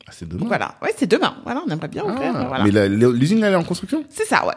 Ah, 0.07 0.11
c'est 0.11 0.27
demain. 0.27 0.45
Voilà, 0.47 0.75
ouais, 0.81 0.93
c'est 0.97 1.07
demain. 1.09 1.35
Voilà, 1.43 1.61
on 1.67 1.71
aimerait 1.71 1.87
bien 1.87 2.03
Ah, 2.07 2.11
ouvrir. 2.11 2.31
voilà. 2.47 2.63
Mais 2.63 2.71
la- 2.71 2.87
l'usine 2.87 3.43
elle 3.43 3.53
est 3.53 3.57
en 3.57 3.63
construction? 3.63 4.03
C'est 4.09 4.25
ça, 4.25 4.45
ouais. 4.45 4.53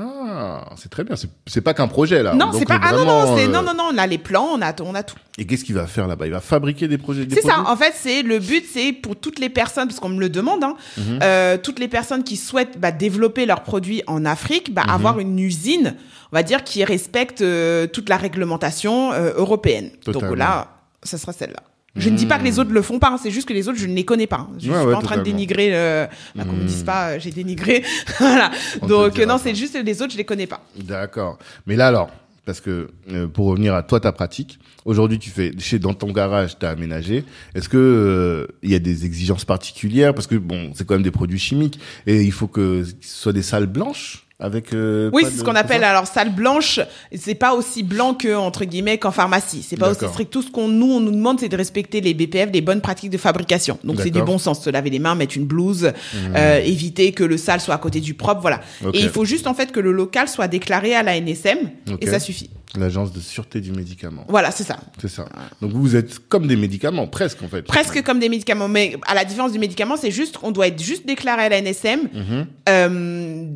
Ah, 0.00 0.64
c'est 0.76 0.88
très 0.88 1.02
bien. 1.02 1.16
C'est- 1.16 1.28
C'est 1.48 1.60
pas 1.60 1.74
qu'un 1.74 1.88
projet 1.88 2.22
là. 2.22 2.32
non, 2.32 2.46
Donc, 2.52 2.54
c'est 2.60 2.64
pas. 2.66 2.78
Ah 2.80 2.92
non, 2.92 2.98
vraiment, 2.98 3.26
non, 3.26 3.36
c'est 3.36 3.46
euh, 3.46 3.48
non, 3.48 3.62
non, 3.62 3.74
non. 3.74 3.90
On 3.92 3.98
a 3.98 4.06
les 4.06 4.18
plans, 4.18 4.46
on 4.54 4.62
a, 4.62 4.72
on 4.82 4.94
a 4.94 5.02
tout. 5.02 5.16
Et 5.38 5.44
qu'est-ce 5.44 5.64
qu'il 5.64 5.74
va 5.74 5.88
faire 5.88 6.06
là-bas? 6.06 6.26
Il 6.26 6.32
va 6.32 6.40
fabriquer 6.40 6.86
des 6.86 6.98
projets. 6.98 7.26
des 7.26 7.34
C'est 7.34 7.40
ça. 7.42 7.54
produits? 7.54 7.72
En 7.72 7.76
fait, 7.76 7.92
c'est 7.96 8.22
le 8.22 8.38
but, 8.38 8.64
c'est 8.72 8.92
pour 8.92 9.16
toutes 9.16 9.40
les 9.40 9.48
personnes, 9.48 9.88
parce 9.88 9.98
qu'on 9.98 10.08
me 10.10 10.20
le 10.20 10.28
demande, 10.28 10.62
hein, 10.62 10.76
Mhm. 10.98 11.18
euh, 11.22 11.56
toutes 11.60 11.80
les 11.80 11.88
personnes 11.88 12.22
qui 12.22 12.36
souhaitent 12.36 12.78
bah, 12.78 12.92
développer 12.92 13.44
leurs 13.44 13.62
produits 13.64 14.02
en 14.06 14.24
Afrique, 14.24 14.68
Mhm. 14.68 14.74
bah, 14.76 14.82
avoir 14.88 15.18
une 15.18 15.36
usine, 15.40 15.96
on 16.32 16.36
va 16.36 16.44
dire, 16.44 16.62
qui 16.62 16.84
respecte 16.84 17.40
euh, 17.42 17.88
toute 17.88 18.08
la 18.08 18.18
réglementation 18.18 19.12
euh, 19.12 19.32
européenne. 19.34 19.90
Totalement. 20.04 20.28
Donc 20.28 20.38
là, 20.38 20.68
ça 21.02 21.18
sera 21.18 21.32
celle-là. 21.32 21.60
Je 21.98 22.08
ne 22.10 22.16
dis 22.16 22.26
pas 22.26 22.38
que 22.38 22.44
les 22.44 22.58
autres 22.58 22.70
le 22.72 22.82
font 22.82 22.98
pas, 22.98 23.10
hein, 23.10 23.18
c'est 23.22 23.30
juste 23.30 23.48
que 23.48 23.52
les 23.52 23.68
autres, 23.68 23.78
je 23.78 23.86
ne 23.86 23.94
les 23.94 24.04
connais 24.04 24.26
pas. 24.26 24.46
hein. 24.48 24.48
Je 24.58 24.70
Ouais, 24.70 24.76
suis 24.78 24.86
ouais, 24.86 24.92
pas 24.92 24.98
en 24.98 25.02
train 25.02 25.16
de 25.18 25.22
dénigrer, 25.22 25.70
euh, 25.74 26.06
bah, 26.36 26.44
qu'on 26.44 26.52
me 26.52 26.62
Hmm. 26.62 26.66
dise 26.66 26.82
pas, 26.84 27.10
euh, 27.10 27.18
j'ai 27.18 27.30
dénigré. 27.30 27.82
voilà. 28.18 28.50
On 28.82 28.86
Donc, 28.86 29.18
le 29.18 29.24
non, 29.26 29.38
c'est 29.42 29.54
juste 29.54 29.78
les 29.82 30.02
autres, 30.02 30.12
je 30.12 30.16
les 30.18 30.24
connais 30.24 30.46
pas. 30.46 30.60
D'accord. 30.76 31.38
Mais 31.66 31.76
là 31.76 31.88
alors, 31.88 32.10
parce 32.44 32.60
que 32.60 32.88
euh, 33.12 33.26
pour 33.26 33.46
revenir 33.46 33.74
à 33.74 33.82
toi 33.82 34.00
ta 34.00 34.10
pratique, 34.12 34.58
aujourd'hui 34.86 35.18
tu 35.18 35.28
fais 35.30 35.52
chez 35.58 35.78
dans 35.78 35.92
ton 35.92 36.12
garage, 36.12 36.58
t'as 36.58 36.70
aménagé. 36.70 37.24
Est-ce 37.54 37.68
que 37.68 37.76
euh, 37.76 38.46
il 38.62 38.70
y 38.70 38.74
a 38.74 38.78
des 38.78 39.04
exigences 39.04 39.44
particulières? 39.44 40.14
Parce 40.14 40.26
que 40.26 40.36
bon, 40.36 40.72
c'est 40.74 40.86
quand 40.86 40.94
même 40.94 41.02
des 41.02 41.10
produits 41.10 41.38
chimiques 41.38 41.78
et 42.06 42.22
il 42.22 42.32
faut 42.32 42.46
que 42.46 42.84
ce 42.84 42.92
soit 43.02 43.32
des 43.34 43.42
salles 43.42 43.66
blanches? 43.66 44.24
Avec. 44.40 44.72
euh, 44.72 45.10
Oui, 45.12 45.24
c'est 45.24 45.38
ce 45.38 45.44
qu'on 45.44 45.54
appelle 45.54 45.84
alors 45.84 46.06
salle 46.06 46.34
blanche. 46.34 46.80
C'est 47.14 47.34
pas 47.34 47.54
aussi 47.54 47.82
blanc 47.82 48.14
que 48.14 48.34
entre 48.36 48.64
guillemets 48.64 48.98
qu'en 48.98 49.10
pharmacie. 49.10 49.64
C'est 49.68 49.76
pas 49.76 49.90
aussi 49.90 50.06
strict. 50.08 50.32
Tout 50.32 50.42
ce 50.42 50.50
qu'on 50.50 50.68
nous 50.68 50.86
on 50.92 51.00
nous 51.00 51.10
demande, 51.10 51.40
c'est 51.40 51.48
de 51.48 51.56
respecter 51.56 52.00
les 52.00 52.14
BPF, 52.14 52.50
les 52.52 52.60
bonnes 52.60 52.80
pratiques 52.80 53.10
de 53.10 53.18
fabrication. 53.18 53.78
Donc 53.84 54.00
c'est 54.00 54.10
du. 54.10 54.22
Mmh. 54.22 54.24
bon 54.24 54.38
sens, 54.38 54.62
se 54.62 54.70
laver 54.70 54.90
les 54.90 54.98
mains, 54.98 55.14
mettre 55.14 55.36
une 55.36 55.46
blouse, 55.46 55.92
euh, 56.36 56.58
éviter 56.60 57.12
que 57.12 57.24
le 57.24 57.36
sale 57.36 57.60
soit 57.60 57.74
à 57.74 57.78
côté 57.78 58.00
du 58.00 58.14
propre, 58.14 58.40
voilà. 58.40 58.60
Et 58.92 59.00
il 59.00 59.08
faut 59.08 59.24
juste 59.24 59.46
en 59.46 59.54
fait 59.54 59.72
que 59.72 59.80
le 59.80 59.92
local 59.92 60.28
soit 60.28 60.48
déclaré 60.48 60.94
à 60.94 61.02
la 61.02 61.16
NSM 61.20 61.58
et 62.00 62.06
ça 62.06 62.20
suffit. 62.20 62.50
L'agence 62.76 63.12
de 63.14 63.20
sûreté 63.20 63.62
du 63.62 63.72
médicament. 63.72 64.26
Voilà, 64.28 64.50
c'est 64.50 64.62
ça. 64.64 64.76
C'est 65.00 65.08
ça. 65.08 65.26
Donc 65.62 65.72
vous 65.72 65.96
êtes 65.96 66.18
comme 66.28 66.46
des 66.46 66.54
médicaments 66.56 67.06
presque 67.06 67.42
en 67.42 67.48
fait. 67.48 67.62
Presque 67.62 68.02
comme 68.02 68.18
des 68.18 68.28
médicaments, 68.28 68.68
mais 68.68 68.96
à 69.06 69.14
la 69.14 69.24
différence 69.24 69.52
du 69.52 69.58
médicament, 69.58 69.96
c'est 69.96 70.10
juste 70.10 70.36
on 70.42 70.50
doit 70.50 70.66
être 70.66 70.82
juste 70.82 71.06
déclaré 71.06 71.44
à 71.44 71.48
la 71.48 71.58
NSM, 71.62 72.00
Mhm. 72.12 72.46
euh, 72.68 73.46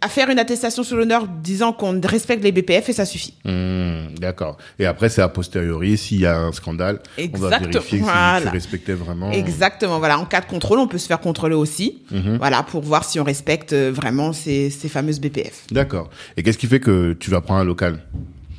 à 0.00 0.08
faire 0.08 0.30
une 0.30 0.38
attestation 0.38 0.82
sur 0.82 0.96
l'honneur 0.96 1.26
disant 1.28 1.72
qu'on 1.72 2.00
respecte 2.02 2.42
les 2.44 2.52
BPF 2.52 2.88
et 2.88 2.92
ça 2.92 3.04
suffit. 3.04 3.34
Mmh, 3.44 4.14
D'accord. 4.20 4.56
Et 4.78 4.86
après 4.86 5.08
c'est 5.08 5.22
a 5.22 5.28
posteriori 5.28 5.96
s'il 5.98 6.20
y 6.20 6.26
a 6.26 6.38
un 6.38 6.52
scandale, 6.52 7.00
on 7.18 7.38
va 7.38 7.58
vérifier 7.58 8.00
si 8.00 8.04
tu 8.42 8.48
respectais 8.48 8.92
vraiment. 8.94 9.30
Exactement, 9.32 9.98
voilà. 9.98 10.18
En 10.18 10.24
cas 10.24 10.40
de 10.40 10.46
contrôle, 10.46 10.78
on 10.78 10.88
peut 10.88 10.98
se 10.98 11.06
faire 11.06 11.20
contrôler 11.20 11.54
aussi, 11.54 12.02
Mhm. 12.10 12.36
voilà, 12.38 12.62
pour 12.62 12.82
voir 12.82 13.04
si 13.04 13.18
on 13.20 13.24
respecte 13.24 13.72
euh, 13.72 13.90
vraiment 13.92 14.32
ces, 14.32 14.70
ces 14.70 14.88
fameuses 14.88 15.20
BPF. 15.20 15.64
D'accord. 15.70 16.08
Et 16.36 16.42
qu'est-ce 16.42 16.58
qui 16.58 16.66
fait 16.66 16.80
que 16.80 17.12
tu 17.14 17.30
vas 17.30 17.40
prendre 17.40 17.60
un 17.60 17.64
local? 17.64 18.00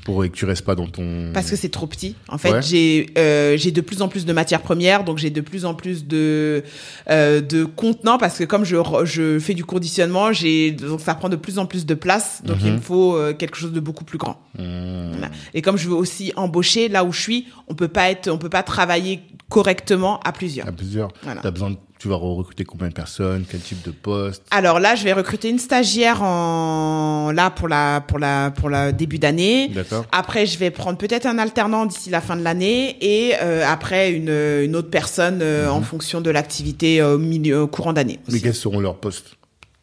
Pour 0.07 0.23
et 0.23 0.29
que 0.29 0.35
tu 0.37 0.45
restes 0.45 0.63
pas 0.63 0.73
dans 0.75 0.87
ton 0.87 1.31
Parce 1.33 1.49
que 1.49 1.57
c'est 1.57 1.67
trop 1.67 1.85
petit. 1.85 2.15
En 2.29 2.37
fait, 2.37 2.51
Ouais. 2.53 2.61
j'ai 2.61 3.07
euh, 3.17 3.57
j'ai 3.57 3.71
de 3.71 3.81
plus 3.81 4.01
en 4.01 4.07
plus 4.07 4.25
de 4.25 4.31
matières 4.31 4.61
premières, 4.61 5.03
donc 5.03 5.17
j'ai 5.17 5.29
de 5.29 5.41
plus 5.41 5.65
en 5.65 5.73
plus 5.75 6.05
de 6.07 6.63
euh, 7.09 7.41
de 7.41 7.65
contenants 7.65 8.17
parce 8.17 8.37
que 8.37 8.45
comme 8.45 8.63
je 8.63 8.77
je 9.03 9.37
fais 9.39 9.53
du 9.53 9.65
conditionnement, 9.65 10.31
j'ai 10.31 10.71
donc 10.71 11.01
ça 11.01 11.13
prend 11.13 11.27
de 11.27 11.35
plus 11.35 11.59
en 11.59 11.65
plus 11.65 11.85
de 11.85 11.93
place, 11.93 12.41
donc 12.45 12.57
il 12.63 12.71
me 12.71 12.79
faut 12.79 13.17
euh, 13.17 13.33
quelque 13.33 13.57
chose 13.57 13.73
de 13.73 13.81
beaucoup 13.81 14.05
plus 14.05 14.17
grand. 14.17 14.41
Mmh. 14.57 15.09
Voilà. 15.11 15.29
Et 15.53 15.61
comme 15.61 15.77
je 15.77 15.89
veux 15.89 15.95
aussi 15.95 16.31
embaucher 16.37 16.87
là 16.87 17.03
où 17.03 17.11
je 17.11 17.19
suis, 17.21 17.47
on 17.67 17.75
peut 17.75 17.89
pas 17.89 18.09
être 18.09 18.29
on 18.29 18.37
peut 18.37 18.49
pas 18.49 18.63
travailler 18.63 19.19
correctement 19.49 20.19
à 20.21 20.31
plusieurs. 20.31 20.67
à 20.67 20.71
plusieurs. 20.71 21.09
Voilà. 21.23 21.41
T'as 21.41 21.51
besoin 21.51 21.71
de- 21.71 21.77
tu 21.99 22.07
vas 22.07 22.15
recruter 22.15 22.63
combien 22.63 22.89
de 22.89 22.93
personnes, 22.93 23.45
quel 23.49 23.59
type 23.59 23.83
de 23.83 23.91
poste? 23.91 24.43
Alors 24.51 24.79
là, 24.79 24.95
je 24.95 25.03
vais 25.03 25.13
recruter 25.13 25.49
une 25.49 25.59
stagiaire 25.59 26.21
en 26.21 27.31
là 27.33 27.49
pour 27.49 27.67
la 27.67 28.01
pour 28.01 28.19
la 28.19 28.51
pour 28.51 28.69
la 28.69 28.91
début 28.91 29.17
d'année. 29.17 29.69
D'accord. 29.69 30.05
Après, 30.11 30.45
je 30.45 30.57
vais 30.57 30.69
prendre 30.69 30.97
peut-être 30.97 31.25
un 31.25 31.39
alternant 31.39 31.85
d'ici 31.85 32.09
la 32.09 32.21
fin 32.21 32.35
de 32.35 32.43
l'année 32.43 32.97
et 33.01 33.33
euh, 33.41 33.65
après 33.67 34.11
une 34.11 34.29
une 34.29 34.75
autre 34.75 34.89
personne 34.89 35.39
euh, 35.41 35.69
en 35.69 35.81
fonction 35.81 36.21
de 36.21 36.29
l'activité 36.29 37.01
euh, 37.01 37.15
au 37.15 37.17
milieu 37.17 37.61
au 37.61 37.67
courant 37.67 37.93
d'année. 37.93 38.19
Mais 38.31 38.39
quels 38.39 38.53
seront 38.55 38.79
leurs 38.79 38.97
postes? 38.97 39.35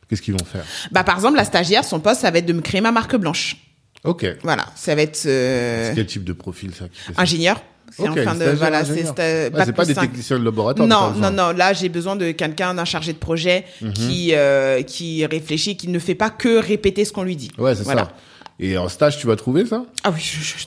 Qu'est-ce 0.09 0.23
qu'ils 0.23 0.35
vont 0.35 0.45
faire? 0.45 0.65
Bah 0.93 1.03
par 1.03 1.17
exemple, 1.17 1.37
la 1.37 1.45
stagiaire, 1.45 1.85
son 1.85 1.99
poste, 1.99 2.21
ça 2.21 2.31
va 2.31 2.39
être 2.39 2.47
de 2.47 2.53
me 2.53 2.61
créer 2.61 2.81
ma 2.81 2.93
marque 2.93 3.17
blanche. 3.17 3.57
Ok. 4.05 4.27
Voilà, 4.43 4.67
ça 4.77 4.95
va 4.95 5.03
être 5.03 5.25
euh, 5.27 5.93
quel 5.95 6.07
type 6.07 6.25
de 6.25 6.35
profil 6.35 6.73
ça 6.75 6.89
qui 6.89 7.01
fait 7.01 7.15
ça? 7.15 7.23
ingénieur. 7.23 7.63
C'est 7.97 8.03
Ok, 8.03 8.19
en 8.19 8.25
fin 8.25 8.35
de 8.35 8.45
voilà, 8.57 8.85
c'est 8.85 9.05
c'est 9.07 9.73
pas 9.73 9.85
des 9.85 9.95
techniciens 9.95 10.39
de 10.39 10.45
laboratoire. 10.45 10.89
Non, 10.89 11.13
non, 11.13 11.31
non. 11.31 11.53
Là, 11.53 11.73
j'ai 11.73 11.89
besoin 11.89 12.17
de 12.17 12.33
quelqu'un, 12.33 12.75
d'un 12.75 12.85
chargé 12.85 13.13
de 13.13 13.19
projet 13.19 13.65
Mhm. 13.81 13.93
qui 13.93 14.31
euh, 14.35 14.83
qui 14.83 15.25
réfléchit, 15.27 15.77
qui 15.77 15.89
ne 15.89 15.99
fait 15.99 16.15
pas 16.17 16.31
que 16.31 16.59
répéter 16.59 17.05
ce 17.05 17.13
qu'on 17.13 17.23
lui 17.23 17.37
dit. 17.37 17.51
Ouais, 17.59 17.75
c'est 17.75 17.85
Voilà. 17.85 18.03
ça. 18.05 18.13
Et 18.59 18.77
en 18.79 18.89
stage, 18.89 19.19
tu 19.19 19.27
vas 19.27 19.37
trouver 19.37 19.65
ça? 19.67 19.85
Ah 20.05 20.11
oui, 20.13 20.21
je, 20.21 20.39
je, 20.41 20.55
je, 20.59 20.65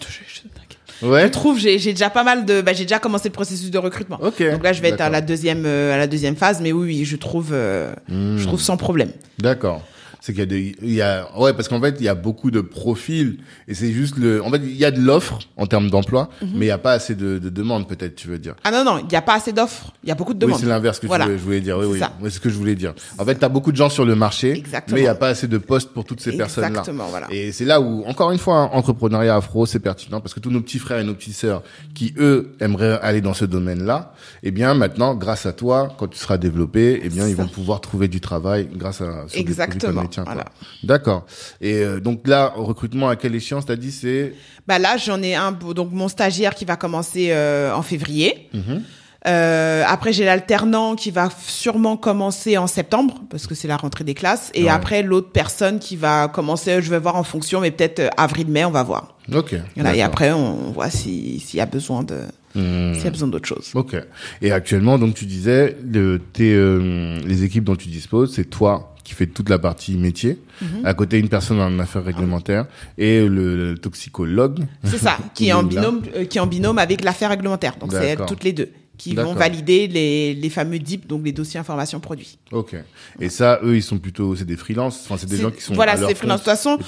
je-. 1.02 1.06
Ouais. 1.06 1.24
Je 1.24 1.28
trouve, 1.28 1.60
j'ai 1.60 1.78
déjà 1.78 2.10
pas 2.10 2.24
mal 2.24 2.44
de, 2.46 2.62
bah, 2.62 2.74
j'ai 2.74 2.84
déjà 2.86 2.98
commencé 3.00 3.30
le 3.30 3.34
processus 3.34 3.70
de 3.70 3.78
recrutement. 3.78 4.18
Ok, 4.22 4.42
Donc 4.52 4.64
là, 4.64 4.74
je 4.74 4.82
vais 4.82 4.90
être 4.90 5.02
à 5.02 5.10
la 5.10 5.22
deuxième, 5.22 5.64
euh, 5.66 5.94
à 5.94 5.98
la 5.98 6.08
deuxième 6.08 6.36
phase, 6.36 6.60
mais 6.60 6.72
oui, 6.72 6.86
oui, 6.88 7.06
je 7.06 7.16
trouve, 7.18 7.50
euh, 7.52 7.92
Hmm. 8.10 8.38
je 8.38 8.46
trouve 8.48 8.60
sans 8.62 8.78
problème. 8.78 9.12
D'accord. 9.38 9.84
C'est 10.28 10.34
qu'il 10.34 10.42
y 10.42 10.44
a 10.44 10.46
des, 10.46 10.76
il 10.82 10.94
y 10.94 11.02
a, 11.02 11.26
ouais, 11.40 11.54
parce 11.54 11.70
qu'en 11.70 11.80
fait, 11.80 11.96
il 12.00 12.04
y 12.06 12.10
a 12.10 12.14
beaucoup 12.16 12.52
de 12.52 12.60
profils 12.60 13.38
et 13.70 13.74
c'est 13.74 13.94
juste 13.94 14.18
le, 14.18 14.44
en 14.44 14.50
fait, 14.52 14.58
il 14.62 14.76
y 14.76 14.84
a 14.84 14.92
de 14.92 15.00
l'offre 15.00 15.40
en 15.56 15.68
termes 15.68 15.90
d'emploi, 15.90 16.28
Mhm. 16.42 16.50
mais 16.56 16.66
il 16.66 16.68
y 16.68 16.72
a 16.72 16.78
pas 16.78 16.92
assez 16.92 17.16
de, 17.16 17.38
de 17.40 17.48
demandes, 17.48 17.88
peut-être, 17.88 18.16
tu 18.16 18.28
veux 18.28 18.38
dire. 18.38 18.54
Ah 18.66 18.72
non, 18.72 18.84
non, 18.84 18.98
il 18.98 19.08
n'y 19.08 19.16
a 19.16 19.22
pas 19.22 19.36
assez 19.36 19.54
d'offres, 19.54 19.94
il 20.04 20.10
y 20.10 20.12
a 20.12 20.16
beaucoup 20.16 20.34
de 20.34 20.40
Oui, 20.46 20.52
demandes. 20.52 20.60
c'est 20.60 20.66
l'inverse 20.68 21.00
que 21.00 21.08
Voilà. 21.08 21.24
je, 21.24 21.30
voulais, 21.30 21.38
je 21.40 21.44
voulais 21.46 21.62
dire. 21.62 21.78
Oui, 21.78 21.86
oui. 21.86 22.00
Oui, 22.22 22.30
c'est 22.30 22.36
ce 22.36 22.40
que 22.42 22.50
je 22.50 22.56
voulais 22.58 22.76
dire. 22.76 22.94
En 23.18 23.24
fait, 23.24 23.36
t'as 23.36 23.48
beaucoup 23.48 23.72
de 23.72 23.78
gens 23.78 23.88
sur 23.90 24.04
le 24.04 24.16
marché, 24.16 24.52
Exactement. 24.52 24.96
mais 24.96 25.02
il 25.04 25.06
y 25.06 25.08
a 25.08 25.16
pas 25.16 25.30
assez 25.30 25.48
de 25.48 25.58
postes 25.58 25.92
pour 25.94 26.04
toutes 26.04 26.20
ces 26.20 26.36
personnes-là. 26.36 26.70
Exactement, 26.82 27.06
voilà. 27.10 27.28
Et 27.32 27.54
c'est 27.54 27.64
là 27.64 27.80
où, 27.80 28.04
encore 28.06 28.32
une 28.32 28.38
fois, 28.38 28.58
hein, 28.64 28.70
entrepreneuriat 28.74 29.34
afro, 29.38 29.66
c'est 29.66 29.80
pertinent 29.80 30.20
parce 30.20 30.34
que 30.34 30.42
tous 30.42 30.52
nos 30.52 30.60
petits 30.60 30.80
frères 30.80 31.00
et 31.00 31.06
nos 31.06 31.14
petites 31.16 31.36
sœurs 31.36 31.64
qui, 31.96 32.14
eux, 32.18 32.52
aimeraient 32.60 33.00
aller 33.02 33.22
dans 33.22 33.34
ce 33.34 33.46
domaine-là, 33.46 34.14
eh 34.44 34.52
bien, 34.52 34.74
maintenant, 34.74 35.16
grâce 35.16 35.46
à 35.46 35.54
toi, 35.54 35.96
quand 35.98 36.08
tu 36.10 36.18
seras 36.20 36.38
développé, 36.38 37.00
eh 37.02 37.08
bien, 37.08 37.30
ils 37.30 37.36
vont 37.38 37.48
pouvoir 37.48 37.80
trouver 37.80 38.10
du 38.10 38.20
travail 38.20 38.68
grâce 38.76 39.00
à 39.00 39.30
sur 39.30 39.40
Exactement, 39.40 40.02
voilà. 40.26 40.46
D'accord. 40.84 41.26
Et 41.62 41.74
euh, 41.76 42.00
donc 42.00 42.28
là, 42.28 42.54
au 42.58 42.64
recrutement, 42.64 43.10
à 43.10 43.16
quelle 43.16 43.36
échéance 43.36 43.66
t'as 43.66 43.76
dit 43.76 43.92
c'est 43.92 44.34
Bah 44.68 44.80
là, 44.80 44.98
j'en 44.98 45.22
ai 45.22 45.36
un, 45.36 45.52
donc 45.52 45.92
mon 45.92 46.08
stagiaire 46.08 46.56
qui 46.56 46.66
va 46.66 46.76
commencer 46.76 47.28
euh, 47.32 47.74
en 47.74 47.82
février. 47.82 48.50
Mhm. 48.54 48.82
Euh, 49.26 49.84
après, 49.86 50.14
j'ai 50.14 50.24
l'alternant 50.24 50.96
qui 50.96 51.12
va 51.12 51.30
sûrement 51.46 51.98
commencer 51.98 52.58
en 52.58 52.68
septembre 52.68 53.16
parce 53.30 53.46
que 53.46 53.56
c'est 53.56 53.68
la 53.68 53.76
rentrée 53.76 54.04
des 54.06 54.14
classes. 54.14 54.52
Et 54.54 54.66
Ouais. 54.66 54.70
après, 54.70 55.04
l'autre 55.04 55.32
personne 55.34 55.80
qui 55.80 55.98
va 55.98 56.30
commencer, 56.30 56.82
je 56.82 56.90
vais 56.90 57.00
voir 57.00 57.16
en 57.18 57.24
fonction, 57.24 57.60
mais 57.60 57.72
peut-être 57.72 58.10
avril-mai, 58.16 58.64
on 58.64 58.72
va 58.72 58.84
voir. 58.84 59.18
Ok. 59.34 59.56
Voilà, 59.76 59.96
et 59.96 60.02
après, 60.02 60.32
on 60.32 60.72
voit 60.72 60.90
si- 60.90 61.40
s'il 61.40 61.58
y 61.58 61.62
a 61.62 61.66
besoin 61.66 62.04
de, 62.04 62.20
Hmm. 62.56 62.94
s'il 62.94 63.04
y 63.04 63.08
a 63.08 63.12
besoin 63.12 63.28
d'autre 63.28 63.48
chose. 63.48 63.72
Ok. 63.74 63.98
Et 64.42 64.52
actuellement, 64.52 64.98
donc 64.98 65.16
tu 65.16 65.26
disais, 65.26 65.76
le, 65.84 66.20
tes, 66.32 66.54
euh, 66.54 67.20
les 67.26 67.44
équipes 67.44 67.66
dont 67.66 67.76
tu 67.76 67.90
disposes, 67.90 68.34
c'est 68.34 68.46
toi 68.50 68.96
qui 69.08 69.14
fais 69.14 69.26
toute 69.28 69.48
la 69.48 69.58
partie 69.58 69.96
métier, 69.96 70.38
Mhm. 70.62 70.86
à 70.86 70.94
côté 70.94 71.18
une 71.18 71.30
personne 71.30 71.62
en 71.62 71.80
affaires 71.80 72.04
réglementaires 72.04 72.66
et 72.98 73.26
le, 73.26 73.56
le 73.72 73.78
toxicologue. 73.78 74.66
C'est 74.84 74.98
ça, 74.98 75.18
qui 75.34 75.48
est 75.48 75.54
en 75.54 75.64
binôme, 75.64 76.02
euh, 76.14 76.26
qui 76.26 76.38
est 76.40 76.42
en 76.42 76.48
binôme 76.48 76.78
avec 76.78 77.04
l'affaire 77.06 77.30
réglementaire. 77.30 77.78
Donc 77.80 77.94
c'est 77.94 78.06
elles 78.06 78.26
toutes 78.28 78.44
les 78.44 78.52
deux 78.52 78.70
qui 78.98 79.14
vont 79.14 79.34
valider 79.36 79.88
les, 79.88 80.34
les 80.34 80.50
fameux 80.50 80.80
DIP, 80.80 81.08
donc 81.08 81.24
les 81.24 81.32
dossiers 81.32 81.60
information 81.60 82.00
produits. 82.02 82.38
Ok. 82.52 82.76
Et 83.22 83.30
ça, 83.30 83.60
eux, 83.64 83.76
ils 83.78 83.84
sont 83.84 84.00
plutôt, 84.00 84.36
c'est 84.36 84.44
des 84.44 84.58
freelances. 84.58 85.02
Enfin, 85.06 85.16
c'est 85.18 85.30
des 85.30 85.38
gens 85.38 85.52
qui 85.52 85.62
sont. 85.62 85.76
voilà, 85.76 85.96
c'est 85.96 86.08
des 86.08 86.16
freelances. 86.16 86.40
De 86.44 86.46
toute 86.46 86.52
façon, 86.52 86.80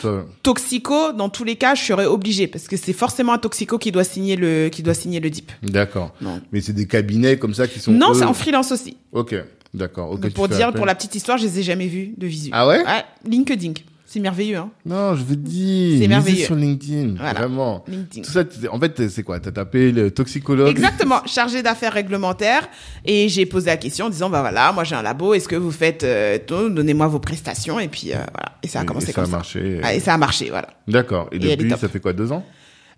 Toxico, 0.43 1.13
dans 1.13 1.30
tous 1.30 1.43
les 1.43 1.55
cas, 1.55 1.76
je 1.76 1.84
serais 1.84 2.05
obligée 2.07 2.47
parce 2.47 2.67
que 2.67 2.78
c'est 2.78 2.93
forcément 2.93 3.34
un 3.34 3.38
toxico 3.38 3.78
qui 3.78 3.91
doit 3.91 4.03
signer 4.03 4.36
le, 4.36 4.70
qui 4.70 4.82
doit 4.84 4.93
signer 4.93 5.20
le 5.20 5.30
DIP. 5.30 5.51
D'accord. 5.63 6.13
Mais 6.51 6.61
c'est 6.61 6.74
des 6.74 6.88
cabinets 6.88 7.38
comme 7.38 7.53
ça 7.53 7.67
qui 7.67 7.80
sont. 7.80 7.91
Non, 7.91 8.11
eux- 8.11 8.15
c'est 8.15 8.26
en 8.26 8.34
freelance 8.34 8.72
aussi. 8.72 8.97
Ok. 9.11 9.36
D'accord. 9.74 10.11
Ok. 10.11 10.22
Donc, 10.22 10.34
pour 10.34 10.47
dire, 10.47 10.74
pour 10.74 10.86
la 10.86 10.95
petite 10.95 11.15
histoire, 11.15 11.38
je 11.38 11.45
les 11.45 11.59
ai 11.59 11.63
jamais 11.63 11.88
vus 11.88 12.13
de 12.17 12.28
visu. 12.28 12.49
Ah 12.53 12.67
ouais? 12.67 12.84
LinkedIn. 13.26 13.74
C'est 14.11 14.20
merveilleux, 14.20 14.57
hein. 14.57 14.72
Non, 14.88 15.13
je 15.13 15.24
veux 15.24 15.36
dire. 15.36 15.99
C'est 16.01 16.07
merveilleux. 16.07 16.43
sur 16.43 16.55
LinkedIn. 16.55 17.13
Voilà. 17.15 17.34
Vraiment. 17.34 17.86
LinkedIn. 17.88 18.24
Tout 18.24 18.32
ça, 18.32 18.43
en 18.72 18.80
fait, 18.80 19.07
c'est 19.07 19.22
quoi? 19.22 19.39
T'as 19.39 19.51
tapé 19.51 19.91
le 19.91 20.09
toxicologue. 20.09 20.67
Exactement, 20.67 21.22
chargé 21.28 21.61
d'affaires 21.61 21.93
réglementaires. 21.93 22.67
Et 23.05 23.30
j'ai 23.30 23.45
posé 23.45 23.67
la 23.67 23.78
question 23.78 24.07
en 24.07 24.09
disant, 24.09 24.32
bah 24.32 24.41
voilà, 24.41 24.72
moi 24.72 24.84
j'ai 24.84 24.95
un 24.95 25.03
labo, 25.03 25.36
est-ce 25.36 25.47
que 25.47 25.55
vous 25.55 25.70
faites, 25.70 26.03
euh, 26.03 26.39
tout? 26.39 26.70
Donnez-moi 26.70 27.05
vos 27.05 27.20
prestations. 27.20 27.80
Et 27.80 27.88
puis, 27.88 28.11
euh, 28.11 28.15
voilà. 28.34 28.57
Et 28.63 28.67
ça 28.67 28.80
a 28.80 28.84
commencé 28.84 29.09
et 29.09 29.13
ça 29.13 29.13
comme 29.13 29.26
a 29.26 29.28
ça. 29.28 29.38
marché. 29.38 29.80
Ah, 29.84 29.93
et 29.93 29.99
ça 29.99 30.15
a 30.15 30.17
marché, 30.17 30.49
voilà. 30.49 30.70
D'accord. 30.88 31.30
Et, 31.32 31.38
depuis, 31.38 31.70
ça 31.70 31.88
fait 31.88 31.99
quoi, 31.99 32.13
deux 32.13 32.32
ans? 32.32 32.43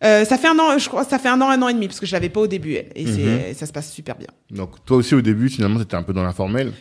Euh, 0.03 0.25
ça 0.25 0.37
fait 0.37 0.47
un 0.47 0.57
an, 0.57 0.77
je 0.77 0.87
crois, 0.87 1.03
ça 1.03 1.19
fait 1.19 1.29
un 1.29 1.39
an, 1.41 1.49
un 1.49 1.61
an 1.61 1.67
et 1.69 1.73
demi, 1.73 1.87
parce 1.87 1.99
que 1.99 2.05
je 2.05 2.11
l'avais 2.13 2.29
pas 2.29 2.39
au 2.41 2.47
début, 2.47 2.73
elle. 2.73 2.89
Et 2.95 3.05
c'est, 3.05 3.53
ça 3.53 3.65
se 3.67 3.71
passe 3.71 3.91
super 3.91 4.15
bien. 4.17 4.27
Donc, 4.49 4.83
toi 4.85 4.97
aussi, 4.97 5.13
au 5.13 5.21
début, 5.21 5.47
finalement, 5.49 5.77
t'étais 5.79 5.95
un 5.95 6.03
peu 6.03 6.13
dans 6.13 6.23
l'informel? 6.23 6.73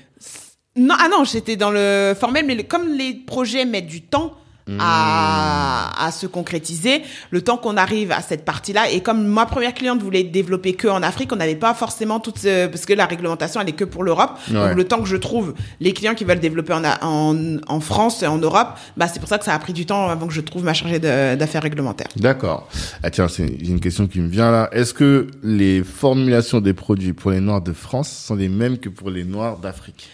Non, 0.77 0.95
ah 0.99 1.09
non, 1.11 1.25
j'étais 1.25 1.57
dans 1.57 1.71
le 1.71 2.15
formel, 2.19 2.47
mais 2.47 2.55
le- 2.55 2.63
comme 2.63 2.89
les 2.89 3.13
projets 3.15 3.65
mettent 3.67 3.87
du 3.89 4.03
temps 4.03 4.35
à, 4.79 6.07
à 6.07 6.11
se 6.13 6.27
concrétiser, 6.27 7.03
le 7.31 7.43
temps 7.43 7.57
qu'on 7.57 7.77
arrive 7.77 8.13
à 8.13 8.21
cette 8.23 8.45
partie-là, 8.45 8.91
et 8.91 9.01
comme 9.01 9.27
ma 9.27 9.47
première 9.47 9.75
cliente 9.75 10.03
voulait 10.03 10.23
développer 10.25 10.75
que 10.75 10.89
en 10.89 11.03
Afrique, 11.03 11.33
on 11.33 11.37
n'avait 11.37 11.57
pas 11.57 11.75
forcément 11.75 12.21
toute, 12.21 12.39
ce- 12.39 12.67
parce 12.67 12.87
que 12.87 12.93
la 12.93 13.07
réglementation, 13.07 13.61
elle 13.61 13.69
est 13.69 13.73
que 13.73 13.85
pour 13.85 14.03
l'Europe. 14.05 14.39
Ouais. 14.49 14.55
Donc 14.69 14.77
le 14.77 14.85
temps 14.85 15.01
que 15.01 15.09
je 15.09 15.17
trouve 15.17 15.55
les 15.81 15.93
clients 15.93 16.15
qui 16.15 16.25
veulent 16.25 16.41
développer 16.41 16.73
en, 16.73 16.83
en, 16.85 17.37
en 17.67 17.81
France 17.81 18.23
et 18.23 18.27
en 18.27 18.39
Europe, 18.39 18.69
bah 18.97 19.09
c'est 19.09 19.21
pour 19.21 19.29
ça 19.29 19.39
que 19.39 19.45
ça 19.45 19.55
a 19.55 19.59
pris 19.59 19.73
du 19.73 19.87
temps 19.87 20.09
avant 20.09 20.27
que 20.27 20.33
je 20.35 20.41
trouve 20.41 20.65
ma 20.65 20.75
chargée 20.75 20.99
d'affaires 20.99 21.63
réglementaires. 21.63 22.09
D'accord. 22.17 22.69
Ah 23.03 23.11
tiens, 23.11 23.29
c'est 23.29 23.47
j'ai 23.61 23.71
une 23.71 23.81
question 23.81 24.07
qui 24.07 24.21
me 24.21 24.29
vient 24.29 24.51
là. 24.51 24.69
Est-ce 24.73 24.95
que 24.95 25.29
les 25.43 25.83
formulations 25.83 26.61
des 26.61 26.75
produits 26.75 27.13
pour 27.13 27.31
les 27.31 27.41
Noirs 27.41 27.63
de 27.63 27.73
France 27.73 28.11
sont 28.11 28.35
les 28.37 28.49
mêmes 28.49 28.79
que 28.79 28.89
pour 28.89 29.11
les 29.11 29.25
Noirs 29.25 29.59
d'Afrique? 29.59 30.09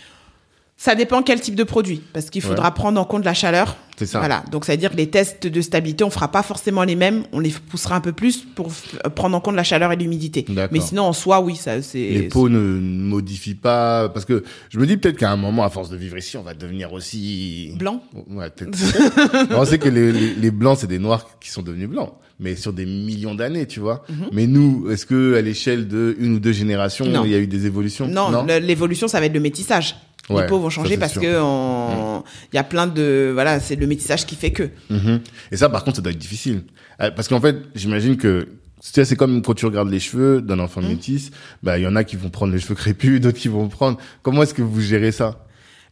Ça 0.78 0.94
dépend 0.94 1.22
quel 1.22 1.40
type 1.40 1.54
de 1.54 1.64
produit, 1.64 2.02
parce 2.12 2.28
qu'il 2.28 2.42
faudra 2.42 2.68
Ouais. 2.68 2.74
prendre 2.74 3.00
en 3.00 3.04
compte 3.06 3.24
la 3.24 3.32
chaleur. 3.32 3.76
C'est 3.96 4.04
ça. 4.04 4.18
Voilà. 4.18 4.44
Donc, 4.52 4.66
ça 4.66 4.72
veut 4.72 4.76
dire 4.78 4.90
que 4.90 4.96
les 4.98 5.08
tests 5.08 5.46
de 5.46 5.60
stabilité, 5.62 6.04
on 6.04 6.10
fera 6.10 6.30
pas 6.30 6.42
forcément 6.42 6.84
les 6.84 6.96
mêmes. 6.96 7.22
On 7.32 7.40
les 7.40 7.48
poussera 7.48 7.96
un 7.96 8.02
peu 8.02 8.12
plus 8.12 8.44
pour 8.54 8.68
f- 8.68 9.08
prendre 9.14 9.34
en 9.34 9.40
compte 9.40 9.54
la 9.56 9.64
chaleur 9.64 9.90
et 9.90 9.96
l'humidité. 9.96 10.44
D'accord. 10.46 10.68
Mais 10.70 10.80
sinon, 10.80 11.04
en 11.04 11.14
soi, 11.14 11.40
oui, 11.40 11.56
ça, 11.56 11.80
c'est. 11.80 11.98
Les 11.98 12.22
peaux 12.28 12.50
ne 12.50 12.58
modifient 12.58 13.54
pas 13.54 14.10
parce 14.10 14.26
que 14.26 14.44
je 14.68 14.78
me 14.78 14.86
dis 14.86 14.98
peut-être 14.98 15.16
qu'à 15.16 15.30
un 15.30 15.36
moment, 15.36 15.64
à 15.64 15.70
force 15.70 15.88
de 15.88 15.96
vivre 15.96 16.18
ici, 16.18 16.36
on 16.36 16.42
va 16.42 16.52
devenir 16.52 16.92
aussi 16.92 17.72
Blanc. 17.78 18.02
Ouais, 18.28 18.50
peut-être. 18.50 18.76
on 19.56 19.64
sait 19.64 19.78
que 19.78 19.88
les, 19.88 20.12
les, 20.12 20.34
les 20.34 20.50
blancs, 20.50 20.76
c'est 20.82 20.86
des 20.86 20.98
noirs 20.98 21.26
qui 21.40 21.48
sont 21.50 21.62
devenus 21.62 21.88
blancs, 21.88 22.12
mais 22.38 22.54
sur 22.54 22.74
des 22.74 22.84
millions 22.84 23.34
d'années, 23.34 23.64
tu 23.66 23.80
vois. 23.80 24.04
Mais 24.30 24.46
nous, 24.46 24.90
est-ce 24.90 25.06
que 25.06 25.36
à 25.36 25.40
l'échelle 25.40 25.88
de 25.88 26.14
une 26.18 26.34
ou 26.34 26.38
deux 26.38 26.52
générations, 26.52 27.06
Mhm. 27.06 27.12
Non. 27.12 27.24
il 27.24 27.30
y 27.30 27.34
a 27.34 27.38
eu 27.38 27.46
des 27.46 27.64
évolutions? 27.64 28.06
Non, 28.08 28.44
le- 28.46 28.58
l'évolution, 28.58 29.08
ça 29.08 29.20
va 29.20 29.24
être 29.26 29.32
le 29.34 29.40
métissage. 29.40 29.96
Ouais, 30.28 30.42
les 30.42 30.48
peaux 30.48 30.58
vont 30.58 30.70
changer 30.70 30.96
parce 30.96 31.12
sûr. 31.12 31.22
que 31.22 31.38
on- 31.40 32.24
il 32.52 32.56
y 32.56 32.58
a 32.58 32.64
plein 32.64 32.86
de 32.86 33.30
voilà, 33.32 33.60
c'est 33.60 33.76
le 33.76 33.86
métissage 33.86 34.26
qui 34.26 34.34
fait 34.34 34.50
que. 34.50 34.70
Mhm. 34.90 35.20
Et 35.52 35.56
ça, 35.56 35.68
par 35.68 35.84
contre, 35.84 35.96
ça 35.96 36.02
doit 36.02 36.12
être 36.12 36.18
difficile. 36.18 36.62
Euh, 37.00 37.10
Parce 37.10 37.28
qu'en 37.28 37.40
fait, 37.40 37.56
j'imagine 37.74 38.16
que 38.16 38.48
tu 38.82 38.90
sais, 38.92 39.04
c'est 39.04 39.16
comme 39.16 39.42
quand 39.42 39.54
tu 39.54 39.66
regardes 39.66 39.90
les 39.90 40.00
cheveux 40.00 40.40
d'un 40.42 40.58
enfant 40.58 40.80
Mhm. 40.82 40.88
métis, 40.88 41.30
bah 41.62 41.78
il 41.78 41.82
y 41.82 41.86
en 41.86 41.96
a 41.96 42.04
qui 42.04 42.16
vont 42.16 42.28
prendre 42.30 42.52
les 42.52 42.58
cheveux 42.60 42.74
crépus, 42.74 43.20
d'autres 43.20 43.38
qui 43.38 43.48
vont 43.48 43.68
prendre. 43.68 43.98
Comment 44.22 44.42
est-ce 44.42 44.54
que 44.54 44.62
vous 44.62 44.80
gérez 44.80 45.12
ça? 45.12 45.42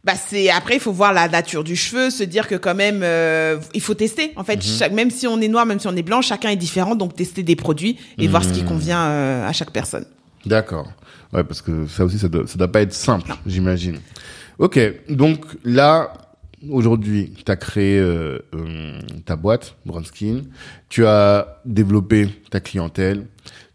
Bah 0.03 0.13
c'est 0.15 0.49
après 0.51 0.75
il 0.75 0.79
faut 0.79 0.91
voir 0.91 1.13
la 1.13 1.27
nature 1.27 1.63
du 1.63 1.75
cheveu, 1.75 2.09
se 2.11 2.21
dire 2.23 2.47
que 2.47 2.53
quand 2.55 2.75
même 2.75 3.01
euh, 3.03 3.57
il 3.73 3.81
faut 3.81 3.95
tester. 3.95 4.33
En 4.35 4.43
fait, 4.43 4.61
chaque, 4.61 4.91
même 4.91 5.09
si 5.09 5.25
on 5.27 5.41
est 5.41 5.47
noir, 5.47 5.65
même 5.65 5.79
si 5.79 5.87
on 5.87 5.95
est 5.95 6.03
blanc, 6.03 6.21
chacun 6.21 6.49
est 6.49 6.55
différent, 6.57 6.95
donc 6.95 7.15
tester 7.15 7.41
des 7.41 7.55
produits 7.55 7.97
et 8.19 8.27
voir 8.27 8.43
ce 8.43 8.51
qui 8.53 8.63
convient 8.63 9.01
euh, 9.03 9.47
à 9.47 9.51
chaque 9.53 9.71
personne. 9.71 10.05
D'accord. 10.45 10.91
Ouais, 11.35 11.43
parce 11.43 11.61
que 11.61 11.85
ça 11.87 12.05
aussi, 12.05 12.17
ça 12.17 12.29
doit, 12.29 12.45
doit 12.55 12.71
pas 12.71 12.81
être 12.81 12.93
simple, 12.93 13.33
j'imagine. 13.45 13.97
Ok, 14.57 14.79
donc 15.09 15.45
là, 15.65 16.13
aujourd'hui, 16.69 17.33
tu 17.45 17.51
as 17.51 17.57
créé 17.57 17.99
euh, 17.99 18.39
euh, 18.55 19.01
ta 19.25 19.35
boîte, 19.35 19.75
Brownskin. 19.85 20.43
Tu 20.87 21.05
as 21.05 21.61
développé 21.65 22.29
ta 22.49 22.61
clientèle. 22.61 23.27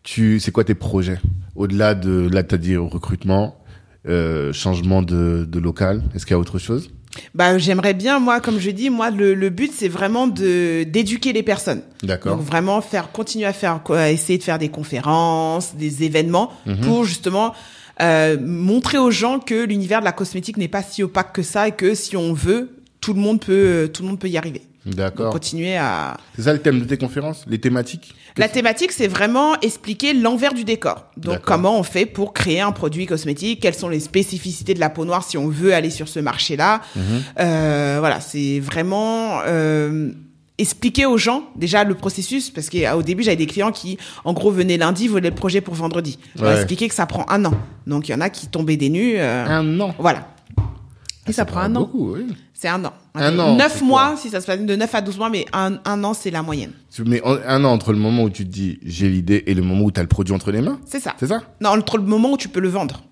Tu, 0.03 0.41
c'est 0.41 0.53
quoi 0.53 0.65
tes 0.65 0.75
projets? 0.75 1.19
Au-delà 1.55 1.95
de, 1.95 2.31
là, 2.33 2.43
tu 2.43 2.55
as 2.55 2.59
dit 2.59 2.77
recrutement, 2.79 3.63
euh, 4.09 4.55
changement 4.55 5.03
de, 5.03 5.45
de 5.47 5.59
local. 5.59 6.03
Est-ce 6.15 6.25
qu'il 6.25 6.33
y 6.33 6.37
a 6.37 6.41
autre 6.41 6.59
chose? 6.59 6.91
Bah 7.35 7.59
j'aimerais 7.59 7.95
bien 7.95 8.19
moi 8.19 8.41
comme 8.41 8.59
je 8.59 8.71
dis 8.71 8.91
moi 8.91 9.11
le, 9.11 9.35
le 9.35 9.51
but 9.51 9.73
c'est 9.75 9.89
vraiment 9.89 10.27
de 10.27 10.85
d'éduquer 10.85 11.33
les 11.33 11.43
personnes. 11.43 11.83
D'accord. 12.03 12.37
Donc 12.37 12.47
vraiment 12.47 12.81
faire 12.81 13.13
continuer 13.13 13.47
à 13.47 13.53
faire 13.53 13.81
à 13.91 14.11
essayer 14.11 14.39
de 14.39 14.43
faire 14.43 14.59
des 14.59 14.69
conférences, 14.69 15.75
des 15.77 16.05
événements 16.05 16.53
Mhm. 16.67 16.81
pour 16.83 17.05
justement 17.05 17.55
euh, 18.01 18.37
montrer 18.41 18.99
aux 18.99 19.11
gens 19.11 19.39
que 19.41 19.65
l'univers 19.65 20.01
de 20.01 20.05
la 20.05 20.13
cosmétique 20.13 20.57
n'est 20.57 20.69
pas 20.69 20.83
si 20.83 21.03
opaque 21.03 21.33
que 21.35 21.43
ça 21.43 21.69
et 21.69 21.73
que 21.73 21.95
si 21.95 22.17
on 22.17 22.33
veut, 22.33 22.71
tout 23.01 23.13
le 23.13 23.21
monde 23.21 23.41
peut 23.41 23.91
tout 23.93 24.03
le 24.03 24.09
monde 24.09 24.19
peut 24.19 24.29
y 24.29 24.37
arriver. 24.39 24.63
D'accord. 24.87 25.33
continuer 25.33 25.77
à 25.77 26.17
C'est 26.37 26.43
ça 26.43 26.53
le 26.53 26.59
thème 26.59 26.81
de 26.81 26.85
tes 26.85 26.97
conférences 26.97 27.45
Les 27.47 27.59
thématiques? 27.59 28.15
La 28.37 28.49
thématique, 28.49 28.93
c'est 28.93 29.09
vraiment 29.09 29.59
expliquer 29.61 30.15
l'envers 30.15 30.55
du 30.55 30.65
décor. 30.65 31.05
Donc, 31.17 31.41
comment 31.43 31.79
on 31.79 31.83
fait 31.83 32.07
pour 32.07 32.33
créer 32.33 32.61
un 32.61 32.73
produit 32.73 33.05
cosmétique? 33.07 33.61
Quelles 33.61 33.75
sont 33.75 33.89
les 33.89 34.01
spécificités 34.01 34.73
de 34.75 34.81
la 34.81 34.89
peau 34.89 35.05
noire 35.05 35.25
si 35.25 35.37
on 35.37 35.49
veut 35.49 35.75
aller 35.75 35.91
sur 35.91 36.09
ce 36.09 36.21
marché-là? 36.21 36.81
Mhm. 36.97 37.03
Euh, 37.41 37.97
Voilà, 38.01 38.21
c'est 38.21 38.61
vraiment 38.61 39.41
euh, 39.47 40.13
expliquer 40.59 41.07
aux 41.07 41.19
gens 41.19 41.43
déjà 41.57 41.85
le 41.85 41.95
processus, 41.95 42.51
parce 42.51 42.71
qu'au 42.71 43.03
début, 43.03 43.23
j'avais 43.23 43.37
des 43.37 43.47
clients 43.47 43.73
qui, 43.73 43.99
en 44.25 44.33
gros, 44.33 44.51
venaient 44.51 44.77
lundi, 44.79 45.09
voulaient 45.09 45.29
le 45.31 45.35
projet 45.35 45.61
pour 45.61 45.75
vendredi. 45.75 46.19
Ouais. 46.39 46.55
expliquer 46.57 46.89
que 46.89 46.95
ça 46.95 47.05
prend 47.07 47.27
un 47.29 47.45
an. 47.45 47.53
Donc, 47.87 48.09
il 48.09 48.13
y 48.13 48.15
en 48.15 48.21
a 48.21 48.31
qui 48.31 48.47
tombaient 48.47 48.77
des 48.79 48.89
nues. 48.91 49.15
euh, 49.19 49.45
Un 49.47 49.79
an? 49.81 49.95
Voilà. 49.99 50.29
Ça 51.33 51.45
prend 51.45 51.61
un 51.61 51.75
an. 51.77 51.81
Beaucoup, 51.81 52.15
oui. 52.15 52.27
C'est 52.55 52.69
un 52.69 52.85
an. 52.85 52.93
Un 53.15 53.39
an, 53.39 53.57
Neuf 53.57 53.81
mois, 53.83 54.15
si 54.17 54.29
ça 54.29 54.41
se 54.41 54.47
passe 54.47 54.61
de 54.61 54.77
9 54.77 54.95
à 54.95 55.01
12 55.01 55.19
mois, 55.19 55.31
mais 55.31 55.47
un, 55.53 55.79
un 55.85 56.05
an, 56.05 56.13
c'est 56.15 56.31
la 56.31 56.43
moyenne. 56.43 56.73
Mais 57.07 57.23
un 57.25 57.65
an 57.65 57.71
entre 57.73 57.93
le 57.93 57.99
moment 57.99 58.25
où 58.25 58.31
tu 58.31 58.45
te 58.45 58.51
dis 58.51 58.79
j'ai 58.85 59.09
l'idée 59.09 59.43
et 59.47 59.55
le 59.55 59.63
moment 59.63 59.85
où 59.85 59.91
tu 59.91 59.99
as 60.01 60.03
le 60.03 60.09
produit 60.09 60.35
entre 60.35 60.51
les 60.51 60.61
mains? 60.61 60.79
C'est 60.85 61.01
ça. 61.01 61.15
C'est 61.19 61.27
ça? 61.29 61.41
Non, 61.61 61.71
entre 61.71 61.97
le 61.99 62.05
moment 62.05 62.33
où 62.33 62.37
tu 62.37 62.49
peux 62.49 62.61
le 62.61 62.69
vendre. 62.69 63.03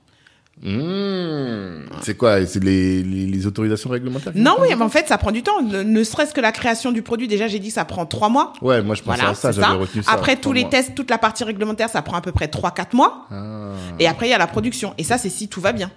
Mmh. 0.61 1.87
C'est 2.03 2.17
quoi? 2.17 2.45
C'est 2.45 2.63
les, 2.63 3.03
les, 3.03 3.27
les 3.27 3.47
autorisations 3.47 3.91
réglementaires 3.91 4.33
Non, 4.35 4.57
oui, 4.61 4.69
mais 4.77 4.83
en 4.83 4.89
fait, 4.89 5.07
ça 5.09 5.17
prend 5.19 5.31
du 5.31 5.43
temps. 5.43 5.63
Ne, 5.63 5.83
ne 5.83 6.03
serait-ce 6.05 6.35
que 6.35 6.41
la 6.41 6.53
création 6.53 6.93
du 6.93 7.03
produit. 7.03 7.29
Déjà, 7.29 7.47
j'ai 7.47 7.59
dit, 7.61 7.71
ça 7.71 7.85
prend 7.85 8.07
trois 8.07 8.29
mois. 8.29 8.53
Ouais, 8.61 8.83
moi 8.83 8.95
je 8.95 9.03
pensais 9.03 9.19
Voilà, 9.19 9.31
à 9.33 9.35
ça, 9.35 9.53
j'avais 9.53 9.67
retenu 9.77 10.03
ça. 10.03 10.11
Après, 10.13 10.35
tous 10.37 10.43
trois 10.43 10.55
les 10.55 10.61
mois. 10.63 10.71
tests, 10.71 10.95
toute 10.95 11.11
la 11.11 11.19
partie 11.19 11.45
réglementaire, 11.45 11.89
ça 11.89 12.03
prend 12.03 12.17
à 12.17 12.21
peu 12.21 12.33
près 12.33 12.47
3-4 12.47 12.95
mois. 12.97 13.27
Ah. 13.31 13.71
Et 13.99 14.09
après, 14.09 14.27
il 14.27 14.31
y 14.31 14.35
a 14.35 14.39
la 14.39 14.47
production. 14.49 14.95
Et 14.99 15.05
ça, 15.05 15.17
c'est 15.19 15.31
si 15.31 15.49
tout 15.49 15.61
va 15.61 15.73
bien. 15.73 15.91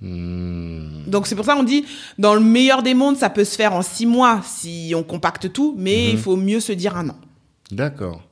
Mmh. 0.00 1.04
Donc, 1.06 1.26
c'est 1.26 1.34
pour 1.34 1.44
ça 1.44 1.54
qu'on 1.54 1.62
dit, 1.62 1.84
dans 2.18 2.34
le 2.34 2.40
meilleur 2.40 2.82
des 2.82 2.94
mondes, 2.94 3.16
ça 3.16 3.30
peut 3.30 3.44
se 3.44 3.56
faire 3.56 3.72
en 3.72 3.82
6 3.82 4.06
mois 4.06 4.40
si 4.44 4.92
on 4.96 5.02
compacte 5.02 5.52
tout, 5.52 5.74
mais 5.78 6.10
il 6.10 6.18
faut 6.18 6.36
mieux 6.36 6.60
se 6.60 6.72
dire 6.72 6.96
un 6.96 7.08
an. 7.10 7.16
D'accord. 7.70 8.22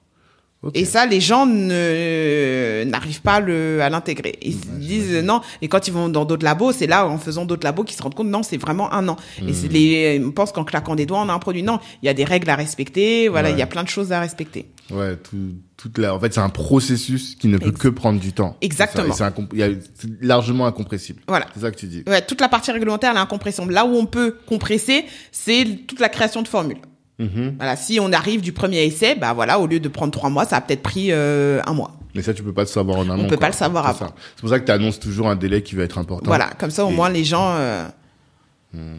Et 0.75 0.85
ça, 0.85 1.05
les 1.07 1.21
gens 1.21 1.47
ne 1.47 2.85
n'arrivent 2.85 3.21
pas 3.23 3.35
à 3.35 3.41
le, 3.41 3.81
à 3.83 3.91
l'intégrer. 3.91 4.39
Ils 4.43 4.55
se 4.55 4.67
disent 4.79 5.15
non. 5.23 5.41
Et 5.63 5.69
quand 5.69 5.87
ils 5.89 5.93
vont 5.93 6.09
dans 6.09 6.25
d'autres 6.25 6.45
labos, 6.45 6.73
c'est 6.73 6.87
là, 6.87 7.07
en 7.07 7.19
faisant 7.19 7.45
d'autres 7.45 7.65
labos, 7.65 7.85
qu'ils 7.85 7.97
se 7.97 8.03
rendent 8.03 8.15
compte, 8.15 8.29
non, 8.29 8.43
c'est 8.43 8.57
vraiment 8.57 8.93
un 8.93 9.09
an. 9.09 9.17
Et 9.47 9.53
c'est 9.53 9.69
les, 9.69 10.23
on 10.25 10.31
pense 10.31 10.53
qu'en 10.53 10.65
claquant 10.65 10.95
des 10.95 11.07
doigts, 11.07 11.21
on 11.21 11.29
a 11.29 11.33
un 11.33 11.39
produit. 11.39 11.63
Non, 11.63 11.79
il 12.03 12.07
y 12.07 12.09
a 12.09 12.15
des 12.15 12.25
règles 12.25 12.49
à 12.51 12.57
respecter. 12.57 13.29
Voilà, 13.29 13.51
il 13.51 13.59
y 13.59 13.63
a 13.63 13.67
plein 13.67 13.83
de 13.83 13.89
choses 13.89 14.13
à 14.13 14.21
respecter. 14.21 14.71
Ouais, 14.91 15.17
tout, 15.17 15.55
toute 15.79 15.97
la, 15.99 16.15
en 16.15 16.21
fait, 16.21 16.35
c'est 16.35 16.41
un 16.41 16.51
processus 16.51 17.37
qui 17.37 17.49
ne 17.49 17.57
peut 17.57 17.71
Ex- 17.71 17.79
que 17.79 17.89
prendre 17.89 18.21
du 18.21 18.33
temps. 18.35 18.57
Exactement. 18.61 19.15
Incom- 19.15 19.49
c'est 19.95 20.11
largement 20.21 20.67
incompressible. 20.67 21.23
Voilà. 21.27 21.47
C'est 21.55 21.61
ça 21.61 21.71
que 21.71 21.77
tu 21.79 21.87
dis. 21.87 22.03
Ouais, 22.07 22.21
toute 22.21 22.41
la 22.41 22.49
partie 22.49 22.71
réglementaire, 22.71 23.11
elle 23.13 23.17
est 23.17 23.21
incompressible. 23.21 23.73
Là 23.73 23.87
où 23.87 23.95
on 23.97 24.05
peut 24.07 24.37
compresser, 24.47 25.05
c'est 25.33 25.65
toute 25.87 26.01
la 26.01 26.09
création 26.11 26.43
de 26.43 26.49
formules. 26.49 26.77
Mhm. 27.19 27.55
Voilà, 27.59 27.77
si 27.77 28.01
on 28.01 28.13
arrive 28.13 28.41
du 28.41 28.53
premier 28.53 28.85
essai, 28.85 29.15
bah 29.15 29.33
voilà, 29.35 29.61
au 29.61 29.67
lieu 29.67 29.79
de 29.81 29.89
prendre 29.89 30.13
trois 30.13 30.31
mois, 30.31 30.45
ça 30.45 30.57
a 30.57 30.61
peut-être 30.61 30.83
pris 30.83 31.09
euh, 31.13 31.61
un 31.67 31.73
mois. 31.73 31.93
Mais 32.15 32.23
ça, 32.23 32.35
tu 32.35 32.43
peux 32.43 32.53
pas 32.53 32.63
le 32.63 32.67
savoir 32.69 32.99
en 32.99 33.09
amont. 33.11 33.25
peut 33.25 33.37
quoi. 33.37 33.39
pas 33.39 33.47
le 33.49 33.53
savoir 33.55 33.85
C'est 33.97 34.03
avant. 34.05 34.15
C'est 34.37 34.41
pour 34.41 34.49
ça 34.49 34.59
que 34.61 34.65
tu 34.67 34.73
annonces 34.73 34.99
toujours 35.01 35.29
un 35.29 35.37
délai 35.37 35.63
qui 35.63 35.75
va 35.77 35.83
être 35.85 35.99
important. 35.99 36.27
Voilà, 36.27 36.51
comme 36.59 36.71
ça 36.71 36.85
au 36.85 36.91
Et- 36.91 36.95
moins 36.95 37.09
les 37.11 37.25
gens. 37.25 37.55
euh, 37.57 37.87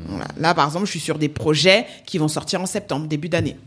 voilà. 0.07 0.26
Là, 0.38 0.53
par 0.53 0.66
exemple, 0.66 0.86
je 0.86 0.91
suis 0.91 0.99
sur 1.01 1.18
des 1.18 1.28
projets 1.30 1.86
qui 2.05 2.18
vont 2.18 2.28
sortir 2.30 2.61
en 2.61 2.66
septembre, 2.66 3.07
début 3.07 3.28
d'année. 3.30 3.57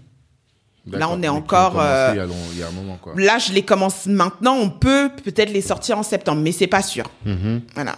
Là, 0.90 1.08
on 1.10 1.22
est 1.22 1.28
encore, 1.28 1.72
commencé 1.72 1.86
euh, 1.90 2.10
Il 2.14 2.16
y, 2.16 2.20
a 2.20 2.24
long- 2.26 2.34
il 2.52 2.58
y 2.58 2.62
a 2.62 2.68
un 2.68 2.70
moment, 2.70 2.96
quoi. 3.00 3.12
Là, 3.18 3.36
je 3.38 3.52
les 3.52 3.60
commence 3.62 4.06
maintenant. 4.06 4.54
On 4.54 4.70
peut 4.70 5.10
peut-être 5.22 5.52
les 5.52 5.60
sortir 5.60 5.98
en 5.98 6.02
septembre, 6.02 6.40
mais 6.40 6.52
c'est 6.52 6.66
pas 6.66 6.80
sûr. 6.80 7.10
Mhm. 7.26 7.60
Voilà. 7.74 7.96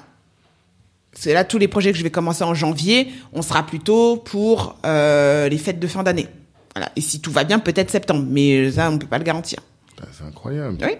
C'est 1.12 1.32
là 1.34 1.44
tous 1.44 1.58
les 1.58 1.68
projets 1.68 1.92
que 1.92 1.98
je 1.98 2.02
vais 2.02 2.10
commencer 2.10 2.42
en 2.44 2.54
janvier. 2.54 3.08
On 3.32 3.42
sera 3.42 3.64
plutôt 3.64 4.16
pour 4.16 4.76
euh, 4.86 5.48
les 5.48 5.58
fêtes 5.58 5.78
de 5.78 5.86
fin 5.86 6.02
d'année. 6.02 6.28
Voilà. 6.74 6.90
Et 6.96 7.00
si 7.00 7.20
tout 7.20 7.30
va 7.32 7.44
bien, 7.44 7.58
peut-être 7.58 7.90
septembre, 7.90 8.26
mais 8.28 8.70
ça, 8.70 8.90
on 8.90 8.98
peut 8.98 9.06
pas 9.06 9.18
le 9.18 9.24
garantir. 9.24 9.58
Putain, 9.88 10.08
C'est 10.12 10.24
incroyable. 10.24 10.78
Oui. 10.82 10.92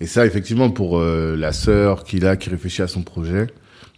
Et 0.00 0.06
ça, 0.06 0.24
effectivement, 0.26 0.70
pour 0.70 0.98
euh, 0.98 1.34
la 1.36 1.52
sœur 1.52 2.04
qui 2.04 2.20
là, 2.20 2.36
qui 2.36 2.50
réfléchit 2.50 2.82
à 2.82 2.88
son 2.88 3.02
projet, 3.02 3.48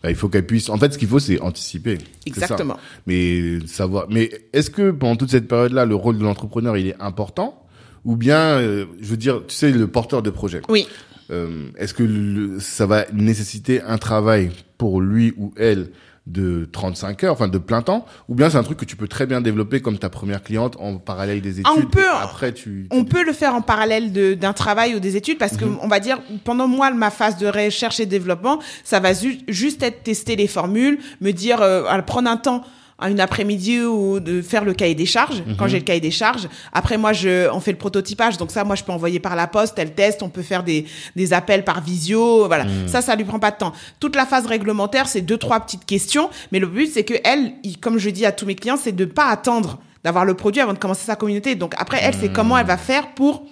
bah, 0.02 0.08
il 0.10 0.16
faut 0.16 0.28
qu'elle 0.28 0.46
puisse. 0.46 0.68
En 0.70 0.78
fait, 0.78 0.92
ce 0.92 0.98
qu'il 0.98 1.08
faut, 1.08 1.18
c'est 1.18 1.40
anticiper. 1.40 1.98
Ça. 1.98 2.04
Exactement. 2.26 2.76
Mais 3.06 3.58
savoir. 3.66 4.06
Mais 4.08 4.30
est-ce 4.52 4.70
que 4.70 4.90
pendant 4.92 5.16
toute 5.16 5.30
cette 5.30 5.46
période-là, 5.48 5.84
le 5.84 5.94
rôle 5.94 6.16
de 6.18 6.22
l'entrepreneur, 6.24 6.76
il 6.76 6.86
est 6.86 6.96
important? 7.00 7.66
Ou 8.06 8.16
bien, 8.16 8.38
euh, 8.58 8.86
je 9.00 9.08
veux 9.08 9.18
dire, 9.18 9.42
tu 9.46 9.54
sais, 9.54 9.70
le 9.70 9.86
porteur 9.88 10.22
de 10.22 10.30
projet. 10.30 10.62
Oui. 10.70 10.88
Euh, 11.30 11.68
est-ce 11.76 11.92
que 11.92 12.02
le- 12.02 12.58
ça 12.60 12.86
va 12.86 13.04
nécessiter 13.12 13.82
un 13.82 13.98
travail 13.98 14.50
pour 14.78 15.02
lui 15.02 15.34
ou 15.36 15.52
elle 15.58 15.90
de 16.32 16.68
35 16.70 17.24
heures, 17.24 17.32
enfin 17.32 17.48
de 17.48 17.58
plein 17.58 17.82
temps, 17.82 18.06
ou 18.28 18.34
bien 18.34 18.50
c'est 18.50 18.56
un 18.56 18.62
truc 18.62 18.78
que 18.78 18.84
tu 18.84 18.96
peux 18.96 19.08
très 19.08 19.26
bien 19.26 19.40
développer 19.40 19.80
comme 19.80 19.98
ta 19.98 20.08
première 20.08 20.42
cliente 20.42 20.76
en 20.78 20.96
parallèle 20.98 21.40
des 21.40 21.60
études. 21.60 21.66
Ah, 21.68 21.74
on 21.76 21.86
peut, 21.86 22.08
après, 22.08 22.52
tu. 22.52 22.62
tu- 22.62 22.96
On 22.96 23.04
peut 23.04 23.24
le 23.24 23.32
faire 23.32 23.54
en 23.54 23.62
parallèle 23.62 24.12
d'un 24.38 24.52
travail 24.52 24.94
ou 24.94 25.00
des 25.00 25.16
études 25.16 25.38
parce 25.38 25.56
que 25.56 25.64
on 25.82 25.88
va 25.88 26.00
dire 26.00 26.18
pendant 26.44 26.68
moi 26.68 26.90
ma 26.92 27.10
phase 27.10 27.36
de 27.38 27.46
recherche 27.46 28.00
et 28.00 28.06
développement, 28.06 28.60
ça 28.84 29.00
va 29.00 29.12
ju- 29.12 29.40
juste 29.48 29.82
être 29.82 30.02
tester 30.02 30.36
les 30.36 30.46
formules, 30.46 30.98
me 31.20 31.32
dire 31.32 31.60
euh, 31.62 32.00
prendre 32.02 32.30
un 32.30 32.36
temps 32.36 32.62
une 33.08 33.20
après-midi 33.20 33.82
ou 33.82 34.20
de 34.20 34.42
faire 34.42 34.64
le 34.64 34.74
cahier 34.74 34.94
des 34.94 35.06
charges 35.06 35.42
quand 35.58 35.68
j'ai 35.68 35.78
le 35.78 35.84
cahier 35.84 36.00
des 36.00 36.10
charges. 36.10 36.48
Après 36.72 36.98
moi 36.98 37.12
je 37.12 37.50
on 37.50 37.60
fait 37.60 37.72
le 37.72 37.78
prototypage. 37.78 38.36
Donc 38.36 38.50
ça 38.50 38.64
moi 38.64 38.76
je 38.76 38.84
peux 38.84 38.92
envoyer 38.92 39.20
par 39.20 39.36
la 39.36 39.46
poste 39.46 39.78
elle 39.78 39.94
teste 39.94 40.22
on 40.22 40.28
peut 40.28 40.42
faire 40.42 40.62
des 40.62 40.86
des 41.16 41.32
appels 41.32 41.64
par 41.64 41.82
visio 41.82 42.46
voilà. 42.46 42.66
Ça 42.86 43.02
ça 43.02 43.16
lui 43.16 43.24
prend 43.24 43.38
pas 43.38 43.50
de 43.50 43.56
temps. 43.56 43.72
Toute 44.00 44.16
la 44.16 44.26
phase 44.26 44.46
réglementaire 44.46 45.08
c'est 45.08 45.22
deux 45.22 45.38
trois 45.38 45.60
petites 45.60 45.84
questions. 45.84 46.30
Mais 46.52 46.58
le 46.58 46.66
but 46.66 46.90
c'est 46.92 47.04
que 47.04 47.14
elle 47.24 47.52
comme 47.80 47.98
je 47.98 48.10
dis 48.10 48.26
à 48.26 48.32
tous 48.32 48.46
mes 48.46 48.54
clients 48.54 48.78
c'est 48.80 48.92
de 48.92 49.04
pas 49.04 49.26
attendre 49.28 49.80
d'avoir 50.04 50.24
le 50.24 50.34
produit 50.34 50.62
avant 50.62 50.72
de 50.72 50.78
commencer 50.78 51.04
sa 51.04 51.16
communauté. 51.16 51.54
Donc 51.54 51.74
après 51.78 52.00
elle 52.02 52.14
c'est 52.14 52.32
comment 52.32 52.56
elle 52.58 52.66
va 52.66 52.76
faire 52.76 53.14
pour 53.14 53.44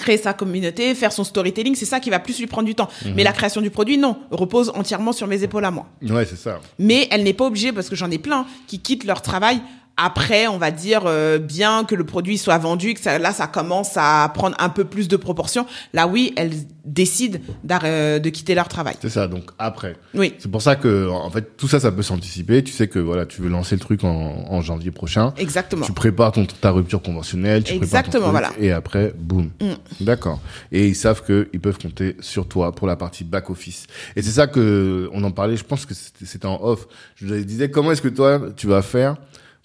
créer 0.00 0.18
sa 0.18 0.32
communauté, 0.32 0.94
faire 0.94 1.12
son 1.12 1.24
storytelling, 1.24 1.74
c'est 1.74 1.84
ça 1.84 2.00
qui 2.00 2.10
va 2.10 2.18
plus 2.18 2.38
lui 2.38 2.46
prendre 2.46 2.66
du 2.66 2.74
temps. 2.74 2.88
Mais 3.14 3.24
la 3.24 3.32
création 3.32 3.60
du 3.60 3.70
produit, 3.70 3.98
non, 3.98 4.16
repose 4.30 4.72
entièrement 4.74 5.12
sur 5.12 5.26
mes 5.26 5.42
épaules 5.42 5.64
à 5.64 5.70
moi. 5.70 5.86
Ouais, 6.02 6.24
c'est 6.24 6.36
ça. 6.36 6.60
Mais 6.78 7.08
elle 7.10 7.22
n'est 7.22 7.34
pas 7.34 7.46
obligée, 7.46 7.72
parce 7.72 7.88
que 7.88 7.96
j'en 7.96 8.10
ai 8.10 8.18
plein, 8.18 8.46
qui 8.66 8.80
quittent 8.80 9.04
leur 9.04 9.22
travail 9.22 9.60
après, 9.98 10.46
on 10.46 10.58
va 10.58 10.70
dire, 10.70 11.02
euh, 11.06 11.38
bien 11.38 11.84
que 11.84 11.94
le 11.94 12.04
produit 12.04 12.38
soit 12.38 12.56
vendu, 12.58 12.94
que 12.94 13.00
ça, 13.00 13.18
là, 13.18 13.32
ça 13.32 13.46
commence 13.48 13.92
à 13.96 14.30
prendre 14.32 14.56
un 14.60 14.68
peu 14.68 14.84
plus 14.84 15.08
de 15.08 15.16
proportions. 15.16 15.66
Là, 15.92 16.06
oui, 16.06 16.32
elles 16.36 16.52
décident 16.84 17.38
euh, 17.84 18.18
de 18.18 18.30
quitter 18.30 18.54
leur 18.54 18.68
travail. 18.68 18.94
C'est 19.02 19.10
ça. 19.10 19.26
Donc 19.28 19.50
après. 19.58 19.96
Oui, 20.14 20.34
C'est 20.38 20.50
pour 20.50 20.62
ça 20.62 20.76
que, 20.76 21.08
en 21.10 21.28
fait, 21.30 21.56
tout 21.56 21.68
ça, 21.68 21.80
ça 21.80 21.92
peut 21.92 22.02
s'anticiper. 22.02 22.62
Tu 22.64 22.72
sais 22.72 22.88
que 22.88 22.98
voilà, 22.98 23.26
tu 23.26 23.42
veux 23.42 23.48
lancer 23.48 23.74
le 23.74 23.80
truc 23.80 24.04
en, 24.04 24.44
en 24.48 24.62
janvier 24.62 24.90
prochain. 24.90 25.34
exactement. 25.36 25.84
Tu 25.84 25.92
prépares 25.92 26.32
ton, 26.32 26.46
ta 26.46 26.70
rupture 26.70 27.02
conventionnelle, 27.02 27.64
tu 27.64 27.74
Exactement, 27.74 28.30
prépares 28.30 28.50
ton 28.52 28.52
truc, 28.52 28.56
voilà. 28.58 28.68
et 28.68 28.72
après, 28.72 29.12
boum. 29.18 29.50
Mm. 29.60 30.04
D'accord. 30.04 30.40
Et 30.72 30.86
ils 30.88 30.96
savent 30.96 31.22
que 31.24 31.48
ils 31.52 31.60
peuvent 31.60 31.78
compter 31.78 32.16
sur 32.20 32.46
toi 32.46 32.72
pour 32.72 32.86
la 32.86 32.96
partie 32.96 33.24
back 33.24 33.50
office. 33.50 33.86
Et 34.16 34.22
c'est 34.22 34.30
ça 34.30 34.46
que 34.46 35.10
on 35.12 35.22
en 35.24 35.30
parlait. 35.32 35.56
Je 35.56 35.64
pense 35.64 35.84
que 35.86 35.94
c'était 35.94 36.46
en 36.46 36.60
off. 36.62 36.86
Je 37.16 37.34
disais 37.34 37.70
comment 37.70 37.92
est-ce 37.92 38.02
que 38.02 38.08
toi 38.08 38.40
tu 38.56 38.66
vas 38.68 38.82
faire 38.82 39.16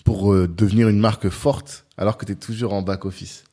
pour 0.04 0.34
euh, 0.34 0.48
devenir 0.48 0.90
une 0.90 1.00
marque 1.00 1.30
forte 1.30 1.86
alors 1.98 2.18
que 2.18 2.26
tu 2.26 2.32
es 2.34 2.36
toujours 2.36 2.74
en 2.74 2.82
back 2.82 3.06
office? 3.06 3.44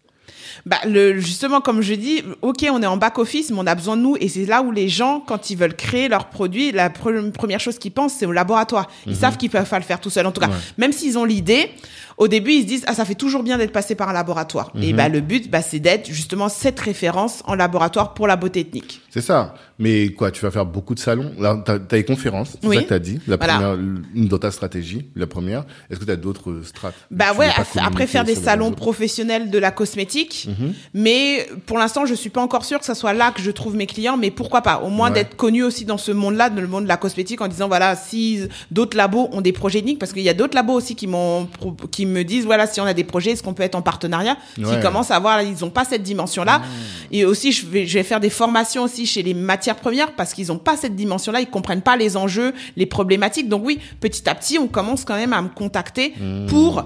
Bah, 0.67 0.79
le, 0.85 1.21
justement, 1.21 1.61
comme 1.61 1.81
je 1.81 1.95
dis, 1.95 2.23
ok, 2.43 2.67
on 2.73 2.83
est 2.83 2.87
en 2.87 2.97
back 2.97 3.19
office, 3.19 3.51
mais 3.51 3.59
on 3.61 3.67
a 3.67 3.75
besoin 3.75 3.97
de 3.97 4.03
nous, 4.03 4.17
et 4.19 4.29
c'est 4.29 4.47
là 4.47 4.63
où 4.63 4.73
les 4.73 4.89
gens, 4.89 5.21
quand 5.25 5.51
ils 5.51 5.57
veulent 5.57 5.77
créer 5.77 6.09
leurs 6.09 6.29
produits, 6.29 6.73
la 6.73 6.89
pre- 6.89 7.31
première 7.31 7.61
chose 7.61 7.79
qu'ils 7.79 7.93
pensent, 7.93 8.15
c'est 8.19 8.27
au 8.27 8.33
laboratoire. 8.33 8.91
Ils 9.07 9.15
savent 9.15 9.37
qu'ils 9.37 9.51
peuvent 9.51 9.69
pas 9.69 9.79
le 9.79 9.85
faire 9.85 10.01
tout 10.01 10.11
seul. 10.11 10.27
En 10.27 10.33
tout 10.33 10.41
cas, 10.41 10.49
Ouais. 10.49 10.55
même 10.79 10.93
s'ils 10.93 11.19
ont 11.19 11.25
l'idée, 11.25 11.71
au 12.17 12.27
début, 12.27 12.53
ils 12.53 12.63
se 12.63 12.67
disent, 12.67 12.85
ah, 12.89 12.95
ça 12.95 13.05
fait 13.05 13.15
toujours 13.15 13.43
bien 13.45 13.59
d'être 13.59 13.73
passé 13.73 13.95
par 13.95 14.09
un 14.09 14.13
laboratoire. 14.13 14.73
Et 14.81 14.93
bah, 14.93 15.09
le 15.09 15.21
but, 15.21 15.49
bah, 15.51 15.63
c'est 15.63 15.79
d'être 15.79 16.11
justement 16.11 16.49
cette 16.49 16.81
référence 16.81 17.43
en 17.47 17.55
laboratoire 17.55 18.15
pour 18.15 18.27
la 18.27 18.35
beauté 18.37 18.61
ethnique. 18.61 19.01
C'est 19.13 19.21
ça. 19.21 19.55
Mais 19.79 20.11
quoi, 20.11 20.31
tu 20.31 20.43
vas 20.43 20.51
faire 20.53 20.67
beaucoup 20.67 20.95
de 20.95 21.01
salons. 21.01 21.33
Là, 21.39 21.61
t'as 21.65 21.75
as 21.91 21.97
les 21.97 22.05
conférences. 22.05 22.57
C'est 22.61 22.67
Oui. 22.69 22.77
ça 22.77 22.83
que 22.83 22.89
t'as 22.91 22.99
dit. 22.99 23.19
La 23.27 23.37
Voilà. 23.37 23.55
première, 23.55 23.75
une 24.15 24.29
dans 24.29 24.39
ta 24.39 24.51
stratégie, 24.51 25.07
la 25.17 25.27
première. 25.27 25.65
Est-ce 25.91 25.99
que 25.99 26.05
t'as 26.05 26.17
d'autres 26.17 26.61
strates 26.65 26.95
Bah 27.11 27.33
ouais, 27.37 27.49
après 27.83 28.07
faire 28.07 28.25
des 28.25 28.35
salons 28.37 28.71
professionnels 28.73 29.51
de 29.51 29.59
la 29.59 29.71
cosmétique, 29.73 30.49
Mhm. 30.49 30.75
mais 30.95 31.49
pour 31.67 31.79
l'instant 31.79 32.07
je 32.07 32.15
suis 32.15 32.31
pas 32.31 32.41
encore 32.43 32.65
sûre 32.65 32.79
que 32.79 32.85
ça 32.85 32.95
soit 32.95 33.13
là 33.13 33.33
que 33.33 33.43
je 33.43 33.51
trouve 33.51 33.75
mes 33.75 33.87
clients, 33.87 34.17
mais 34.17 34.31
pourquoi 34.31 34.61
pas, 34.63 34.79
au 34.85 34.91
moins 34.91 35.09
Ouais. 35.09 35.15
d'être 35.15 35.37
connu 35.37 35.63
aussi 35.65 35.85
dans 35.85 35.99
ce 35.99 36.13
monde-là, 36.13 36.51
dans 36.51 36.61
le 36.61 36.69
monde 36.69 36.85
de 36.85 36.89
la 36.89 36.97
cosmétique, 36.97 37.41
en 37.41 37.49
disant 37.49 37.67
voilà 37.69 37.97
si 37.97 38.41
d'autres 38.71 38.97
labos 38.97 39.29
ont 39.33 39.41
des 39.41 39.53
projets 39.53 39.81
ethniques, 39.81 39.99
parce 39.99 40.13
qu'il 40.13 40.23
y 40.23 40.29
a 40.29 40.35
d'autres 40.35 40.55
labos 40.55 40.75
aussi 40.75 40.95
qui 40.95 41.07
m'ont 41.07 41.49
qui 41.91 42.07
me 42.07 42.23
disent 42.23 42.45
voilà 42.45 42.67
si 42.67 42.81
on 42.81 42.85
a 42.85 42.95
des 42.95 43.05
projets, 43.05 43.33
est-ce 43.33 43.43
qu'on 43.43 43.55
peut 43.55 43.63
être 43.65 43.75
en 43.75 43.83
partenariat, 43.83 44.37
Ouais. 44.59 44.65
s'ils 44.67 44.81
commencent 44.81 45.11
à 45.11 45.19
voir, 45.19 45.43
ils 45.43 45.65
ont 45.65 45.71
pas 45.71 45.85
cette 45.85 46.03
dimension-là, 46.03 46.63
et 47.11 47.25
aussi 47.25 47.51
je 47.51 47.67
vais 47.67 47.87
je 47.87 47.95
vais 47.95 48.05
faire 48.05 48.21
des 48.21 48.31
formations 48.31 48.85
aussi 48.85 49.00
chez 49.07 49.23
les 49.23 49.35
matières 49.35 49.77
premières 49.77 50.15
parce 50.15 50.35
qu'ils 50.35 50.51
ont 50.53 50.59
pas 50.59 50.77
cette 50.77 50.97
dimension-là, 50.97 51.41
ils 51.41 51.51
comprennent 51.51 51.83
pas 51.83 51.97
les 51.97 52.17
enjeux, 52.17 52.53
les 52.77 52.87
problématiques, 52.87 53.49
donc 53.49 53.65
oui 53.65 53.79
petit 54.01 54.29
à 54.29 54.35
petit 54.35 54.59
on 54.59 54.69
commence 54.69 55.05
quand 55.05 55.17
même 55.17 55.33
à 55.33 55.43
me 55.43 55.49
contacter 55.49 56.15
pour 56.49 56.85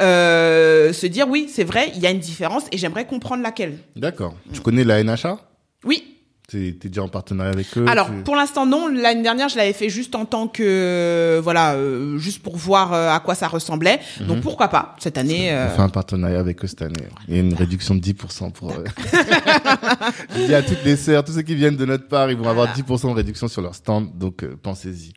euh, 0.00 0.92
se 0.92 1.06
dire 1.06 1.26
oui, 1.28 1.48
c'est 1.50 1.64
vrai, 1.64 1.90
il 1.94 2.00
y 2.02 2.06
a 2.06 2.10
une 2.10 2.18
différence 2.18 2.64
et 2.72 2.78
j'aimerais 2.78 3.06
comprendre 3.06 3.42
laquelle. 3.42 3.78
D'accord. 3.94 4.34
Tu 4.52 4.60
connais 4.60 4.84
la 4.84 5.02
NHA 5.02 5.38
Oui. 5.84 6.15
T'es 6.48 6.70
déjà 6.80 7.02
en 7.02 7.08
partenariat 7.08 7.50
avec 7.52 7.66
eux 7.76 7.84
Alors 7.88 8.06
tu- 8.06 8.22
pour 8.22 8.36
l'instant 8.36 8.66
non. 8.66 8.86
L'année 8.86 9.22
dernière, 9.24 9.48
je 9.48 9.56
l'avais 9.56 9.72
fait 9.72 9.88
juste 9.88 10.14
en 10.14 10.24
tant 10.26 10.46
que 10.46 10.62
euh, 10.64 11.40
voilà, 11.42 11.74
euh, 11.74 12.18
juste 12.18 12.40
pour 12.40 12.56
voir 12.56 12.92
euh, 12.92 13.10
à 13.10 13.18
quoi 13.18 13.34
ça 13.34 13.48
ressemblait. 13.48 13.98
Donc 14.20 14.42
pourquoi 14.42 14.68
pas 14.68 14.94
cette 15.00 15.18
année. 15.18 15.52
euh, 15.52 15.66
On 15.72 15.74
fait 15.76 15.82
un 15.82 15.88
partenariat 15.88 16.38
avec 16.38 16.62
eux 16.64 16.68
cette 16.68 16.82
année. 16.82 16.94
Il 17.26 17.34
y 17.34 17.38
a 17.38 17.40
une 17.40 17.54
réduction 17.54 17.96
de 17.96 18.00
10% 18.00 18.52
pour... 18.52 18.70
euh, 18.70 18.84
Je 20.36 20.46
dis 20.46 20.54
à 20.54 20.62
toutes 20.62 20.84
les 20.84 20.96
sœurs, 20.96 21.24
tous 21.24 21.32
ceux 21.32 21.42
qui 21.42 21.54
viennent 21.54 21.76
de 21.76 21.84
notre 21.84 22.06
part, 22.08 22.30
ils 22.30 22.36
vont 22.36 22.48
avoir 22.48 22.68
10% 22.76 23.10
de 23.10 23.14
réduction 23.16 23.48
sur 23.48 23.62
leur 23.62 23.74
stand, 23.74 24.16
donc 24.16 24.42
euh, 24.44 24.56
pensez-y. 24.62 25.12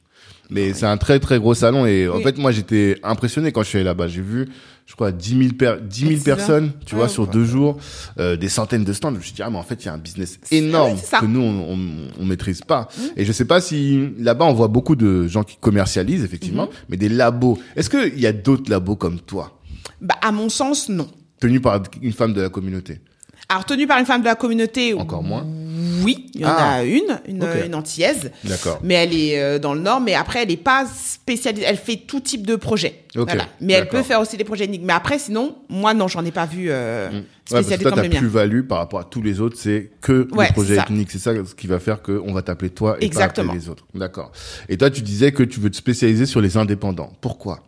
Mais 0.50 0.74
c'est 0.74 0.88
un 0.88 0.98
très 0.98 1.20
très 1.20 1.38
gros 1.38 1.54
salon 1.54 1.86
et 1.86 2.08
en 2.10 2.20
fait 2.22 2.40
moi 2.40 2.52
j'étais 2.52 2.98
impressionné 3.04 3.52
quand 3.52 3.62
je 3.62 3.68
suis 3.68 3.78
allé 3.78 3.86
là-bas. 3.86 4.08
J'ai 4.08 4.22
vu, 4.22 4.50
je 4.90 4.96
crois, 4.96 5.12
10 5.12 5.38
000, 5.38 5.54
per 5.54 5.76
10 5.88 6.00
000 6.00 6.12
C'est 6.14 6.18
ça. 6.18 6.36
personnes, 6.36 6.72
tu 6.84 6.96
vois, 6.96 7.08
sur 7.08 7.24
ouais. 7.24 7.30
deux 7.32 7.46
jours, 7.46 7.78
euh, 8.20 8.36
des 8.36 8.50
centaines 8.50 8.84
de 8.84 8.92
stands. 8.92 9.12
Je 9.14 9.18
me 9.18 9.22
suis 9.22 9.34
dit, 9.34 9.44
ah 9.44 9.50
mais 9.52 9.58
en 9.60 9.64
fait 9.64 9.84
il 9.84 9.86
y 9.86 9.90
a 9.90 9.94
un 9.94 10.00
business 10.00 10.40
énorme 10.50 10.98
que 11.22 11.26
nous 11.28 11.42
on, 11.42 11.74
on, 11.74 11.80
on 12.20 12.26
maîtrise 12.26 12.62
pas. 12.62 12.88
Et 13.16 13.24
je 13.24 13.32
sais 13.32 13.46
pas 13.46 13.62
si 13.62 14.10
là-bas 14.18 14.46
on 14.46 14.54
voit 14.54 14.68
beaucoup 14.68 14.96
de 14.96 15.28
gens 15.28 15.44
qui 15.44 15.58
commercialisent 15.58 16.24
effectivement, 16.24 16.64
Mhm. 16.66 16.72
mais 16.90 16.98
des 16.98 17.08
labos. 17.10 17.60
Est-ce 17.76 17.90
qu'il 17.92 18.20
y 18.20 18.26
a 18.26 18.34
d'autres 18.34 18.70
labos 18.70 18.96
comme 18.96 19.20
toi, 19.20 19.60
bah, 20.02 20.16
à 20.24 20.32
mon 20.32 20.50
sens, 20.50 20.90
non. 20.90 21.08
tenus 21.40 21.62
par 21.62 21.82
une 22.02 22.14
femme 22.14 22.34
de 22.34 22.42
la 22.42 22.50
communauté 22.50 23.00
Alors 23.48 23.66
tenu 23.66 23.86
par 23.86 24.00
une 24.00 24.06
femme 24.08 24.22
de 24.22 24.26
la 24.26 24.36
communauté, 24.36 24.94
Encore 24.96 25.22
moins. 25.24 25.46
Oui, 26.04 26.30
il 26.34 26.41
y 26.41 26.45
en 26.45 26.50
Ah. 26.50 26.76
a 26.76 26.84
une, 26.84 27.20
une, 27.28 27.45
une 27.66 27.76
antillaise. 27.76 28.32
D'accord. 28.43 28.80
Mais 28.84 28.93
elle 28.95 29.14
est 29.16 29.39
euh, 29.41 29.60
dans 29.60 29.74
le 29.74 29.80
Nord, 29.82 30.02
mais 30.02 30.14
après, 30.16 30.43
elle 30.43 30.52
est 30.52 30.58
pas 30.58 30.86
spécialisée. 30.86 31.66
Elle 31.68 31.78
fait 31.78 31.97
tout 32.08 32.20
type 32.20 32.45
de 32.45 32.56
projet. 32.56 33.04
Ok, 33.16 33.26
Voilà. 33.28 33.47
Mais 33.62 33.74
elle 33.74 33.88
peut 33.89 34.04
faire 34.04 34.20
aussi 34.22 34.38
des 34.38 34.43
projets 34.43 34.66
énigmes. 34.66 34.86
Mais 34.86 34.93
après, 34.93 35.18
sinon, 35.20 35.56
moi, 35.70 35.93
non, 35.93 36.08
j'en 36.08 36.24
ai 36.26 36.32
pas 36.32 36.45
vu 36.45 36.68
euh, 36.70 37.10
Mm. 37.10 37.14
Ouais, 37.52 37.56
parce 37.56 37.66
que 37.66 37.74
spécialisé 37.74 38.02
toi, 38.04 38.10
ta 38.12 38.18
plus-value 38.20 38.62
par 38.68 38.78
rapport 38.78 39.00
à 39.00 39.04
tous 39.04 39.24
les 39.24 39.39
autres, 39.41 39.58
c'est 39.60 39.89
que 40.02 40.28
Ouais, 40.36 40.47
le 40.50 40.54
projet 40.54 40.70
c'est 40.70 40.76
ça. 40.76 40.84
ethnique. 40.84 41.10
C'est 41.10 41.18
ça 41.18 41.34
ce 41.43 41.56
qui 41.56 41.66
va 41.66 41.80
faire 41.80 42.04
qu'on 42.04 42.32
va 42.32 42.43
t'appeler 42.43 42.70
toi 42.70 42.97
et 43.02 43.06
Exactement. 43.06 43.47
pas 43.47 43.54
appeler 43.54 43.64
les 43.66 43.70
autres. 43.72 43.86
D'accord. 43.95 44.32
Et 44.70 44.78
toi, 44.78 44.91
tu 44.91 45.02
disais 45.02 45.32
que 45.32 45.41
tu 45.41 45.60
veux 45.60 45.72
te 45.72 45.76
spécialiser 45.76 46.28
sur 46.28 46.41
les 46.41 46.57
indépendants. 46.57 47.11
Pourquoi? 47.22 47.61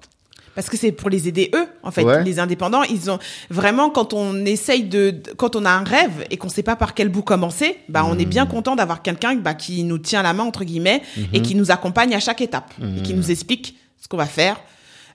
Parce 0.61 0.69
que 0.69 0.77
c'est 0.77 0.91
pour 0.91 1.09
les 1.09 1.27
aider 1.27 1.49
eux, 1.55 1.65
en 1.81 1.89
fait. 1.89 2.03
Ouais. 2.03 2.23
Les 2.23 2.37
indépendants, 2.37 2.83
ils 2.83 3.09
ont 3.09 3.17
vraiment 3.49 3.89
quand 3.89 4.13
on 4.13 4.45
essaye 4.45 4.83
de, 4.83 5.15
quand 5.35 5.55
on 5.55 5.65
a 5.65 5.71
un 5.71 5.83
rêve 5.83 6.23
et 6.29 6.37
qu'on 6.37 6.49
sait 6.49 6.61
pas 6.61 6.75
par 6.75 6.93
quel 6.93 7.09
bout 7.09 7.23
commencer, 7.23 7.77
bah 7.89 8.05
on 8.07 8.19
est 8.19 8.25
bien 8.25 8.45
Mmh. 8.45 8.49
content 8.49 8.75
d'avoir 8.75 9.01
quelqu'un 9.01 9.33
bah, 9.35 9.55
qui 9.55 9.83
nous 9.83 9.97
tient 9.97 10.21
la 10.21 10.33
main 10.33 10.43
entre 10.43 10.63
guillemets 10.63 11.01
Mmh. 11.17 11.21
et 11.33 11.41
qui 11.41 11.55
nous 11.55 11.71
accompagne 11.71 12.13
à 12.13 12.19
chaque 12.19 12.41
étape 12.41 12.71
et 12.99 13.01
qui 13.01 13.15
nous 13.15 13.31
explique 13.31 13.75
ce 13.99 14.07
qu'on 14.07 14.17
va 14.17 14.27
faire. 14.27 14.57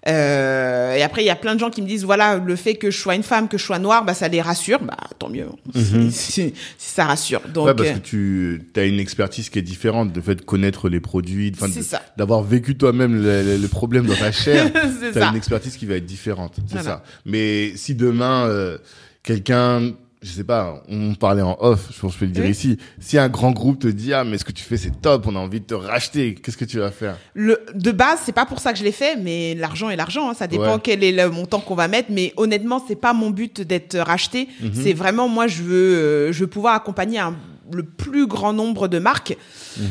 Euh, 0.07 0.95
et 0.95 1.03
après, 1.03 1.23
il 1.23 1.27
y 1.27 1.31
a 1.31 1.37
plein 1.37 1.55
de 1.55 1.61
gens 1.61 1.71
qui 1.71 1.83
me 1.83 1.87
disent 1.87 2.05
voilà, 2.05 2.37
le 2.37 2.57
fait 2.57 2.75
que 2.77 2.91
je 2.91 2.99
sois 2.99 3.15
une 3.17 3.23
femme, 3.23 3.49
que 3.49 3.59
je 3.59 3.65
sois 3.65 3.79
noire, 3.79 4.05
bah 4.05 4.15
ça 4.15 4.29
les 4.29 4.41
rassure. 4.41 4.81
Bah 4.81 4.97
tant 5.19 5.29
mieux, 5.29 5.47
si, 5.75 6.13
si- 6.13 6.55
si 6.79 6.91
ça 6.95 7.05
rassure. 7.07 7.41
Donc. 7.53 7.67
Ouais, 7.67 7.75
parce 7.75 7.89
euh, 7.91 7.95
que 7.95 7.99
tu 8.73 8.81
as 8.81 8.85
une 8.85 9.01
expertise 9.01 9.49
qui 9.51 9.59
est 9.59 9.63
différente, 9.63 10.13
de 10.13 10.21
fait 10.21 10.37
de 10.37 10.43
connaître 10.43 10.89
les 10.89 11.01
produits, 11.01 11.53
d'avoir 12.17 12.43
vécu 12.43 12.77
toi-même 12.77 13.21
le, 13.23 13.67
problème 13.69 14.07
dans 14.07 14.15
ta 14.15 14.33
chair. 14.33 14.71
c'est 15.01 15.13
T'as 15.13 15.21
ça. 15.21 15.29
une 15.31 15.37
expertise 15.37 15.77
qui 15.77 15.87
va 15.87 15.97
être 15.97 16.07
différente, 16.07 16.55
c'est 16.67 16.75
Voilà. 16.79 16.85
ça. 16.85 17.03
Mais 17.25 17.73
si 17.77 17.95
demain 17.95 18.47
euh, 18.47 18.79
quelqu'un, 19.23 19.91
je 20.27 20.33
sais 20.33 20.45
pas, 20.45 20.83
on 20.89 21.15
parlait 21.15 21.43
en 21.43 21.57
off, 21.61 21.89
je 21.95 22.01
pense 22.01 22.11
que 22.13 22.15
je 22.15 22.19
peux 22.21 22.25
le 22.27 22.33
dire 22.33 22.45
Oui. 22.45 22.51
ici. 22.51 22.79
Si 22.99 23.17
un 23.19 23.29
grand 23.29 23.53
groupe 23.53 23.79
te 23.79 23.87
dit 23.89 24.13
ah 24.13 24.25
mais 24.25 24.39
ce 24.39 24.45
que 24.45 24.53
tu 24.53 24.65
fais 24.65 24.77
c'est 24.77 25.01
top, 25.01 25.27
on 25.27 25.37
a 25.37 25.39
envie 25.39 25.61
de 25.61 25.67
te 25.67 25.75
racheter, 25.75 26.35
qu'est-ce 26.35 26.57
que 26.57 26.65
tu 26.65 26.79
vas 26.79 26.91
faire? 26.91 27.17
Le, 27.35 27.61
de 27.75 27.91
base, 27.93 28.19
c'est 28.25 28.33
pas 28.33 28.47
pour 28.47 28.59
ça 28.61 28.73
que 28.73 28.79
je 28.79 28.85
l'ai 28.85 28.93
fait, 28.93 29.17
mais 29.17 29.55
l'argent 29.55 29.89
est 29.91 29.97
l'argent. 29.97 30.29
hein. 30.31 30.35
Ça 30.35 30.47
dépend 30.47 30.75
Ouais. 30.75 30.81
quel 30.83 31.05
est 31.05 31.13
le 31.13 31.31
montant 31.31 31.61
qu'on 31.61 31.75
va 31.75 31.89
mettre. 31.89 32.09
Mais 32.11 32.33
honnêtement, 32.37 32.83
c'est 32.87 32.97
pas 33.01 33.13
mon 33.13 33.31
but 33.31 33.61
d'être 33.61 33.99
racheté. 33.99 34.49
Mhm. 34.61 34.71
C'est 34.75 34.93
vraiment 34.93 35.29
moi, 35.29 35.47
je 35.47 35.63
veux, 35.63 35.97
euh, 35.97 36.33
je 36.33 36.41
veux 36.41 36.47
pouvoir 36.49 36.75
accompagner 36.75 37.19
un- 37.19 37.37
le 37.73 37.83
plus 37.83 38.27
grand 38.27 38.53
nombre 38.53 38.87
de 38.89 38.99
marques. 39.01 39.37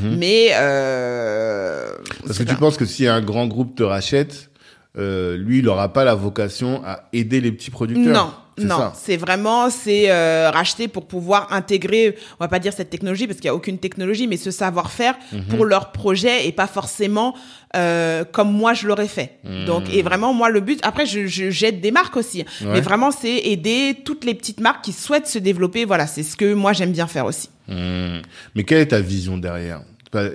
Mais 0.01 0.49
euh, 0.53 1.87
Mhm. 1.89 2.27
Parce 2.27 2.37
que 2.39 2.43
tu 2.43 2.55
penses 2.55 2.77
que 2.77 2.85
si 2.85 3.07
un 3.07 3.21
grand 3.21 3.47
groupe 3.47 3.75
te 3.75 3.83
rachète, 3.83 4.49
euh, 4.97 5.35
lui 5.37 5.59
il 5.59 5.67
aura 5.67 5.91
pas 5.93 6.03
la 6.03 6.15
vocation 6.15 6.81
à 6.85 7.03
aider 7.13 7.41
les 7.41 7.51
petits 7.51 7.71
producteurs. 7.71 8.13
non. 8.13 8.31
Non, 8.57 8.93
c'est 8.95 9.17
vraiment 9.17 9.69
c'est 9.69 10.09
euh, 10.09 10.49
racheter 10.49 10.87
pour 10.87 11.07
pouvoir 11.07 11.51
intégrer, 11.51 12.15
on 12.39 12.43
va 12.45 12.47
pas 12.47 12.59
dire 12.59 12.71
cette 12.71 12.89
technologie 12.89 13.27
parce 13.27 13.39
qu'il 13.39 13.47
y 13.47 13.49
a 13.49 13.53
aucune 13.55 13.79
technologie, 13.79 14.27
mais 14.27 14.37
ce 14.37 14.49
savoir-faire 14.49 15.13
Mhm. 15.33 15.43
pour 15.49 15.65
leur 15.65 15.91
projet 15.91 16.47
et 16.47 16.53
pas 16.53 16.65
forcément 16.67 17.35
euh, 17.75 18.23
comme 18.23 18.53
moi 18.53 18.73
je 18.73 18.87
l'aurais 18.87 19.09
fait. 19.09 19.39
Donc 19.65 19.93
et 19.93 20.01
vraiment 20.03 20.33
moi 20.33 20.49
le 20.49 20.61
but 20.61 20.79
après 20.83 21.05
je 21.05 21.27
je- 21.27 21.49
j'aide 21.49 21.81
des 21.81 21.91
marques 21.91 22.15
aussi, 22.15 22.45
Ouais. 22.61 22.67
mais 22.71 22.79
vraiment 22.79 23.11
c'est 23.11 23.35
aider 23.39 23.97
toutes 24.05 24.23
les 24.23 24.33
petites 24.33 24.61
marques 24.61 24.85
qui 24.85 24.93
souhaitent 24.93 25.27
se 25.27 25.37
développer. 25.39 25.83
Voilà, 25.83 26.07
c'est 26.07 26.23
ce 26.23 26.37
que 26.37 26.53
moi 26.53 26.71
j'aime 26.71 26.93
bien 26.93 27.07
faire 27.07 27.25
aussi. 27.25 27.49
Hmm. 27.67 28.19
Mais 28.55 28.63
quelle 28.63 28.79
est 28.79 28.85
ta 28.87 29.01
vision 29.01 29.37
derrière? 29.37 29.81
Pa- 30.11 30.29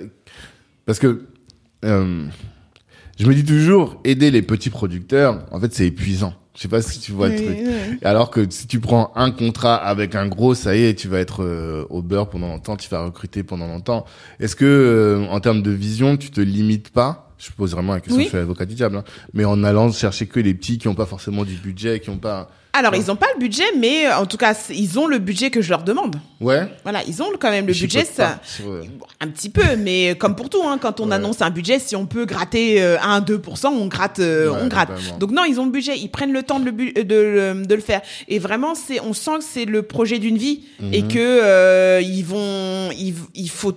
Parce 0.85 0.99
que 0.99 1.23
euh, 1.85 2.25
je 3.21 3.27
me 3.27 3.35
dis 3.35 3.45
toujours, 3.45 3.99
aider 4.03 4.31
les 4.31 4.41
petits 4.41 4.69
producteurs, 4.71 5.45
en 5.51 5.59
fait, 5.59 5.73
c'est 5.73 5.85
épuisant. 5.87 6.33
Je 6.55 6.61
sais 6.63 6.67
pas 6.67 6.81
si 6.81 6.99
tu 6.99 7.11
vois 7.13 7.29
le 7.29 7.35
truc. 7.37 7.47
oui. 7.61 7.97
Alors 8.03 8.29
que 8.29 8.45
si 8.49 8.67
tu 8.67 8.79
prends 8.81 9.13
un 9.15 9.31
contrat 9.31 9.75
avec 9.75 10.15
un 10.15 10.27
gros, 10.27 10.53
ça 10.53 10.75
y 10.75 10.83
est, 10.83 10.95
tu 10.95 11.07
vas 11.07 11.19
être 11.19 11.43
euh, 11.43 11.85
au 11.89 12.01
beurre 12.01 12.29
pendant 12.29 12.47
longtemps, 12.47 12.75
tu 12.75 12.89
vas 12.89 13.05
recruter 13.05 13.43
pendant 13.43 13.67
longtemps. 13.67 14.05
Est-ce 14.39 14.55
que, 14.57 14.65
euh, 14.65 15.25
en 15.29 15.39
termes 15.39 15.61
de 15.61 15.71
vision, 15.71 16.17
tu 16.17 16.29
te 16.29 16.41
limites 16.41 16.89
pas? 16.89 17.29
Je 17.37 17.51
pose 17.51 17.71
vraiment 17.71 17.93
la 17.93 18.01
question, 18.01 18.17
Oui. 18.17 18.25
je 18.25 18.29
suis 18.29 18.37
avocat 18.37 18.65
du 18.65 18.75
diable, 18.75 18.97
hein, 18.97 19.03
mais 19.33 19.45
en 19.45 19.63
allant 19.63 19.91
chercher 19.91 20.27
que 20.27 20.39
les 20.39 20.53
petits 20.53 20.77
qui 20.77 20.87
ont 20.89 20.93
pas 20.93 21.05
forcément 21.05 21.43
du 21.45 21.55
budget, 21.55 21.99
qui 21.99 22.09
ont 22.09 22.17
pas. 22.17 22.49
Alors 22.73 22.93
Ouais. 22.93 22.99
ils 22.99 23.11
ont 23.11 23.15
pas 23.17 23.27
le 23.35 23.39
budget, 23.39 23.65
mais 23.77 24.07
euh, 24.07 24.15
en 24.17 24.25
tout 24.25 24.37
cas 24.37 24.55
ils 24.69 24.97
ont 24.97 25.05
le 25.05 25.17
budget 25.19 25.49
que 25.49 25.61
je 25.61 25.69
leur 25.69 25.83
demande. 25.83 26.15
Ouais. 26.39 26.61
Voilà, 26.83 27.01
ils 27.05 27.21
ont 27.21 27.27
quand 27.39 27.49
même 27.51 27.67
le 27.67 27.73
budget. 27.73 28.05
Ça, 28.05 28.39
pas 28.39 28.39
euh, 28.65 28.83
Un 29.19 29.27
petit 29.27 29.49
peu, 29.49 29.75
mais 29.77 30.15
comme 30.17 30.35
pour 30.35 30.49
tout, 30.49 30.61
hein, 30.63 30.77
quand 30.81 30.99
on 31.01 31.09
Ouais. 31.09 31.15
annonce 31.15 31.41
un 31.41 31.49
budget, 31.49 31.79
si 31.79 31.95
on 31.97 32.05
peut 32.05 32.25
gratter 32.25 32.81
euh, 32.81 32.97
1-2%, 32.97 33.67
on 33.67 33.87
gratte, 33.87 34.19
euh, 34.19 34.49
Ouais, 34.51 34.57
on 34.63 34.67
gratte. 34.67 34.91
Donc 35.19 35.31
non, 35.31 35.43
ils 35.43 35.59
ont 35.59 35.65
le 35.65 35.71
budget, 35.71 35.97
ils 35.97 36.09
prennent 36.09 36.31
le 36.33 36.43
temps 36.43 36.59
de 36.61 36.65
le, 36.65 36.71
bu- 36.71 36.93
de, 36.93 37.63
de 37.65 37.75
le 37.75 37.81
faire. 37.81 38.01
Et 38.29 38.39
vraiment, 38.39 38.73
c'est, 38.73 39.01
on 39.01 39.13
sent 39.13 39.39
que 39.39 39.43
c'est 39.43 39.65
le 39.65 39.81
projet 39.83 40.17
d'une 40.19 40.37
vie 40.37 40.61
Mhm. 40.79 40.93
et 40.93 41.01
que 41.03 41.17
euh, 41.19 42.01
ils 42.01 42.23
vont, 42.25 42.89
il, 42.97 43.13
il 43.35 43.49
faut, 43.49 43.73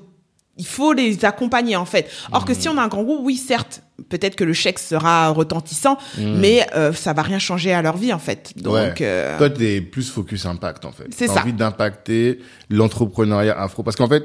il 0.56 0.66
faut 0.66 0.93
les 0.93 1.24
accompagner 1.24 1.76
en 1.76 1.85
fait. 1.85 2.09
Or 2.32 2.44
que 2.44 2.55
si 2.55 2.68
on 2.68 2.78
a 2.78 2.82
un 2.82 2.89
grand 2.89 3.02
groupe, 3.02 3.20
oui, 3.22 3.36
certes, 3.36 3.82
peut-être 4.09 4.36
que 4.36 4.44
le 4.44 4.52
chèque 4.52 4.78
sera 4.78 5.31
retentissant, 5.31 5.98
Mhm. 6.18 6.39
mais 6.39 6.66
euh, 6.76 6.93
ça 6.93 7.12
va 7.12 7.22
rien 7.22 7.39
changer 7.39 7.72
à 7.72 7.82
leur 7.82 7.97
vie 7.97 8.12
en 8.12 8.18
fait. 8.18 8.52
Donc 8.56 8.74
Ouais. 8.74 8.94
euh, 9.01 9.36
Toi, 9.39 9.51
t'es 9.51 9.81
plus 9.81 10.09
focus 10.10 10.47
impact, 10.47 10.85
en 10.85 10.93
fait. 10.93 11.06
C'est 11.14 11.26
ça. 11.28 11.40
envie 11.43 11.52
d'impacter 11.52 12.39
l'entrepreneuriat 12.70 13.59
afro. 13.60 13.82
Parce 13.82 13.97
qu'en 13.97 14.09
fait, 14.09 14.24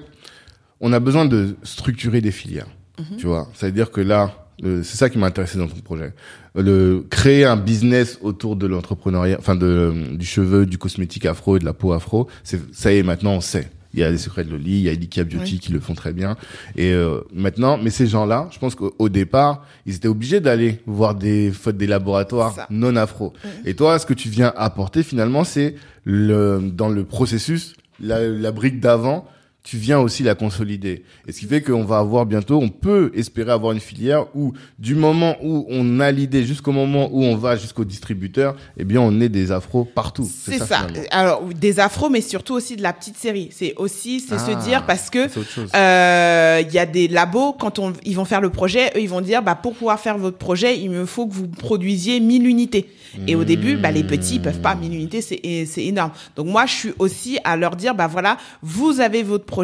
on 0.82 0.94
a 0.94 1.00
besoin 1.00 1.26
de 1.26 1.56
structurer 1.64 2.22
des 2.22 2.32
filières. 2.32 2.68
Mhm. 3.00 3.18
Tu 3.18 3.26
vois? 3.28 3.48
C'est-à-dire 3.54 3.92
que 3.92 4.02
là, 4.02 4.32
le- 4.62 4.84
c'est 4.84 4.98
ça 4.98 5.10
qui 5.10 5.18
m'a 5.18 5.28
intéressé 5.28 5.58
dans 5.58 5.68
ton 5.68 5.80
projet. 5.80 6.14
Le, 6.56 7.06
créer 7.10 7.46
un 7.46 7.56
business 7.56 8.18
autour 8.22 8.56
de 8.56 8.68
l'entrepreneuriat, 8.68 9.38
enfin, 9.40 9.56
de, 9.56 9.94
du 10.16 10.26
cheveu, 10.26 10.66
du 10.66 10.78
cosmétique 10.78 11.26
afro 11.26 11.56
et 11.56 11.60
de 11.60 11.66
la 11.66 11.74
peau 11.74 11.94
afro. 11.94 12.28
C'est, 12.44 12.60
ça 12.74 12.92
y 12.92 12.98
est, 12.98 13.04
maintenant, 13.04 13.32
on 13.34 13.42
sait. 13.42 13.70
Il 13.94 14.00
y 14.00 14.04
a 14.04 14.12
les 14.12 14.18
secrets 14.20 14.44
de 14.44 14.52
Loli, 14.52 14.72
il 14.72 14.82
y 14.82 14.90
a 14.90 14.94
Ilika 14.94 15.24
Beauty 15.24 15.54
Oui. 15.54 15.60
qui 15.60 15.72
le 15.72 15.80
font 15.80 15.96
très 15.96 16.14
bien. 16.14 16.38
Et 16.76 16.92
euh, 16.94 17.22
maintenant, 17.34 17.78
mais 17.82 17.90
ces 17.90 18.06
gens-là, 18.06 18.48
je 18.52 18.60
pense 18.60 18.76
qu'au 18.76 18.94
au 19.00 19.10
départ, 19.10 19.66
ils 19.88 19.96
étaient 19.96 20.08
obligés 20.08 20.40
d'aller 20.42 20.80
voir 20.86 21.16
des 21.16 21.52
fautes 21.52 21.78
des 21.78 21.88
laboratoires 21.88 22.54
Ça. 22.54 22.68
non 22.70 22.96
afro. 22.96 23.34
Et 23.66 23.74
toi, 23.74 23.98
ce 23.98 24.06
que 24.06 24.14
tu 24.14 24.30
viens 24.30 24.54
apporter 24.56 25.02
finalement, 25.02 25.44
c'est 25.44 25.76
le 26.04 26.60
dans 26.72 26.90
le 26.90 27.04
processus, 27.04 27.74
la, 28.00 28.28
la 28.28 28.52
brique 28.52 28.80
d'avant, 28.80 29.26
tu 29.70 29.78
viens 29.78 30.00
aussi 30.00 30.24
la 30.24 30.34
consolider. 30.34 31.04
Et 31.28 31.32
ce 31.32 31.42
qui 31.42 31.46
fait 31.46 31.62
qu'on 31.62 31.84
va 31.84 32.00
avoir 32.00 32.26
bientôt, 32.26 32.60
on 32.60 32.70
peut 32.70 33.12
espérer 33.14 33.52
avoir 33.52 33.72
une 33.72 33.80
filière 33.80 34.26
où 34.34 34.52
du 34.80 34.96
moment 34.96 35.36
où 35.44 35.68
on 35.70 36.00
a 36.00 36.12
l'idée 36.12 36.44
jusqu'au 36.44 36.72
moment 36.72 37.08
où 37.12 37.24
on 37.24 37.36
va 37.36 37.56
jusqu'au 37.56 37.86
distributeur, 37.86 38.56
eh 38.80 38.84
bien 38.84 39.00
on 39.00 39.22
est 39.22 39.30
des 39.30 39.52
afros 39.52 39.86
partout. 39.86 40.28
C'est 40.28 40.58
ça. 40.58 40.88
Alors 41.12 41.44
des 41.44 41.80
afros, 41.80 42.10
mais 42.10 42.22
surtout 42.22 42.56
aussi 42.56 42.78
de 42.78 42.82
la 42.82 42.94
petite 42.94 43.16
série. 43.16 43.50
C'est 43.52 43.76
aussi, 43.76 44.22
c'est 44.22 44.38
Ah, 44.38 44.40
se 44.40 44.66
dire 44.66 44.88
parce 44.88 45.12
que 45.12 45.28
euh, 45.76 46.64
il 46.68 46.74
y 46.74 46.80
a 46.80 46.88
des 46.88 47.08
labos 47.08 47.54
quand 47.54 47.78
on, 47.78 47.94
ils 48.04 48.16
vont 48.16 48.26
faire 48.26 48.42
le 48.42 48.50
projet, 48.50 48.88
eux 48.96 49.02
ils 49.02 49.10
vont 49.10 49.22
dire 49.22 49.44
bah 49.44 49.54
pour 49.54 49.76
pouvoir 49.76 50.00
faire 50.00 50.18
votre 50.18 50.40
projet, 50.40 50.80
il 50.80 50.90
me 50.90 51.06
faut 51.06 51.28
que 51.28 51.34
vous 51.34 51.48
produisiez 51.48 52.20
1000 52.20 52.48
unités. 52.48 52.90
Et 53.28 53.36
au 53.36 53.44
début, 53.44 53.76
bah 53.76 53.92
les 53.92 54.04
petits 54.04 54.36
ils 54.36 54.42
peuvent 54.42 54.62
pas 54.62 54.74
1000 54.74 54.96
unités, 54.96 55.22
c'est 55.22 55.40
c'est 55.68 55.86
énorme. 55.86 56.12
Donc 56.36 56.48
moi 56.48 56.66
je 56.66 56.74
suis 56.74 56.94
aussi 56.98 57.38
à 57.44 57.56
leur 57.56 57.76
dire 57.76 57.94
bah 57.94 58.08
voilà, 58.08 58.38
vous 58.64 59.00
avez 59.00 59.22
votre 59.22 59.46
projet. 59.46 59.59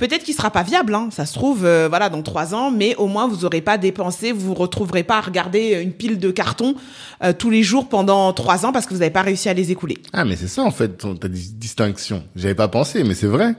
Peut-être 0.00 0.24
qu'il 0.24 0.34
sera 0.34 0.50
pas 0.50 0.62
viable, 0.62 0.94
hein, 0.94 1.10
ça 1.12 1.26
se 1.26 1.34
trouve, 1.34 1.66
euh, 1.66 1.86
voilà, 1.86 2.08
dans 2.08 2.22
trois 2.22 2.54
ans, 2.54 2.70
mais 2.70 2.96
au 2.96 3.06
moins 3.06 3.28
vous 3.28 3.44
aurez 3.44 3.60
pas 3.60 3.76
dépensé, 3.76 4.32
vous 4.32 4.46
vous 4.46 4.54
retrouverez 4.54 5.02
pas 5.02 5.18
à 5.18 5.20
regarder 5.20 5.78
une 5.82 5.92
pile 5.92 6.18
de 6.18 6.30
cartons 6.30 6.74
euh, 7.22 7.34
tous 7.34 7.50
les 7.50 7.62
jours 7.62 7.86
pendant 7.86 8.32
trois 8.32 8.64
ans 8.64 8.72
parce 8.72 8.86
que 8.86 8.94
vous 8.94 9.00
n'avez 9.00 9.10
pas 9.10 9.20
réussi 9.20 9.50
à 9.50 9.52
les 9.52 9.70
écouler. 9.70 9.98
Ah, 10.14 10.24
mais 10.24 10.36
c'est 10.36 10.48
ça, 10.48 10.62
en 10.62 10.70
fait, 10.70 10.96
ta 11.20 11.28
dis- 11.28 11.52
distinction. 11.52 12.24
J'avais 12.34 12.54
pas 12.54 12.68
pensé, 12.68 13.04
mais 13.04 13.12
c'est 13.12 13.26
vrai. 13.26 13.54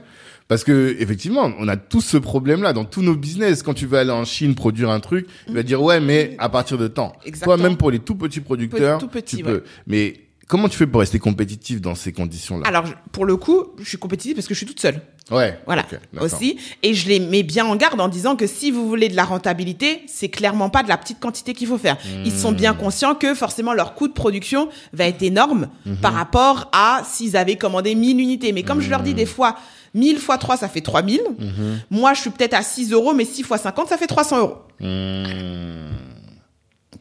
Parce 0.48 0.64
que, 0.64 0.96
effectivement, 0.98 1.52
on 1.60 1.68
a 1.68 1.76
tous 1.76 2.00
ce 2.00 2.16
problème-là 2.16 2.72
dans 2.72 2.84
tous 2.84 3.02
nos 3.02 3.14
business. 3.14 3.62
Quand 3.62 3.74
tu 3.74 3.86
vas 3.86 4.00
aller 4.00 4.10
en 4.10 4.24
Chine 4.24 4.56
produire 4.56 4.90
un 4.90 4.98
truc, 4.98 5.28
il 5.46 5.54
va 5.54 5.62
dire, 5.62 5.80
ouais, 5.80 6.00
mais 6.00 6.34
à 6.38 6.48
partir 6.48 6.76
de 6.76 6.88
temps. 6.88 7.12
Exactement. 7.24 7.56
Toi, 7.56 7.68
même 7.68 7.76
pour 7.76 7.92
les 7.92 8.00
tout 8.00 8.16
petits 8.16 8.40
producteurs, 8.40 8.98
tout 8.98 9.06
petits, 9.06 9.36
tu 9.36 9.44
ouais. 9.44 9.50
peux. 9.52 9.64
Mais 9.86 10.14
comment 10.48 10.68
tu 10.68 10.76
fais 10.76 10.86
pour 10.86 11.00
rester 11.00 11.18
compétitif 11.18 11.80
dans 11.80 11.94
ces 11.94 12.12
conditions-là? 12.12 12.66
Alors, 12.66 12.84
pour 13.12 13.24
le 13.24 13.36
coup, 13.36 13.66
je 13.78 13.88
suis 13.88 13.98
compétitive 13.98 14.34
parce 14.34 14.46
que 14.46 14.54
je 14.54 14.58
suis 14.58 14.66
toute 14.66 14.80
seule. 14.80 15.00
Ouais. 15.30 15.58
Voilà, 15.66 15.86
aussi. 16.20 16.58
Et 16.82 16.94
je 16.94 17.08
les 17.08 17.20
mets 17.20 17.42
bien 17.44 17.64
en 17.64 17.76
garde 17.76 18.00
en 18.00 18.08
disant 18.08 18.34
que 18.36 18.46
si 18.46 18.70
vous 18.70 18.88
voulez 18.88 19.08
de 19.08 19.14
la 19.16 19.24
rentabilité, 19.24 20.02
c'est 20.08 20.28
clairement 20.28 20.68
pas 20.68 20.82
de 20.82 20.88
la 20.88 20.98
petite 20.98 21.20
quantité 21.20 21.54
qu'il 21.54 21.68
faut 21.68 21.78
faire. 21.78 21.96
Ils 22.24 22.32
sont 22.32 22.52
Hmm. 22.52 22.56
bien 22.56 22.74
conscients 22.74 23.14
que 23.14 23.34
forcément 23.34 23.72
leur 23.72 23.94
coût 23.94 24.08
de 24.08 24.12
production 24.12 24.68
va 24.92 25.04
être 25.06 25.22
énorme 25.22 25.68
Mhm. 25.86 25.96
par 25.98 26.12
rapport 26.14 26.68
à 26.72 27.02
s'ils 27.08 27.36
avaient 27.36 27.56
commandé 27.56 27.94
1000 27.94 28.20
unités. 28.20 28.52
Mais 28.52 28.62
comme 28.64 28.80
je 28.80 28.90
leur 28.90 29.00
Hmm. 29.00 29.04
dis 29.04 29.14
des 29.14 29.26
fois, 29.26 29.56
1000 29.94 30.18
fois 30.18 30.38
3, 30.38 30.56
ça 30.56 30.68
fait 30.68 30.80
3000. 30.80 31.22
Mhm. 31.38 31.80
Moi, 31.90 32.14
je 32.14 32.20
suis 32.22 32.30
peut-être 32.30 32.54
à 32.54 32.62
6 32.62 32.90
euros, 32.92 33.14
mais 33.14 33.24
6 33.24 33.42
fois 33.44 33.58
50, 33.58 33.88
ça 33.88 33.96
fait 33.98 34.06
300 34.08 34.38
euros. 34.40 34.56
Mmh. 34.80 35.92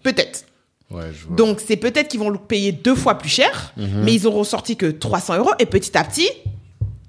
Peut-être. 0.04 0.46
Ouais, 0.92 1.12
je 1.14 1.26
vois. 1.28 1.36
Donc, 1.36 1.62
c'est 1.66 1.78
peut-être 1.78 2.10
qu'ils 2.10 2.20
vont 2.20 2.30
le 2.30 2.38
payer 2.38 2.72
deux 2.72 2.96
fois 2.96 3.18
plus 3.18 3.30
cher, 3.30 3.74
Mhm. 3.78 4.04
mais 4.04 4.14
ils 4.14 4.28
auront 4.28 4.44
sorti 4.44 4.76
que 4.76 4.86
300 4.88 5.38
euros 5.38 5.52
et 5.60 5.66
petit 5.66 5.98
à 5.98 6.04
petit, 6.04 6.30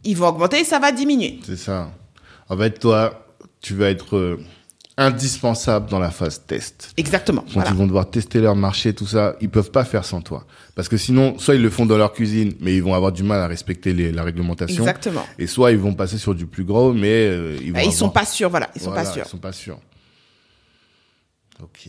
ils 0.05 0.17
vont 0.17 0.29
augmenter 0.29 0.61
et 0.61 0.65
ça 0.65 0.79
va 0.79 0.93
diminuer. 0.93 1.41
C'est 1.45 1.57
ça. 1.57 1.91
En 2.49 2.57
fait, 2.57 2.79
toi, 2.79 3.27
tu 3.61 3.75
vas 3.75 3.89
être 3.91 4.17
euh, 4.17 4.41
indispensable 4.97 5.89
dans 5.91 5.99
la 5.99 6.11
phase 6.11 6.43
test. 6.47 6.93
Exactement. 6.97 7.43
Quand 7.43 7.55
Voilà. 7.55 7.71
ils 7.71 7.77
vont 7.77 7.87
devoir 7.87 8.11
tester 8.11 8.41
leur 8.41 8.55
marché, 8.57 8.93
tout 8.95 9.07
ça, 9.07 9.37
ils 9.41 9.49
peuvent 9.49 9.71
pas 9.71 9.85
faire 9.85 10.05
sans 10.05 10.21
toi. 10.21 10.45
Parce 10.75 10.89
que 10.89 10.97
sinon, 10.97 11.39
soit 11.39 11.55
ils 11.55 11.63
le 11.63 11.71
font 11.71 11.87
dans 11.87 11.97
leur 11.97 12.13
cuisine, 12.13 12.53
mais 12.61 12.75
ils 12.77 12.83
vont 12.83 12.95
avoir 12.95 13.11
du 13.13 13.23
mal 13.23 13.41
à 13.41 13.47
respecter 13.47 13.93
les, 13.93 14.13
la 14.13 14.23
réglementation. 14.23 14.83
Exactement. 14.85 15.25
Et 15.39 15.47
soit 15.47 15.73
ils 15.73 15.79
vont 15.79 15.95
passer 15.95 16.19
sur 16.19 16.35
du 16.35 16.47
plus 16.47 16.65
gros, 16.65 16.93
mais 16.93 17.27
euh, 17.27 17.57
ils 17.63 17.69
vont 17.69 17.75
Bah, 17.75 17.85
ils 17.85 17.93
sont 17.93 18.07
avoir- 18.07 18.13
pas 18.25 18.27
sûrs, 18.31 18.51
voilà, 18.51 18.71
ils 18.75 18.81
sont 18.81 18.91
Voilà, 18.91 19.05
pas 19.05 19.13
sûrs. 19.13 19.25
Ils 19.27 19.31
sont 19.31 19.39
pas 19.39 19.53
sûrs. 19.53 19.79
Ok. 21.63 21.89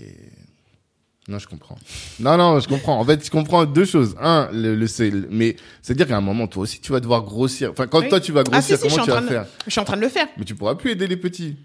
Non, 1.30 1.40
je 1.40 1.48
comprends. 1.48 1.78
Non, 2.20 2.36
non, 2.38 2.60
je 2.60 2.68
comprends. 2.68 3.00
En 3.00 3.06
fait, 3.06 3.24
je 3.26 3.32
comprends 3.32 3.66
deux 3.66 3.86
choses. 3.86 4.14
Un, 4.20 4.50
le, 4.52 4.76
le 4.76 4.88
c'est, 4.88 5.10
mais 5.30 5.56
c'est-à-dire 5.82 6.08
qu'à 6.08 6.18
un 6.18 6.22
moment, 6.22 6.48
toi 6.48 6.64
aussi, 6.64 6.82
tu 6.82 6.92
vas 6.92 7.00
devoir 7.00 7.22
grossir. 7.24 7.72
Enfin, 7.72 7.88
quand 7.88 8.02
Oui. 8.02 8.10
toi, 8.10 8.20
tu 8.20 8.34
vas 8.34 8.42
Ah, 8.52 8.62
si, 8.62 8.74
grossir, 8.74 8.78
si, 8.78 8.84
je 8.84 8.90
suis 8.90 8.90
comment 8.90 9.02
en 9.02 9.06
tu 9.06 9.10
vas 9.12 9.16
train 9.18 9.26
de- 9.26 9.30
faire 9.30 9.46
Je 9.66 9.72
suis 9.72 9.80
en 9.80 9.86
train 9.86 9.96
de 9.96 10.02
le 10.02 10.10
faire. 10.10 10.28
Mais 10.38 10.44
tu 10.44 10.54
pourras 10.56 10.76
plus 10.76 10.92
aider 10.92 11.08
les 11.08 11.16
petits. 11.18 11.56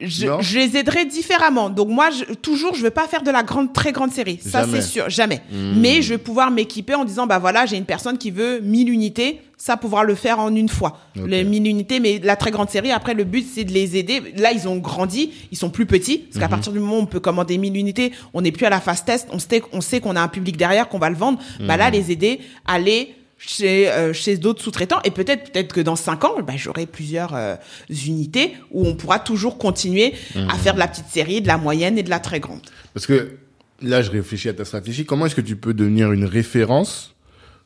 Je, 0.00 0.26
je 0.40 0.58
les 0.58 0.76
aiderai 0.76 1.04
différemment. 1.04 1.68
Donc 1.70 1.88
moi, 1.88 2.08
je, 2.10 2.32
toujours, 2.34 2.74
je 2.74 2.82
veux 2.82 2.90
pas 2.90 3.06
faire 3.06 3.22
de 3.22 3.30
la 3.30 3.42
grande, 3.42 3.72
très 3.72 3.92
grande 3.92 4.12
série. 4.12 4.38
Ça, 4.42 4.66
c'est 4.70 4.80
sûr, 4.82 5.10
jamais. 5.10 5.40
Hmm. 5.52 5.74
Mais 5.80 6.00
je 6.02 6.10
vais 6.14 6.18
pouvoir 6.18 6.50
m'équiper 6.50 6.94
en 6.94 7.04
disant, 7.04 7.26
bah 7.26 7.38
voilà, 7.38 7.66
j'ai 7.66 7.76
une 7.76 7.84
personne 7.84 8.16
qui 8.18 8.30
veut 8.30 8.60
1000 8.60 8.88
unités. 8.90 9.40
Ça, 9.58 9.76
pouvoir 9.76 10.04
le 10.04 10.14
faire 10.14 10.38
en 10.40 10.54
une 10.54 10.70
fois. 10.70 10.98
Les 11.14 11.44
1000 11.44 11.66
unités, 11.66 12.00
mais 12.00 12.18
la 12.22 12.34
très 12.36 12.50
grande 12.50 12.70
série, 12.70 12.90
après, 12.92 13.12
le 13.12 13.24
but, 13.24 13.44
c'est 13.54 13.64
de 13.64 13.72
les 13.72 13.96
aider. 13.98 14.22
Là, 14.38 14.52
ils 14.52 14.66
ont 14.66 14.78
grandi, 14.78 15.32
ils 15.52 15.58
sont 15.58 15.68
plus 15.68 15.84
petits. 15.84 16.16
Parce 16.18 16.36
Mhm. 16.36 16.40
qu'à 16.40 16.48
partir 16.48 16.72
du 16.72 16.78
moment 16.78 16.96
où 16.96 17.02
on 17.02 17.06
peut 17.06 17.20
commander 17.20 17.58
1000 17.58 17.76
unités, 17.76 18.12
on 18.32 18.40
n'est 18.40 18.52
plus 18.52 18.64
à 18.64 18.70
la 18.70 18.80
phase 18.80 19.04
test. 19.04 19.28
On 19.32 19.38
sait, 19.38 19.62
on 19.72 19.82
sait 19.82 20.00
qu'on 20.00 20.16
a 20.16 20.22
un 20.22 20.28
public 20.28 20.56
derrière, 20.56 20.88
qu'on 20.88 20.98
va 20.98 21.10
le 21.10 21.16
vendre. 21.16 21.38
Bah 21.60 21.74
Mhm. 21.74 21.78
là, 21.78 21.90
les 21.90 22.10
aider 22.10 22.40
à 22.66 22.74
aller 22.74 23.14
chez 23.42 23.90
euh, 23.90 24.12
chez 24.12 24.36
d'autres 24.36 24.62
sous-traitants. 24.62 25.00
Et 25.04 25.10
peut-être 25.10 25.50
peut-être 25.50 25.72
que 25.72 25.80
dans 25.80 25.96
cinq 25.96 26.24
ans 26.24 26.34
bah, 26.46 26.52
j'aurai 26.56 26.86
plusieurs 26.86 27.34
euh, 27.34 27.56
unités 27.88 28.52
où 28.70 28.86
on 28.86 28.94
pourra 28.94 29.18
toujours 29.18 29.56
continuer 29.58 30.12
à 30.48 30.54
faire 30.58 30.74
de 30.74 30.78
la 30.78 30.88
petite 30.88 31.08
série 31.08 31.40
de 31.40 31.46
la 31.48 31.56
moyenne 31.56 31.96
et 31.98 32.02
de 32.02 32.10
la 32.10 32.20
très 32.20 32.38
grande. 32.38 32.60
Parce 32.94 33.06
que 33.06 33.38
là, 33.82 34.02
je 34.02 34.10
réfléchis 34.10 34.48
à 34.48 34.52
ta 34.52 34.64
stratégie. 34.64 35.06
Comment 35.06 35.24
est-ce 35.26 35.34
que 35.34 35.40
tu 35.40 35.56
peux 35.56 35.72
devenir 35.72 36.12
une 36.12 36.26
référence 36.26 37.14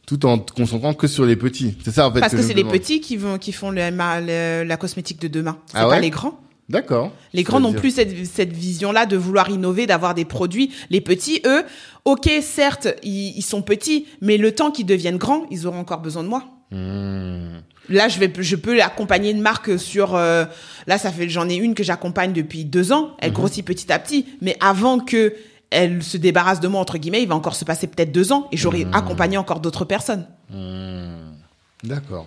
tout 0.07 0.27
en 0.27 0.39
te 0.39 0.53
concentrant 0.53 0.95
que 0.95 1.07
sur 1.09 1.25
les 1.27 1.35
petits? 1.37 1.77
C'est 1.85 1.91
ça, 1.93 2.07
en 2.09 2.13
fait. 2.13 2.21
parce 2.21 2.35
que, 2.35 2.43
c'est 2.43 2.55
les 2.55 2.63
petits 2.65 3.01
qui 3.01 3.17
vont 3.17 3.39
qui 3.39 3.51
font 3.53 3.71
le- 3.71 3.91
ma- 3.91 4.21
le- 4.21 4.63
la 4.65 4.77
cosmétique 4.77 5.21
de 5.21 5.29
demain. 5.29 5.59
C'est 5.67 5.79
Ah 5.79 5.89
ouais? 5.89 5.95
pas 5.97 6.01
les 6.01 6.11
grands 6.11 6.39
D'accord. 6.69 7.13
les 7.35 7.43
grands 7.43 7.61
n'ont 7.61 7.73
plus 7.75 7.91
cette, 7.91 8.25
cette 8.27 8.53
vision-là 8.53 9.05
de 9.07 9.17
vouloir 9.17 9.51
innover, 9.51 9.87
d'avoir 9.87 10.15
des 10.15 10.25
produits. 10.25 10.73
Les 10.89 11.01
petits, 11.03 11.43
eux, 11.45 11.63
ok, 12.07 12.31
certes, 12.43 12.89
ils, 13.03 13.37
ils 13.37 13.43
sont 13.43 13.61
petits, 13.63 14.07
mais 14.23 14.39
le 14.39 14.53
temps 14.55 14.71
qu'ils 14.71 14.87
deviennent 14.87 15.19
grands, 15.19 15.45
ils 15.51 15.67
auront 15.67 15.79
encore 15.81 16.01
besoin 16.01 16.23
de 16.23 16.29
moi. 16.29 16.45
Hmm. 16.71 17.61
Là, 17.91 18.09
je 18.09 18.19
vais, 18.19 18.33
je 18.39 18.57
peux 18.57 18.81
accompagner 18.83 19.31
une 19.31 19.43
marque 19.43 19.79
sur. 19.79 20.15
euh, 20.15 20.47
là, 20.87 20.97
ça 20.97 21.13
fait, 21.13 21.29
j'en 21.29 21.49
ai 21.51 21.55
une 21.57 21.75
que 21.75 21.83
j'accompagne 21.85 22.33
depuis 22.33 22.65
deux 22.65 22.93
ans. 22.93 23.11
Elle 23.19 23.31
Mhm. 23.31 23.35
grossit 23.37 23.65
petit 23.65 23.93
à 23.93 23.99
petit, 23.99 24.25
mais 24.41 24.57
avant 24.61 24.99
que 25.01 25.35
elle 25.71 26.03
se 26.03 26.17
débarrasse 26.17 26.61
de 26.61 26.69
moi 26.69 26.81
entre 26.81 26.97
guillemets, 26.99 27.21
il 27.23 27.29
va 27.29 27.35
encore 27.35 27.57
se 27.57 27.65
passer 27.67 27.87
peut-être 27.89 28.11
deux 28.13 28.33
ans 28.33 28.49
et 28.53 28.57
j'aurai 28.57 28.87
Mhm. 28.87 28.95
accompagné 28.95 29.37
encore 29.37 29.61
d'autres 29.61 29.85
personnes. 29.85 30.27
Hmm. 30.51 31.35
D'accord. 31.83 32.27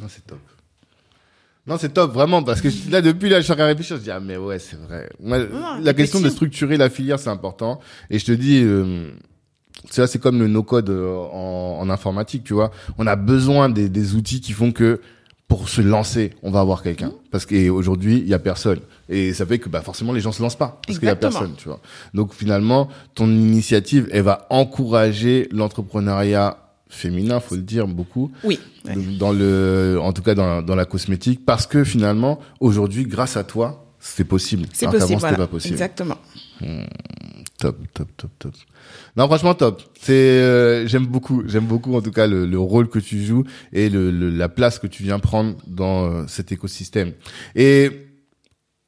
Non, 0.00 0.06
c'est 0.08 0.26
top. 0.26 0.40
Non, 1.70 1.76
c'est 1.78 1.94
top, 1.94 2.12
vraiment, 2.12 2.42
parce 2.42 2.60
que 2.60 2.68
là, 2.90 3.00
depuis, 3.00 3.28
là, 3.28 3.38
je 3.38 3.44
suis 3.44 3.52
en 3.52 3.54
train 3.54 3.66
de 3.66 3.70
réfléchir, 3.70 3.96
je 3.96 4.02
dis, 4.02 4.10
ah, 4.10 4.18
mais 4.18 4.36
ouais, 4.36 4.58
c'est 4.58 4.74
vrai. 4.76 5.08
Moi, 5.20 5.38
la 5.80 5.94
question 5.94 6.20
de 6.20 6.28
structurer 6.28 6.76
la 6.76 6.90
filière, 6.90 7.20
c'est 7.20 7.30
important. 7.30 7.78
Et 8.10 8.18
je 8.18 8.26
te 8.26 8.32
dis, 8.32 8.60
euh, 8.64 9.12
ça, 9.88 10.08
c'est 10.08 10.18
comme 10.18 10.40
le 10.40 10.48
no-code 10.48 10.90
euh, 10.90 11.14
en, 11.14 11.78
en 11.80 11.88
informatique, 11.88 12.42
tu 12.42 12.54
vois. 12.54 12.72
On 12.98 13.06
a 13.06 13.14
besoin 13.14 13.68
des, 13.68 13.88
des 13.88 14.16
outils 14.16 14.40
qui 14.40 14.50
font 14.50 14.72
que, 14.72 15.00
pour 15.46 15.68
se 15.68 15.80
lancer, 15.80 16.32
on 16.42 16.50
va 16.50 16.58
avoir 16.58 16.82
quelqu'un. 16.82 17.12
Parce 17.30 17.46
qu'aujourd'hui, 17.46 18.18
il 18.18 18.28
y 18.28 18.34
a 18.34 18.40
personne. 18.40 18.80
Et 19.08 19.32
ça 19.32 19.46
fait 19.46 19.60
que, 19.60 19.68
bah, 19.68 19.80
forcément, 19.80 20.12
les 20.12 20.20
gens 20.20 20.32
se 20.32 20.42
lancent 20.42 20.58
pas. 20.58 20.80
Parce 20.84 20.98
qu'il 20.98 21.06
y 21.06 21.10
a 21.12 21.14
personne, 21.14 21.54
tu 21.56 21.68
vois. 21.68 21.80
Donc, 22.14 22.34
finalement, 22.34 22.88
ton 23.14 23.28
initiative, 23.28 24.08
elle 24.10 24.22
va 24.22 24.48
encourager 24.50 25.48
l'entrepreneuriat 25.52 26.56
féminin, 26.90 27.40
faut 27.40 27.54
le 27.56 27.62
dire, 27.62 27.86
beaucoup 27.86 28.30
Oui. 28.44 28.58
dans 29.18 29.32
le, 29.32 29.98
en 30.02 30.12
tout 30.12 30.22
cas 30.22 30.34
dans, 30.34 30.60
dans 30.60 30.74
la 30.74 30.84
cosmétique, 30.84 31.44
parce 31.46 31.66
que 31.66 31.84
finalement, 31.84 32.38
aujourd'hui, 32.60 33.04
grâce 33.06 33.36
à 33.38 33.44
toi, 33.44 33.86
c'est 33.98 34.24
possible. 34.24 34.66
C'est 34.72 34.86
possible. 34.86 35.02
c'était 35.08 35.16
Voilà. 35.20 35.36
pas 35.36 35.46
possible. 35.46 35.74
Exactement. 35.74 36.16
Top, 37.58 37.76
top, 37.92 38.08
top, 38.16 38.30
top. 38.38 38.52
Non, 39.16 39.26
franchement, 39.26 39.54
top. 39.54 39.82
C'est, 40.00 40.12
euh, 40.14 40.86
j'aime 40.86 41.06
beaucoup, 41.06 41.42
j'aime 41.46 41.66
beaucoup 41.66 41.94
en 41.94 42.00
tout 42.00 42.10
cas 42.10 42.26
le, 42.26 42.46
le 42.46 42.58
rôle 42.58 42.88
que 42.88 42.98
tu 42.98 43.22
joues 43.22 43.44
et 43.72 43.90
le, 43.90 44.10
le- 44.10 44.30
la 44.30 44.48
place 44.48 44.78
que 44.78 44.86
tu 44.86 45.02
viens 45.02 45.18
prendre 45.18 45.56
dans 45.66 46.06
euh, 46.06 46.24
cet 46.26 46.52
écosystème. 46.52 47.12
Et 47.54 47.90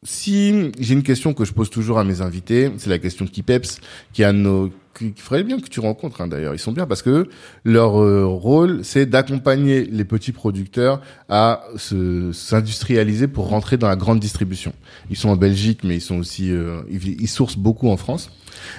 si 0.05 0.73
j'ai 0.79 0.95
une 0.95 1.05
question 1.05 1.33
que 1.33 1.45
je 1.45 1.53
pose 1.53 1.71
toujours 1.71 1.99
à 1.99 2.05
mes 2.05 2.21
invités, 2.21 2.73
c'est 2.79 2.91
la 2.91 2.99
question 2.99 3.27
qui 3.27 3.43
peps, 3.43 3.79
qui 4.13 4.25
a 4.25 4.33
nos, 4.33 4.71
qui, 4.95 5.13
qui 5.13 5.23
ferait 5.23 5.45
bien 5.45 5.61
que 5.61 5.69
tu 5.69 5.79
rencontres 5.79 6.21
hein, 6.21 6.27
d'ailleurs. 6.27 6.55
Ils 6.55 6.59
sont 6.59 6.73
bien 6.73 6.87
parce 6.87 7.03
que 7.03 7.29
leur 7.65 8.03
euh, 8.03 8.27
rôle, 8.27 8.85
c'est 8.85 9.07
d'accompagner 9.07 9.85
les 9.85 10.05
petits 10.05 10.33
producteurs 10.33 11.01
à 11.29 11.65
se 11.77 12.33
s'industrialiser 12.33 13.29
pour 13.29 13.49
rentrer 13.49 13.77
dans 13.77 13.89
la 13.89 13.97
grande 13.97 14.19
distribution. 14.19 14.73
Ils 15.09 15.17
sont 15.17 15.29
en 15.29 15.37
Belgique, 15.37 15.81
mais 15.85 15.97
ils 15.97 16.01
sont 16.01 16.19
aussi, 16.19 16.51
euh, 16.51 16.81
ils, 16.91 17.21
ils 17.21 17.29
sourcent 17.29 17.59
beaucoup 17.59 17.89
en 17.89 17.97
France. 17.97 18.31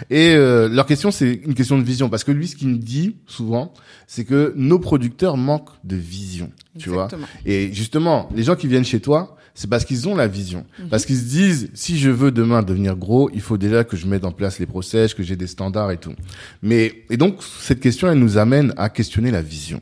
Et 0.10 0.34
euh, 0.36 0.70
leur 0.70 0.86
question, 0.86 1.12
c'est 1.12 1.42
une 1.46 1.54
question 1.54 1.78
de 1.78 1.84
vision, 1.84 2.10
parce 2.10 2.24
que 2.24 2.32
lui, 2.32 2.48
ce 2.48 2.56
qu'il 2.56 2.70
me 2.70 2.78
dit 2.78 3.18
souvent, 3.28 3.74
c'est 4.08 4.26
que 4.26 4.54
nos 4.56 4.80
producteurs 4.80 5.38
manquent 5.38 5.72
de 5.84 5.96
vision, 5.96 6.52
tu 6.78 6.90
vois. 6.90 7.06
Exactement. 7.06 7.28
Et 7.46 7.74
justement, 7.74 8.30
les 8.36 8.44
gens 8.44 8.56
qui 8.56 8.68
viennent 8.68 8.86
chez 8.86 9.00
toi, 9.00 9.38
c'est 9.56 9.70
parce 9.70 9.86
qu'ils 9.86 10.08
ont 10.10 10.16
la 10.16 10.28
vision. 10.28 10.66
Parce 10.90 11.06
qu'ils 11.06 11.18
se 11.18 11.26
disent, 11.26 11.70
si 11.74 12.00
je 12.00 12.10
veux 12.10 12.32
demain 12.32 12.64
devenir 12.64 12.96
gros, 12.96 13.30
il 13.34 13.42
faut 13.42 13.58
déjà 13.58 13.84
que 13.84 13.96
je 13.96 14.08
mette 14.08 14.26
en 14.26 14.32
place 14.32 14.60
les 14.60 14.66
process, 14.66 15.14
que 15.14 15.22
j'ai 15.22 15.36
des 15.36 15.48
standards 15.48 15.92
et 15.92 15.98
tout. 15.98 16.14
Mais, 16.62 17.04
et 17.10 17.18
donc, 17.18 17.44
cette 17.60 17.80
question, 17.80 18.10
elle 18.10 18.18
nous 18.18 18.38
amène 18.38 18.74
à 18.78 18.90
questionner 18.90 19.30
la 19.30 19.42
vision. 19.42 19.82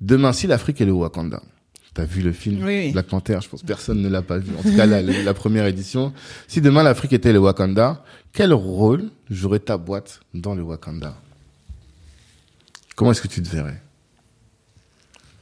Demain, 0.00 0.32
si 0.32 0.46
l'Afrique 0.46 0.80
est 0.80 0.86
le 0.86 0.92
Wakanda, 0.92 1.42
t'as 1.98 2.04
vu 2.04 2.22
le 2.22 2.30
film 2.30 2.64
Oui, 2.64 2.78
oui. 2.84 2.92
Black 2.92 3.06
Panther, 3.06 3.40
je 3.42 3.48
pense 3.48 3.64
personne 3.64 4.00
ne 4.00 4.08
l'a 4.08 4.22
pas 4.22 4.38
vu. 4.38 4.52
En 4.56 4.62
tout 4.62 4.76
cas, 4.76 4.86
la, 4.86 5.34
première 5.34 5.66
édition. 5.66 6.12
Si 6.46 6.60
demain 6.60 6.84
l'Afrique 6.84 7.12
était 7.12 7.32
le 7.32 7.40
Wakanda, 7.40 8.04
quel 8.32 8.52
rôle 8.52 9.10
jouerait 9.30 9.58
ta 9.58 9.76
boîte 9.76 10.20
dans 10.32 10.54
le 10.54 10.62
Wakanda? 10.62 11.16
Comment 12.94 13.10
est-ce 13.10 13.20
que 13.20 13.26
tu 13.26 13.42
te 13.42 13.48
verrais? 13.48 13.82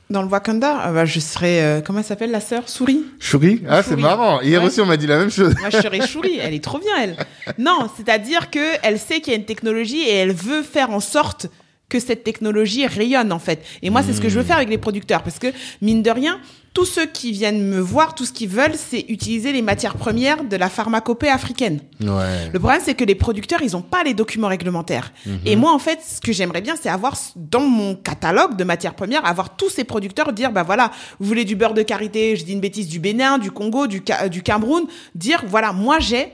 Dans 0.08 0.22
le 0.22 0.28
Wakanda, 0.28 0.78
ah 0.82 0.92
bah, 0.92 1.04
je 1.04 1.20
serais 1.20 1.62
euh, 1.62 1.80
comment 1.82 1.98
elle 1.98 2.04
s'appelle 2.06 2.30
la 2.30 2.40
sœur? 2.40 2.66
Souris. 2.70 3.04
Shuri? 3.18 3.62
Ah, 3.68 3.82
c'est 3.82 3.90
Shuri. 3.90 4.00
marrant. 4.02 4.40
Hier 4.40 4.62
Ouais. 4.62 4.68
aussi, 4.68 4.80
on 4.80 4.86
m'a 4.86 4.96
dit 4.96 5.06
la 5.06 5.18
même 5.18 5.30
chose. 5.30 5.54
Moi, 5.60 5.68
je 5.68 5.76
serais 5.76 6.06
Chouri. 6.06 6.38
Elle 6.40 6.54
est 6.54 6.64
trop 6.64 6.78
bien, 6.78 6.96
elle. 7.02 7.16
Non, 7.58 7.90
c'est-à-dire 7.98 8.50
que 8.50 8.78
elle 8.82 8.98
sait 8.98 9.20
qu'il 9.20 9.34
y 9.34 9.36
a 9.36 9.38
une 9.38 9.44
technologie 9.44 10.00
et 10.08 10.14
elle 10.14 10.32
veut 10.32 10.62
faire 10.62 10.88
en 10.90 11.00
sorte 11.00 11.48
que 11.88 12.00
cette 12.00 12.24
technologie 12.24 12.86
rayonne, 12.86 13.32
en 13.32 13.38
fait. 13.38 13.64
Et 13.82 13.90
moi, 13.90 14.02
c'est 14.02 14.12
ce 14.12 14.20
que 14.20 14.28
je 14.28 14.38
veux 14.38 14.44
faire 14.44 14.56
avec 14.56 14.68
les 14.68 14.78
producteurs. 14.78 15.22
Parce 15.22 15.38
que, 15.38 15.48
mine 15.80 16.02
de 16.02 16.10
rien, 16.10 16.40
tous 16.74 16.84
ceux 16.84 17.06
qui 17.06 17.32
viennent 17.32 17.62
me 17.62 17.78
voir, 17.78 18.14
tout 18.14 18.26
ce 18.26 18.32
qu'ils 18.32 18.50
veulent, 18.50 18.74
c'est 18.76 19.06
utiliser 19.08 19.50
les 19.52 19.62
matières 19.62 19.94
premières 19.94 20.44
de 20.44 20.56
la 20.56 20.68
pharmacopée 20.68 21.28
africaine. 21.30 21.80
Ouais. 22.02 22.50
Le 22.52 22.58
problème, 22.58 22.82
c'est 22.84 22.94
que 22.94 23.04
les 23.04 23.14
producteurs, 23.14 23.62
ils 23.62 23.72
n'ont 23.72 23.82
pas 23.82 24.02
les 24.04 24.12
documents 24.12 24.48
réglementaires. 24.48 25.12
Et 25.46 25.56
moi, 25.56 25.72
en 25.72 25.78
fait, 25.78 26.00
ce 26.06 26.20
que 26.20 26.32
j'aimerais 26.32 26.60
bien, 26.60 26.74
c'est 26.78 26.90
avoir 26.90 27.16
dans 27.34 27.66
mon 27.66 27.94
catalogue 27.94 28.56
de 28.56 28.64
matières 28.64 28.94
premières, 28.94 29.24
avoir 29.24 29.56
tous 29.56 29.70
ces 29.70 29.84
producteurs 29.84 30.32
dire, 30.34 30.52
bah 30.52 30.64
voilà, 30.64 30.90
vous 31.18 31.26
voulez 31.26 31.44
du 31.46 31.56
beurre 31.56 31.72
de 31.72 31.82
karité, 31.82 32.36
je 32.36 32.44
dis 32.44 32.52
une 32.52 32.60
bêtise, 32.60 32.88
du 32.88 32.98
Bénin, 32.98 33.38
du 33.38 33.50
Congo, 33.50 33.86
du, 33.86 34.02
du 34.30 34.42
Cameroun, 34.42 34.84
dire, 35.14 35.44
voilà, 35.46 35.72
moi 35.72 35.98
j'ai, 35.98 36.30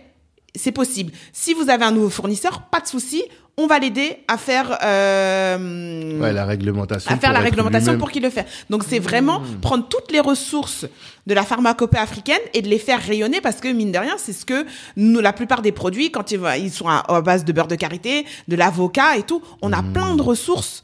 c'est 0.57 0.73
possible. 0.73 1.12
Si 1.33 1.55
vous 1.55 1.70
avez 1.70 1.85
un 1.85 1.93
nouveau 1.93 2.11
fournisseur, 2.11 2.62
pas 2.62 2.81
de 2.81 2.87
souci, 2.87 3.23
on 3.59 3.66
va 3.66 3.79
l'aider 3.79 4.16
à 4.29 4.39
faire 4.39 4.79
euh, 4.83 6.19
Ouais, 6.20 6.33
la 6.33 6.45
réglementation. 6.47 7.11
à 7.11 7.16
faire 7.16 7.31
pour 7.31 7.39
la 7.39 7.45
réglementation 7.45 7.99
pour 7.99 8.11
qu'il 8.11 8.23
le 8.23 8.31
fasse. 8.31 8.47
Donc 8.70 8.83
c'est 8.89 8.99
vraiment 8.99 9.43
prendre 9.61 9.87
toutes 9.89 10.11
les 10.11 10.20
ressources 10.20 10.87
de 11.27 11.35
la 11.35 11.43
pharmacopée 11.45 11.99
africaine 11.99 12.41
et 12.55 12.62
de 12.62 12.69
les 12.69 12.79
faire 12.79 13.01
rayonner 13.01 13.41
parce 13.41 13.57
que 13.57 13.69
mine 13.69 13.93
de 13.93 13.99
rien, 13.99 14.15
c'est 14.19 14.33
ce 14.33 14.45
que 14.47 14.65
nous, 14.97 15.20
la 15.20 15.33
plupart 15.33 15.61
des 15.62 15.73
produits, 15.73 16.11
quand 16.11 16.31
ils, 16.33 16.41
ils 16.59 16.70
sont 16.73 16.89
à, 16.89 17.05
à 17.09 17.20
base 17.20 17.45
de 17.45 17.53
beurre 17.53 17.69
de 17.69 17.77
karité, 17.77 18.24
de 18.49 18.57
l'avocat 18.57 19.16
et 19.19 19.23
tout, 19.23 19.43
on 19.61 19.73
a 19.73 19.83
plein 19.83 20.16
de 20.16 20.23
ressources 20.23 20.83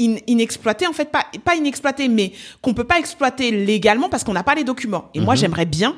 in- 0.00 0.16
inexploitées 0.26 0.86
en 0.86 0.92
fait 0.94 1.10
pas 1.12 1.26
pas 1.44 1.54
inexploitées 1.56 2.08
mais 2.08 2.32
qu'on 2.62 2.72
peut 2.72 2.84
pas 2.84 2.98
exploiter 2.98 3.50
légalement 3.50 4.08
parce 4.08 4.24
qu'on 4.24 4.32
n'a 4.32 4.42
pas 4.42 4.54
les 4.54 4.64
documents. 4.64 5.10
Et 5.14 5.20
moi 5.20 5.34
j'aimerais 5.34 5.66
bien 5.66 5.94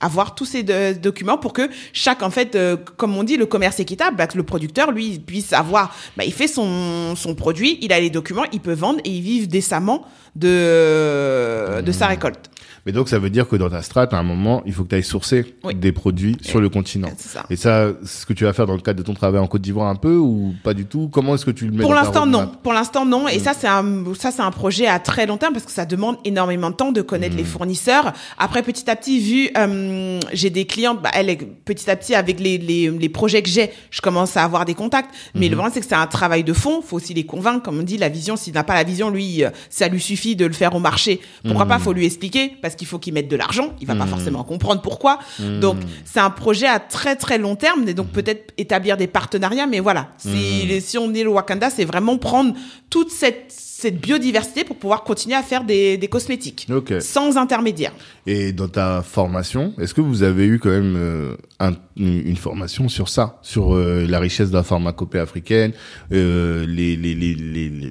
avoir 0.00 0.34
tous 0.34 0.44
ces 0.44 0.62
de- 0.62 0.92
documents 0.92 1.38
pour 1.38 1.52
que 1.52 1.70
chaque 1.92 2.22
en 2.22 2.30
fait 2.30 2.54
euh, 2.54 2.76
comme 2.96 3.16
on 3.16 3.22
dit 3.24 3.36
le 3.36 3.46
commerce 3.46 3.80
équitable 3.80 4.16
bah, 4.16 4.26
que 4.26 4.36
le 4.36 4.42
producteur 4.42 4.92
lui 4.92 5.18
puisse 5.18 5.52
avoir 5.52 5.94
bah, 6.16 6.24
il 6.24 6.32
fait 6.32 6.48
son 6.48 7.14
son 7.16 7.34
produit 7.34 7.78
il 7.80 7.92
a 7.92 8.00
les 8.00 8.10
documents 8.10 8.44
il 8.52 8.60
peut 8.60 8.74
vendre 8.74 9.00
et 9.04 9.10
il 9.10 9.22
vive 9.22 9.48
décemment 9.48 10.04
de 10.36 11.80
de 11.82 11.92
sa 11.92 12.06
récolte 12.08 12.50
Mais 12.86 12.92
donc, 12.92 13.08
ça 13.08 13.18
veut 13.18 13.30
dire 13.30 13.48
que 13.48 13.56
dans 13.56 13.68
ta 13.68 13.82
strate, 13.82 14.14
à 14.14 14.18
un 14.18 14.22
moment, 14.22 14.62
il 14.64 14.72
faut 14.72 14.84
que 14.84 14.88
tu 14.90 14.94
ailles 14.94 15.02
sourcer 15.02 15.54
Oui. 15.64 15.74
des 15.74 15.90
produits 15.92 16.36
sur 16.40 16.60
le 16.60 16.68
continent. 16.68 17.10
Ça. 17.18 17.44
Et 17.50 17.56
ça, 17.56 17.88
c'est 18.04 18.20
ce 18.20 18.26
que 18.26 18.32
tu 18.32 18.44
vas 18.44 18.52
faire 18.52 18.66
dans 18.66 18.74
le 18.74 18.80
cadre 18.80 18.98
de 18.98 19.02
ton 19.04 19.12
travail 19.14 19.40
en 19.40 19.46
Côte 19.48 19.62
d'Ivoire 19.62 19.88
un 19.88 19.96
peu 19.96 20.16
ou 20.16 20.54
pas 20.62 20.72
du 20.72 20.86
tout? 20.86 21.08
Comment 21.12 21.34
est-ce 21.34 21.44
que 21.44 21.50
tu 21.50 21.66
le 21.66 21.72
mets 21.72 21.82
Pour 21.82 21.94
l'instant, 21.94 22.26
non. 22.26 22.50
Pour 22.62 22.72
l'instant, 22.72 23.04
non. 23.04 23.26
Et 23.28 23.40
ça, 23.40 23.52
c'est 23.58 23.66
un, 23.66 23.84
ça, 24.18 24.30
c'est 24.30 24.42
un 24.42 24.50
projet 24.52 24.86
à 24.86 24.98
très 25.00 25.26
long 25.26 25.36
terme 25.36 25.52
parce 25.52 25.64
que 25.66 25.72
ça 25.72 25.84
demande 25.84 26.16
énormément 26.24 26.70
de 26.70 26.76
temps 26.76 26.92
de 26.92 27.02
connaître 27.02 27.36
les 27.36 27.44
fournisseurs. 27.44 28.12
Après, 28.38 28.62
petit 28.62 28.88
à 28.88 28.94
petit, 28.96 29.18
vu, 29.18 29.50
euh, 29.58 30.20
j'ai 30.32 30.50
des 30.50 30.64
clientes, 30.64 31.02
bah, 31.02 31.10
elle, 31.12 31.36
petit 31.64 31.90
à 31.90 31.96
petit, 31.96 32.14
avec 32.14 32.38
les, 32.38 32.56
les, 32.56 32.88
les 32.90 33.08
projets 33.08 33.42
que 33.42 33.48
j'ai, 33.48 33.70
je 33.90 34.00
commence 34.00 34.36
à 34.36 34.44
avoir 34.44 34.64
des 34.64 34.74
contacts. 34.74 35.10
Mais 35.34 35.48
le 35.48 35.56
problème, 35.56 35.72
c'est 35.74 35.80
que 35.80 35.86
c'est 35.88 35.94
un 35.96 36.06
travail 36.06 36.44
de 36.44 36.52
fond. 36.52 36.82
Faut 36.82 36.96
aussi 36.96 37.14
les 37.14 37.24
convaincre. 37.26 37.62
Comme 37.64 37.80
on 37.80 37.82
dit, 37.82 37.96
la 37.96 38.08
vision, 38.08 38.36
s'il 38.36 38.54
n'a 38.54 38.62
pas 38.62 38.74
la 38.74 38.84
vision, 38.84 39.10
lui, 39.10 39.42
euh, 39.44 39.50
ça 39.70 39.88
lui 39.88 40.00
suffit 40.00 40.36
de 40.36 40.46
le 40.46 40.52
faire 40.52 40.72
au 40.74 40.78
marché. 40.78 41.20
Pourquoi 41.44 41.64
Mm. 41.64 41.68
pas? 41.68 41.78
Faut 41.80 41.92
lui 41.92 42.06
expliquer 42.06 42.52
parce 42.62 42.75
qu'il 42.76 42.86
faut 42.86 42.98
qu'il 42.98 43.14
mette 43.14 43.28
de 43.28 43.36
l'argent. 43.36 43.74
Il 43.80 43.86
va 43.86 43.94
pas 43.96 44.06
forcément 44.06 44.44
comprendre 44.44 44.82
pourquoi. 44.82 45.18
Donc, 45.60 45.76
c'est 46.04 46.20
un 46.20 46.30
projet 46.30 46.66
à 46.66 46.78
très, 46.78 47.16
très 47.16 47.38
long 47.38 47.56
terme. 47.56 47.88
Et 47.88 47.94
donc, 47.94 48.08
peut-être 48.08 48.52
établir 48.58 48.96
des 48.96 49.06
partenariats. 49.06 49.66
Mais 49.66 49.80
voilà. 49.80 50.08
Si, 50.18 50.80
si 50.80 50.98
on 50.98 51.12
est 51.14 51.22
le 51.24 51.30
Wakanda, 51.30 51.70
c'est 51.70 51.84
vraiment 51.84 52.16
prendre 52.18 52.54
toute 52.90 53.10
cette, 53.10 53.46
cette 53.48 54.00
biodiversité 54.00 54.64
pour 54.64 54.76
pouvoir 54.76 55.02
continuer 55.04 55.34
à 55.36 55.42
faire 55.42 55.64
des, 55.64 55.96
des 55.96 56.08
cosmétiques. 56.08 56.66
Sans 57.00 57.36
intermédiaire. 57.36 57.92
Et 58.26 58.52
dans 58.52 58.68
ta 58.68 59.02
formation, 59.02 59.74
est-ce 59.78 59.92
que 59.94 60.00
vous 60.00 60.22
avez 60.22 60.46
eu 60.46 60.58
quand 60.58 60.70
même 60.70 60.94
euh, 60.96 61.36
un- 61.60 61.74
une 61.96 62.36
formation 62.36 62.88
sur 62.88 63.08
ça, 63.08 63.38
sur 63.42 63.74
euh, 63.74 64.06
la 64.06 64.18
richesse 64.18 64.50
de 64.50 64.54
la 64.56 64.62
pharmacopée 64.62 65.18
africaine, 65.18 65.72
euh, 66.12 66.64
les, 66.66 66.96
les, 66.96 67.14
les, 67.14 67.34
les, 67.34 67.68
les, 67.70 67.90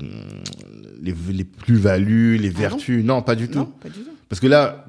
les, 1.01 1.13
les 1.31 1.43
plus-values, 1.43 2.37
les 2.37 2.49
Ah 2.49 2.53
non 2.53 2.59
vertus? 2.59 3.03
Non, 3.03 3.21
pas 3.21 3.35
du 3.35 3.47
tout. 3.49 3.59
Non, 3.59 3.65
pas 3.65 3.89
du 3.89 3.99
tout. 3.99 4.09
Parce 4.29 4.39
que 4.39 4.47
là, 4.47 4.85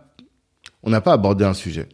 on 0.82 0.90
n'a 0.90 1.00
pas 1.00 1.12
abordé 1.12 1.44
un 1.44 1.54
sujet. 1.54 1.88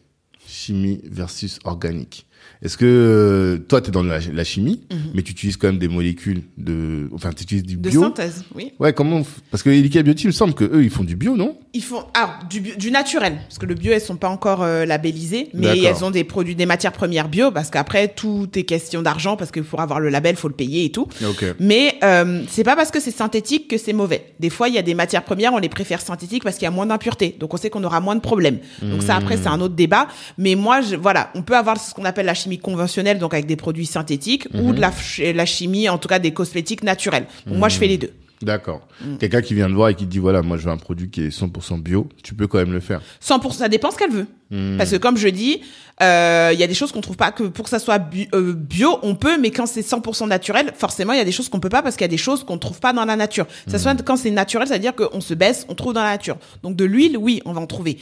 Chimie 0.47 1.01
versus 1.05 1.59
organique. 1.65 2.27
Est-ce 2.63 2.77
que 2.77 2.85
euh, 2.87 3.59
toi, 3.59 3.81
tu 3.81 3.89
es 3.89 3.91
dans 3.91 4.03
la, 4.05 4.19
la 4.21 4.45
chimie, 4.45 4.83
mais 5.15 5.23
tu 5.23 5.33
utilises 5.33 5.57
quand 5.57 5.67
même 5.67 5.79
des 5.79 5.89
molécules 5.89 6.43
de... 6.59 7.09
Enfin, 7.13 7.31
tu 7.33 7.43
utilises 7.43 7.65
du 7.65 7.77
Mhm. 7.77 7.83
De 7.83 7.91
bio 7.91 8.03
synthèse, 8.03 8.45
oui. 8.55 8.73
Ouais, 8.79 8.93
comment... 8.93 9.23
Parce 9.51 9.63
que 9.63 9.71
Elika 9.71 10.03
Beauty, 10.03 10.25
il 10.25 10.27
me 10.29 10.33
semble 10.33 10.55
que 10.55 10.65
eux, 10.65 10.85
ils 10.85 10.91
font 10.91 11.03
du 11.05 11.17
bio, 11.17 11.37
non? 11.37 11.57
Ils 11.75 11.83
font 11.83 12.05
ah, 12.15 12.39
du, 12.49 12.61
bio- 12.61 12.77
du 12.77 12.91
naturel, 12.91 13.39
parce 13.49 13.59
que 13.59 13.67
le 13.67 13.75
bio, 13.75 13.93
elles 13.93 14.01
sont 14.01 14.17
pas 14.17 14.29
encore 14.29 14.63
euh, 14.63 14.85
labellisées, 14.85 15.49
mais 15.55 15.81
elles 15.81 16.05
ont 16.05 16.11
des 16.11 16.23
produits, 16.25 16.55
des 16.55 16.67
matières 16.67 16.93
premières 16.93 17.29
bio, 17.29 17.51
parce 17.51 17.71
qu'après, 17.71 18.09
tout 18.09 18.49
est 18.55 18.63
question 18.65 19.03
d'argent, 19.03 19.37
parce 19.37 19.51
que 19.51 19.61
pour 19.61 19.81
avoir 19.81 19.99
le 19.99 20.09
label, 20.11 20.37
faut 20.37 20.49
le 20.49 20.55
payer 20.55 20.85
et 20.85 20.91
tout. 20.93 21.09
Ok. 21.27 21.45
Mais 21.59 21.95
euh, 22.05 22.43
c'est 22.49 22.63
pas 22.65 22.77
parce 22.77 22.91
que 22.91 23.01
c'est 23.01 23.11
synthétique 23.11 23.69
que 23.69 23.79
c'est 23.79 23.93
mauvais. 23.95 24.27
Des 24.39 24.51
fois, 24.51 24.69
il 24.69 24.75
y 24.75 24.79
a 24.79 24.83
des 24.83 24.95
matières 24.95 25.25
premières, 25.25 25.53
on 25.55 25.59
les 25.59 25.69
préfère 25.71 26.01
synthétiques 26.01 26.45
parce 26.45 26.57
qu'il 26.57 26.65
y 26.65 26.69
a 26.69 26.71
moins 26.71 26.87
d'impuretés. 26.87 27.37
Donc, 27.41 27.53
on 27.55 27.57
sait 27.57 27.71
qu'on 27.71 27.83
aura 27.85 28.01
moins 28.01 28.15
de 28.17 28.21
problèmes. 28.21 28.59
Donc, 28.83 29.03
ça, 29.03 29.17
après, 29.17 29.37
c'est 29.37 29.49
un 29.49 29.61
autre 29.61 29.75
débat. 29.75 30.07
Mais 30.39 30.55
moi, 30.55 30.81
je, 30.83 30.95
voilà, 30.97 31.31
on 31.35 31.43
peut 31.43 31.57
avoir 31.57 31.79
ce 31.81 31.95
qu'on 31.95 32.05
appelle 32.05 32.27
la 32.27 32.35
chimie 32.35 32.52
conventionnelle, 32.59 33.19
donc 33.19 33.35
avec 33.35 33.47
des 33.47 33.57
produits 33.57 33.87
synthétiques, 33.87 34.49
ou 34.55 34.73
de 34.73 34.81
la, 34.81 34.93
ch- 34.93 35.35
la 35.35 35.47
chimie, 35.47 35.89
en 35.89 35.99
tout 35.99 36.09
cas 36.09 36.19
des 36.19 36.33
cosmétiques 36.33 36.83
naturels. 36.83 37.27
Donc, 37.47 37.59
moi, 37.59 37.69
je 37.69 37.79
fais 37.79 37.87
les 37.89 37.99
deux. 37.99 38.13
D'accord. 38.43 38.89
Mm. 39.01 39.19
Quelqu'un 39.19 39.41
qui 39.41 39.55
vient 39.55 39.69
te 39.69 39.73
voir 39.73 39.91
et 39.91 39.95
qui 39.95 40.05
dit, 40.05 40.19
voilà, 40.19 40.43
moi, 40.43 40.57
je 40.57 40.65
veux 40.65 40.71
un 40.73 40.77
produit 40.77 41.11
qui 41.11 41.23
est 41.23 41.29
100% 41.29 41.81
bio, 41.81 42.09
tu 42.25 42.35
peux 42.35 42.49
quand 42.49 42.59
même 42.59 42.73
le 42.73 42.81
faire. 42.81 43.01
100%, 43.25 43.53
ça 43.53 43.69
dépend 43.69 43.93
ce 43.93 43.97
qu'elle 43.97 44.11
veut. 44.11 44.27
Hmm. 44.51 44.77
Parce 44.77 44.91
que 44.91 44.97
comme 44.97 45.17
je 45.17 45.29
dis, 45.29 45.63
euh, 46.03 46.51
il 46.53 46.61
y 46.61 46.63
a 46.63 46.67
des 46.67 46.75
choses 46.75 46.93
qu'on 46.93 47.01
trouve 47.01 47.17
pas 47.17 47.33
que 47.33 47.45
pour 47.45 47.65
que 47.65 47.71
ça 47.71 47.79
soit 47.79 47.99
bu- 47.99 48.29
euh, 48.35 48.53
bio, 48.53 48.99
on 49.03 49.15
peut, 49.15 49.39
mais 49.39 49.51
quand 49.51 49.65
c'est 49.65 49.81
100% 49.81 50.27
naturel, 50.29 50.73
forcément 50.77 51.15
il 51.15 51.19
y 51.19 51.23
a 51.23 51.25
des 51.25 51.33
choses 51.33 51.49
qu'on 51.49 51.59
peut 51.61 51.71
pas 51.71 51.81
parce 51.81 51.97
qu'il 51.97 52.05
y 52.05 52.05
a 52.05 52.09
des 52.09 52.19
choses 52.19 52.45
qu'on 52.45 52.59
trouve 52.59 52.79
pas 52.79 52.93
dans 52.93 53.07
la 53.07 53.17
nature. 53.17 53.47
Ça 53.67 53.79
soit 53.79 53.95
quand 54.03 54.17
c'est 54.17 54.31
naturel, 54.31 54.69
ça 54.69 54.75
veut 54.75 54.81
dire 54.81 54.95
qu'on 54.95 55.23
se 55.23 55.33
baisse, 55.33 55.65
on 55.71 55.75
trouve 55.75 55.95
dans 55.95 56.03
la 56.03 56.11
nature. 56.11 56.37
Donc 56.63 56.77
de 56.77 56.85
l'huile, 56.85 57.17
oui, 57.17 57.41
on 57.47 57.53
va 57.55 57.63
en 57.63 57.67
trouver. 57.67 57.97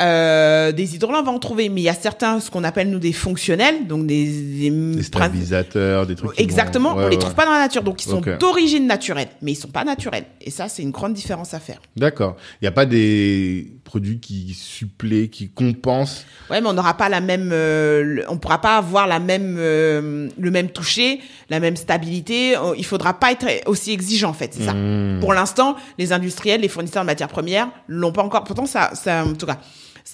Euh, 0.00 0.70
des 0.70 0.94
hydrolats, 0.94 1.20
on 1.20 1.24
va 1.24 1.32
en 1.32 1.40
trouver, 1.40 1.68
mais 1.68 1.80
il 1.80 1.84
y 1.84 1.88
a 1.88 1.94
certains 1.94 2.38
ce 2.38 2.50
qu'on 2.52 2.62
appelle 2.62 2.88
nous 2.88 3.00
des 3.00 3.12
fonctionnels, 3.12 3.88
donc 3.88 4.06
des, 4.06 4.26
des, 4.26 4.70
Des 4.70 5.02
stabilisateurs, 5.02 6.06
des 6.06 6.14
trucs. 6.14 6.38
Exactement, 6.40 6.94
vont- 6.94 7.00
on 7.04 7.08
les 7.08 7.16
ouais. 7.16 7.20
trouve 7.20 7.34
pas 7.34 7.44
dans 7.44 7.50
la 7.52 7.58
nature, 7.58 7.82
donc 7.82 8.04
ils 8.04 8.08
sont 8.08 8.20
d'origine 8.38 8.86
naturelle, 8.86 9.26
mais 9.42 9.52
ils 9.52 9.56
sont 9.56 9.68
pas 9.68 9.82
naturels. 9.84 10.24
Et 10.40 10.50
ça, 10.52 10.68
c'est 10.68 10.82
une 10.82 10.92
grande 10.92 11.14
différence 11.14 11.52
à 11.52 11.58
faire. 11.58 11.80
D'accord. 11.96 12.36
Il 12.60 12.64
n'y 12.64 12.68
a 12.68 12.72
pas 12.72 12.86
des 12.86 13.72
produits 13.82 14.20
qui 14.20 14.54
suppléent, 14.54 15.30
qui 15.30 15.48
compensent. 15.50 16.24
Ouais, 16.48 16.60
mais 16.60 16.68
on 16.68 16.74
n'aura 16.74 16.94
pas 16.96 17.08
la 17.08 17.20
même, 17.20 17.50
euh, 17.52 18.22
on 18.28 18.36
pourra 18.38 18.60
pas 18.60 18.76
avoir 18.76 19.08
la 19.08 19.18
même, 19.18 19.56
euh, 19.58 20.28
le 20.38 20.50
même 20.52 20.68
toucher, 20.68 21.20
la 21.50 21.58
même 21.58 21.74
stabilité. 21.74 22.56
Euh, 22.56 22.74
Il 22.76 22.84
faudra 22.84 23.14
pas 23.18 23.32
être 23.32 23.46
aussi 23.66 23.90
exigeant 23.90 24.30
en 24.30 24.34
fait, 24.34 24.54
c'est 24.54 24.62
ça. 24.64 24.74
Hmm. 24.74 25.18
Pour 25.20 25.32
l'instant, 25.32 25.74
les 25.98 26.12
industriels, 26.12 26.60
les 26.60 26.68
fournisseurs 26.68 27.02
de 27.02 27.06
matières 27.06 27.28
premières 27.28 27.68
l'ont 27.88 28.12
pas 28.12 28.22
encore. 28.22 28.44
Pourtant, 28.44 28.66
ça, 28.66 28.90
ça, 28.94 29.24
en 29.24 29.34
tout 29.34 29.46
cas, 29.46 29.58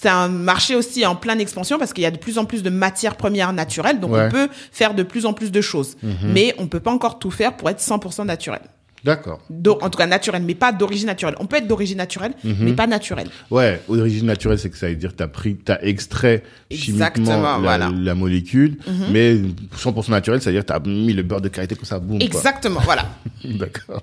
c'est 0.05 0.11
un 0.11 0.27
marché 0.27 0.75
aussi 0.75 1.03
en 1.03 1.15
pleine 1.15 1.39
expansion 1.41 1.79
parce 1.79 1.91
qu'il 1.91 2.03
y 2.03 2.07
a 2.07 2.11
de 2.11 2.17
plus 2.19 2.37
en 2.37 2.45
plus 2.45 2.61
de 2.61 2.69
matières 2.69 3.15
premières 3.15 3.53
naturelles, 3.53 3.99
donc 3.99 4.11
Ouais. 4.11 4.19
Mhm. 4.19 4.27
on 4.27 4.31
peut 4.31 4.49
faire 4.71 4.93
de 4.93 5.01
plus 5.01 5.25
en 5.25 5.33
plus 5.33 5.51
de 5.51 5.61
choses. 5.61 5.97
Mais 6.23 6.53
on 6.59 6.67
peut 6.67 6.79
pas 6.79 6.91
encore 6.91 7.17
tout 7.17 7.31
faire 7.31 7.57
pour 7.57 7.71
être 7.71 7.79
100% 7.81 8.23
naturel. 8.25 8.59
D'accord. 9.03 9.39
En 9.81 9.89
tout 9.91 9.97
cas, 9.99 10.07
naturel, 10.07 10.41
mais 10.43 10.55
pas 10.55 10.71
d'origine 10.71 11.05
naturelle. 11.05 11.35
On 11.39 11.45
peut 11.45 11.57
être 11.57 11.67
d'origine 11.67 11.97
naturelle, 11.99 12.33
Mhm. 12.43 12.55
mais 12.61 12.73
pas 12.73 12.87
naturel. 12.87 13.27
Ouais, 13.51 13.79
origine 13.87 14.25
naturelle, 14.25 14.57
c'est 14.57 14.71
que 14.71 14.77
ça 14.77 14.87
veut 14.89 14.95
dire 14.95 15.11
que 15.11 15.17
t'as 15.17 15.27
pris, 15.27 15.55
t'as 15.57 15.77
extrait 15.81 16.41
chimiquement 16.71 17.39
la, 17.41 17.57
voilà. 17.59 17.91
la 17.95 18.15
molécule, 18.15 18.77
mais 19.11 19.37
100% 19.77 20.09
naturel, 20.11 20.41
ça 20.41 20.49
veut 20.49 20.55
dire 20.55 20.63
que 20.65 20.73
t'as 20.73 20.79
mis 20.79 21.13
le 21.13 21.21
beurre 21.21 21.41
de 21.41 21.49
karité 21.49 21.75
comme 21.75 21.85
ça, 21.85 21.99
boum. 21.99 22.17
quoi. 22.17 22.25
Exactement, 22.25 22.79
voilà. 22.83 23.05
D'accord. 23.43 24.01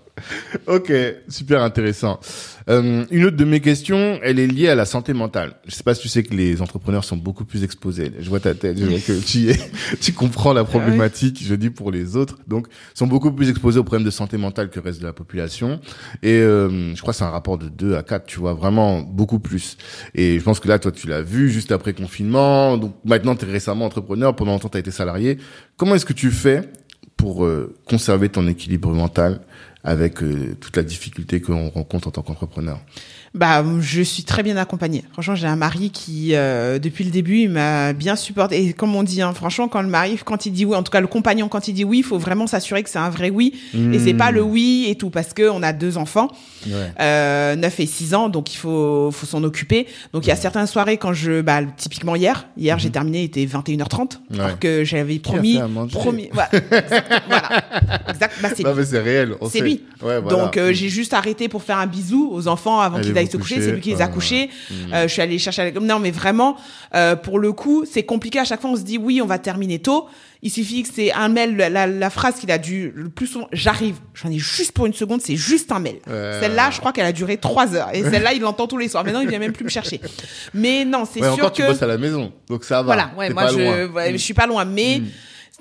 Ok, 0.68 0.92
super 1.28 1.62
intéressant. 1.62 2.20
Euh, 2.68 3.04
une 3.10 3.24
autre 3.24 3.36
de 3.36 3.44
mes 3.44 3.60
questions, 3.60 4.18
elle 4.22 4.38
est 4.38 4.46
liée 4.46 4.68
à 4.68 4.74
la 4.74 4.84
santé 4.84 5.12
mentale. 5.12 5.54
Je 5.66 5.74
sais 5.74 5.82
pas 5.82 5.94
si 5.94 6.02
tu 6.02 6.08
sais 6.08 6.22
que 6.22 6.34
les 6.34 6.62
entrepreneurs 6.62 7.04
sont 7.04 7.16
beaucoup 7.16 7.44
plus 7.44 7.64
exposés. 7.64 8.12
Je 8.18 8.28
vois 8.28 8.40
ta 8.40 8.54
tête, 8.54 8.78
je 8.78 8.84
vois 8.84 8.98
que 8.98 9.20
tu, 9.24 9.50
es, 9.50 9.58
tu 10.00 10.12
comprends 10.12 10.52
la 10.52 10.64
problématique, 10.64 11.42
je 11.42 11.54
dis 11.54 11.70
pour 11.70 11.90
les 11.90 12.16
autres. 12.16 12.38
Donc, 12.46 12.68
sont 12.94 13.06
beaucoup 13.06 13.32
plus 13.32 13.50
exposés 13.50 13.78
aux 13.78 13.84
problèmes 13.84 14.04
de 14.04 14.10
santé 14.10 14.36
mentale 14.36 14.70
que 14.70 14.78
le 14.80 14.84
reste 14.84 15.00
de 15.00 15.06
la 15.06 15.12
population. 15.12 15.80
Et 16.22 16.38
euh, 16.38 16.94
je 16.94 17.00
crois 17.00 17.12
que 17.12 17.18
c'est 17.18 17.24
un 17.24 17.30
rapport 17.30 17.58
de 17.58 17.68
2 17.68 17.96
à 17.96 18.02
4, 18.02 18.26
tu 18.26 18.38
vois, 18.38 18.54
vraiment 18.54 19.00
beaucoup 19.00 19.38
plus. 19.38 19.76
Et 20.14 20.38
je 20.38 20.44
pense 20.44 20.60
que 20.60 20.68
là, 20.68 20.78
toi, 20.78 20.92
tu 20.92 21.06
l'as 21.06 21.22
vu 21.22 21.50
juste 21.50 21.72
après 21.72 21.92
confinement. 21.92 22.76
Donc, 22.76 22.94
maintenant, 23.04 23.34
tu 23.34 23.46
es 23.46 23.50
récemment 23.50 23.86
entrepreneur. 23.86 24.34
Pendant 24.34 24.52
longtemps, 24.52 24.68
tu 24.68 24.76
as 24.76 24.80
été 24.80 24.90
salarié. 24.90 25.38
Comment 25.76 25.94
est-ce 25.94 26.06
que 26.06 26.12
tu 26.12 26.30
fais 26.30 26.62
pour 27.16 27.44
euh, 27.44 27.74
conserver 27.88 28.28
ton 28.28 28.46
équilibre 28.46 28.92
mental? 28.92 29.40
Avec 29.84 30.22
euh, 30.22 30.56
toute 30.60 30.76
la 30.76 30.82
difficulté 30.82 31.40
qu'on 31.40 31.68
rencontre 31.68 32.08
en 32.08 32.10
tant 32.10 32.22
qu'entrepreneur 32.22 32.80
Bah, 33.34 33.64
je 33.80 34.02
suis 34.02 34.24
très 34.24 34.42
bien 34.42 34.58
accompagnée. 34.58 35.04
Franchement, 35.14 35.34
j'ai 35.34 35.46
un 35.46 35.56
mari 35.56 35.88
qui, 35.90 36.34
euh, 36.34 36.78
depuis 36.78 37.02
le 37.04 37.10
début, 37.10 37.38
il 37.38 37.48
m'a 37.48 37.94
bien 37.94 38.14
supporté. 38.14 38.62
Et 38.62 38.72
comme 38.74 38.94
on 38.94 39.02
dit, 39.02 39.22
hein, 39.22 39.32
franchement, 39.32 39.68
quand 39.68 39.80
le 39.80 39.88
mari, 39.88 40.18
quand 40.22 40.44
il 40.44 40.52
dit 40.52 40.66
oui, 40.66 40.76
en 40.76 40.82
tout 40.82 40.92
cas 40.92 41.00
le 41.00 41.06
compagnon, 41.06 41.48
quand 41.48 41.66
il 41.66 41.72
dit 41.72 41.84
oui, 41.84 41.98
il 41.98 42.04
faut 42.04 42.18
vraiment 42.18 42.46
s'assurer 42.46 42.82
que 42.82 42.90
c'est 42.90 42.98
un 42.98 43.08
vrai 43.08 43.30
oui. 43.30 43.54
Et 43.92 43.98
c'est 43.98 44.12
pas 44.14 44.30
le 44.32 44.42
oui 44.42 44.86
et 44.88 44.96
tout, 44.96 45.08
parce 45.08 45.32
que 45.32 45.48
on 45.48 45.62
a 45.62 45.72
deux 45.72 45.96
enfants, 45.96 46.28
Ouais. 46.66 46.92
euh, 47.00 47.56
9 47.56 47.80
et 47.80 47.86
6 47.86 48.14
ans, 48.14 48.28
donc 48.28 48.52
il 48.52 48.56
faut, 48.56 49.10
faut 49.10 49.26
s'en 49.26 49.42
occuper. 49.44 49.86
Donc 50.12 50.24
il 50.26 50.28
y 50.28 50.32
a 50.32 50.36
certaines 50.36 50.66
soirées 50.66 50.96
quand 50.98 51.12
je, 51.14 51.40
bah, 51.40 51.60
typiquement 51.76 52.14
hier, 52.14 52.46
hier 52.56 52.78
j'ai 52.78 52.90
terminé, 52.90 53.20
il 53.22 53.24
était 53.24 53.44
21h30, 53.46 54.20
Ouais. 54.30 54.40
alors 54.40 54.58
que 54.58 54.84
j'avais 54.84 55.18
promis, 55.18 55.58
promis, 55.90 56.28
voilà, 56.32 56.50
exact, 56.52 57.12
voilà, 57.26 57.64
exact, 58.10 58.34
bah, 58.42 58.48
c'est 58.54 58.84
c'est 58.84 58.98
réel. 59.00 59.34
c'est 59.50 59.60
lui. 59.60 59.80
Ouais, 60.02 60.20
voilà. 60.20 60.28
Donc 60.44 60.56
euh, 60.56 60.72
j'ai 60.72 60.88
juste 60.88 61.14
arrêté 61.14 61.48
pour 61.48 61.62
faire 61.62 61.78
un 61.78 61.86
bisou 61.86 62.28
aux 62.32 62.46
enfants 62.46 62.78
avant 62.80 63.00
qu'ils 63.00 63.12
se 63.30 63.36
coucher. 63.36 63.60
C'est 63.60 63.72
lui 63.72 63.80
qui 63.80 63.90
les 63.90 64.00
a 64.02 64.08
couchés. 64.08 64.50
Euh, 64.92 65.02
je 65.02 65.12
suis 65.12 65.22
allée 65.22 65.38
chercher. 65.38 65.62
avec- 65.62 65.80
Non, 65.80 65.98
mais 65.98 66.10
vraiment, 66.10 66.56
euh, 66.94 67.16
pour 67.16 67.38
le 67.38 67.52
coup, 67.52 67.84
c'est 67.90 68.02
compliqué. 68.02 68.38
À 68.38 68.44
chaque 68.44 68.60
fois, 68.60 68.70
on 68.70 68.76
se 68.76 68.82
dit 68.82 68.98
oui, 68.98 69.20
on 69.22 69.26
va 69.26 69.38
terminer 69.38 69.78
tôt. 69.78 70.06
Il 70.44 70.50
suffit 70.50 70.82
que 70.82 70.88
c'est 70.92 71.12
un 71.12 71.28
mail. 71.28 71.56
La, 71.56 71.68
la, 71.70 71.86
la 71.86 72.10
phrase 72.10 72.34
qu'il 72.40 72.50
a 72.50 72.58
dû 72.58 72.92
le 72.96 73.08
plus 73.08 73.28
souvent. 73.28 73.46
J'arrive. 73.52 73.96
J'en 74.14 74.28
ai 74.30 74.38
juste 74.38 74.72
pour 74.72 74.86
une 74.86 74.92
seconde. 74.94 75.20
C'est 75.22 75.36
juste 75.36 75.70
un 75.70 75.78
mail. 75.78 75.98
Celle-là, 76.06 76.70
je 76.72 76.80
crois 76.80 76.92
qu'elle 76.92 77.06
a 77.06 77.12
duré 77.12 77.36
trois 77.36 77.74
heures. 77.76 77.90
Et 77.94 78.02
celle-là, 78.02 78.32
il 78.32 78.40
l'entend 78.42 78.66
tous 78.66 78.78
les 78.78 78.88
soirs. 78.88 79.04
Maintenant, 79.04 79.20
il 79.20 79.28
vient 79.28 79.38
même 79.38 79.52
plus 79.52 79.64
me 79.64 79.70
chercher. 79.70 80.00
Mais 80.52 80.84
non, 80.84 81.04
c'est 81.04 81.20
Ouais, 81.20 81.26
sûr 81.26 81.34
encore, 81.34 81.52
que 81.52 81.56
tu 81.56 81.62
bosses 81.62 81.82
à 81.82 81.86
la 81.86 81.98
maison. 81.98 82.32
Donc 82.48 82.64
ça 82.64 82.76
va. 82.76 82.82
voilà, 82.82 83.10
ouais, 83.16 83.30
moi 83.30 83.46
je, 83.48 83.86
ouais, 83.86 84.10
Mm. 84.10 84.12
je 84.14 84.16
suis 84.22 84.34
pas 84.34 84.46
loin, 84.46 84.64
mais 84.64 85.00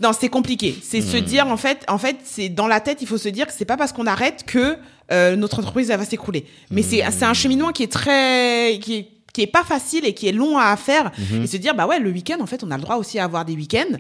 non, 0.02 0.12
c'est 0.20 0.30
compliqué. 0.30 0.76
C'est 0.82 1.02
se 1.02 1.18
dire 1.18 1.48
en 1.48 1.58
fait, 1.58 1.84
en 1.88 1.98
fait, 2.00 2.18
c'est 2.24 2.50
dans 2.50 2.68
la 2.68 2.80
tête, 2.80 2.98
il 3.02 3.08
faut 3.08 3.18
se 3.20 3.30
dire 3.30 3.46
que 3.48 3.54
c'est 3.56 3.66
pas 3.66 3.78
parce 3.78 3.94
qu'on 3.94 4.08
arrête 4.08 4.44
que 4.48 4.78
euh, 5.12 5.36
notre 5.36 5.60
entreprise 5.60 5.90
elle 5.90 6.00
va 6.00 6.06
s'écrouler. 6.06 6.46
Mais 6.70 6.82
c'est 6.84 7.04
c'est 7.12 7.26
un 7.26 7.34
cheminement 7.34 7.72
qui 7.72 7.84
est 7.84 7.92
très 7.92 8.80
qui 8.82 8.96
est 8.96 9.08
qui 9.34 9.42
est 9.42 9.48
pas 9.48 9.64
facile 9.64 10.06
et 10.06 10.14
qui 10.14 10.28
est 10.28 10.32
long 10.32 10.58
à 10.58 10.76
faire. 10.76 11.12
Et 11.42 11.48
se 11.48 11.58
dire 11.58 11.74
bah 11.74 11.88
ouais 11.88 12.00
le 12.00 12.10
week-end 12.12 12.38
en 12.42 12.46
fait 12.46 12.64
on 12.64 12.72
a 12.72 12.76
le 12.76 12.82
droit 12.82 12.98
aussi 12.98 13.20
à 13.20 13.24
avoir 13.24 13.46
des 13.46 13.54
week-ends. 13.54 13.98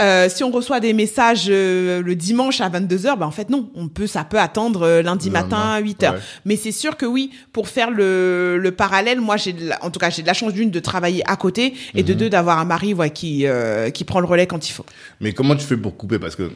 Euh, 0.00 0.28
si 0.28 0.44
on 0.44 0.50
reçoit 0.50 0.80
des 0.80 0.92
messages 0.92 1.46
euh, 1.48 2.02
le 2.02 2.14
dimanche 2.14 2.60
à 2.60 2.68
22h 2.68 3.18
bah 3.18 3.26
en 3.26 3.30
fait 3.30 3.48
non. 3.50 3.70
On 3.74 3.88
peut 3.88 4.06
ça 4.06 4.24
peut 4.24 4.38
attendre 4.38 4.82
euh, 4.82 5.02
lundi 5.02 5.30
matin 5.30 5.56
à 5.56 5.80
8h 5.80 6.12
ouais. 6.12 6.18
mais 6.44 6.56
c'est 6.56 6.72
sûr 6.72 6.96
que 6.96 7.06
oui, 7.06 7.30
pour 7.52 7.68
faire 7.68 7.90
le, 7.90 8.58
le 8.58 8.70
parallèle, 8.72 9.20
moi 9.20 9.36
j'ai 9.36 9.54
en 9.80 9.90
tout 9.90 9.98
cas 9.98 10.10
j'ai 10.10 10.22
de 10.22 10.26
la 10.26 10.34
chance 10.34 10.52
d'une 10.52 10.70
de 10.70 10.80
travailler 10.80 11.22
à 11.26 11.36
côté 11.36 11.74
et 11.94 12.02
de 12.02 12.12
deux 12.12 12.28
d'avoir 12.28 12.58
un 12.58 12.64
mari 12.64 12.94
ouais, 12.94 13.10
qui 13.10 13.46
euh, 13.46 13.90
qui 13.90 14.04
prend 14.04 14.20
le 14.20 14.26
relais 14.26 14.46
quand 14.46 14.68
il 14.68 14.72
faut. 14.72 14.84
Mais 15.20 15.32
comment 15.32 15.56
tu 15.56 15.64
fais 15.64 15.76
pour 15.76 15.96
couper? 15.96 16.18
Parce 16.18 16.36
que, 16.36 16.50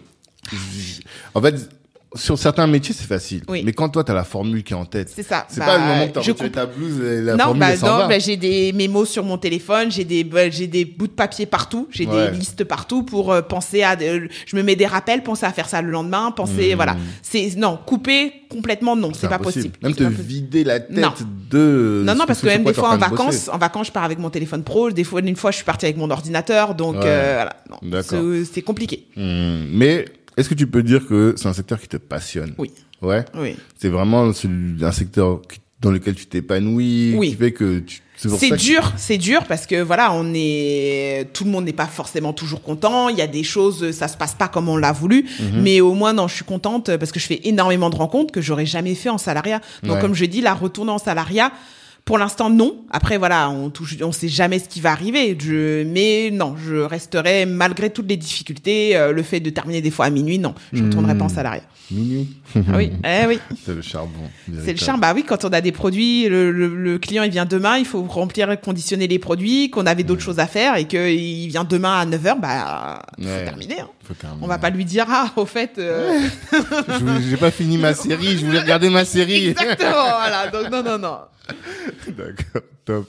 en 1.34 1.40
fait, 1.40 1.54
sur 2.14 2.38
certains 2.38 2.66
métiers, 2.66 2.94
c'est 2.96 3.06
facile. 3.06 3.42
Oui. 3.48 3.62
Mais 3.64 3.72
quand 3.72 3.88
toi, 3.88 4.04
t'as 4.04 4.14
la 4.14 4.24
formule 4.24 4.62
qui 4.62 4.72
est 4.72 4.76
en 4.76 4.84
tête, 4.84 5.10
C'est 5.14 5.22
ça. 5.22 5.46
c'est 5.48 5.60
Bah, 5.60 5.66
pas 5.66 5.78
le 5.78 5.84
moment 5.84 6.08
que 6.08 6.18
retiré 6.20 6.34
coupe- 6.34 6.52
ta 6.52 6.66
blouse 6.66 7.00
et 7.04 7.20
la 7.22 7.32
non, 7.34 7.44
formule 7.44 7.60
bah 7.60 7.76
s'en 7.76 7.98
non, 8.02 8.08
bah, 8.08 8.18
j'ai 8.18 8.36
des 8.36 8.72
mémos 8.72 9.08
sur 9.08 9.24
mon 9.24 9.38
téléphone, 9.38 9.90
j'ai 9.90 10.04
des, 10.04 10.24
bah, 10.24 10.48
j'ai 10.50 10.66
des 10.66 10.84
bouts 10.84 11.06
de 11.08 11.12
papier 11.12 11.46
partout, 11.46 11.88
j'ai 11.90 12.06
Ouais. 12.06 12.30
des 12.30 12.36
listes 12.36 12.64
partout 12.64 13.02
pour 13.02 13.32
euh, 13.32 13.42
penser 13.42 13.82
à, 13.82 13.96
de- 13.96 14.28
je 14.46 14.56
me 14.56 14.62
mets 14.62 14.76
des 14.76 14.86
rappels, 14.86 15.22
penser 15.22 15.46
à 15.46 15.52
faire 15.52 15.68
ça 15.68 15.82
le 15.82 15.90
lendemain, 15.90 16.30
penser, 16.30 16.70
Mhm. 16.70 16.76
voilà. 16.76 16.96
C'est, 17.22 17.54
non, 17.56 17.78
couper 17.84 18.32
complètement, 18.50 18.94
non, 18.96 19.12
c'est 19.14 19.28
pas 19.28 19.38
possible. 19.38 19.74
Même 19.82 19.94
te 19.94 20.04
vider 20.04 20.62
la 20.64 20.80
tête 20.80 20.90
Non. 20.96 21.12
de. 21.50 22.02
Non, 22.06 22.14
non, 22.14 22.22
ce- 22.22 22.26
parce 22.26 22.38
ce 22.38 22.44
que 22.46 22.50
même 22.50 22.64
des 22.64 22.72
fois 22.74 22.90
en 22.90 22.96
vacances, 22.98 23.48
en 23.52 23.58
vacances, 23.58 23.88
je 23.88 23.92
pars 23.92 24.04
avec 24.04 24.18
mon 24.18 24.30
téléphone 24.30 24.62
pro. 24.62 24.90
Des 24.90 25.04
fois, 25.04 25.20
une 25.20 25.36
fois, 25.36 25.50
je 25.50 25.56
suis 25.56 25.64
partie 25.64 25.86
avec 25.86 25.96
mon 25.96 26.10
ordinateur, 26.10 26.74
donc 26.74 26.96
euh, 26.96 27.34
voilà. 27.36 27.56
Non, 27.70 27.78
D'accord. 27.90 28.20
c'est- 28.22 28.44
c'est 28.54 28.62
compliqué. 28.62 29.06
Hmm. 29.16 29.64
Mais 29.72 30.04
est-ce 30.36 30.48
que 30.48 30.54
tu 30.54 30.66
peux 30.66 30.82
dire 30.82 31.06
que 31.06 31.34
c'est 31.36 31.48
un 31.48 31.52
secteur 31.52 31.80
qui 31.80 31.88
te 31.88 31.96
passionne? 31.96 32.54
Oui, 32.58 32.70
Ouais? 33.02 33.24
oui. 33.34 33.56
C'est 33.78 33.88
vraiment 33.88 34.22
un 34.24 34.92
secteur 34.92 35.40
dans 35.80 35.90
lequel 35.90 36.14
tu 36.14 36.26
t'épanouis, 36.26 37.14
Oui. 37.16 37.30
qui 37.30 37.36
fait 37.36 37.52
que 37.52 37.80
tu. 37.80 38.00
C'est 38.16 38.48
que- 38.50 38.54
dur, 38.54 38.92
c'est 38.96 39.18
dur 39.18 39.42
parce 39.44 39.66
que 39.66 39.82
voilà, 39.82 40.12
on 40.12 40.32
est 40.34 41.26
tout 41.34 41.44
le 41.44 41.50
monde 41.50 41.64
n'est 41.64 41.72
pas 41.72 41.86
forcément 41.86 42.32
toujours 42.32 42.62
content. 42.62 43.08
Il 43.08 43.18
y 43.18 43.20
a 43.22 43.26
des 43.26 43.42
choses, 43.42 43.90
ça 43.90 44.06
se 44.08 44.16
passe 44.16 44.34
pas 44.34 44.46
comme 44.48 44.68
on 44.68 44.76
l'a 44.76 44.92
voulu, 44.92 45.26
Mhm. 45.40 45.60
mais 45.62 45.80
au 45.80 45.94
moins 45.94 46.12
non, 46.12 46.28
je 46.28 46.34
suis 46.36 46.44
contente 46.44 46.96
parce 46.96 47.10
que 47.10 47.18
je 47.18 47.26
fais 47.26 47.40
énormément 47.44 47.90
de 47.90 47.96
rencontres 47.96 48.32
que 48.32 48.40
j'aurais 48.40 48.66
jamais 48.66 48.94
fait 48.94 49.08
en 49.10 49.18
salariat. 49.18 49.60
Donc 49.82 49.96
Ouais. 49.96 50.00
comme 50.00 50.14
je 50.14 50.24
dis, 50.26 50.40
la 50.40 50.54
retourner 50.54 50.92
en 50.92 50.98
salariat. 50.98 51.50
Pour 52.04 52.18
l'instant, 52.18 52.50
non. 52.50 52.84
Après, 52.90 53.16
voilà, 53.16 53.48
on 53.48 53.70
touche, 53.70 53.96
on 54.02 54.12
sait 54.12 54.28
jamais 54.28 54.58
ce 54.58 54.68
qui 54.68 54.80
va 54.82 54.92
arriver. 54.92 55.36
Je, 55.40 55.84
mais 55.84 56.30
non, 56.30 56.54
je 56.56 56.76
resterai 56.76 57.46
malgré 57.46 57.88
toutes 57.88 58.08
les 58.10 58.18
difficultés, 58.18 58.94
euh, 58.94 59.10
le 59.12 59.22
fait 59.22 59.40
de 59.40 59.48
terminer 59.48 59.80
des 59.80 59.90
fois 59.90 60.04
à 60.04 60.10
minuit, 60.10 60.38
non, 60.38 60.54
je 60.74 60.82
ne 60.82 60.88
retournerai 60.88 61.16
pas 61.16 61.24
en 61.24 61.28
salariat. 61.30 61.62
Minuit. 61.90 62.28
Ah 62.56 62.60
oui, 62.76 62.92
eh 63.04 63.26
oui. 63.26 63.38
C'est 63.64 63.74
le 63.74 63.80
charbon. 63.82 64.10
C'est 64.64 64.72
le 64.72 64.78
charme. 64.78 65.00
Bah 65.00 65.12
oui, 65.14 65.24
quand 65.26 65.44
on 65.46 65.48
a 65.52 65.60
des 65.62 65.72
produits, 65.72 66.28
le, 66.28 66.50
le- 66.50 66.74
le 66.76 66.98
client 66.98 67.22
il 67.22 67.30
vient 67.30 67.44
demain, 67.46 67.78
il 67.78 67.84
faut 67.86 68.02
remplir 68.02 68.50
et 68.50 68.56
conditionner 68.58 69.06
les 69.06 69.18
produits, 69.18 69.70
qu'on 69.70 69.86
avait 69.86 70.02
d'autres 70.02 70.22
choses 70.22 70.38
à 70.40 70.46
faire 70.46 70.76
et 70.76 70.84
qu'il 70.86 71.48
vient 71.48 71.64
demain 71.64 72.00
à 72.00 72.06
9h, 72.06 72.38
bah 72.40 73.02
Ouais. 73.18 73.24
c'est 73.26 73.44
terminé. 73.44 73.80
hein. 73.80 73.88
On 74.40 74.46
va 74.46 74.58
pas 74.58 74.70
lui 74.70 74.84
dire 74.84 75.06
ah 75.08 75.32
au 75.36 75.46
fait 75.46 75.78
euh, 75.78 76.20
J'ai 77.28 77.36
pas 77.36 77.50
fini 77.50 77.78
ma 77.78 77.94
série, 77.94 78.38
je 78.38 78.46
voulais 78.46 78.60
regarder 78.60 78.90
ma 78.90 79.04
série. 79.04 79.48
exactement 79.48 79.90
voilà. 79.90 80.48
Donc 80.48 80.70
non 80.70 80.82
non 80.82 80.98
non. 80.98 81.18
D'accord, 82.08 82.62
top. 82.84 83.08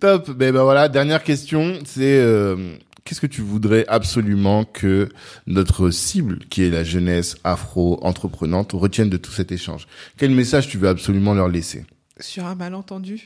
Top. 0.00 0.30
Ben, 0.30 0.52
ben 0.52 0.62
voilà, 0.62 0.88
dernière 0.88 1.24
question, 1.24 1.80
c'est 1.84 2.18
euh, 2.20 2.76
qu'est-ce 3.04 3.20
que 3.20 3.26
tu 3.26 3.40
voudrais 3.40 3.84
absolument 3.88 4.64
que 4.64 5.08
notre 5.46 5.90
cible, 5.90 6.38
qui 6.50 6.62
est 6.62 6.70
la 6.70 6.84
jeunesse 6.84 7.36
afro-entreprenante, 7.42 8.72
retienne 8.72 9.10
de 9.10 9.16
tout 9.16 9.32
cet 9.32 9.50
échange? 9.50 9.88
Quel 10.16 10.30
message 10.30 10.68
tu 10.68 10.78
veux 10.78 10.88
absolument 10.88 11.34
leur 11.34 11.48
laisser? 11.48 11.84
Sur 12.20 12.46
un 12.46 12.54
malentendu. 12.54 13.22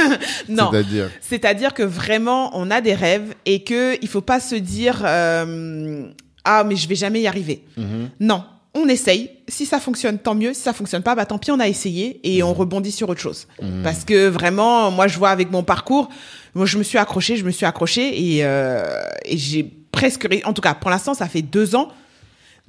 non. 0.48 0.70
C'est-à-dire? 0.70 1.10
C'est-à-dire 1.20 1.74
que 1.74 1.82
vraiment, 1.82 2.50
on 2.56 2.70
a 2.70 2.80
des 2.80 2.94
rêves 2.94 3.34
et 3.46 3.64
que 3.64 3.98
il 4.02 4.08
faut 4.08 4.20
pas 4.20 4.40
se 4.40 4.54
dire 4.54 5.02
euh, 5.04 6.08
ah 6.46 6.64
mais 6.64 6.76
je 6.76 6.88
vais 6.88 6.94
jamais 6.94 7.20
y 7.20 7.26
arriver. 7.26 7.62
Mhm. 7.76 8.10
Non, 8.20 8.44
on 8.74 8.86
essaye. 8.88 9.30
Si 9.48 9.66
ça 9.66 9.78
fonctionne, 9.80 10.18
tant 10.18 10.34
mieux. 10.34 10.54
Si 10.54 10.60
ça 10.62 10.72
fonctionne 10.72 11.02
pas, 11.02 11.14
bah 11.14 11.26
tant 11.26 11.38
pis, 11.38 11.50
on 11.50 11.60
a 11.60 11.68
essayé 11.68 12.20
et 12.24 12.42
on 12.42 12.52
rebondit 12.54 12.92
sur 12.92 13.08
autre 13.08 13.20
chose. 13.20 13.46
Parce 13.84 14.04
que 14.04 14.28
vraiment, 14.28 14.90
moi, 14.90 15.06
je 15.08 15.18
vois 15.18 15.30
avec 15.30 15.50
mon 15.50 15.62
parcours, 15.62 16.08
moi, 16.54 16.66
je 16.66 16.78
me 16.78 16.82
suis 16.82 16.98
accrochée, 16.98 17.36
je 17.36 17.44
me 17.44 17.50
suis 17.50 17.66
accrochée 17.66 18.34
et, 18.36 18.44
euh, 18.44 18.84
et 19.24 19.36
j'ai 19.36 19.62
presque, 19.92 20.26
en 20.44 20.52
tout 20.52 20.62
cas, 20.62 20.74
pour 20.74 20.90
l'instant, 20.90 21.14
ça 21.14 21.26
fait 21.28 21.42
deux 21.42 21.74
ans. 21.74 21.88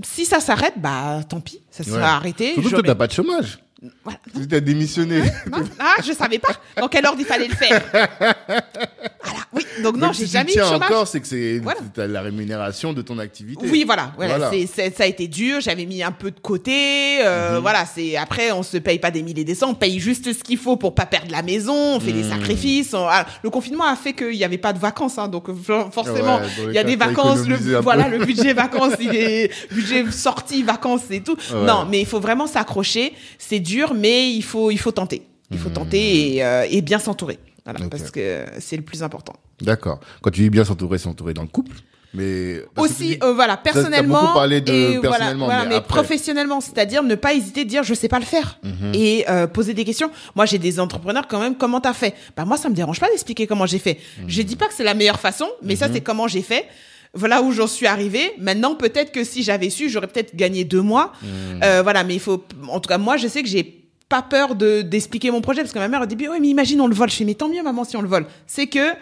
Si 0.04 0.26
ça 0.26 0.40
s'arrête, 0.40 0.74
bah 0.78 1.22
tant 1.28 1.40
pis, 1.40 1.62
ça 1.72 1.84
sera 1.84 1.98
Ouais. 1.98 2.04
arrêté. 2.04 2.54
Surtout 2.54 2.70
que 2.84 2.88
t'as 2.88 2.96
pas 2.96 3.08
de 3.08 3.14
chômage. 3.14 3.60
Voilà. 4.04 4.20
Tu 4.50 4.56
as 4.56 4.60
démissionné. 4.60 5.22
Non, 5.52 5.60
ah, 5.80 5.96
je 6.04 6.12
savais 6.14 6.40
pas 6.40 6.50
dans 6.80 6.88
quel 6.88 7.06
ordre 7.06 7.20
il 7.20 7.26
fallait 7.26 7.48
le 7.48 7.54
faire. 7.56 7.84
Voilà, 7.92 9.40
oui. 9.54 9.64
Donc 9.84 9.98
non, 9.98 10.12
j'ai 10.14 10.26
si 10.26 10.32
jamais 10.32 10.52
tu 10.52 10.58
eu 10.60 10.62
chômage. 10.64 10.90
encore, 10.90 11.08
c'est 11.08 11.20
que 11.22 11.28
c'est 11.28 11.60
Voilà. 11.60 11.80
la 12.08 12.22
rémunération 12.22 12.94
de 12.94 13.02
ton 13.02 13.20
activité. 13.20 13.68
Oui, 13.70 13.84
voilà, 13.86 14.14
voilà, 14.16 14.50
ça 14.52 15.04
a 15.04 15.06
été 15.06 15.28
dur. 15.28 15.62
J'avais 15.62 15.86
mis 15.86 16.02
un 16.02 16.12
peu 16.12 16.32
de 16.32 16.40
côté. 16.40 17.20
euh, 17.24 17.56
Mhm. 17.58 17.62
Voilà, 17.62 17.86
c'est 17.86 18.16
après 18.18 18.52
on 18.52 18.64
se 18.64 18.78
paye 18.78 19.00
pas 19.00 19.12
des 19.12 19.22
milliers 19.22 19.44
des 19.44 19.56
cents, 19.56 19.70
on 19.72 19.76
paye 19.76 20.00
juste 20.00 20.32
ce 20.34 20.44
qu'il 20.44 20.58
faut 20.58 20.76
pour 20.78 20.96
pas 20.96 21.06
perdre 21.06 21.32
la 21.32 21.42
maison. 21.44 21.96
On 21.96 22.00
fait 22.00 22.14
des 22.14 22.24
Mhm. 22.24 22.30
sacrifices. 22.32 22.94
on- 22.94 23.08
ah, 23.08 23.26
le 23.44 23.50
confinement 23.50 23.86
a 23.86 23.96
fait 23.96 24.14
qu'il 24.14 24.34
y 24.36 24.44
avait 24.44 24.58
pas 24.58 24.74
de 24.74 24.80
vacances, 24.80 25.18
hein, 25.18 25.28
donc 25.28 25.52
for- 25.62 25.94
forcément 25.94 26.38
Ouais, 26.38 26.48
il 26.70 26.74
y 26.74 26.78
a 26.80 26.84
des 26.84 26.96
vacances. 26.96 27.46
Le, 27.48 27.80
voilà, 27.80 28.08
le 28.08 28.26
budget 28.26 28.54
vacances, 28.54 28.94
il 29.00 29.16
est 29.16 29.52
budget 29.72 30.10
sortie 30.12 30.64
vacances 30.64 31.04
et 31.12 31.22
tout. 31.22 31.36
Ouais. 31.54 31.64
Non, 31.66 31.86
mais 31.90 32.00
il 32.00 32.06
faut 32.06 32.20
vraiment 32.20 32.48
s'accrocher. 32.48 33.14
C'est 33.38 33.60
dur, 33.74 33.94
mais 33.94 34.32
il 34.32 34.44
faut 34.52 34.72
il 34.72 34.80
faut 34.80 34.92
tenter. 35.02 35.22
Il 35.52 35.58
faut 35.58 35.70
tenter 35.70 36.36
et, 36.36 36.44
euh, 36.44 36.66
et 36.70 36.82
bien 36.82 37.00
s'entourer. 37.00 37.38
Voilà, 37.66 37.80
parce 37.90 38.12
que 38.12 38.46
c'est 38.60 38.78
le 38.78 38.84
plus 38.84 39.02
important. 39.04 39.34
D'accord. 39.62 40.00
Quand 40.22 40.32
tu 40.32 40.42
dis 40.42 40.50
bien 40.50 40.64
s'entourer, 40.66 40.98
s'entourer 40.98 41.34
dans 41.34 41.42
le 41.42 41.48
couple. 41.58 41.76
Mais 42.14 42.62
aussi 42.78 43.10
dis- 43.10 43.18
euh, 43.22 43.34
voilà 43.34 43.58
personnellement 43.58 44.22
beaucoup 44.22 44.34
parlé 44.34 44.62
de 44.62 44.74
et 44.74 45.00
personnellement, 45.02 45.46
voilà, 45.46 45.64
mais 45.64 45.70
mais, 45.70 45.76
après- 45.76 45.88
professionnellement 45.96 46.62
c'est-à-dire 46.62 47.04
ne 47.04 47.16
pas 47.16 47.34
hésiter 47.34 47.66
de 47.66 47.70
dire 47.70 47.84
je 47.84 47.94
sais 47.94 48.08
pas 48.08 48.18
le 48.20 48.26
faire 48.26 48.60
Mhm. 48.64 48.92
et 48.94 49.26
euh, 49.30 49.46
poser 49.46 49.74
des 49.74 49.84
questions 49.84 50.10
moi 50.34 50.46
j'ai 50.46 50.58
des 50.58 50.80
entrepreneurs 50.80 51.28
quand 51.28 51.40
même 51.42 51.56
comment 51.58 51.82
t'as 51.82 51.94
fait? 51.94 52.14
Bah 52.38 52.46
moi 52.46 52.56
ça 52.58 52.70
me 52.70 52.76
dérange 52.76 53.02
pas 53.02 53.10
d'expliquer 53.10 53.46
comment 53.46 53.66
j'ai 53.66 53.78
fait 53.80 53.98
Mhm. 54.22 54.30
je 54.30 54.42
dis 54.42 54.56
pas 54.56 54.68
que 54.68 54.74
c'est 54.74 54.86
la 54.86 54.94
meilleure 54.94 55.20
façon 55.20 55.48
mais 55.62 55.76
ça 55.76 55.90
c'est 55.92 56.00
comment 56.02 56.28
j'ai 56.30 56.42
fait 56.44 56.66
voilà 57.14 57.42
où 57.42 57.52
j'en 57.52 57.68
suis 57.68 57.88
arrivée. 57.88 58.34
Maintenant, 58.40 58.76
peut-être 58.76 59.12
que 59.12 59.24
si 59.24 59.44
j'avais 59.44 59.70
su, 59.70 59.90
j'aurais 59.90 60.08
peut-être 60.08 60.36
gagné 60.36 60.64
deux 60.64 60.82
mois. 60.82 61.14
Mhm. 61.22 61.62
Euh, 61.64 61.82
voilà, 61.84 62.04
mais 62.04 62.16
il 62.16 62.20
faut. 62.20 62.44
En 62.70 62.80
tout 62.80 62.88
cas, 62.88 62.98
moi, 62.98 63.18
je 63.18 63.28
sais 63.28 63.44
que 63.44 63.50
j'ai 63.50 63.84
pas 64.10 64.22
peur 64.22 64.56
de 64.56 64.82
d'expliquer 64.82 65.32
mon 65.32 65.42
projet 65.42 65.62
parce 65.62 65.74
que 65.74 65.80
ma 65.80 65.88
mère 65.88 66.02
au 66.02 66.06
début, 66.06 66.28
oui, 66.30 66.38
mais 66.40 66.48
imagine 66.48 66.80
on 66.82 66.88
le 66.88 66.96
vole. 66.96 67.10
Je 67.10 67.16
fais, 67.16 67.26
mais 67.26 67.34
tant 67.34 67.50
mieux, 67.50 67.64
maman, 67.64 67.84
si 67.84 67.98
on 67.98 68.02
le 68.02 68.08
vole. 68.08 68.26
C'est 68.46 68.68
que 68.68 68.94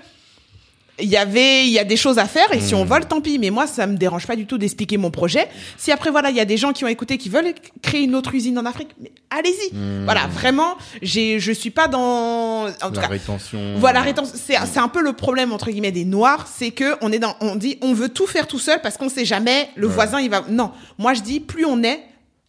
il 0.99 1.09
y 1.09 1.17
avait 1.17 1.65
il 1.65 1.71
y 1.71 1.79
a 1.79 1.83
des 1.83 1.97
choses 1.97 2.19
à 2.19 2.25
faire 2.25 2.53
et 2.53 2.61
si 2.61 2.73
on 2.73 2.85
vole 2.85 3.05
tant 3.05 3.19
pis 3.19 3.37
mais 3.37 3.49
moi 3.49 3.67
ça 3.67 3.85
me 3.85 3.97
dérange 3.97 4.25
pas 4.27 4.35
du 4.35 4.45
tout 4.45 4.57
d'expliquer 4.57 4.97
mon 4.97 5.11
projet 5.11 5.47
si 5.77 5.91
après 5.91 6.09
voilà 6.09 6.29
il 6.29 6.35
y 6.37 6.39
a 6.39 6.45
des 6.45 6.55
gens 6.57 6.71
qui 6.71 6.85
ont 6.85 6.87
écouté 6.87 7.17
qui 7.17 7.27
veulent 7.27 7.53
créer 7.81 8.03
une 8.03 8.15
autre 8.15 8.33
usine 8.33 8.57
en 8.57 8.65
Afrique 8.65 8.89
mais 9.01 9.11
allez-y 9.29 9.75
voilà 10.05 10.27
vraiment 10.27 10.77
j'ai 11.01 11.39
je 11.39 11.51
suis 11.51 11.69
pas 11.69 11.87
dans 11.87 12.67
en 12.67 12.89
tout 12.89 12.95
la 12.95 13.01
cas 13.01 13.07
rétention. 13.07 13.75
voilà, 13.77 14.01
rétention. 14.01 14.35
C'est, 14.35 14.55
c'est 14.71 14.79
un 14.79 14.87
peu 14.87 15.01
le 15.01 15.13
problème 15.13 15.51
entre 15.51 15.69
guillemets 15.69 15.91
des 15.91 16.05
noirs, 16.05 16.47
c'est 16.51 16.71
que 16.71 16.95
on 17.01 17.11
est 17.11 17.19
dans, 17.19 17.35
on 17.41 17.55
dit, 17.55 17.77
on 17.81 17.93
veut 17.93 18.09
tout 18.09 18.27
faire 18.27 18.47
tout 18.47 18.59
seul 18.59 18.81
parce 18.81 18.97
qu'on 18.97 19.09
sait 19.09 19.25
jamais 19.25 19.69
le 19.75 19.87
voisin 19.87 20.19
il 20.19 20.29
va. 20.29 20.43
Non, 20.49 20.71
moi 20.97 21.13
je 21.13 21.21
dis 21.21 21.39
plus 21.39 21.65
on 21.65 21.83
est, 21.83 22.01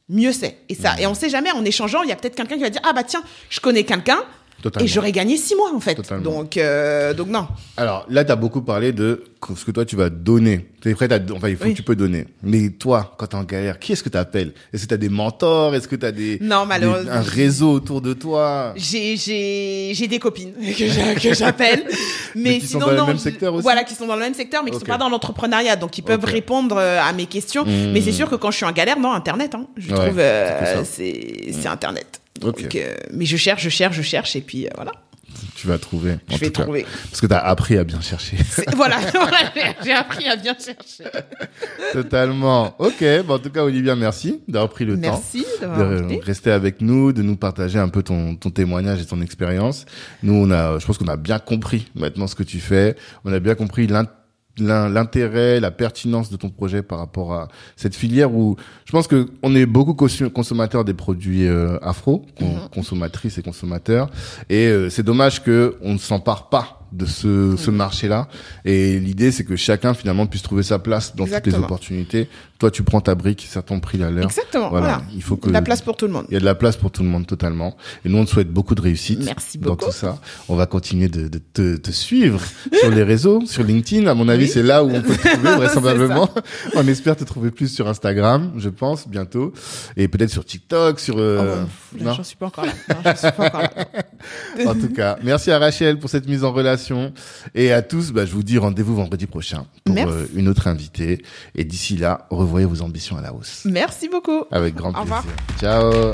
mieux 0.08 0.32
c'est. 0.32 0.58
Et 0.68 0.74
ça, 0.74 0.94
et 1.00 1.06
on 1.06 1.14
sait 1.14 1.28
jamais 1.28 1.50
en 1.52 1.64
échangeant, 1.64 2.02
il 2.02 2.08
y 2.08 2.12
a 2.12 2.16
peut-être 2.16 2.36
quelqu'un 2.36 2.56
qui 2.56 2.62
va 2.62 2.70
dire 2.70 2.82
ah 2.84 2.92
bah 2.92 3.04
tiens, 3.04 3.22
je 3.50 3.60
connais 3.60 3.84
quelqu'un. 3.84 4.18
Totalement. 4.62 4.84
Et 4.84 4.88
j'aurais 4.88 5.12
gagné 5.12 5.36
six 5.36 5.54
mois 5.54 5.70
en 5.74 5.80
fait. 5.80 5.94
Totalement. 5.94 6.22
Donc 6.24 6.56
euh, 6.56 7.12
donc 7.14 7.28
non. 7.28 7.46
Alors 7.76 8.06
là, 8.08 8.24
tu 8.24 8.32
as 8.32 8.36
beaucoup 8.36 8.62
parlé 8.62 8.92
de 8.92 9.22
ce 9.54 9.64
que 9.64 9.70
toi 9.70 9.84
tu 9.84 9.96
vas 9.96 10.08
donner. 10.10 10.66
Tu 10.80 10.90
es 10.90 10.94
prêt 10.94 11.12
à 11.12 11.18
enfin 11.34 11.48
il 11.48 11.56
faut 11.56 11.64
Oui. 11.64 11.72
que 11.72 11.76
tu 11.76 11.82
peux 11.82 11.94
donner. 11.94 12.26
Mais 12.42 12.70
toi, 12.70 13.14
quand 13.18 13.26
tu 13.28 13.36
es 13.36 13.38
en 13.38 13.44
galère, 13.44 13.78
qui 13.78 13.92
est-ce 13.92 14.02
que 14.02 14.08
tu 14.08 14.16
appelles 14.18 14.52
Est-ce 14.72 14.84
que 14.84 14.88
tu 14.88 14.94
as 14.94 14.96
des 14.96 15.08
mentors? 15.10 15.74
Est-ce 15.74 15.86
que 15.86 15.94
tu 15.96 16.06
as 16.06 16.10
des 16.12 16.38
Non, 16.40 16.62
des- 16.62 16.68
malheureusement. 16.68 17.12
un 17.12 17.20
réseau 17.20 17.70
autour 17.72 18.00
de 18.00 18.14
toi? 18.14 18.72
J'ai 18.76 19.16
j'ai 19.16 19.92
j'ai 19.94 20.08
des 20.08 20.18
copines 20.18 20.52
que 20.78 20.86
j'a- 20.88 21.14
que 21.14 21.34
j'appelle, 21.34 21.84
mais, 22.34 22.42
Mais 22.42 22.58
qui 22.58 22.66
sont 22.66 22.78
sinon 22.80 22.86
dans 22.86 22.92
le 22.92 22.96
non. 22.98 23.06
même 23.08 23.16
je- 23.18 23.22
secteur 23.22 23.54
aussi? 23.54 23.62
Voilà, 23.62 23.84
qui 23.84 23.94
sont 23.94 24.06
dans 24.06 24.14
le 24.16 24.20
même 24.22 24.34
secteur, 24.34 24.64
mais 24.64 24.70
qui 24.70 24.76
Ok. 24.78 24.82
sont 24.82 24.86
pas 24.92 24.98
dans 24.98 25.08
l'entrepreneuriat, 25.10 25.76
donc 25.76 25.96
ils 25.98 26.02
peuvent 26.02 26.24
répondre 26.24 26.76
euh, 26.78 26.98
à 27.00 27.12
mes 27.12 27.26
questions. 27.26 27.64
Mmh. 27.64 27.92
Mais 27.92 28.00
c'est 28.00 28.12
sûr 28.12 28.28
que 28.30 28.36
quand 28.36 28.50
je 28.50 28.56
suis 28.56 28.66
en 28.66 28.72
galère, 28.72 28.98
non, 28.98 29.12
Internet, 29.12 29.54
hein, 29.54 29.66
je 29.76 29.90
Ouais, 29.94 30.06
trouve, 30.06 30.18
euh, 30.18 30.82
c'est 30.84 31.50
c'est 31.52 31.68
Internet. 31.68 32.20
Donc, 32.40 32.60
Ok. 32.64 32.76
euh, 32.76 32.94
mais 33.12 33.24
je 33.26 33.36
cherche, 33.36 33.62
je 33.62 33.68
cherche, 33.70 33.96
je 33.96 34.02
cherche, 34.02 34.36
et 34.36 34.40
puis 34.40 34.66
euh, 34.66 34.70
voilà, 34.74 34.92
Tu 35.54 35.66
vas 35.66 35.78
trouver. 35.78 36.12
en 36.12 36.34
je 36.34 36.38
vais 36.38 36.46
tout 36.46 36.52
cas. 36.52 36.62
trouver. 36.62 36.86
Parce 37.10 37.20
que 37.20 37.26
tu 37.26 37.32
as 37.34 37.44
appris 37.44 37.76
à 37.78 37.84
bien 37.84 38.00
chercher. 38.00 38.36
Voilà, 38.74 38.98
voilà, 39.12 39.38
j'ai- 39.84 39.92
appris 39.92 40.26
à 40.26 40.36
bien 40.36 40.54
chercher. 40.54 41.10
Totalement. 41.92 42.74
Ok. 42.78 43.04
Bon, 43.26 43.34
en 43.34 43.38
tout 43.38 43.50
cas, 43.50 43.62
Olivia, 43.62 43.94
merci 43.96 44.40
d'avoir 44.48 44.70
pris 44.70 44.84
le 44.84 44.94
temps. 44.94 45.00
Merci 45.00 45.44
d'avoir 45.60 45.88
de 45.88 46.22
rester 46.24 46.50
avec 46.50 46.80
nous, 46.80 47.12
de 47.12 47.22
nous 47.22 47.36
partager 47.36 47.78
un 47.78 47.88
peu 47.88 48.02
ton, 48.02 48.36
ton 48.36 48.50
témoignage 48.50 49.00
et 49.00 49.06
ton 49.06 49.20
expérience. 49.20 49.84
Nous, 50.22 50.34
on 50.34 50.50
a, 50.50 50.78
je 50.78 50.86
pense 50.86 50.98
qu'on 50.98 51.08
a 51.08 51.16
bien 51.16 51.38
compris 51.38 51.86
maintenant 51.94 52.26
ce 52.26 52.34
que 52.34 52.42
tu 52.42 52.60
fais. 52.60 52.96
On 53.24 53.32
a 53.32 53.38
bien 53.40 53.54
compris 53.54 53.86
l'in- 53.86 54.02
l'in- 54.02 54.10
l'intérêt, 54.58 55.60
la 55.60 55.70
pertinence 55.70 56.30
de 56.30 56.36
ton 56.36 56.48
projet 56.50 56.82
par 56.82 56.98
rapport 56.98 57.34
à 57.34 57.48
cette 57.76 57.94
filière 57.94 58.32
où 58.34 58.56
je 58.84 58.92
pense 58.92 59.06
que 59.06 59.28
on 59.42 59.54
est 59.54 59.66
beaucoup 59.66 59.94
consommateurs 59.94 60.84
des 60.84 60.94
produits 60.94 61.46
euh, 61.46 61.78
afro, 61.82 62.24
Mhm. 62.40 62.68
consommatrices 62.74 63.38
et 63.38 63.42
consommateurs, 63.42 64.10
et 64.48 64.66
euh, 64.68 64.90
c'est 64.90 65.02
dommage 65.02 65.42
que 65.42 65.76
on 65.82 65.94
ne 65.94 65.98
s'empare 65.98 66.48
pas 66.48 66.80
de 66.92 67.04
ce, 67.04 67.56
ce 67.56 67.70
marché-là. 67.70 68.28
Et 68.64 68.98
l'idée, 69.00 69.32
c'est 69.32 69.44
que 69.44 69.56
chacun 69.56 69.92
finalement 69.92 70.26
puisse 70.26 70.42
trouver 70.42 70.62
sa 70.62 70.78
place 70.78 71.14
dans 71.16 71.24
toutes 71.26 71.46
les 71.46 71.52
opportunités. 71.64 72.28
Toi, 72.58 72.70
tu 72.70 72.82
prends 72.82 73.00
ta 73.00 73.14
brique, 73.14 73.46
ton 73.66 73.80
prix 73.80 74.02
à 74.02 74.10
l'heure. 74.10 74.24
Exactement. 74.24 74.70
Voilà. 74.70 74.86
Voilà. 74.86 75.02
Il 75.14 75.22
faut 75.22 75.36
que 75.36 75.48
De 75.48 75.52
la 75.52 75.60
place 75.62 75.82
pour 75.82 75.96
tout 75.96 76.06
le 76.06 76.12
monde. 76.12 76.24
il 76.30 76.34
y 76.34 76.36
a 76.36 76.40
de 76.40 76.44
la 76.44 76.54
place 76.54 76.76
pour 76.76 76.90
tout 76.90 77.02
le 77.02 77.08
monde 77.08 77.26
totalement. 77.26 77.76
Et 78.04 78.08
nous, 78.08 78.18
on 78.18 78.24
te 78.24 78.30
souhaite 78.30 78.50
beaucoup 78.50 78.74
de 78.74 78.80
réussite 78.80 79.22
Merci 79.24 79.58
dans 79.58 79.70
beaucoup. 79.70 79.86
tout 79.86 79.92
ça. 79.92 80.18
On 80.48 80.56
va 80.56 80.66
continuer 80.66 81.08
de, 81.08 81.28
de 81.28 81.38
te, 81.38 81.76
te 81.76 81.90
suivre 81.90 82.40
sur 82.72 82.90
les 82.90 83.02
réseaux, 83.02 83.42
sur 83.46 83.62
LinkedIn. 83.62 84.06
À 84.06 84.14
mon 84.14 84.28
avis, 84.28 84.44
Oui. 84.44 84.50
c'est 84.50 84.62
là 84.62 84.82
où 84.84 84.90
on 84.90 85.02
peut 85.02 85.14
te 85.16 85.28
trouver 85.28 85.54
vraisemblablement. 85.56 86.30
on 86.74 86.86
espère 86.88 87.16
te 87.16 87.24
trouver 87.24 87.50
plus 87.50 87.68
sur 87.68 87.88
Instagram, 87.88 88.52
je 88.56 88.68
pense, 88.70 89.06
bientôt. 89.08 89.52
Et 89.96 90.08
peut-être 90.08 90.30
sur 90.30 90.44
TikTok, 90.44 90.98
sur... 91.00 91.16
euh, 91.18 91.64
Oh, 91.96 91.98
là, 91.98 92.04
non 92.04 92.12
j'en 92.14 92.24
suis 92.24 92.36
pas 92.36 92.46
encore 92.46 92.66
là. 92.66 92.72
Non, 92.88 93.12
suis 93.16 93.32
pas 93.32 93.46
encore 93.46 93.60
là. 93.60 94.70
en 94.70 94.74
tout 94.74 94.88
cas, 94.92 95.16
merci 95.22 95.50
à 95.50 95.58
Rachel 95.58 95.98
pour 95.98 96.10
cette 96.10 96.28
mise 96.28 96.44
en 96.44 96.52
relation. 96.52 97.12
Et 97.54 97.72
à 97.72 97.82
tous, 97.82 98.12
bah, 98.12 98.24
je 98.26 98.32
vous 98.32 98.42
dis 98.42 98.58
rendez-vous 98.58 98.94
vendredi 98.96 99.26
prochain 99.26 99.66
pour 99.84 99.96
euh, 99.96 100.26
une 100.34 100.48
autre 100.48 100.66
invitée. 100.68 101.22
Et 101.54 101.64
d'ici 101.64 101.96
là, 101.96 102.26
revoyez 102.46 102.66
vos 102.66 102.82
ambitions 102.82 103.16
à 103.18 103.20
la 103.20 103.32
hausse. 103.34 103.62
Merci 103.64 104.08
beaucoup. 104.08 104.44
Avec 104.50 104.74
grand 104.74 104.90
Au 104.90 104.92
plaisir. 104.92 105.16
revoir. 105.16 105.24
Ciao. 105.60 106.12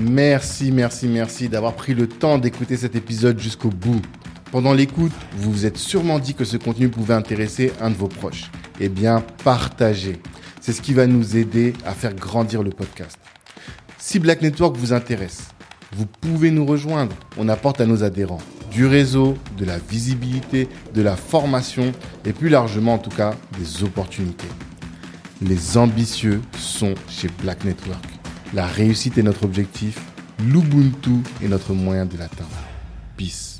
Merci, 0.00 0.72
merci, 0.72 1.06
merci 1.06 1.48
d'avoir 1.48 1.74
pris 1.74 1.94
le 1.94 2.08
temps 2.08 2.38
d'écouter 2.38 2.76
cet 2.76 2.96
épisode 2.96 3.38
jusqu'au 3.38 3.68
bout. 3.68 4.00
Pendant 4.50 4.72
l'écoute, 4.72 5.12
vous 5.36 5.52
vous 5.52 5.66
êtes 5.66 5.78
sûrement 5.78 6.18
dit 6.18 6.34
que 6.34 6.44
ce 6.44 6.56
contenu 6.56 6.88
pouvait 6.88 7.14
intéresser 7.14 7.72
un 7.80 7.90
de 7.90 7.94
vos 7.96 8.08
proches. 8.08 8.50
Eh 8.80 8.88
bien, 8.88 9.22
partagez. 9.44 10.20
C'est 10.60 10.72
ce 10.72 10.82
qui 10.82 10.92
va 10.92 11.06
nous 11.06 11.36
aider 11.36 11.72
à 11.86 11.92
faire 11.92 12.14
grandir 12.14 12.62
le 12.62 12.70
podcast. 12.70 13.18
Si 13.98 14.18
Black 14.18 14.42
Network 14.42 14.76
vous 14.76 14.92
intéresse, 14.92 15.48
vous 15.92 16.06
pouvez 16.06 16.50
nous 16.50 16.66
rejoindre. 16.66 17.14
On 17.38 17.48
apporte 17.48 17.80
à 17.80 17.86
nos 17.86 18.02
adhérents 18.04 18.40
du 18.72 18.86
réseau, 18.86 19.36
de 19.58 19.64
la 19.64 19.78
visibilité, 19.78 20.68
de 20.94 21.02
la 21.02 21.16
formation 21.16 21.92
et 22.24 22.32
plus 22.32 22.48
largement 22.48 22.94
en 22.94 22.98
tout 22.98 23.10
cas 23.10 23.34
des 23.58 23.82
opportunités. 23.82 24.48
Les 25.42 25.76
ambitieux 25.76 26.40
sont 26.58 26.94
chez 27.08 27.28
Black 27.42 27.64
Network. 27.64 28.04
La 28.54 28.66
réussite 28.66 29.18
est 29.18 29.22
notre 29.22 29.44
objectif, 29.44 29.98
l'Ubuntu 30.46 31.22
est 31.42 31.48
notre 31.48 31.72
moyen 31.72 32.06
de 32.06 32.16
l'atteindre. 32.16 32.48
Peace. 33.16 33.51